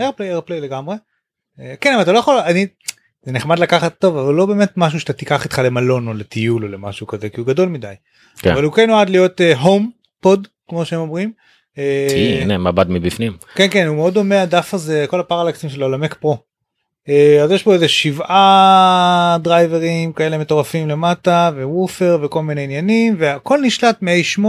איירפליי 0.00 0.28
איירפליי 0.28 0.60
לגמרי. 0.60 0.96
אה, 1.60 1.74
כן 1.80 1.92
אבל 1.94 2.02
אתה 2.02 2.12
לא 2.12 2.18
יכול 2.18 2.38
אני 2.38 2.66
זה 3.22 3.32
נחמד 3.32 3.58
לקחת 3.58 3.98
טוב 3.98 4.16
אבל 4.16 4.34
לא 4.34 4.46
באמת 4.46 4.72
משהו 4.76 5.00
שאתה 5.00 5.12
תיקח 5.12 5.44
איתך 5.44 5.58
למלון 5.64 6.08
או 6.08 6.14
לטיול 6.14 6.64
או 6.64 6.68
למשהו 6.68 7.06
כזה 7.06 7.28
כי 7.28 7.40
הוא 7.40 7.46
גדול 7.46 7.68
מדי. 7.68 7.94
כן. 8.38 8.52
אבל 8.52 8.64
הוא 8.64 8.72
כן 8.72 8.90
נועד 8.90 9.08
להיות 9.08 9.40
HomePod 9.60 10.48
כמו 10.68 10.84
שהם 10.84 11.00
אומרים. 11.00 11.32
אה, 11.78 12.40
הנה 12.42 12.58
מבט 12.58 12.86
מבפנים. 12.90 13.36
כן 13.54 13.66
כן 13.70 13.86
הוא 13.86 13.96
מאוד 13.96 14.14
דומה 14.14 14.42
הדף 14.42 14.74
הזה 14.74 15.04
כל 15.08 15.20
הפרלקסים 15.20 15.70
שלו 15.70 15.88
ל 15.88 15.94
Mac 15.94 16.14
Pro. 16.14 16.38
אה, 17.08 17.42
אז 17.44 17.50
יש 17.50 17.62
פה 17.62 17.74
איזה 17.74 17.88
שבעה 17.88 19.36
דרייברים 19.40 20.12
כאלה 20.12 20.38
מטורפים 20.38 20.88
למטה 20.88 21.50
woofer 21.54 22.18
וכל 22.22 22.42
מיני 22.42 22.64
עניינים 22.64 23.16
והכל 23.18 23.58
נשלט 23.62 24.02
מ-A8 24.02 24.44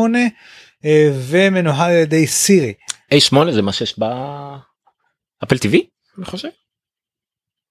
אה, 0.86 1.10
ומנוהל 1.30 1.92
על 1.92 1.98
ידי 1.98 2.28
סירי. 2.28 2.74
A8 3.14 3.52
זה 3.52 3.62
מה 3.62 3.74
שיש 3.74 4.00
באפל 4.00 5.56
TV? 5.56 5.76
אני 6.18 6.26
חושב. 6.26 6.50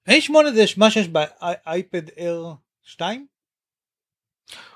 A8 0.09 0.33
זה 0.55 0.63
מה 0.77 0.91
שיש 0.91 1.07
באייפד 1.07 2.09
Air 2.09 2.55
2? 2.83 3.27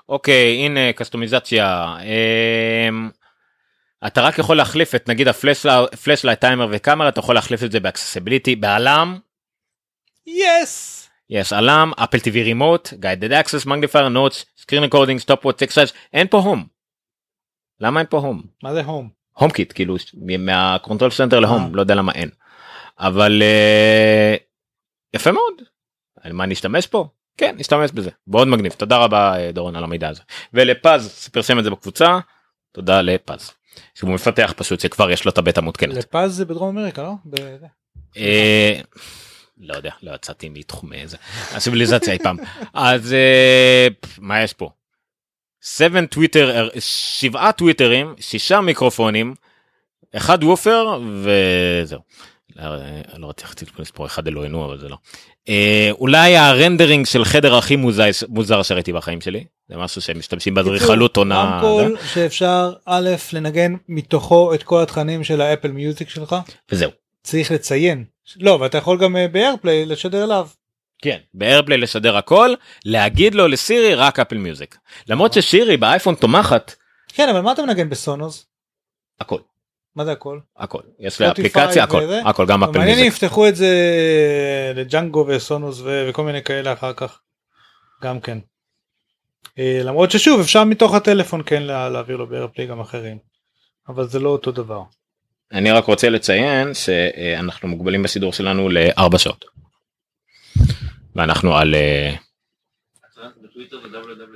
אוקיי 0.08 0.66
הנה 0.66 0.92
קסטומיזציה. 0.92 1.96
אמ, 2.00 3.10
אתה 4.06 4.20
רק 4.20 4.38
יכול 4.38 4.56
להחליף 4.56 4.94
את 4.94 5.08
נגיד 5.08 5.28
ה 5.28 5.38
flashlight 5.38 6.40
timer 6.40 6.68
ו 6.70 6.75
camera 6.75 7.08
אתה 7.08 7.20
יכול 7.20 7.34
להחליף 7.34 7.62
את 7.64 7.72
זה 7.72 7.80
ב 7.80 7.85
accessibility 7.85 8.56
ב 8.56 8.66
alarm 8.66 9.18
yes! 10.38 11.08
יש 11.30 11.52
alarm 11.52 11.92
Apple 11.96 12.18
TV 12.18 12.34
remote 12.34 12.88
guided 12.88 13.32
access 13.32 13.66
magnifier 13.66 14.08
notes 14.08 14.62
screen 14.62 14.90
recording 14.90 15.24
stopwatch 15.26 15.62
exercise 15.68 15.94
אין 16.12 16.26
פה 16.30 16.38
Home. 16.38 16.66
למה 17.80 18.00
אין 18.00 18.06
פה 18.10 18.18
הום? 18.18 18.42
מה 18.62 18.74
זה 18.74 18.84
Home? 18.84 19.08
HomeKit 19.32 19.72
כאילו 19.72 19.96
מה 20.38 20.54
Control 20.54 21.10
Center 21.10 21.36
אה. 21.36 21.40
ל 21.40 21.47
Home 21.47 21.74
לא 21.74 21.80
יודע 21.80 21.94
למה 21.94 22.12
אין. 22.12 22.28
אבל 22.98 23.42
אה, 23.42 24.36
יפה 25.14 25.32
מאוד. 25.32 25.54
על 26.20 26.32
מה 26.32 26.46
נשתמש 26.46 26.86
פה? 26.86 27.08
כן 27.36 27.54
נשתמש 27.58 27.90
בזה 27.90 28.10
מאוד 28.26 28.48
מגניב 28.48 28.72
תודה 28.72 28.96
רבה 28.96 29.38
אה, 29.38 29.52
דורון 29.52 29.76
על 29.76 29.84
המידע 29.84 30.08
הזה 30.08 30.22
ולפז 30.54 31.28
פרסם 31.32 31.58
את 31.58 31.64
זה 31.64 31.70
בקבוצה 31.70 32.18
תודה 32.72 33.02
לפז. 33.02 33.52
שהוא 33.94 34.10
מפתח 34.10 34.54
פשוט 34.56 34.80
שכבר 34.80 35.10
יש 35.10 35.24
לו 35.24 35.30
את 35.30 35.38
הבטא 35.38 35.60
מותקנת. 35.60 35.94
לפז 35.94 36.36
זה 36.36 36.44
בדרום 36.44 36.78
אמריקה 36.78 37.02
לא? 37.02 37.12
אה, 39.60 39.66
לא 39.68 39.74
יודע 39.76 39.90
לא 40.02 40.14
יצאתי 40.14 40.48
מתחום 40.48 40.92
איזה 40.92 41.16
הסיביליזציה 41.52 42.12
אי 42.12 42.18
פעם 42.18 42.36
אז 42.74 43.12
אה, 43.12 43.88
מה 44.18 44.42
יש 44.42 44.52
פה. 44.52 44.70
7 45.60 46.06
טוויטר 46.06 46.68
שבעה 46.78 47.52
טוויטרים 47.52 48.14
שישה 48.20 48.60
מיקרופונים 48.60 49.34
אחד 50.16 50.44
woofer 50.44 51.00
וזהו. 51.22 52.00
לא, 52.56 52.76
לא 53.16 53.28
רציתי 53.28 53.72
לספור 53.78 54.06
אחד 54.06 54.26
אלוהינו 54.26 54.64
אבל 54.64 54.78
זה 54.78 54.88
לא. 54.88 54.96
אה, 55.48 55.90
אולי 55.90 56.36
ה 56.36 56.43
rendering 56.43 57.06
של 57.06 57.24
חדר 57.24 57.54
הכי 57.54 57.76
מוזר, 57.76 58.04
מוזר 58.28 58.62
שראיתי 58.62 58.92
בחיים 58.92 59.20
שלי 59.20 59.44
זה 59.68 59.76
משהו 59.76 60.00
שהם 60.00 60.18
משתמשים 60.18 60.54
באדריכלות 60.54 61.16
עונה. 61.16 61.42
רמקול 61.42 61.96
שאפשר 62.14 62.72
א' 62.86 63.10
לנגן 63.32 63.74
מתוכו 63.88 64.54
את 64.54 64.62
כל 64.62 64.82
התכנים 64.82 65.24
של 65.24 65.40
ה 65.40 65.45
Apple 65.45 65.68
Music 65.68 66.08
שלך 66.08 66.36
וזהו. 66.72 66.99
צריך 67.22 67.50
לציין 67.52 68.04
לא 68.36 68.50
ואתה 68.60 68.78
יכול 68.78 68.98
גם 68.98 69.16
אה, 69.16 69.28
ב 69.28 69.35
AirPlay 69.35 69.86
לשדר 69.86 70.24
אליו. 70.24 70.48
כן 71.02 71.18
ב 71.34 71.39
AirPlay 71.39 71.78
לשדר 71.78 72.16
הכל 72.16 72.54
להגיד 72.84 73.34
לו 73.34 73.48
לסירי 73.48 73.94
רק 73.94 74.18
Apple 74.20 74.38
Music 74.38 74.78
למרות 75.08 75.32
שסירי 75.32 75.76
באייפון 75.76 76.14
תומכת 76.14 76.72
כן 77.08 77.28
אבל 77.28 77.40
מה 77.40 77.52
אתה 77.52 77.62
מנגן 77.62 77.88
בסונוס? 77.90 78.46
הכל 79.20 79.38
מה 79.96 80.04
זה 80.04 80.12
הכל? 80.12 80.38
הכל 80.56 80.80
יש 80.98 81.20
Spotify 81.22 81.30
אפליקציה 81.32 81.84
הכל 81.84 82.00
וזה? 82.04 82.22
הכל 82.24 82.46
גם 82.46 82.64
אפל 82.64 82.72
מעניין 82.78 82.98
אם 82.98 83.02
מיוזיק 83.02 83.22
יפתחו 83.22 83.48
את 83.48 83.56
זה 83.56 83.74
לג'אנגו 84.76 85.24
וסונוס 85.28 85.80
ו- 85.80 86.06
וכל 86.10 86.24
מיני 86.24 86.42
כאלה 86.42 86.72
אחר 86.72 86.92
כך. 86.92 87.20
גם 88.02 88.20
כן. 88.20 88.38
אה, 89.58 89.80
למרות 89.84 90.10
ששוב 90.10 90.40
אפשר 90.40 90.64
מתוך 90.64 90.94
הטלפון 90.94 91.42
כן 91.46 91.62
לה- 91.62 91.88
להעביר 91.88 92.16
לו 92.16 92.26
באיירפליי 92.26 92.66
גם 92.66 92.80
אחרים. 92.80 93.18
אבל 93.88 94.08
זה 94.08 94.18
לא 94.18 94.28
אותו 94.28 94.50
דבר. 94.52 94.82
אני 95.52 95.70
רק 95.70 95.84
רוצה 95.84 96.08
לציין 96.08 96.74
שאנחנו 96.74 97.68
מוגבלים 97.68 98.02
בסידור 98.02 98.32
שלנו 98.32 98.68
לארבע 98.68 99.18
שעות. 99.18 99.44
ואנחנו 101.16 101.56
על 101.56 101.74
אה. 101.74 102.14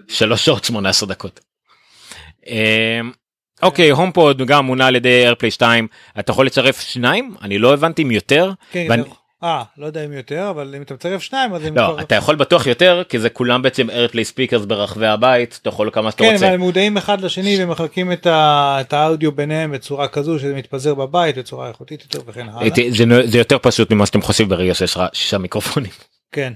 שלוש 0.09 0.45
שעות 0.45 0.65
18 0.65 1.09
דקות. 1.09 1.41
אה, 2.47 3.01
אוקיי 3.63 3.91
הומפוד 3.91 4.43
גם 4.47 4.67
מונה 4.67 4.87
על 4.87 4.97
ידי 4.97 5.09
איירפליי 5.23 5.51
2 5.51 5.87
אתה 6.19 6.33
יכול 6.33 6.47
לצרף 6.47 6.81
שניים 6.81 7.35
אני 7.43 7.59
לא 7.59 7.75
הבנתי 7.75 8.03
אם 8.03 8.11
יותר 8.11 8.53
כן, 8.71 8.87
ואני- 8.91 9.03
אה 9.45 9.63
לא 9.77 9.87
יודע 9.87 10.05
אם 10.05 10.13
יותר 10.13 10.51
אבל 10.51 10.75
אם 10.77 10.83
אתה 10.83 10.95
מצרף 10.95 11.23
שניים 11.23 11.55
אז 11.55 11.65
הם 11.65 11.77
לא 11.77 11.83
כבר- 11.83 12.01
אתה 12.01 12.15
יכול 12.15 12.35
בטוח 12.37 12.67
יותר 12.67 13.03
כי 13.09 13.19
זה 13.19 13.31
כולם 13.31 13.63
בעצם 13.63 13.91
איירפליי 13.91 14.25
ספיקרס 14.25 14.65
ברחבי 14.65 15.07
הבית 15.07 15.59
אתה 15.63 15.69
יכול 15.69 15.91
כמה 15.93 16.11
שאתה 16.11 16.25
כן, 16.25 16.33
רוצה. 16.33 16.47
אבל 16.47 16.55
הם 16.55 16.61
מודעים 16.61 16.97
אחד 16.97 17.21
לשני 17.21 17.65
ומחלקים 17.65 18.13
את, 18.13 18.27
ה... 18.27 18.77
את 18.81 18.93
האודיו 18.93 19.33
ביניהם 19.33 19.73
בצורה 19.73 20.09
כזו 20.09 20.39
שזה 20.39 20.55
מתפזר 20.55 20.95
בבית 20.95 21.39
בצורה 21.39 21.69
איכותית 21.69 22.03
יותר 22.03 22.21
וכן 22.27 22.49
הלאה. 22.49 22.69
זה 22.91 23.07
נו- 23.07 23.27
זה 23.27 23.39
יותר 23.39 23.59
פשוט 23.59 23.91
ממה 23.93 24.07
שאתם 24.07 24.23
חושבים 24.23 24.49
ברגע 24.49 24.75
שיש 24.75 24.97
רק 24.97 25.15
שישה 25.15 25.39
מיקרופונים. 25.39 25.91
כן. 26.33 26.53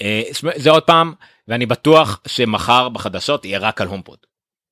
אה, 0.00 0.22
זה 0.56 0.70
עוד 0.70 0.82
פעם 0.82 1.12
ואני 1.48 1.66
בטוח 1.66 2.20
שמחר 2.26 2.88
בחדשות 2.88 3.44
יהיה 3.44 3.58
רק 3.58 3.80
על 3.80 3.86
HomePod. 3.88 4.18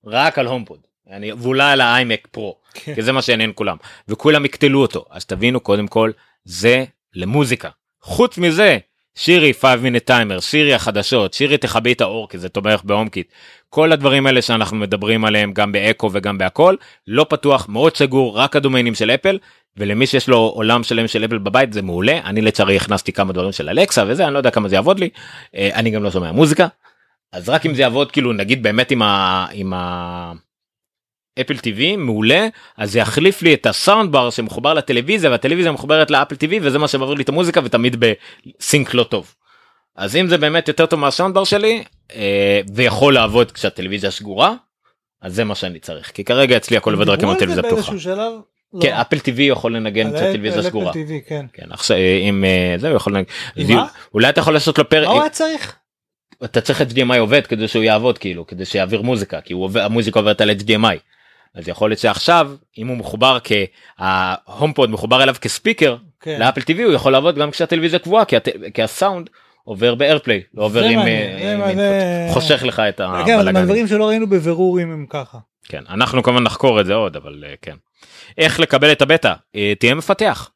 רק 0.06 0.39
על 0.39 0.47
HomePod. 0.47 0.78
אני, 1.10 1.32
ואולי 1.32 1.72
על 1.72 1.80
ה 1.80 1.90
iMac 1.90 2.28
Pro 2.30 2.56
כן. 2.74 2.94
כי 2.94 3.02
זה 3.02 3.12
מה 3.12 3.22
שעניין 3.22 3.52
כולם 3.55 3.76
וכולם 4.09 4.44
יקטלו 4.44 4.82
אותו 4.82 5.05
אז 5.10 5.24
תבינו 5.26 5.60
קודם 5.60 5.89
כל 5.89 6.10
זה 6.48 6.84
למוזיקה. 7.14 7.68
חוץ 8.02 8.38
מזה, 8.38 8.78
סירי 9.14 9.52
5 9.54 9.62
minute 9.62 10.10
timer, 10.10 10.40
סירי 10.40 10.74
החדשות, 10.74 11.34
סירי 11.35 11.59
תכבי 11.58 11.92
את 11.92 12.00
האור 12.00 12.28
כי 12.28 12.38
זה 12.38 12.48
תומך 12.48 12.80
ב 12.85 12.90
HomeKit. 12.90 13.32
כל 13.68 13.92
הדברים 13.92 14.26
האלה 14.26 14.42
שאנחנו 14.42 14.76
מדברים 14.76 15.24
עליהם 15.24 15.52
גם 15.52 15.72
באקו 15.72 16.10
וגם 16.12 16.38
בהכל, 16.38 16.74
לא 17.06 17.26
פתוח, 17.28 17.68
מאוד 17.68 17.96
סגור, 17.96 18.38
רק 18.38 18.56
הדומיינים 18.56 18.94
של 18.94 19.10
אפל, 19.10 19.38
ולמי 19.76 20.06
שיש 20.06 20.28
לו 20.28 20.36
עולם 20.36 20.82
שלם 20.82 21.08
של 21.08 21.24
אפל 21.24 21.38
בבית 21.38 21.72
זה 21.72 21.82
מעולה, 21.82 22.18
אני 22.24 22.40
לצערי 22.40 22.76
הכנסתי 22.76 23.12
כמה 23.12 23.32
דברים 23.32 23.52
של 23.52 23.68
אלקסה 23.68 24.04
וזה, 24.06 24.24
אני 24.24 24.32
לא 24.32 24.38
יודע 24.38 24.50
כמה 24.50 24.68
זה 24.68 24.74
יעבוד 24.74 24.98
לי, 24.98 25.08
אה, 25.54 25.70
אני 25.74 25.90
גם 25.90 26.02
לא 26.02 26.10
שומע 26.10 26.32
מוזיקה, 26.32 26.66
אז 27.32 27.48
רק 27.48 27.66
אם 27.66 27.74
זה 27.74 27.82
יעבוד 27.82 28.12
כאילו 28.12 28.32
נגיד 28.32 28.62
באמת 28.62 28.90
עם 28.90 29.02
ה... 29.02 29.46
עם 29.52 29.72
ה... 29.72 30.32
אפל 31.40 31.59
טיווי 31.59 31.97
מעולה 31.97 32.48
אז 32.77 32.93
זה 32.93 32.98
יחליף 32.98 33.43
לי 33.43 33.55
את 33.55 33.66
הסאונד 33.66 34.12
בר 34.12 34.31
שמחובר 34.31 34.74
לטלוויזיה 34.74 35.31
והטלוויזיה 35.31 35.73
מחוברת 35.73 36.10
לאפל 36.10 36.36
טיווי 36.36 36.59
וזה 36.62 36.78
מה 36.78 36.89
שמעביר 36.89 37.15
לי 37.15 37.23
את 37.23 37.28
המוזיקה 37.28 37.60
ותמיד 37.65 37.97
בסינק 37.98 38.94
לא 38.94 39.05
טוב. 39.05 39.35
אז 39.97 40.16
אם 40.16 40.28
זה 40.28 40.39
באמת 40.39 40.69
יותר 40.69 40.86
טוב 40.86 41.01
מהסאונד 41.01 41.35
בר 41.35 41.44
שלי 41.44 41.85
אה, 42.15 42.60
ויכול 42.74 43.15
לעבוד 43.15 43.52
כשהטלוויזיה 43.52 44.10
סגורה 44.10 44.55
אז 45.23 45.35
זה 45.35 45.44
מה 45.44 45.55
שאני 45.55 45.78
צריך 45.78 46.10
כי 46.10 46.24
כרגע 46.24 46.56
אצלי 46.56 46.77
הכל 46.77 46.93
עובד 46.93 47.09
רק 47.09 47.23
עם 47.23 47.28
הטלוויזיה 47.28 47.62
פתוחה. 47.62 47.98
שלב? 47.98 48.32
לא. 48.74 48.81
כן 48.81 48.93
אפל 48.93 49.19
טיווי 49.19 49.44
יכול 49.44 49.77
לנגן 49.77 50.06
על 50.06 50.16
כשהטלוויזיה 50.16 50.60
אפל 50.60 50.69
סגורה. 50.69 50.93
TV, 50.93 51.28
כן. 51.28 51.47
כן 51.52 51.66
עכשיו 51.70 51.97
אם 51.97 52.44
אה, 52.44 52.74
זה 52.78 52.89
יכול 52.89 53.15
לנגן. 53.15 53.31
עם 53.56 53.77
מה? 53.77 53.86
אולי 54.15 54.28
אתה 54.28 54.40
יכול 54.40 54.55
לעשות 54.55 54.78
לו 54.78 54.89
פרק. 54.89 55.06
מה 55.06 55.12
הוא 55.12 55.20
היה 55.20 55.31
צריך? 55.31 55.77
אתה 56.44 56.60
צריך 56.60 56.81
HDMI 56.81 57.19
עובד 57.19 57.47
כדי 57.47 57.69
שהוא 57.69 57.82
יעבוד 57.82 58.19
כאילו 58.19 58.47
כדי 58.47 58.65
שיעביר 58.65 59.02
מוזיקה 59.02 59.40
כי 59.40 59.52
הוא 59.52 59.65
עובד, 59.65 59.81
המוזיקה 59.81 60.20
עוברת 60.20 60.40
על 60.40 60.51
HDMI. 60.51 60.98
אז 61.54 61.68
יכול 61.68 61.90
להיות 61.90 62.00
שעכשיו 62.00 62.50
אם 62.78 62.86
הוא 62.88 62.96
מחובר 62.96 63.38
כהומפוד 63.44 64.90
מחובר 64.90 65.22
אליו 65.22 65.34
כספיקר 65.40 65.96
כן. 66.20 66.36
לאפל 66.40 66.60
TV 66.60 66.82
הוא 66.84 66.92
יכול 66.92 67.12
לעבוד 67.12 67.38
גם 67.38 67.50
כשהטלוויזיה 67.50 67.98
קבועה 67.98 68.24
כי, 68.24 68.36
הט... 68.36 68.48
כי 68.74 68.82
הסאונד 68.82 69.30
עובר 69.64 69.94
באיירפליי 69.94 70.42
לא 70.54 70.64
עובר 70.64 70.84
עם, 70.84 70.98
אה, 70.98 71.52
עם 71.54 71.60
אינפוט. 71.62 71.76
זה- 71.76 72.28
חושך 72.32 72.62
לך 72.64 72.80
את 72.80 72.96
כן, 72.96 73.04
אבל 73.04 73.14
הבלאגנים. 73.20 73.54
מהדברים 73.54 73.86
שלא 73.86 74.08
ראינו 74.08 74.26
בבירורים 74.26 74.92
הם 74.92 75.06
ככה. 75.10 75.38
כן 75.64 75.82
אנחנו 75.88 76.22
כמובן 76.22 76.42
נחקור 76.42 76.80
את 76.80 76.86
זה 76.86 76.94
עוד 76.94 77.16
אבל 77.16 77.44
אה, 77.46 77.54
כן. 77.62 77.76
איך 78.38 78.60
לקבל 78.60 78.92
את 78.92 79.02
הבטא 79.02 79.32
אה, 79.54 79.72
תהיה 79.78 79.94
מפתח. 79.94 80.50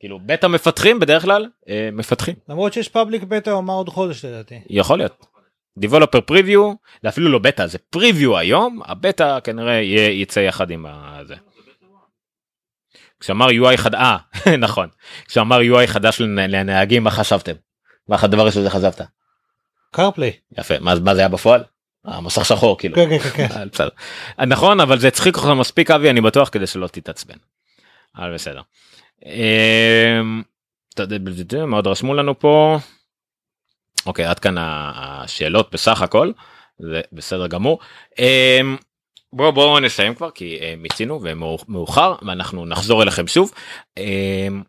כאילו 0.00 0.18
בטא 0.26 0.46
מפתחים 0.46 1.00
בדרך 1.00 1.22
כלל 1.22 1.48
מפתחים. 1.92 2.34
למרות 2.48 2.72
שיש 2.72 2.88
פאבליק 2.88 3.22
בטא 3.22 3.50
הוא 3.50 3.58
אמר 3.58 3.74
עוד 3.74 3.88
חודש 3.88 4.24
לדעתי. 4.24 4.60
יכול 4.70 4.98
להיות. 4.98 5.26
Developer 5.80 6.20
preview 6.30 6.76
זה 7.02 7.08
אפילו 7.08 7.28
לא 7.32 7.38
בטא 7.38 7.66
זה 7.66 7.78
preview 7.96 8.36
היום 8.38 8.80
הבטא 8.84 9.38
כנראה 9.44 9.72
יהיה, 9.74 10.10
יצא 10.10 10.40
יחד 10.40 10.70
עם 10.70 10.86
הזה. 10.88 11.34
כשאמר 13.20 13.46
UI 13.48 13.76
חד... 13.76 13.94
אה 13.94 14.16
נכון 14.58 14.88
כשאמר 15.28 15.58
UI 15.60 15.86
חדש 15.86 16.20
לנ- 16.20 16.24
לנהגים 16.48 17.04
מה 17.04 17.10
חשבתם? 17.10 17.52
מה 18.08 18.16
הדבר 18.22 18.42
הראשון 18.42 18.64
שחשבת? 18.64 19.00
קרפליי. 19.92 20.32
יפה 20.58 20.74
מה, 20.80 20.94
מה 21.04 21.14
זה 21.14 21.20
היה 21.20 21.28
בפועל? 21.28 21.64
אה, 22.08 22.20
מסך 22.20 22.44
שחור 22.44 22.78
כאילו. 22.78 22.94
כן 22.94 23.08
כן 23.08 23.18
כן. 23.18 23.48
כן. 23.48 23.84
נכון 24.54 24.80
אבל 24.80 24.98
זה 24.98 25.08
הצחיק 25.08 25.36
אותך 25.36 25.48
מספיק 25.48 25.90
אבי 25.90 26.10
אני 26.10 26.20
בטוח 26.20 26.48
כדי 26.52 26.66
שלא 26.66 26.86
תתעצבן. 26.86 27.34
אבל 28.16 28.34
בסדר. 28.34 28.60
אמ, 29.26 30.42
מה 31.66 31.76
עוד 31.76 31.86
רשמו 31.86 32.14
לנו 32.14 32.38
פה. 32.38 32.78
אוקיי 34.06 34.24
עד 34.24 34.38
כאן 34.38 34.54
השאלות 34.58 35.72
בסך 35.72 36.02
הכל 36.02 36.32
זה 36.78 37.00
בסדר 37.12 37.46
גמור. 37.46 37.78
אמ, 38.18 38.76
בואו 39.32 39.52
בואו 39.52 39.80
נסיים 39.80 40.14
כבר 40.14 40.30
כי 40.30 40.58
אה, 40.60 40.74
מיצינו 40.76 41.20
ומאוחר 41.22 42.14
ואנחנו 42.26 42.66
נחזור 42.66 43.02
אליכם 43.02 43.26
שוב. 43.26 43.52
אמ, 43.96 44.62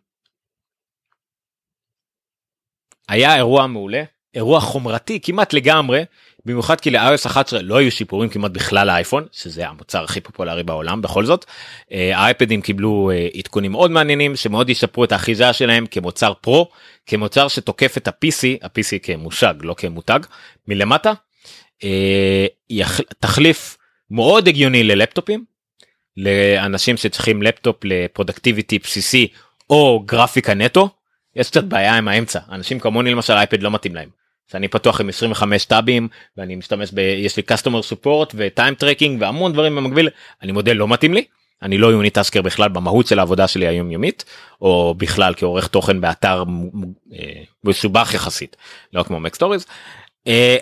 היה 3.09 3.35
אירוע 3.35 3.67
מעולה 3.67 4.03
אירוע 4.33 4.59
חומרתי 4.59 5.19
כמעט 5.21 5.53
לגמרי 5.53 6.03
במיוחד 6.45 6.81
כי 6.81 6.89
ל-iOS 6.89 7.27
11 7.27 7.61
לא 7.61 7.77
היו 7.77 7.91
שיפורים 7.91 8.29
כמעט 8.29 8.51
בכלל 8.51 8.87
לאייפון 8.87 9.25
שזה 9.31 9.67
המוצר 9.67 10.03
הכי 10.03 10.21
פופולרי 10.21 10.63
בעולם 10.63 11.01
בכל 11.01 11.25
זאת. 11.25 11.45
אה, 11.91 12.17
האייפדים 12.17 12.61
קיבלו 12.61 13.11
אה, 13.13 13.27
עדכונים 13.37 13.71
מאוד 13.71 13.91
מעניינים 13.91 14.35
שמאוד 14.35 14.69
ישפרו 14.69 15.03
את 15.03 15.11
האחיזה 15.11 15.53
שלהם 15.53 15.85
כמוצר 15.85 16.33
פרו 16.41 16.69
כמוצר 17.05 17.47
שתוקף 17.47 17.97
את 17.97 18.07
ה-PC 18.07 18.65
ה-PC 18.65 18.99
כמושג 19.03 19.53
לא 19.61 19.73
כמותג 19.77 20.19
מלמטה. 20.67 21.13
אה, 21.83 22.45
תחליף 23.19 23.77
מאוד 24.11 24.47
הגיוני 24.47 24.83
ללפטופים 24.83 25.45
לאנשים 26.17 26.97
שצריכים 26.97 27.41
לפטופ 27.41 27.75
ל 27.83 27.91
productivity 27.91 28.79
בסיסי 28.79 29.27
או 29.69 30.03
גרפיקה 30.05 30.53
נטו. 30.53 30.89
יש 31.35 31.49
קצת 31.49 31.63
בעיה 31.63 31.97
עם 31.97 32.07
האמצע 32.07 32.39
אנשים 32.51 32.79
כמוני 32.79 33.11
למשל 33.11 33.33
אייפד 33.33 33.63
לא 33.63 33.71
מתאים 33.71 33.95
להם. 33.95 34.22
שאני 34.53 34.67
פתוח 34.67 35.01
עם 35.01 35.09
25 35.09 35.65
טאבים 35.65 36.07
ואני 36.37 36.55
משתמש 36.55 36.89
ב... 36.93 36.99
יש 36.99 37.37
לי 37.37 37.43
customer 37.51 37.93
support 37.93 38.31
ו 38.35 38.43
time 38.43 38.75
tracking 38.75 39.21
והמון 39.21 39.53
דברים 39.53 39.75
במקביל 39.75 40.09
אני 40.41 40.51
מודה 40.51 40.73
לא 40.73 40.87
מתאים 40.87 41.13
לי. 41.13 41.25
אני 41.61 41.77
לא 41.77 41.87
unitasker 41.87 42.41
בכלל 42.41 42.69
במהות 42.69 43.07
של 43.07 43.19
העבודה 43.19 43.47
שלי 43.47 43.67
היומיומית 43.67 44.25
או 44.61 44.95
בכלל 44.97 45.33
כעורך 45.37 45.67
תוכן 45.67 46.01
באתר 46.01 46.43
אה, 47.13 47.43
מסובך 47.63 48.13
יחסית 48.13 48.55
לא 48.93 49.03
כמו 49.03 49.19
MacStories 49.19 49.65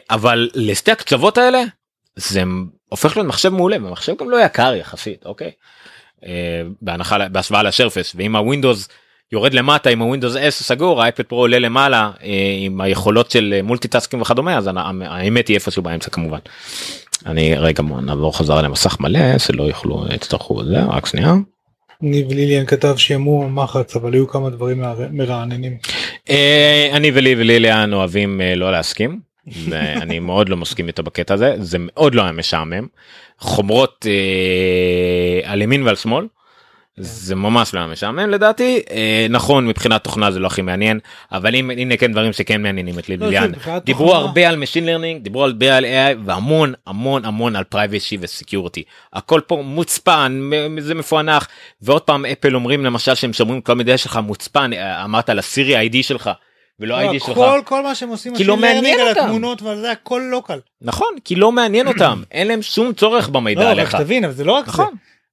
אבל 0.10 0.50
לשתי 0.56 0.92
הקצוות 0.92 1.38
האלה 1.38 1.64
זה 2.16 2.44
הופך 2.90 3.18
להיות 3.18 3.28
מחשב 3.28 3.50
מעולה 3.50 3.78
ומחשב 3.78 4.14
גם 4.20 4.30
לא 4.30 4.46
יקר 4.46 4.74
יחסית 4.74 5.26
אוקיי. 5.26 5.52
אה, 6.26 6.62
בהנחה 6.82 7.30
בהשוואה 7.30 7.64
ל 7.64 7.70
Surface 7.70 8.14
ואם 8.16 8.36
ה 8.36 8.42
Windows 8.42 8.88
יורד 9.32 9.54
למטה 9.54 9.90
עם 9.90 10.00
ה 10.02 10.06
Windows 10.06 10.36
10 10.36 10.64
סגור 10.64 11.02
האייפד 11.02 11.24
Pro 11.24 11.40
עולה 11.40 11.60
למעלה 11.60 12.12
אה, 12.24 12.30
עם 12.60 12.82
היכולות 12.82 13.32
של 13.32 13.60
multitasking 13.64 14.22
וכדומה 14.22 14.58
אז 14.58 14.70
האמת 15.02 15.48
היא 15.48 15.56
איפשהו 15.56 15.84
באמצע 15.84 16.10
כמובן. 16.10 16.40
אני 17.26 17.56
רגע 17.56 17.84
נעבור 18.02 18.38
חזרה 18.38 18.62
למסך 18.62 19.00
מלא 19.00 19.38
שלא 19.38 19.64
יוכלו 19.64 20.06
יצטרכו 20.14 20.62
את 20.62 20.66
זה 20.66 20.80
רק 20.84 21.06
שנייה. 21.06 21.34
ניב 22.02 22.32
ליליאן 22.32 22.66
כתב 22.66 22.94
שעמום 22.98 23.50
מחץ 23.50 23.96
אבל 23.96 24.14
היו 24.14 24.28
כמה 24.28 24.50
דברים 24.50 24.82
מר- 24.82 25.08
מרעננים. 25.12 25.78
אה, 26.30 26.90
אני 26.94 27.12
ולי 27.14 27.36
וליליאן 27.36 27.94
אוהבים 27.94 28.42
אה, 28.42 28.56
לא 28.56 28.72
להסכים 28.72 29.20
ואני 29.48 30.20
מאוד 30.30 30.50
לא 30.50 30.58
מסכים 30.58 30.88
איתו 30.88 31.04
בקטע 31.04 31.34
הזה 31.34 31.56
זה 31.60 31.78
מאוד 31.80 32.16
לא 32.16 32.22
היה 32.22 32.32
משעמם 32.32 32.88
חומרות 33.40 34.06
אה, 34.10 35.52
על 35.52 35.62
ימין 35.62 35.84
ועל 35.84 35.96
שמאל. 35.96 36.26
זה 36.98 37.36
ממש 37.36 37.74
לא 37.74 37.80
היה 37.80 37.88
משעמם 37.88 38.30
לדעתי. 38.30 38.82
אה, 38.92 39.28
נכון 39.30 39.68
מבחינת 39.68 40.04
תוכנה 40.04 40.32
זה 40.32 40.40
לא 40.40 40.48
הכי 40.48 40.62
מעניין 40.62 41.00
אבל 41.32 41.56
אם 41.56 41.70
הנה 41.70 41.98
כן 41.98 42.12
דברים 42.12 42.34
שכן 42.34 42.62
מעניינים 42.62 43.00
את 43.00 43.10
לא, 43.10 43.16
ליליאן 43.16 43.52
מבחינת 43.52 43.86
דיברו 43.86 44.16
הרבה 44.16 44.50
על 44.50 44.64
Machine 44.64 44.86
Learning 44.86 45.24
דיברו 45.24 45.44
הרבה 45.44 45.78
על 45.78 45.86
AI 45.86 46.18
והמון 46.26 46.74
המון 46.88 47.26
המון 47.26 47.56
על 47.56 47.64
privacy 47.76 48.18
וסקיורטי 48.20 48.84
הכל 49.14 49.42
פה 49.48 49.62
מוצפן 49.66 50.50
זה 50.80 50.96
מפוענח. 50.96 51.48
ועוד 51.82 52.02
פעם 52.02 52.26
אפל 52.26 52.56
אומרים 52.56 52.86
למשל 52.86 53.16
שהם 53.16 53.34
שומרים 53.34 53.62
כל 53.62 53.74
מידע 53.74 53.98
שלך 53.98 54.20
מוצפן 54.24 54.74
אה, 54.74 55.04
אמרת 55.04 55.30
על 55.30 55.40
הסירי 55.40 55.78
איי-די 55.78 56.04
שלך 56.04 56.30
ולא 56.80 56.96
לא, 56.96 57.00
איי-די 57.00 57.20
שלך. 57.20 57.36
כל 57.36 57.62
כל 57.66 57.84
מה 57.84 57.96
שהם 57.96 58.10
עושים 58.10 58.36
כי 58.36 58.44
לא 58.44 58.58
מעניין 58.58 59.00
learning 59.00 59.02
על 59.02 59.10
אותם. 59.10 59.22
התמונות 59.22 59.62
ועל 59.62 59.78
זה 59.78 59.92
הכל 59.92 60.22
לוקל. 60.32 60.60
נכון 60.82 61.14
כי 61.24 61.36
לא 61.36 61.52
מעניין 61.52 61.88
אותם. 61.88 62.24
אין 62.32 62.48
להם 62.48 62.62
שום 62.62 62.94
צורך 62.94 63.30
במידע 63.30 63.62
לא, 63.62 63.72
אבל 63.72 63.80
עליך. 63.80 63.96
תבין 63.96 64.24
אבל 64.26 64.34
זה 64.34 64.44
לא 64.44 64.52
רק 64.52 64.70
זה. 64.70 64.84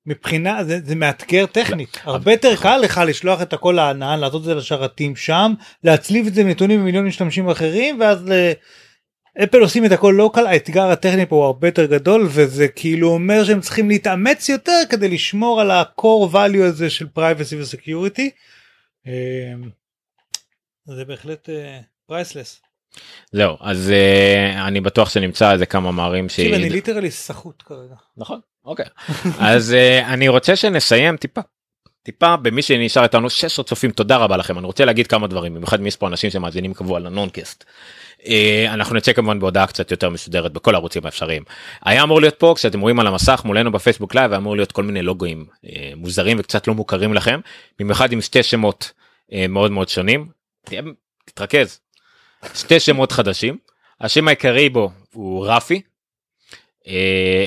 מבחינה 0.09 0.64
זה, 0.64 0.78
זה 0.85 0.94
מאתגר 0.94 1.47
טכנית 1.47 1.98
הרבה 2.05 2.32
יותר 2.32 2.56
קל 2.56 2.76
לך 2.76 3.01
לשלוח 3.06 3.43
את 3.43 3.52
הכל 3.52 3.72
לענן 3.72 4.20
לעשות 4.20 4.40
את 4.40 4.47
זה 4.47 4.55
לשרתים 4.55 5.16
שם 5.16 5.55
להצליב 5.85 6.26
את 6.26 6.35
זה 6.35 6.44
נתונים 6.44 6.80
ממיליון 6.80 7.06
משתמשים 7.06 7.48
אחרים 7.48 8.01
ואז. 8.01 8.32
אפל 9.44 9.60
עושים 9.60 9.85
את 9.85 9.93
הכל 9.93 10.14
לוקל 10.16 10.47
האתגר 10.47 10.90
הטכני 10.90 11.26
פה 11.26 11.36
הוא 11.36 11.44
הרבה 11.44 11.68
יותר 11.68 11.86
גדול 11.86 12.26
וזה 12.30 12.68
כאילו 12.68 13.09
אומר 13.09 13.44
שהם 13.44 13.60
צריכים 13.60 13.89
להתאמץ 13.89 14.48
יותר 14.48 14.80
כדי 14.90 15.09
לשמור 15.09 15.60
על 15.60 15.70
ה-core 15.70 16.32
value 16.32 16.62
הזה 16.64 16.90
של 16.90 17.06
privacy 17.16 17.56
וסקיוריטי. 17.59 18.30
זה 20.86 21.05
בהחלט 21.05 21.48
priceless. 22.07 22.61
זהו 23.32 23.56
אז 23.60 23.90
אה, 23.90 24.66
אני 24.68 24.80
בטוח 24.80 25.10
שנמצא 25.10 25.52
איזה 25.52 25.66
כמה 25.66 25.93
מאמרים 25.93 26.26
תקשיב 26.26 26.55
אני 26.55 26.70
ש... 26.70 26.72
literally 26.73 27.11
סחוט 27.10 27.62
כרגע. 27.66 27.94
נכון 28.16 28.40
אוקיי 28.69 28.86
אז 29.39 29.74
אה, 29.74 30.07
אני 30.07 30.28
רוצה 30.28 30.57
שנסיים 30.57 31.16
טיפה 31.16 31.40
טיפה 32.03 32.36
במי 32.36 32.62
שנשאר 32.62 33.03
איתנו 33.03 33.31
16 33.31 33.65
צופים 33.65 33.90
תודה 33.90 34.16
רבה 34.16 34.36
לכם 34.36 34.59
אני 34.59 34.66
רוצה 34.66 34.85
להגיד 34.85 35.07
כמה 35.07 35.27
דברים 35.27 35.55
במיוחד 35.55 35.81
אם 35.81 35.86
יש 35.86 35.97
פה 35.97 36.09
אנשים 36.09 36.31
שמאזינים 36.31 36.74
קבוע 36.74 37.01
לנונקאסט. 37.01 37.65
אה, 38.19 38.24
אנחנו 38.69 38.97
נצא 38.97 39.12
כמובן 39.12 39.40
בהודעה 39.40 39.66
קצת 39.66 39.90
יותר 39.90 40.09
מסודרת 40.11 40.53
בכל 40.53 40.74
הערוצים 40.74 41.05
האפשריים. 41.05 41.43
היה 41.85 42.03
אמור 42.03 42.20
להיות 42.20 42.35
פה 42.35 42.53
כשאתם 42.57 42.81
רואים 42.81 43.01
על 43.01 43.07
המסך 43.07 43.43
מולנו 43.45 43.73
בפייסבוק 43.73 44.15
לייב 44.15 44.32
אמור 44.32 44.57
להיות 44.57 44.73
כל 44.73 44.82
מיני 44.82 45.03
לוגוים 45.03 45.45
אה, 45.65 45.69
מוזרים 45.97 46.36
וקצת 46.40 46.69
לא 46.69 46.74
מוכרים 46.74 47.15
לכם 47.15 47.40
במיוחד 47.78 48.12
עם 48.12 48.20
שתי 48.20 48.43
שמות 48.43 48.93
מאוד 49.49 49.70
מאוד 49.70 49.89
שונים. 49.89 50.28
תתרכז. 51.24 51.81
שתי 52.55 52.81
שמות 52.81 53.12
חדשים 53.12 53.59
השם 54.01 54.28
העיקרי 54.28 54.69
בו 54.69 54.90
הוא 55.12 55.47
רפי 55.47 55.74
אה, 55.74 55.81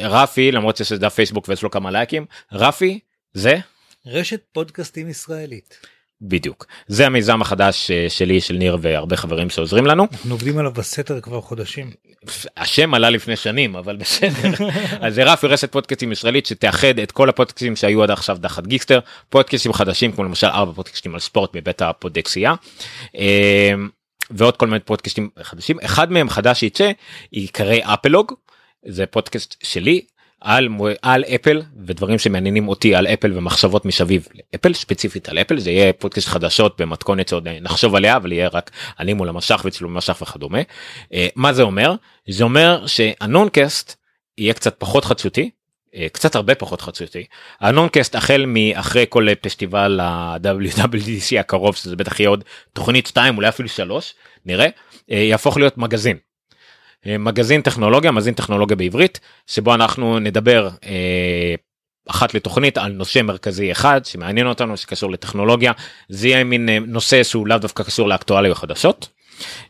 רפי 0.01 0.51
למרות 0.51 0.77
שיש 0.77 0.91
דף 0.91 1.13
פייסבוק 1.13 1.49
ויש 1.49 1.63
לו 1.63 1.72
כמה 1.72 1.91
לייקים 1.91 2.26
רפי 2.51 2.99
זה? 3.34 3.57
רשת 4.05 4.41
פודקאסטים 4.51 5.09
ישראלית. 5.09 5.77
בדיוק. 6.22 6.65
זה 6.88 7.05
המיזם 7.05 7.41
החדש 7.41 7.91
אה, 7.91 8.05
שלי 8.09 8.41
של 8.41 8.53
ניר 8.53 8.77
והרבה 8.81 9.18
חברים 9.18 9.49
שעוזרים 9.49 9.85
לנו. 9.85 10.07
אנחנו 10.11 10.31
עובדים 10.31 10.57
עליו 10.57 10.72
בסתר 10.72 11.22
כבר 11.22 11.41
חודשים. 11.41 11.91
השם 12.57 12.93
עלה 12.93 13.09
לפני 13.09 13.35
שנים 13.35 13.76
אבל 13.76 13.95
בסדר. 13.95 14.68
אז 15.05 15.15
זה 15.15 15.23
רפי 15.23 15.47
רשת 15.47 15.72
פודקאסטים 15.72 16.11
ישראלית 16.11 16.45
שתאחד 16.45 16.99
את 16.99 17.11
כל 17.11 17.30
הפודקאסטים 17.30 17.76
שהיו 17.76 18.03
עד 18.03 18.11
עכשיו 18.11 18.38
תחת 18.41 18.68
גיקסטר. 18.68 18.99
פודקאסטים 19.30 19.73
חדשים 19.73 20.11
כמו 20.11 20.23
למשל 20.23 20.47
ארבע 20.47 20.73
פודקאסטים 20.73 21.13
על 21.13 21.19
ספורט 21.19 21.55
מבית 21.55 21.81
הפודקסייה. 21.81 22.53
אה, 23.18 23.73
ועוד 24.31 24.57
כל 24.57 24.68
מיני 24.68 24.80
פודקאסטים 24.80 25.30
חדשים. 25.41 25.77
אחד 25.80 26.11
מהם 26.11 26.30
חדש 26.30 26.59
שייצא 26.59 26.91
ייקרא 27.34 27.76
אפלוג 27.81 28.34
זה 28.86 29.06
פודקאסט 29.06 29.56
שלי 29.64 30.02
על, 30.41 30.68
על 31.02 31.24
אפל 31.24 31.62
ודברים 31.86 32.20
שמעניינים 32.20 32.68
אותי 32.68 32.95
על 32.95 33.08
אפל 33.08 33.38
ומחשבות 33.38 33.86
מסביב 33.86 34.28
לאפל 34.53 34.74
ספציפית 34.74 35.30
על 35.30 35.38
אפל 35.38 35.60
זה 35.60 35.72
יהיה 35.72 35.94
פודקאסט 35.94 36.28
חדשות 36.28 36.82
במתכונת 36.82 37.28
שעוד 37.28 37.48
נחשוב 37.48 37.95
עליה 37.95 38.16
אבל 38.16 38.32
יהיה 38.32 38.48
רק 38.48 38.72
אני 38.99 39.14
מול 39.14 39.30
המסך 39.30 39.62
וצילום 39.66 39.94
מסך 39.94 40.18
וכדומה. 40.22 40.60
אה, 41.14 41.28
מה 41.36 41.53
זה 41.53 41.62
אומר? 41.62 41.95
זה 42.30 42.44
אומר 42.44 42.88
שהנונקאסט 42.88 43.95
יהיה 44.38 44.53
קצת 44.53 44.76
פחות 44.80 45.06
חדשותי. 45.06 45.49
אה, 45.95 46.08
קצת 46.12 46.36
הרבה 46.36 46.56
פחות 46.56 46.82
חדשותי. 46.82 47.26
הנונקאסט 47.60 48.16
החל 48.16 48.45
מאחרי 48.48 49.06
כל 49.10 49.28
פסטיבל 49.41 49.99
ה-WWDC 49.99 51.40
הקרוב 51.40 51.76
שזה 51.76 51.95
בטח 51.95 52.20
יהיה 52.20 52.30
עוד 52.30 52.44
תוכנית 52.74 53.08
2 53.08 53.38
אולי 53.38 53.49
אפילו 53.49 53.70
3 53.70 54.14
נראה 54.45 54.68
אה, 55.12 55.18
יהפוך 55.18 55.58
להיות 55.58 55.78
מגזין. 55.78 56.18
אה, 57.07 57.18
מגזין 57.18 57.61
טכנולוגיה 57.61 58.11
מגזין 58.11 58.34
טכנולוגיה 58.34 58.76
בעברית 58.76 59.19
שבו 59.48 59.73
אנחנו 59.73 60.19
נדבר 60.19 60.69
אה, 60.86 61.56
אחת 62.10 62.34
לתוכנית 62.34 62.78
על 62.78 62.91
נושא 62.91 63.22
מרכזי 63.22 63.72
אחד 63.72 64.06
שמעניין 64.06 64.48
אותנו 64.48 64.78
שקשור 64.78 65.11
לטכנולוגיה 65.11 65.72
זה 66.10 66.28
יהיה 66.28 66.44
מין 66.44 66.69
אה, 66.69 66.78
נושא 66.80 67.23
שהוא 67.23 67.48
לאו 67.48 67.57
דווקא 67.57 67.84
קשור 67.84 68.07
לאקטואליה 68.07 68.56
חדשות. 68.56 69.10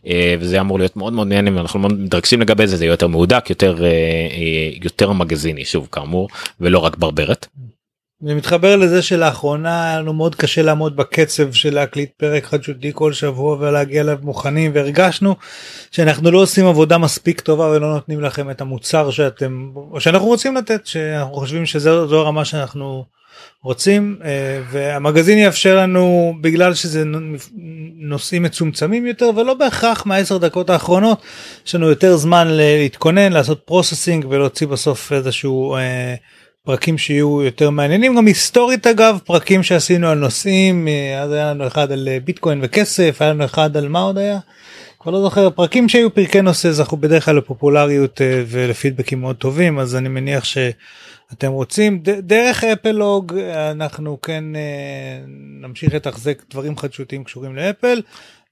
אה, 0.08 0.36
וזה 0.40 0.62
אמור 0.62 0.80
להיות 0.80 0.98
מאוד 0.98 1.14
מאוד 1.14 1.28
מעניין 1.28 1.58
ואנחנו 1.58 1.80
מאוד 1.80 1.94
מתרגשים 1.94 2.42
לגבי 2.42 2.68
זה 2.68 2.78
זה 2.78 2.86
יהיה 2.86 2.94
יותר 2.94 3.08
מהודק 3.08 3.46
יותר 3.50 3.84
אה, 3.84 3.90
אה, 3.90 4.72
יותר 4.84 5.12
מגזיני 5.12 5.66
שוב 5.66 5.88
כאמור 5.92 6.30
ולא 6.62 6.80
רק 6.80 6.98
ברברת. 6.98 7.48
זה 8.24 8.36
מתחבר 8.36 8.76
לזה 8.76 9.02
שלאחרונה 9.02 9.84
היה 9.84 10.00
לנו 10.00 10.14
מאוד 10.14 10.36
קשה 10.36 10.62
לעמוד 10.62 10.96
בקצב 10.96 11.54
של 11.54 11.74
להקליט 11.74 12.10
פרק 12.18 12.46
חדשותי 12.46 12.92
כל 12.94 13.14
שבוע 13.14 13.58
ולהגיע 13.60 14.02
אליו 14.02 14.18
מוכנים 14.22 14.72
והרגשנו 14.74 15.36
שאנחנו 15.92 16.32
לא 16.32 16.38
עושים 16.38 16.66
עבודה 16.66 16.98
מספיק 16.98 17.42
טובה 17.42 17.66
ולא 17.66 17.94
נותנים 17.94 18.22
לכם 18.22 18.50
את 18.50 18.62
המוצר 18.62 19.12
שאתם 19.12 19.72
או 19.92 20.02
שאנחנו 20.02 20.28
רוצים 20.28 20.56
לתת 20.56 20.86
שאנחנו 20.86 21.34
חושבים 21.34 21.66
שזו 21.66 22.20
הרמה 22.20 22.46
שאנחנו 22.46 23.06
רוצים 23.64 24.20
אה, 24.24 24.62
והמגזין 24.72 25.38
יאפשר 25.38 25.78
לנו 25.78 26.34
בגלל 26.42 26.74
שזה 26.74 27.04
נו- 27.06 27.38
נושאים 27.96 28.44
מצומצמים 28.44 29.06
יותר 29.06 29.30
ולא 29.36 29.54
בהכרח 29.54 30.06
מהעשר 30.06 30.38
דקות 30.38 30.70
האחרונות 30.70 31.22
יש 31.66 31.76
לנו 31.76 31.90
יותר 31.90 32.18
זמן 32.18 32.48
להתכונן 32.50 33.32
לעשות 33.34 33.62
processing 33.66 34.26
ולהוציא 34.30 34.68
בסוף 34.68 35.12
איזשהו. 35.12 35.76
אה, 35.76 36.16
פרקים 36.66 36.98
שיהיו 36.98 37.42
יותר 37.42 37.70
מעניינים. 37.70 38.16
גם 38.16 38.26
היסטורית 38.26 38.88
אגב 38.88 39.20
פרקים 39.26 39.64
שעשינו 39.64 40.08
על 40.08 40.18
נושאים 40.18 40.88
אה, 40.88 41.22
אז 41.22 41.32
היה 41.32 41.50
לנו 41.54 41.68
אחד 41.68 41.92
על 41.92 42.08
אה, 42.08 42.18
ביטקוין 42.24 42.60
וכסף 42.64 43.18
היה 43.20 43.30
לנו 43.30 43.46
אחד 43.46 43.78
על 43.78 43.88
מה 43.88 44.00
עוד 44.02 44.18
היה. 44.18 44.40
כבר 45.00 45.12
לא 45.12 45.22
זוכר. 45.22 45.50
פרקים 45.50 45.90
שהיו 45.90 46.14
פרקי 46.14 46.42
נושא 46.42 46.72
זכו 46.72 46.98
בדרך 46.98 47.26
כלל 47.26 47.36
לפופולריות 47.38 48.22
אה, 48.22 48.44
ולפידבקים 48.48 49.22
מאוד 49.22 49.36
טובים 49.36 49.80
אז 49.80 49.96
אני 49.96 50.10
מניח 50.10 50.44
שאתם 50.44 51.52
רוצים. 51.52 52.00
ד- 52.04 52.28
דרך 52.28 52.64
אפלוג 52.64 53.34
אנחנו 53.72 54.22
כן 54.22 54.44
נמשיך 55.62 55.94
לתחזק 55.94 56.42
דברים 56.52 56.78
חדשותיים 56.78 57.24
קשורים 57.24 57.56
לאפל 57.56 58.02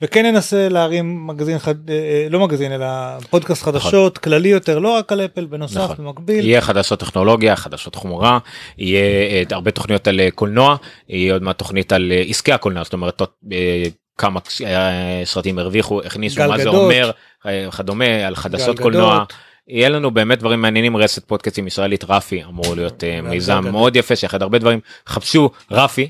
וכן 0.02 0.26
ננסה 0.26 0.70
להרים 0.70 1.28
מגזין 1.28 1.60
חד 1.60 1.90
אה, 1.90 2.28
לא 2.30 2.40
מגזין 2.40 2.72
אלא 2.72 2.88
פודקאסט 3.30 3.64
חדשות 3.64 4.18
כללי 4.18 4.50
יותר 4.50 4.80
לא 4.80 4.96
רק 4.96 5.12
על 5.12 5.22
אפל 5.22 5.46
בנוסף 5.46 5.78
נכון. 5.78 5.96
במקביל. 6.06 6.46
יהיה 6.46 6.62
חדשות 6.62 7.00
טכנולוגיה 7.00 7.56
חדשות 7.56 7.96
חומרה 7.96 8.40
יהיה 8.78 9.02
אה, 9.02 9.44
הרבה 9.52 9.72
תוכניות 9.72 10.08
על 10.08 10.20
אה, 10.20 10.32
קולנוע 10.32 10.76
יהיה 11.10 11.34
עוד 11.34 11.44
מעט 11.44 11.58
תוכנית 11.58 11.92
על 11.92 12.12
אה, 12.12 12.24
עסקי 12.28 12.52
הקולנוע 12.52 12.84
זאת 12.84 12.94
אומרת 12.94 13.22
אה, 13.52 13.84
כמה 14.18 14.40
אה, 14.66 15.22
סרטים 15.26 15.60
הרוויחו 15.60 16.02
הכניסו 16.02 16.48
מה 16.48 16.58
זה 16.58 16.64
גדות. 16.64 16.76
אומר 16.76 17.12
אה, 17.46 17.66
וכדומה 17.68 18.28
על 18.28 18.36
חדשות 18.36 18.80
קולנוע. 18.80 19.16
גדות. 19.16 19.34
יהיה 19.70 19.90
לנו 19.90 20.12
באמת 20.12 20.40
דברים 20.40 20.62
מעניינים 20.62 20.98
רשת 20.98 21.26
פודקאסטים 21.26 21.68
ישראלית 21.68 22.04
רפי 22.10 22.44
אמור 22.44 22.76
להיות 22.76 23.04
אה, 23.04 23.22
מיזם. 23.22 23.64
מאוד 23.72 23.96
יפה 23.96 24.16
שיחד 24.16 24.42
הרבה 24.42 24.58
דברים 24.58 24.80
חפשו 25.08 25.50
רפי 25.72 26.02
אה, 26.02 26.08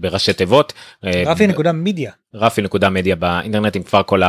בראשי 0.00 0.32
תיבות. 0.32 0.72
אה, 1.04 1.22
רפי 1.26 1.46
נקודה 1.46 1.72
מידיה. 1.72 2.12
רפי 2.34 2.62
נקודה 2.62 2.88
מדיה 2.88 3.16
באינטרנט 3.16 3.76
עם 3.76 3.82
כבר 3.82 4.02
כל 4.02 4.22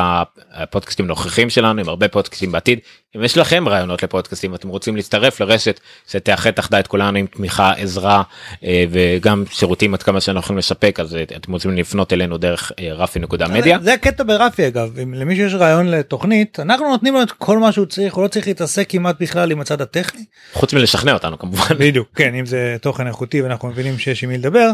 הפודקאסטים 0.51 1.05
הנוכחים 1.05 1.49
שלנו 1.49 1.81
עם 1.81 1.89
הרבה 1.89 2.07
פודקאסטים 2.07 2.51
בעתיד 2.51 2.79
אם 3.15 3.23
יש 3.23 3.37
לכם 3.37 3.69
רעיונות 3.69 4.03
לפודקאסטים 4.03 4.55
אתם 4.55 4.67
רוצים 4.67 4.95
להצטרף 4.95 5.39
לרשת 5.39 5.79
שתאחד 6.07 6.51
תחתה 6.51 6.79
את 6.79 6.87
כולנו 6.87 7.17
עם 7.17 7.25
תמיכה 7.25 7.71
עזרה 7.71 8.23
אה, 8.63 8.83
וגם 8.91 9.43
שירותים 9.51 9.93
עד 9.93 10.03
כמה 10.03 10.21
שאנחנו 10.21 10.39
יכולים 10.39 10.57
לספק 10.57 10.99
אז 10.99 11.15
אה, 11.15 11.23
אתם 11.23 11.51
רוצים 11.51 11.71
לפנות 11.71 12.13
אלינו 12.13 12.37
דרך 12.37 12.71
אה, 12.79 12.93
רפי 12.93 13.19
נקודה 13.19 13.47
מדיה. 13.47 13.79
זה 13.81 13.93
הקטע 13.93 14.23
ברפי 14.23 14.67
אגב 14.67 14.99
אם 14.99 15.13
למישהו 15.13 15.45
יש 15.45 15.53
רעיון 15.53 15.87
לתוכנית 15.87 16.59
אנחנו 16.59 16.89
נותנים 16.89 17.13
לו 17.13 17.21
את 17.21 17.31
כל 17.31 17.57
מה 17.57 17.71
שהוא 17.71 17.85
צריך 17.85 18.13
הוא 18.13 18.23
לא 18.23 18.27
צריך 18.27 18.47
להתעסק 18.47 18.89
כמעט 18.89 19.15
בכלל 19.21 19.51
עם 19.51 19.61
הצד 19.61 19.81
הטכני. 19.81 20.25
חוץ 20.53 20.73
מלשכנע 20.73 21.13
אותנו 21.13 21.39
כמובן. 21.39 21.75
בדיוק 21.79 22.07
כן 22.15 22.35
אם 22.35 22.45
זה 22.45 22.77
תוכן 22.81 23.07
איכותי 23.07 23.41
ואנחנו 23.41 23.67
מבינים 23.67 23.97
שיש 23.97 24.23
עם 24.23 24.29
מי 24.29 24.37
לדבר 24.37 24.71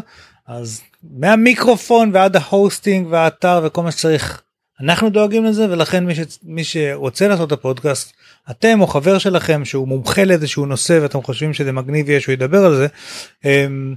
אז 0.47 0.81
מהמיקרופון 1.03 2.11
ועד 2.13 2.35
ה 2.35 2.44
hosting 2.44 3.07
והאתר 3.09 3.61
וכל 3.65 3.83
מה 3.83 3.91
שצריך 3.91 4.41
אנחנו 4.81 5.09
דואגים 5.09 5.45
לזה 5.45 5.69
ולכן 5.69 6.05
מי, 6.05 6.15
ש... 6.15 6.19
מי 6.43 6.63
שרוצה 6.63 7.27
לעשות 7.27 7.47
את 7.47 7.51
הפודקאסט 7.51 8.13
אתם 8.51 8.81
או 8.81 8.87
חבר 8.87 9.17
שלכם 9.17 9.65
שהוא 9.65 9.87
מומחה 9.87 10.23
לאיזשהו 10.23 10.65
נושא 10.65 10.99
ואתם 11.01 11.21
חושבים 11.21 11.53
שזה 11.53 11.71
מגניב 11.71 12.09
יהיה 12.09 12.19
שהוא 12.19 12.33
ידבר 12.33 12.65
על 12.65 12.75
זה. 12.75 12.87
אמ, 13.45 13.95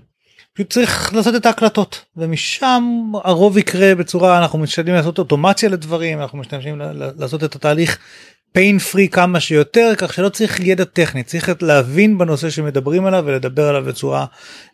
צריך 0.68 1.14
לעשות 1.14 1.34
את 1.34 1.46
ההקלטות 1.46 2.04
ומשם 2.16 3.12
הרוב 3.24 3.58
יקרה 3.58 3.94
בצורה 3.94 4.38
אנחנו 4.38 4.58
משתדלים 4.58 4.94
לעשות 4.94 5.18
אוטומציה 5.18 5.68
לדברים 5.68 6.20
אנחנו 6.20 6.38
משתמשים 6.38 6.80
לעשות 7.18 7.44
את 7.44 7.54
התהליך 7.54 7.98
pain 8.58 8.94
free 8.94 9.08
כמה 9.10 9.40
שיותר 9.40 9.92
כך 9.98 10.14
שלא 10.14 10.28
צריך 10.28 10.60
ידע 10.60 10.84
טכני 10.84 11.22
צריך 11.22 11.50
להבין 11.62 12.18
בנושא 12.18 12.50
שמדברים 12.50 13.06
עליו 13.06 13.22
ולדבר 13.26 13.68
עליו 13.68 13.84
בצורה 13.84 14.24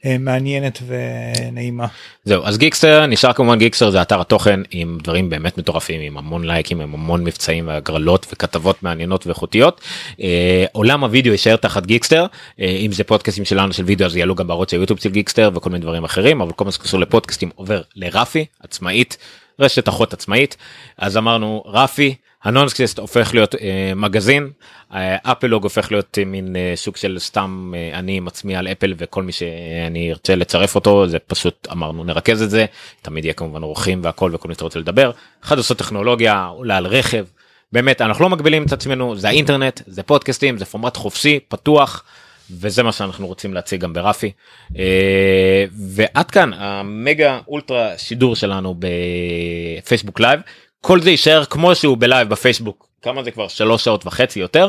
אה, 0.06 0.16
מעניינת 0.18 0.82
ונעימה. 0.86 1.86
זהו 2.24 2.42
אז 2.44 2.58
גיקסטר 2.58 3.06
נשאר 3.06 3.32
כמובן 3.32 3.58
גיקסטר 3.58 3.90
זה 3.90 4.02
אתר 4.02 4.20
התוכן 4.20 4.60
עם 4.70 4.98
דברים 5.02 5.30
באמת 5.30 5.58
מטורפים 5.58 6.00
עם 6.00 6.18
המון 6.18 6.44
לייקים 6.44 6.80
עם 6.80 6.94
המון 6.94 7.24
מבצעים 7.24 7.68
והגרלות 7.68 8.26
וכתבות 8.32 8.82
מעניינות 8.82 9.26
ואיכותיות. 9.26 9.80
אה, 10.20 10.64
עולם 10.72 11.04
הוידאו 11.04 11.32
יישאר 11.32 11.56
תחת 11.56 11.86
גיקסטר 11.86 12.26
אה, 12.60 12.66
אם 12.66 12.92
זה 12.92 13.04
פודקאסטים 13.04 13.44
שלנו 13.44 13.72
של 13.72 13.84
וידאו 13.84 14.06
אז 14.06 14.16
יעלו 14.16 14.34
גם 14.34 14.46
בערוץ 14.46 14.72
היוטיוב 14.72 15.00
של 15.00 15.10
גיקסטר 15.10 15.50
וכל 15.54 15.70
מיני 15.70 15.82
דברים 15.82 16.04
אחרים 16.04 16.40
אבל 16.40 16.52
כל 16.52 16.64
מה 16.64 16.72
שקשור 16.72 17.00
לפודקאסטים 17.00 17.50
עובר 17.54 17.82
לרפי 17.96 18.44
עצמאית 18.60 19.16
רשת 19.58 19.88
אחות 19.88 20.12
עצמאית 20.12 20.56
אז 20.98 21.16
אמרנו 21.16 21.62
רפי. 21.66 22.14
הנונסקסט 22.44 22.98
הופך 22.98 23.34
להיות 23.34 23.54
אה, 23.54 23.92
מגזין, 23.96 24.50
אה, 24.94 25.16
אפלוג 25.22 25.62
הופך 25.62 25.92
להיות 25.92 26.18
אה, 26.18 26.24
מין 26.24 26.56
אה, 26.56 26.72
סוג 26.76 26.96
של 26.96 27.16
סתם 27.18 27.72
אה, 27.76 27.98
אני 27.98 28.16
עם 28.16 28.26
עצמי 28.26 28.56
על 28.56 28.68
אפל 28.68 28.94
וכל 28.98 29.22
מי 29.22 29.32
שאני 29.32 30.10
ארצה 30.10 30.34
לצרף 30.34 30.74
אותו 30.74 31.06
זה 31.06 31.18
פשוט 31.18 31.68
אמרנו 31.72 32.04
נרכז 32.04 32.42
את 32.42 32.50
זה 32.50 32.66
תמיד 33.02 33.24
יהיה 33.24 33.34
כמובן 33.34 33.62
אורחים 33.62 34.00
והכל 34.04 34.30
וכל 34.34 34.48
מי 34.48 34.54
שאתה 34.54 34.64
רוצה 34.64 34.78
לדבר. 34.78 35.10
אחד 35.44 35.58
עושות 35.58 35.78
טכנולוגיה 35.78 36.48
אולי 36.48 36.74
על 36.74 36.86
רכב 36.86 37.24
באמת 37.72 38.00
אנחנו 38.00 38.24
לא 38.24 38.30
מגבילים 38.30 38.64
את 38.64 38.72
עצמנו 38.72 39.16
זה 39.16 39.28
האינטרנט 39.28 39.80
זה 39.86 40.02
פודקאסטים 40.02 40.58
זה 40.58 40.64
פורמט 40.64 40.96
חופשי 40.96 41.40
פתוח. 41.48 42.04
וזה 42.50 42.82
מה 42.82 42.92
שאנחנו 42.92 43.26
רוצים 43.26 43.54
להציג 43.54 43.80
גם 43.80 43.92
ברפי 43.92 44.32
אה, 44.78 45.64
ועד 45.94 46.30
כאן 46.30 46.52
המגה 46.52 47.38
אולטרה 47.48 47.98
שידור 47.98 48.36
שלנו 48.36 48.74
בפייסבוק 48.78 50.20
לייב 50.20 50.40
כל 50.86 51.00
זה 51.00 51.10
יישאר 51.10 51.44
כמו 51.44 51.74
שהוא 51.74 51.96
ב 52.00 52.06
live 52.06 52.28
בפייסבוק. 52.28 52.88
כמה 53.02 53.22
זה 53.22 53.30
כבר? 53.30 53.48
שלוש 53.48 53.84
שעות 53.84 54.06
וחצי 54.06 54.40
יותר. 54.40 54.68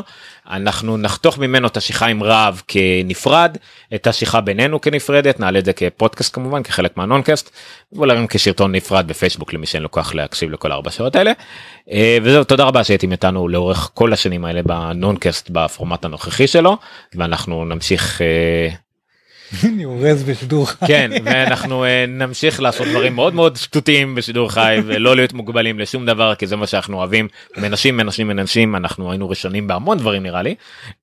אנחנו 0.50 0.96
נחתוך 0.96 1.38
ממנו 1.38 1.66
את 1.68 1.76
השיחה 1.76 2.06
עם 2.06 2.22
רהב 2.22 2.54
כנפרד 2.68 3.56
את 3.94 4.06
השיחה 4.06 4.40
בינינו 4.40 4.80
כנפרדת 4.80 5.40
נעלה 5.40 5.58
את 5.58 5.64
זה 5.64 5.72
כפודקאסט 5.72 6.34
כמובן 6.34 6.62
כחלק 6.62 6.96
מהנונקאסט 6.96 7.50
ואולי 7.92 8.16
גם 8.16 8.26
כסרטון 8.26 8.74
נפרד 8.74 9.08
בפייסבוק 9.08 9.52
למי 9.52 9.66
שאין 9.66 9.82
לו 9.82 9.90
כוח 9.90 10.14
להקשיב 10.14 10.50
לכל 10.50 10.72
ארבע 10.72 10.90
שעות 10.90 11.16
האלה. 11.16 11.32
אה, 11.90 12.18
וזהו 12.22 12.44
תודה 12.44 12.64
רבה 12.64 12.84
שהייתם 12.84 13.12
איתנו 13.12 13.48
לאורך 13.48 13.90
כל 13.94 14.12
השנים 14.12 14.44
האלה 14.44 14.62
בנונקאסט 14.62 15.50
בפורמט 15.50 16.04
הנוכחי 16.04 16.46
שלו 16.46 16.76
ואנחנו 17.14 17.64
נמשיך. 17.64 18.20
אני 19.64 19.84
אורז 19.84 20.22
בשידור 20.22 20.66
חי. 20.66 20.86
כן 20.86 21.10
ואנחנו 21.24 21.84
אה, 21.84 22.04
נמשיך 22.08 22.60
לעשות 22.60 22.86
דברים 22.88 23.14
מאוד 23.14 23.34
מאוד 23.34 23.56
שטותיים 23.56 24.14
בשידור 24.14 24.52
חי 24.52 24.76
ולא 24.86 25.16
להיות 25.16 25.32
מוגבלים 25.32 25.78
לשום 25.78 26.06
דבר 26.06 26.34
כי 26.34 26.46
זה 26.46 26.56
מה 26.56 26.66
שאנחנו 26.66 26.96
אוהבים. 26.96 27.28
מנשים 27.56 27.96
מנשים 27.96 28.28
מנשים 28.28 28.76
אנחנו 28.76 29.10
היינו 29.10 29.28
ראשונים 29.28 29.66
בהמון 29.66 29.98
דברים 29.98 30.22
נראה 30.22 30.42
לי. 30.42 30.54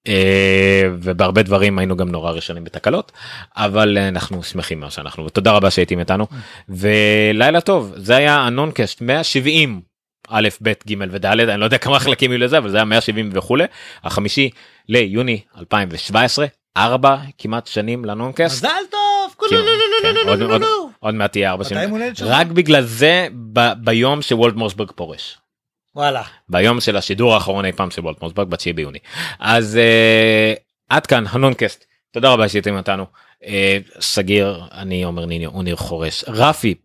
אה, 0.07 0.84
ובהרבה 1.02 1.44
דברים 1.44 1.80
היינו 1.80 1.98
גם 1.98 2.10
נורא 2.10 2.32
ראשונים 2.32 2.64
בתקלות. 2.64 3.11
אבל 3.56 3.98
אה, 3.98 4.07
אנחנו 4.07 4.44
שמחים 4.44 4.80
מה 4.80 4.91
שאנחנו 4.91 5.26
ותודה 5.26 5.52
רבה 5.52 5.72
שהייתם 5.72 5.99
איתנו. 5.99 6.28
ולילה 6.70 7.61
טוב. 7.61 7.94
זה 7.95 8.15
היה 8.15 8.36
הנונקאסט 8.36 9.02
170 9.02 9.82
א' 10.30 10.48
ב' 10.61 10.74
ג' 10.90 10.95
וד' 11.11 11.26
אני 11.26 11.60
לא 11.60 11.65
יודע 11.65 11.78
כמה 11.78 11.99
חלקים 11.99 12.32
יהיו 12.32 12.40
לזה 12.40 12.57
אבל 12.57 12.70
זה 12.70 12.78
היה 12.78 12.86
170 12.86 13.30
וכולי. 13.34 13.64
החמישי 14.03 14.49
ליוני 14.90 15.40
2017 15.60 16.45
ארבע 16.77 17.17
כמעט 17.37 17.67
שנים 17.67 18.05
לנונקאסט. 18.05 18.65
מזל 18.65 18.75
טוב! 18.91 19.35
עוד- 20.99 21.13
מעט 21.15 21.31
תהיה 21.31 21.51
ארבע 21.51 21.63
שנים? 21.63 21.95
רק 22.21 22.47
בגלל 22.47 22.83
זה 22.83 23.27
ביום 23.77 24.21
שוולט 24.21 24.55
מוסברג 24.55 24.91
פורש 24.95 25.37
וואלה. 25.95 26.23
ביום 26.49 26.79
של 26.81 26.97
השידור 26.97 27.33
האחרון 27.33 27.65
אי 27.65 27.71
פעם 27.71 27.91
של 27.91 28.01
וולט 28.01 28.21
מוסברג 28.21 28.47
ב-9 28.47 28.73
ביוני 28.75 28.99
אז 29.39 29.77
אה, 29.77 30.53
עד 30.89 31.05
כאן 31.05 31.23
הנונקאסט 31.29 31.85
תודה 32.11 32.29
רבה 32.33 32.49
שהייתם 32.49 32.77
איתנו 32.77 33.05
אה, 33.45 33.77
סגיר 33.99 34.61
אני 34.71 35.03
עומר 35.03 35.25
ניניו 35.25 35.49
הוא 35.51 35.63
ניר 35.63 35.75
חורש 35.75 36.23
רפי 36.27 36.75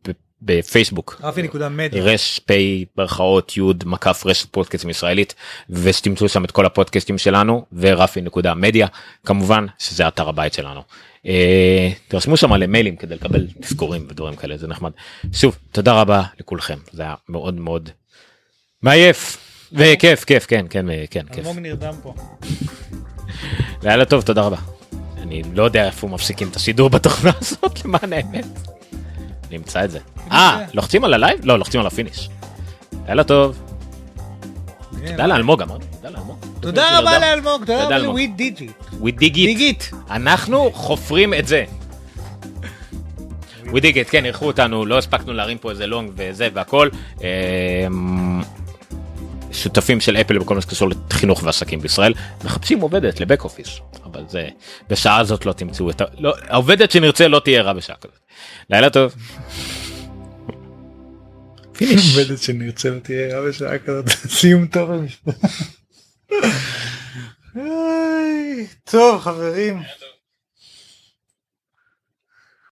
בפייסבוק 0.43 1.21
רפי 1.23 1.43
נקודה 1.43 1.69
מדיה. 1.69 2.03
רש 2.03 2.41
פי 2.47 2.85
ברכאות 2.97 3.57
י' 3.57 3.61
מקף 3.85 4.23
רשת 4.27 4.49
פודקאסטים 4.51 4.91
ישראלית 4.91 5.35
ושתמצאו 5.71 6.29
שם 6.29 6.45
את 6.45 6.51
כל 6.51 6.67
הפודקאסטים 6.67 7.19
שלנו 7.19 7.65
ורפי 7.73 8.21
נקודה 8.21 8.55
מדיה 8.55 8.87
כמובן 9.27 9.67
שזה 9.79 10.09
אתר 10.09 10.29
הבית 10.29 10.53
שלנו. 10.53 10.83
אה, 11.27 11.91
תרשמו 12.09 12.37
שם 12.37 12.53
למיילים 12.53 12.97
כדי 12.97 13.15
לקבל 13.15 13.47
תזכורים 13.61 14.07
ודברים 14.11 14.37
כאלה 14.37 14.57
זה 14.57 14.67
נחמד. 14.67 14.91
שוב 15.33 15.59
תודה 15.73 15.93
רבה 15.93 16.23
לכולכם 16.41 16.79
זה 16.93 17.03
היה 17.03 17.15
מאוד 17.29 17.55
מאוד 17.55 17.91
מעייף 18.83 19.39
וכיף 19.73 20.25
כיף 20.25 20.47
כן 20.47 20.67
כן 20.71 20.91
אה, 20.91 21.05
כן 21.11 21.27
כיף 21.33 21.47
אלמוג 21.47 21.59
נרדם 21.59 21.95
פה. 22.03 22.15
לילה 23.83 24.05
טוב 24.05 24.23
תודה 24.23 24.43
רבה. 24.43 24.57
אני 25.23 25.43
לא 25.55 25.63
יודע 25.63 25.87
איפה 25.87 26.09
מפסיקים 26.09 26.49
את 26.49 26.57
השידור 26.57 26.91
בתוכנה 26.91 27.31
הזאת 27.41 27.85
למען 27.85 28.13
האמת. 28.13 28.78
נמצא 29.51 29.85
את 29.85 29.91
זה. 29.91 29.99
אה 30.33 30.65
לוחצים 30.75 31.05
על 31.05 31.15
ה 31.15 31.19
live? 31.19 31.39
לא 31.45 31.59
לוחצים 31.59 31.81
על 31.81 31.87
ה 31.87 31.92
finish. 31.92 32.29
לילה 33.09 33.25
טוב. 33.25 33.59
תודה 35.07 35.27
לאלמוג 35.27 35.63
אמרתי. 35.63 35.87
תודה 36.61 36.99
רבה 36.99 37.19
לאלמוג, 37.19 37.61
תודה 37.61 37.85
רבה. 37.85 37.99
לוויד 37.99 38.37
דיג'יט. 38.37 38.71
It. 38.91 39.47
דיגית. 39.47 39.91
אנחנו 40.11 40.71
חופרים 40.73 41.35
את 41.35 41.47
זה. 41.47 41.65
Dig 43.65 43.95
it, 43.95 44.11
כן, 44.11 44.25
אירחו 44.25 44.47
אותנו, 44.47 44.87
לא 44.87 44.99
הספקנו 44.99 45.33
להרים 45.33 45.59
פה 45.59 45.71
איזה 45.71 45.87
לונג 45.87 46.11
וזה 46.17 46.49
והכל. 46.55 46.89
שותפים 49.53 50.01
של 50.01 50.17
אפל 50.17 50.39
בכל 50.39 50.55
מה 50.55 50.61
שקשור 50.61 50.89
לחינוך 51.11 51.43
ועסקים 51.43 51.81
בישראל 51.81 52.15
מחפשים 52.45 52.81
עובדת 52.81 53.21
לבק 53.21 53.45
אופיס 53.45 53.69
אבל 54.05 54.25
זה 54.29 54.49
בשעה 54.91 55.19
הזאת 55.19 55.47
לא 55.47 55.53
תמצאו 55.53 55.91
את 55.91 56.01
ה... 56.01 56.05
לא, 56.19 56.35
העובדת 56.49 56.91
שנרצה 56.91 57.29
לא 57.29 57.41
תהיה 57.45 57.63
רע 57.63 57.73
בשעה 57.73 57.97
כזאת. 57.97 58.19
לילה 58.71 58.91
טוב. 58.91 59.15
פיניש. 61.73 62.17
עובדת 62.17 62.43
שנרצה 62.43 62.91
לא 62.91 62.99
תהיה 62.99 63.39
רע 63.39 63.49
בשעה 63.49 63.79
כזאת. 63.79 64.09
סיום 64.09 64.67
טוב 64.67 64.91
טוב 68.91 69.21
חברים 69.21 69.83